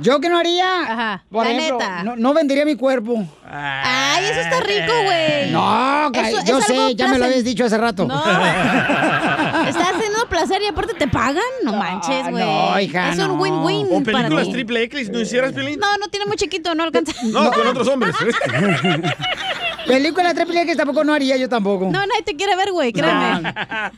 ¿Yo 0.00 0.20
que 0.20 0.28
no 0.28 0.38
haría? 0.38 0.82
Ajá, 0.82 1.24
Por 1.30 1.44
la 1.46 1.52
ejemplo, 1.52 1.78
neta. 1.78 2.02
No, 2.02 2.16
no 2.16 2.34
vendería 2.34 2.64
mi 2.64 2.74
cuerpo. 2.76 3.24
Ay, 3.48 4.24
eso 4.24 4.40
está 4.40 4.60
rico, 4.60 4.92
güey. 5.04 5.50
No, 5.50 6.10
Eso- 6.12 6.44
yo 6.44 6.60
sé, 6.60 6.94
ya 6.94 7.08
me 7.08 7.18
lo 7.18 7.26
habías 7.26 7.44
dicho 7.44 7.64
hace 7.64 7.78
rato. 7.78 8.06
No. 8.06 8.16
Estás 9.68 9.97
placer 10.38 10.62
y 10.62 10.66
aparte 10.66 10.94
te 10.94 11.08
pagan. 11.08 11.42
No 11.64 11.72
manches, 11.74 12.28
güey. 12.30 12.44
no, 12.44 12.80
hija, 12.80 13.10
Es 13.12 13.18
un 13.18 13.28
no. 13.28 13.34
win-win 13.34 13.86
¿O 13.90 14.02
para 14.02 14.18
películas 14.28 14.50
triple 14.50 14.82
X 14.84 15.10
no 15.10 15.20
hicieras, 15.20 15.52
Piolín? 15.52 15.78
No, 15.80 15.96
no 15.98 16.08
tiene 16.08 16.26
muy 16.26 16.36
chiquito, 16.36 16.74
no 16.74 16.84
alcanza. 16.84 17.12
No, 17.24 17.50
con 17.52 17.66
otros 17.66 17.88
hombres. 17.88 18.14
Película 19.86 20.34
triple 20.34 20.62
X 20.62 20.76
tampoco 20.76 21.02
no 21.04 21.14
haría 21.14 21.36
yo 21.36 21.48
tampoco. 21.48 21.86
No, 21.86 21.92
nadie 22.06 22.22
te 22.24 22.36
quiere 22.36 22.54
ver, 22.56 22.72
güey, 22.72 22.92
créeme. 22.92 23.40
No, 23.40 23.50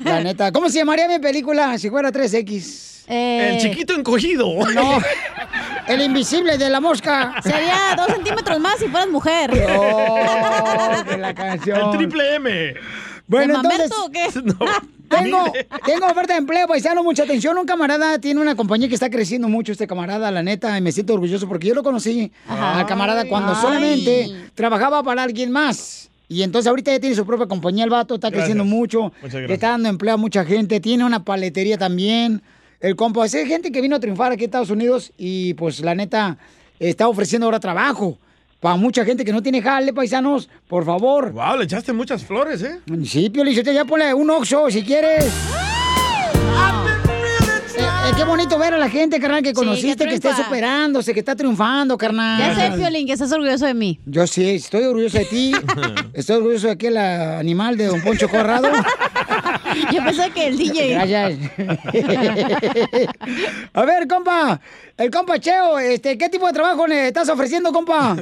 la 0.05 0.21
neta. 0.23 0.53
¿Cómo 0.53 0.69
se 0.69 0.79
llamaría 0.79 1.09
mi 1.09 1.19
película 1.19 1.77
si 1.79 1.91
fuera 1.91 2.13
3X? 2.13 3.05
Eh, 3.09 3.51
El 3.55 3.61
chiquito 3.61 3.95
encogido. 3.95 4.47
No. 4.73 4.99
El 5.89 6.03
invisible 6.03 6.57
de 6.59 6.71
la 6.71 6.81
mosca. 6.81 7.35
Sería 7.43 7.95
dos 7.97 8.07
centímetros 8.07 8.61
más 8.61 8.79
si 8.79 8.87
fueras 8.87 9.09
mujer. 9.09 9.51
Oh, 9.77 11.05
que 11.09 11.17
la 11.19 11.35
canción. 11.35 11.81
El 11.91 11.97
triple 11.97 12.35
M. 12.37 12.75
Bueno, 13.27 13.55
¿De 13.55 13.69
entonces, 13.69 13.91
mamerto 13.91 14.05
o 14.05 14.11
qué? 14.11 14.29
Tengo, 15.11 15.53
tengo 15.85 16.07
oferta 16.07 16.35
de 16.35 16.39
empleo, 16.39 16.67
paisano, 16.67 17.03
mucha 17.03 17.25
atención. 17.25 17.59
Un 17.59 17.67
camarada 17.67 18.19
tiene 18.19 18.41
una 18.41 18.55
compañía 18.55 18.89
que 18.89 18.95
está 18.95 19.11
creciendo 19.11 19.49
mucho, 19.49 19.73
este 19.73 19.87
camarada, 19.87 20.31
la 20.31 20.43
neta, 20.43 20.79
y 20.79 20.81
me 20.81 20.93
siento 20.93 21.15
orgulloso 21.15 21.49
porque 21.49 21.69
yo 21.69 21.75
lo 21.75 21.83
conocí 21.83 22.33
al 22.49 22.87
camarada 22.87 23.27
cuando 23.27 23.53
Ay. 23.53 23.59
solamente 23.61 24.31
trabajaba 24.55 25.03
para 25.03 25.23
alguien 25.23 25.51
más. 25.51 26.09
Y 26.29 26.43
entonces 26.45 26.69
ahorita 26.69 26.93
ya 26.93 27.01
tiene 27.01 27.17
su 27.17 27.27
propia 27.27 27.47
compañía, 27.47 27.83
el 27.83 27.91
vato, 27.91 28.15
está 28.15 28.29
Gracias. 28.29 28.45
creciendo 28.45 28.65
mucho, 28.65 29.13
le 29.33 29.53
está 29.53 29.71
dando 29.71 29.89
empleo 29.89 30.15
a 30.15 30.17
mucha 30.17 30.45
gente, 30.45 30.79
tiene 30.79 31.05
una 31.05 31.25
paletería 31.25 31.77
también. 31.77 32.41
El 32.81 32.95
compa, 32.95 33.27
es 33.27 33.33
gente 33.33 33.73
que 33.73 33.81
vino 33.81 33.97
a 33.97 34.01
triunfar 34.01 34.33
aquí 34.33 34.45
en 34.45 34.49
Estados 34.49 34.71
Unidos 34.71 35.13
y 35.19 35.55
pues 35.55 35.81
la 35.81 35.95
neta 35.95 36.39
está 36.79 37.09
ofreciendo 37.09 37.47
ahora 37.47 37.59
trabajo. 37.59 38.17
Para 38.61 38.77
mucha 38.77 39.07
gente 39.07 39.25
que 39.25 39.33
no 39.33 39.43
tiene 39.43 39.63
jale, 39.63 39.95
paisanos, 39.95 40.51
por 40.69 40.85
favor. 40.85 41.33
Wow, 41.33 41.57
le 41.57 41.65
echaste 41.65 41.95
muchas 41.95 42.23
flores, 42.23 42.63
¿eh? 42.63 42.81
Sí, 43.07 43.31
Pio 43.31 43.43
Lizotelo, 43.43 43.75
ya 43.75 43.87
ponle 43.87 44.13
un 44.13 44.29
oxo 44.29 44.71
si 44.71 44.83
quieres. 44.83 45.25
Eh, 47.75 47.83
eh, 47.83 48.13
qué 48.15 48.25
bonito 48.25 48.59
ver 48.59 48.75
a 48.75 48.77
la 48.77 48.91
gente, 48.91 49.19
carnal, 49.19 49.43
que 49.43 49.55
conociste, 49.55 50.07
que, 50.07 50.13
está 50.13 50.37
superándose, 50.37 51.15
que 51.15 51.21
está 51.21 51.35
triunfando, 51.35 51.97
carnal. 51.97 52.39
Ya 52.39 52.71
sé, 52.71 52.77
Piolín, 52.77 53.07
que 53.07 53.15
estás 53.15 53.33
orgulloso 53.33 53.65
de 53.65 53.73
mí. 53.73 53.99
Yo 54.05 54.27
sí, 54.27 54.51
estoy 54.51 54.85
orgulloso 54.85 55.17
de 55.17 55.25
ti. 55.25 55.53
estoy 56.13 56.37
orgulloso 56.37 56.67
de 56.67 56.75
aquel 56.75 56.99
ah, 56.99 57.39
animal 57.39 57.79
de 57.79 57.87
Don 57.87 58.03
Poncho 58.03 58.29
Corrado. 58.29 58.69
Yo 59.91 60.05
pensé 60.05 60.31
que 60.33 60.49
el 60.49 60.59
DJ. 60.59 60.91
Gracias. 60.91 61.39
a 63.73 63.85
ver, 63.87 64.07
compa, 64.07 64.61
el 64.99 65.11
compa 65.11 65.39
Cheo, 65.39 65.79
este, 65.79 66.19
¿qué 66.19 66.29
tipo 66.29 66.47
de 66.47 66.53
trabajo 66.53 66.87
le 66.87 67.09
estás 67.09 67.31
ofreciendo, 67.31 67.73
compa? 67.73 68.17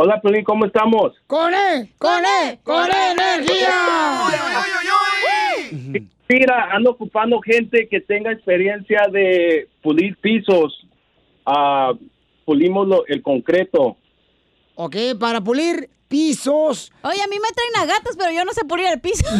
Hola, 0.00 0.20
Pelín, 0.20 0.44
¿cómo 0.44 0.64
estamos? 0.64 1.12
¡Con 1.26 1.52
él! 1.52 1.88
¡Con 1.98 2.22
él! 2.24 2.58
¡Con 2.62 2.86
energía! 2.86 3.74
Mira, 6.28 6.68
ando 6.70 6.90
ocupando 6.92 7.40
gente 7.40 7.88
que 7.88 8.00
tenga 8.00 8.30
experiencia 8.30 9.08
de 9.10 9.68
pulir 9.82 10.16
pisos. 10.18 10.86
Ah, 11.44 11.92
pulimos 12.44 12.86
lo- 12.86 13.06
el 13.08 13.22
concreto. 13.22 13.96
Ok, 14.76 14.94
para 15.18 15.40
pulir 15.40 15.90
pisos. 16.08 16.90
Oye, 17.02 17.22
a 17.22 17.26
mí 17.26 17.36
me 17.38 17.48
traen 17.52 17.76
a 17.90 17.94
gatos, 17.94 18.16
pero 18.18 18.30
yo 18.32 18.44
no 18.44 18.52
sé 18.52 18.64
pulir 18.64 18.86
el 18.86 19.00
piso. 19.00 19.24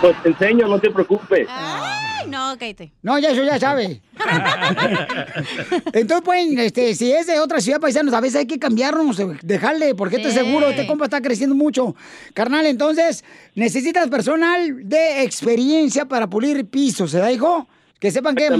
Pues 0.00 0.20
te 0.20 0.30
enseño, 0.30 0.66
no 0.66 0.80
te 0.80 0.90
preocupes. 0.90 1.46
Ay, 1.48 2.26
no, 2.26 2.56
cállate. 2.58 2.92
No, 3.02 3.20
ya 3.20 3.30
eso 3.30 3.44
ya 3.44 3.60
sabe. 3.60 4.02
Entonces, 5.92 6.22
pues, 6.24 6.44
este, 6.58 6.94
si 6.96 7.12
es 7.12 7.28
de 7.28 7.38
otra 7.38 7.60
ciudad, 7.60 7.80
paisanos, 7.80 8.12
a 8.12 8.20
veces 8.20 8.40
hay 8.40 8.46
que 8.46 8.58
cambiarnos, 8.58 9.20
dejarle, 9.42 9.94
porque 9.94 10.16
este 10.16 10.30
Sí. 10.30 10.38
seguro, 10.38 10.68
este 10.70 10.88
compa 10.88 11.04
está 11.04 11.20
creciendo 11.20 11.54
mucho. 11.54 11.94
Carnal, 12.34 12.66
entonces, 12.66 13.24
necesitas 13.54 14.08
personal 14.08 14.88
de 14.88 15.22
experiencia 15.22 16.04
para 16.06 16.26
pulir 16.28 16.66
pisos, 16.68 17.12
¿se 17.12 17.18
da, 17.18 17.30
hijo? 17.30 17.68
Que 18.00 18.10
sepan 18.10 18.34
que 18.34 18.50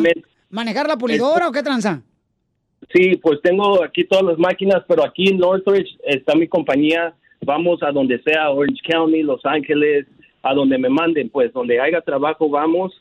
manejar 0.50 0.86
la 0.86 0.96
pulidora 0.96 1.48
o 1.48 1.52
qué 1.52 1.64
tranza. 1.64 2.02
Sí, 2.92 3.16
pues 3.16 3.40
tengo 3.42 3.82
aquí 3.82 4.04
todas 4.04 4.24
las 4.24 4.38
máquinas, 4.38 4.82
pero 4.86 5.04
aquí 5.04 5.28
en 5.28 5.38
Northridge 5.38 5.98
está 6.04 6.34
mi 6.34 6.46
compañía. 6.46 7.14
Vamos 7.44 7.82
a 7.82 7.90
donde 7.90 8.22
sea, 8.22 8.50
Orange 8.50 8.82
County, 8.86 9.22
Los 9.22 9.44
Ángeles, 9.44 10.06
a 10.42 10.52
donde 10.54 10.76
me 10.78 10.88
manden, 10.88 11.30
pues 11.30 11.52
donde 11.52 11.80
haya 11.80 12.00
trabajo 12.02 12.48
vamos. 12.50 12.92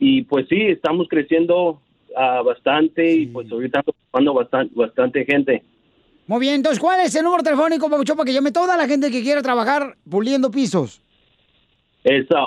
Y 0.00 0.22
pues 0.22 0.46
sí, 0.48 0.62
estamos 0.62 1.06
creciendo 1.08 1.80
ah, 2.16 2.42
bastante 2.42 3.12
y 3.12 3.26
pues 3.26 3.50
ahorita 3.52 3.80
estamos 3.80 4.00
ocupando 4.02 4.34
bastante, 4.34 4.74
bastante 4.74 5.24
gente. 5.24 5.62
Muy 6.26 6.40
bien, 6.40 6.54
entonces, 6.56 6.80
¿cuál 6.80 7.00
es 7.00 7.14
el 7.14 7.22
número 7.22 7.44
telefónico, 7.44 7.88
Pabuchón, 7.88 8.16
para 8.16 8.26
que 8.26 8.32
llame 8.32 8.50
toda 8.50 8.76
la 8.76 8.88
gente 8.88 9.12
que 9.12 9.22
quiera 9.22 9.42
trabajar 9.42 9.96
puliendo 10.10 10.50
pisos? 10.50 11.00
Es 12.02 12.26
ah, 12.30 12.46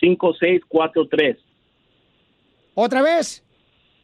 818-746-5643. 0.00 1.36
¿Otra 2.74 3.02
vez? 3.02 3.43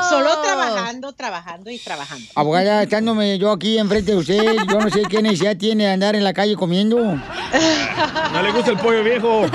Solo 0.09 0.41
trabajando, 0.41 1.13
trabajando 1.13 1.69
y 1.69 1.77
trabajando. 1.77 2.25
Abogada, 2.33 2.81
echándome 2.81 3.37
yo 3.37 3.51
aquí 3.51 3.77
enfrente 3.77 4.13
de 4.13 4.17
usted, 4.17 4.55
yo 4.67 4.79
no 4.79 4.89
sé 4.89 5.03
qué 5.07 5.21
necesidad 5.21 5.55
tiene 5.55 5.85
de 5.85 5.91
andar 5.91 6.15
en 6.15 6.23
la 6.23 6.33
calle 6.33 6.55
comiendo. 6.55 6.97
No 6.97 8.41
le 8.41 8.51
gusta 8.51 8.71
el 8.71 8.79
pollo 8.79 9.03
viejo. 9.03 9.45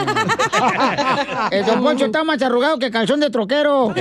El 1.50 1.66
don 1.66 1.82
Poncho 1.82 2.04
está 2.04 2.22
más 2.22 2.40
arrugado 2.42 2.78
que 2.78 2.92
calzón 2.92 3.18
de 3.18 3.30
troquero. 3.30 3.92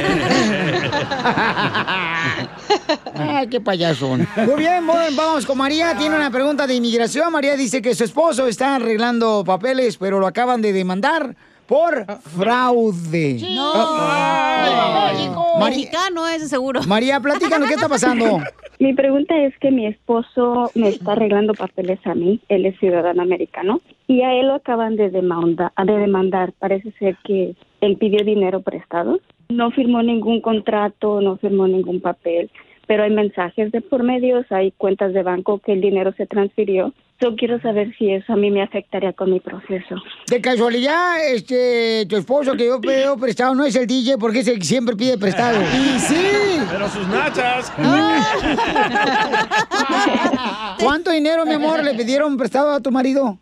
Ay, 3.16 3.48
qué 3.48 3.60
payaso. 3.60 4.10
Muy 4.10 4.56
bien, 4.58 4.86
bueno, 4.86 5.16
vamos 5.16 5.48
con 5.48 5.58
María. 5.58 5.98
Tiene 5.98 6.16
una 6.16 6.30
pregunta 6.30 6.68
de 6.68 6.76
inmigración. 6.76 7.32
María 7.32 7.56
dice 7.56 7.82
que 7.82 7.96
su 7.96 8.04
esposo 8.04 8.46
está 8.46 8.76
arreglando 8.76 9.44
papeles, 9.44 9.98
pero 9.98 10.20
lo 10.20 10.28
acaban 10.28 10.62
de 10.62 10.74
demandar 10.74 11.36
por 11.68 12.06
fraude. 12.22 13.40
No. 13.56 13.72
Ay, 13.76 15.30
María, 15.60 15.78
Mexicano 15.78 16.28
ese 16.28 16.48
seguro. 16.48 16.82
María, 16.88 17.20
platícanos, 17.20 17.68
¿qué 17.68 17.76
está 17.76 17.90
pasando? 17.90 18.40
Mi 18.80 18.94
pregunta 18.94 19.38
es 19.38 19.58
que 19.60 19.72
mi 19.72 19.86
esposo 19.86 20.70
me 20.76 20.90
está 20.90 21.14
arreglando 21.14 21.54
papeles 21.54 22.00
a 22.06 22.16
mí, 22.16 22.42
él 22.50 22.66
es 22.66 22.78
ciudadano 22.80 23.22
americano, 23.22 23.80
y 24.08 24.24
a 24.24 24.34
él 24.34 24.48
lo 24.48 24.56
acaban 24.56 24.98
de, 24.98 25.10
demanda, 25.10 25.72
de 25.78 25.94
demandar. 25.94 26.52
Parece 26.60 26.92
ser 27.00 27.16
que 27.24 27.56
él 27.80 27.98
pidió 27.98 28.26
dinero 28.26 28.62
prestado, 28.62 29.20
no 29.48 29.72
firmó 29.72 30.02
ningún 30.04 30.42
contrato, 30.42 31.22
no 31.22 31.38
firmó 31.38 31.68
ningún 31.68 32.02
papel, 32.02 32.52
pero 32.88 33.04
hay 33.04 33.12
mensajes 33.12 33.72
de 33.72 33.82
por 33.82 34.04
medios, 34.04 34.46
hay 34.52 34.72
cuentas 34.72 35.14
de 35.14 35.24
banco 35.24 35.60
que 35.60 35.74
el 35.74 35.82
dinero 35.82 36.14
se 36.18 36.26
transfirió. 36.26 36.94
Yo 37.22 37.36
quiero 37.36 37.62
saber 37.62 37.96
si 37.98 38.12
eso 38.12 38.34
a 38.34 38.36
mí 38.36 38.52
me 38.52 38.62
afectaría 38.62 39.14
con 39.14 39.32
mi 39.32 39.40
proceso. 39.40 39.96
De 40.28 40.42
casualidad, 40.42 41.26
este, 41.34 42.06
tu 42.10 42.18
esposo 42.18 42.58
que 42.58 42.66
yo 42.66 42.82
pido 42.82 43.18
prestado 43.22 43.56
no 43.56 43.66
es 43.66 43.76
el 43.76 43.88
DJ 43.88 44.18
porque 44.18 44.40
es 44.40 44.48
el 44.48 44.60
que 44.60 44.66
siempre 44.66 44.96
pide 44.96 45.18
prestado. 45.18 45.60
Y 45.74 46.00
sí. 46.00 46.58
Pero 46.70 46.90
sus 46.90 47.08
nachas. 47.08 47.72
¿Cuánto 50.80 51.12
dinero, 51.12 51.46
mi 51.46 51.54
amor, 51.54 51.84
le 51.84 51.94
pidieron 51.94 52.36
prestado 52.38 52.72
a 52.72 52.82
tu 52.82 52.92
marido? 52.92 53.38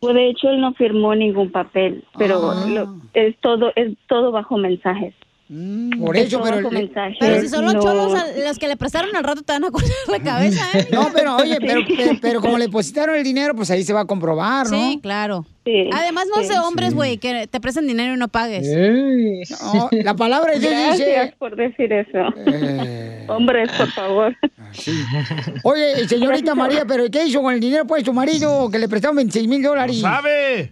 Pues 0.00 0.14
de 0.14 0.28
hecho 0.30 0.48
él 0.50 0.60
no 0.60 0.74
firmó 0.74 1.14
ningún 1.14 1.50
papel, 1.52 2.04
pero 2.18 2.50
Ah. 2.50 2.64
lo- 2.68 2.96
es 3.14 3.36
todo 3.40 3.72
es 3.76 3.92
todo 4.08 4.30
bajo 4.32 4.56
mensajes. 4.58 5.14
Por 5.48 6.16
Es 6.16 6.26
eso, 6.26 6.40
pero 6.42 6.70
le-. 6.70 6.90
Pero 7.20 7.40
si 7.40 7.48
son 7.48 7.64
los 7.64 7.74
No- 7.74 7.80
cholos 7.82 8.14
a- 8.14 8.26
los 8.48 8.58
que 8.58 8.66
le 8.66 8.76
prestaron 8.76 9.14
al 9.14 9.22
rato 9.22 9.42
te 9.42 9.52
van 9.52 9.64
a 9.64 9.70
cortar 9.70 9.90
la 10.08 10.18
cabeza, 10.22 10.66
¿eh? 10.74 10.88
No, 10.92 11.10
pero 11.14 11.36
oye, 11.36 11.58
pero, 11.60 11.80
pero, 11.96 12.12
pero 12.20 12.40
como 12.40 12.58
le 12.58 12.64
depositaron 12.66 13.14
el 13.16 13.22
dinero, 13.24 13.54
pues 13.54 13.70
ahí 13.70 13.84
se 13.84 13.92
va 13.92 14.00
a 14.00 14.04
comprobar, 14.06 14.68
¿no? 14.70 14.76
Sí, 14.76 14.98
claro. 15.00 15.46
Sí, 15.66 15.90
Además, 15.92 16.28
no 16.28 16.36
sí. 16.36 16.42
es 16.42 16.48
de 16.48 16.60
hombres, 16.60 16.94
güey, 16.94 17.18
que 17.18 17.48
te 17.48 17.60
prestan 17.60 17.88
dinero 17.88 18.14
y 18.14 18.16
no 18.16 18.28
pagues. 18.28 18.68
No, 18.70 19.88
la 20.04 20.14
palabra 20.14 20.52
Dios 20.52 20.70
Gracias 20.70 20.98
dice... 20.98 21.34
por 21.40 21.56
decir 21.56 21.92
eso. 21.92 22.18
Eh. 22.46 23.26
Hombres, 23.26 23.72
por 23.72 23.90
favor. 23.90 24.36
Oye, 25.64 26.06
señorita 26.06 26.54
María, 26.54 26.84
¿pero 26.86 27.10
qué 27.10 27.26
hizo 27.26 27.42
con 27.42 27.52
el 27.52 27.58
dinero, 27.58 27.84
pues, 27.84 28.04
su 28.04 28.12
marido, 28.12 28.70
que 28.70 28.78
le 28.78 28.88
prestaron 28.88 29.16
26 29.16 29.48
mil 29.48 29.60
dólares? 29.60 30.00
sabe! 30.00 30.70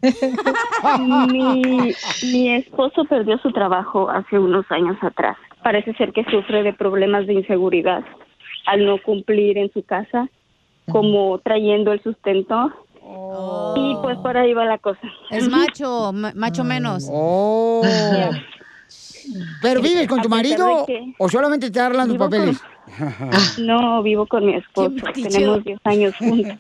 mi, 1.26 1.92
mi 2.30 2.54
esposo 2.54 3.04
perdió 3.06 3.36
su 3.38 3.50
trabajo 3.50 4.08
hace 4.08 4.38
unos 4.38 4.64
años 4.70 4.96
atrás. 5.02 5.36
Parece 5.64 5.92
ser 5.94 6.12
que 6.12 6.22
sufre 6.30 6.62
de 6.62 6.72
problemas 6.72 7.26
de 7.26 7.34
inseguridad 7.34 8.04
al 8.66 8.86
no 8.86 9.02
cumplir 9.02 9.58
en 9.58 9.72
su 9.72 9.82
casa, 9.82 10.28
como 10.88 11.38
trayendo 11.38 11.92
el 11.92 12.00
sustento. 12.00 12.72
Y 13.76 13.96
pues 14.02 14.16
por 14.18 14.36
ahí 14.36 14.52
va 14.54 14.64
la 14.64 14.78
cosa. 14.78 15.00
Es 15.30 15.48
macho, 15.48 16.12
ma- 16.12 16.32
macho 16.34 16.64
menos. 16.64 17.06
Oh. 17.10 17.82
¿Pero 19.62 19.80
vives 19.80 20.06
con 20.06 20.20
tu 20.20 20.28
marido 20.28 20.84
que- 20.86 21.14
o 21.18 21.28
solamente 21.28 21.70
te 21.70 21.80
arreglan 21.80 22.08
con- 22.08 22.18
papeles? 22.18 22.58
No, 23.58 24.02
vivo 24.02 24.26
con 24.26 24.44
mi 24.44 24.54
esposo. 24.56 24.92
Tenemos 25.14 25.64
10 25.64 25.78
años 25.84 26.14
juntos. 26.16 26.56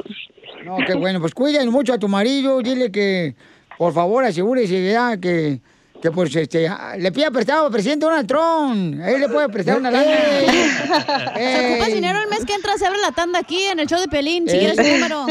No, 0.64 0.76
qué 0.86 0.94
bueno. 0.94 1.20
Pues 1.20 1.34
cuiden 1.34 1.70
mucho 1.70 1.92
a 1.92 1.98
tu 1.98 2.08
marido. 2.08 2.60
Dile 2.62 2.90
que, 2.90 3.34
por 3.76 3.92
favor, 3.92 4.24
asegúrese 4.24 4.90
ya 4.90 5.18
que, 5.20 5.60
que 6.04 6.10
pues, 6.10 6.36
este, 6.36 6.68
ah, 6.68 6.96
le 6.98 7.10
pida 7.12 7.30
prestado 7.30 7.64
al 7.64 7.72
presidente 7.72 8.04
Donald 8.04 8.28
Trump. 8.28 9.00
Él 9.02 9.22
le 9.22 9.28
puede 9.30 9.48
prestar 9.48 9.78
una 9.78 9.90
lana. 9.90 10.04
Si 10.04 11.72
ocupas 11.72 11.94
dinero 11.94 12.18
el 12.22 12.28
mes 12.28 12.44
que 12.44 12.52
entra, 12.52 12.76
se 12.76 12.84
abre 12.84 12.98
la 13.00 13.12
tanda 13.12 13.38
aquí 13.38 13.64
en 13.64 13.80
el 13.80 13.86
show 13.86 13.98
de 13.98 14.08
Pelín. 14.08 14.46
Si 14.46 14.58
quieres 14.58 14.76
el 14.76 15.00
número. 15.00 15.24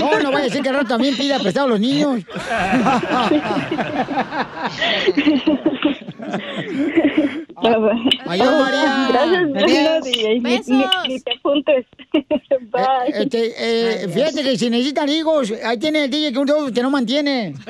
No, 0.00 0.20
no 0.20 0.32
vaya 0.32 0.46
a 0.46 0.48
ser 0.48 0.62
que 0.62 0.70
al 0.70 0.76
rato 0.76 0.88
también 0.88 1.14
pida 1.16 1.38
prestado 1.38 1.66
a 1.66 1.70
los 1.70 1.80
niños. 1.80 2.22
Adiós, 7.56 8.60
María. 8.60 9.08
Gracias, 9.10 9.44
Adiós. 9.54 10.04
DJ. 10.04 10.40
Ni, 10.40 10.58
ni- 10.66 10.84
ni 11.08 11.20
te 11.20 11.32
apuntes. 11.36 11.86
Bye. 12.72 13.08
Este, 13.12 13.52
eh, 13.56 14.08
fíjate 14.08 14.42
que 14.42 14.56
si 14.58 14.70
necesitan 14.70 15.08
higos, 15.08 15.52
ahí 15.64 15.78
tiene 15.78 16.04
el 16.04 16.10
DJ 16.10 16.32
que, 16.32 16.38
un- 16.38 16.72
que 16.72 16.82
no 16.82 16.90
mantiene. 16.90 17.54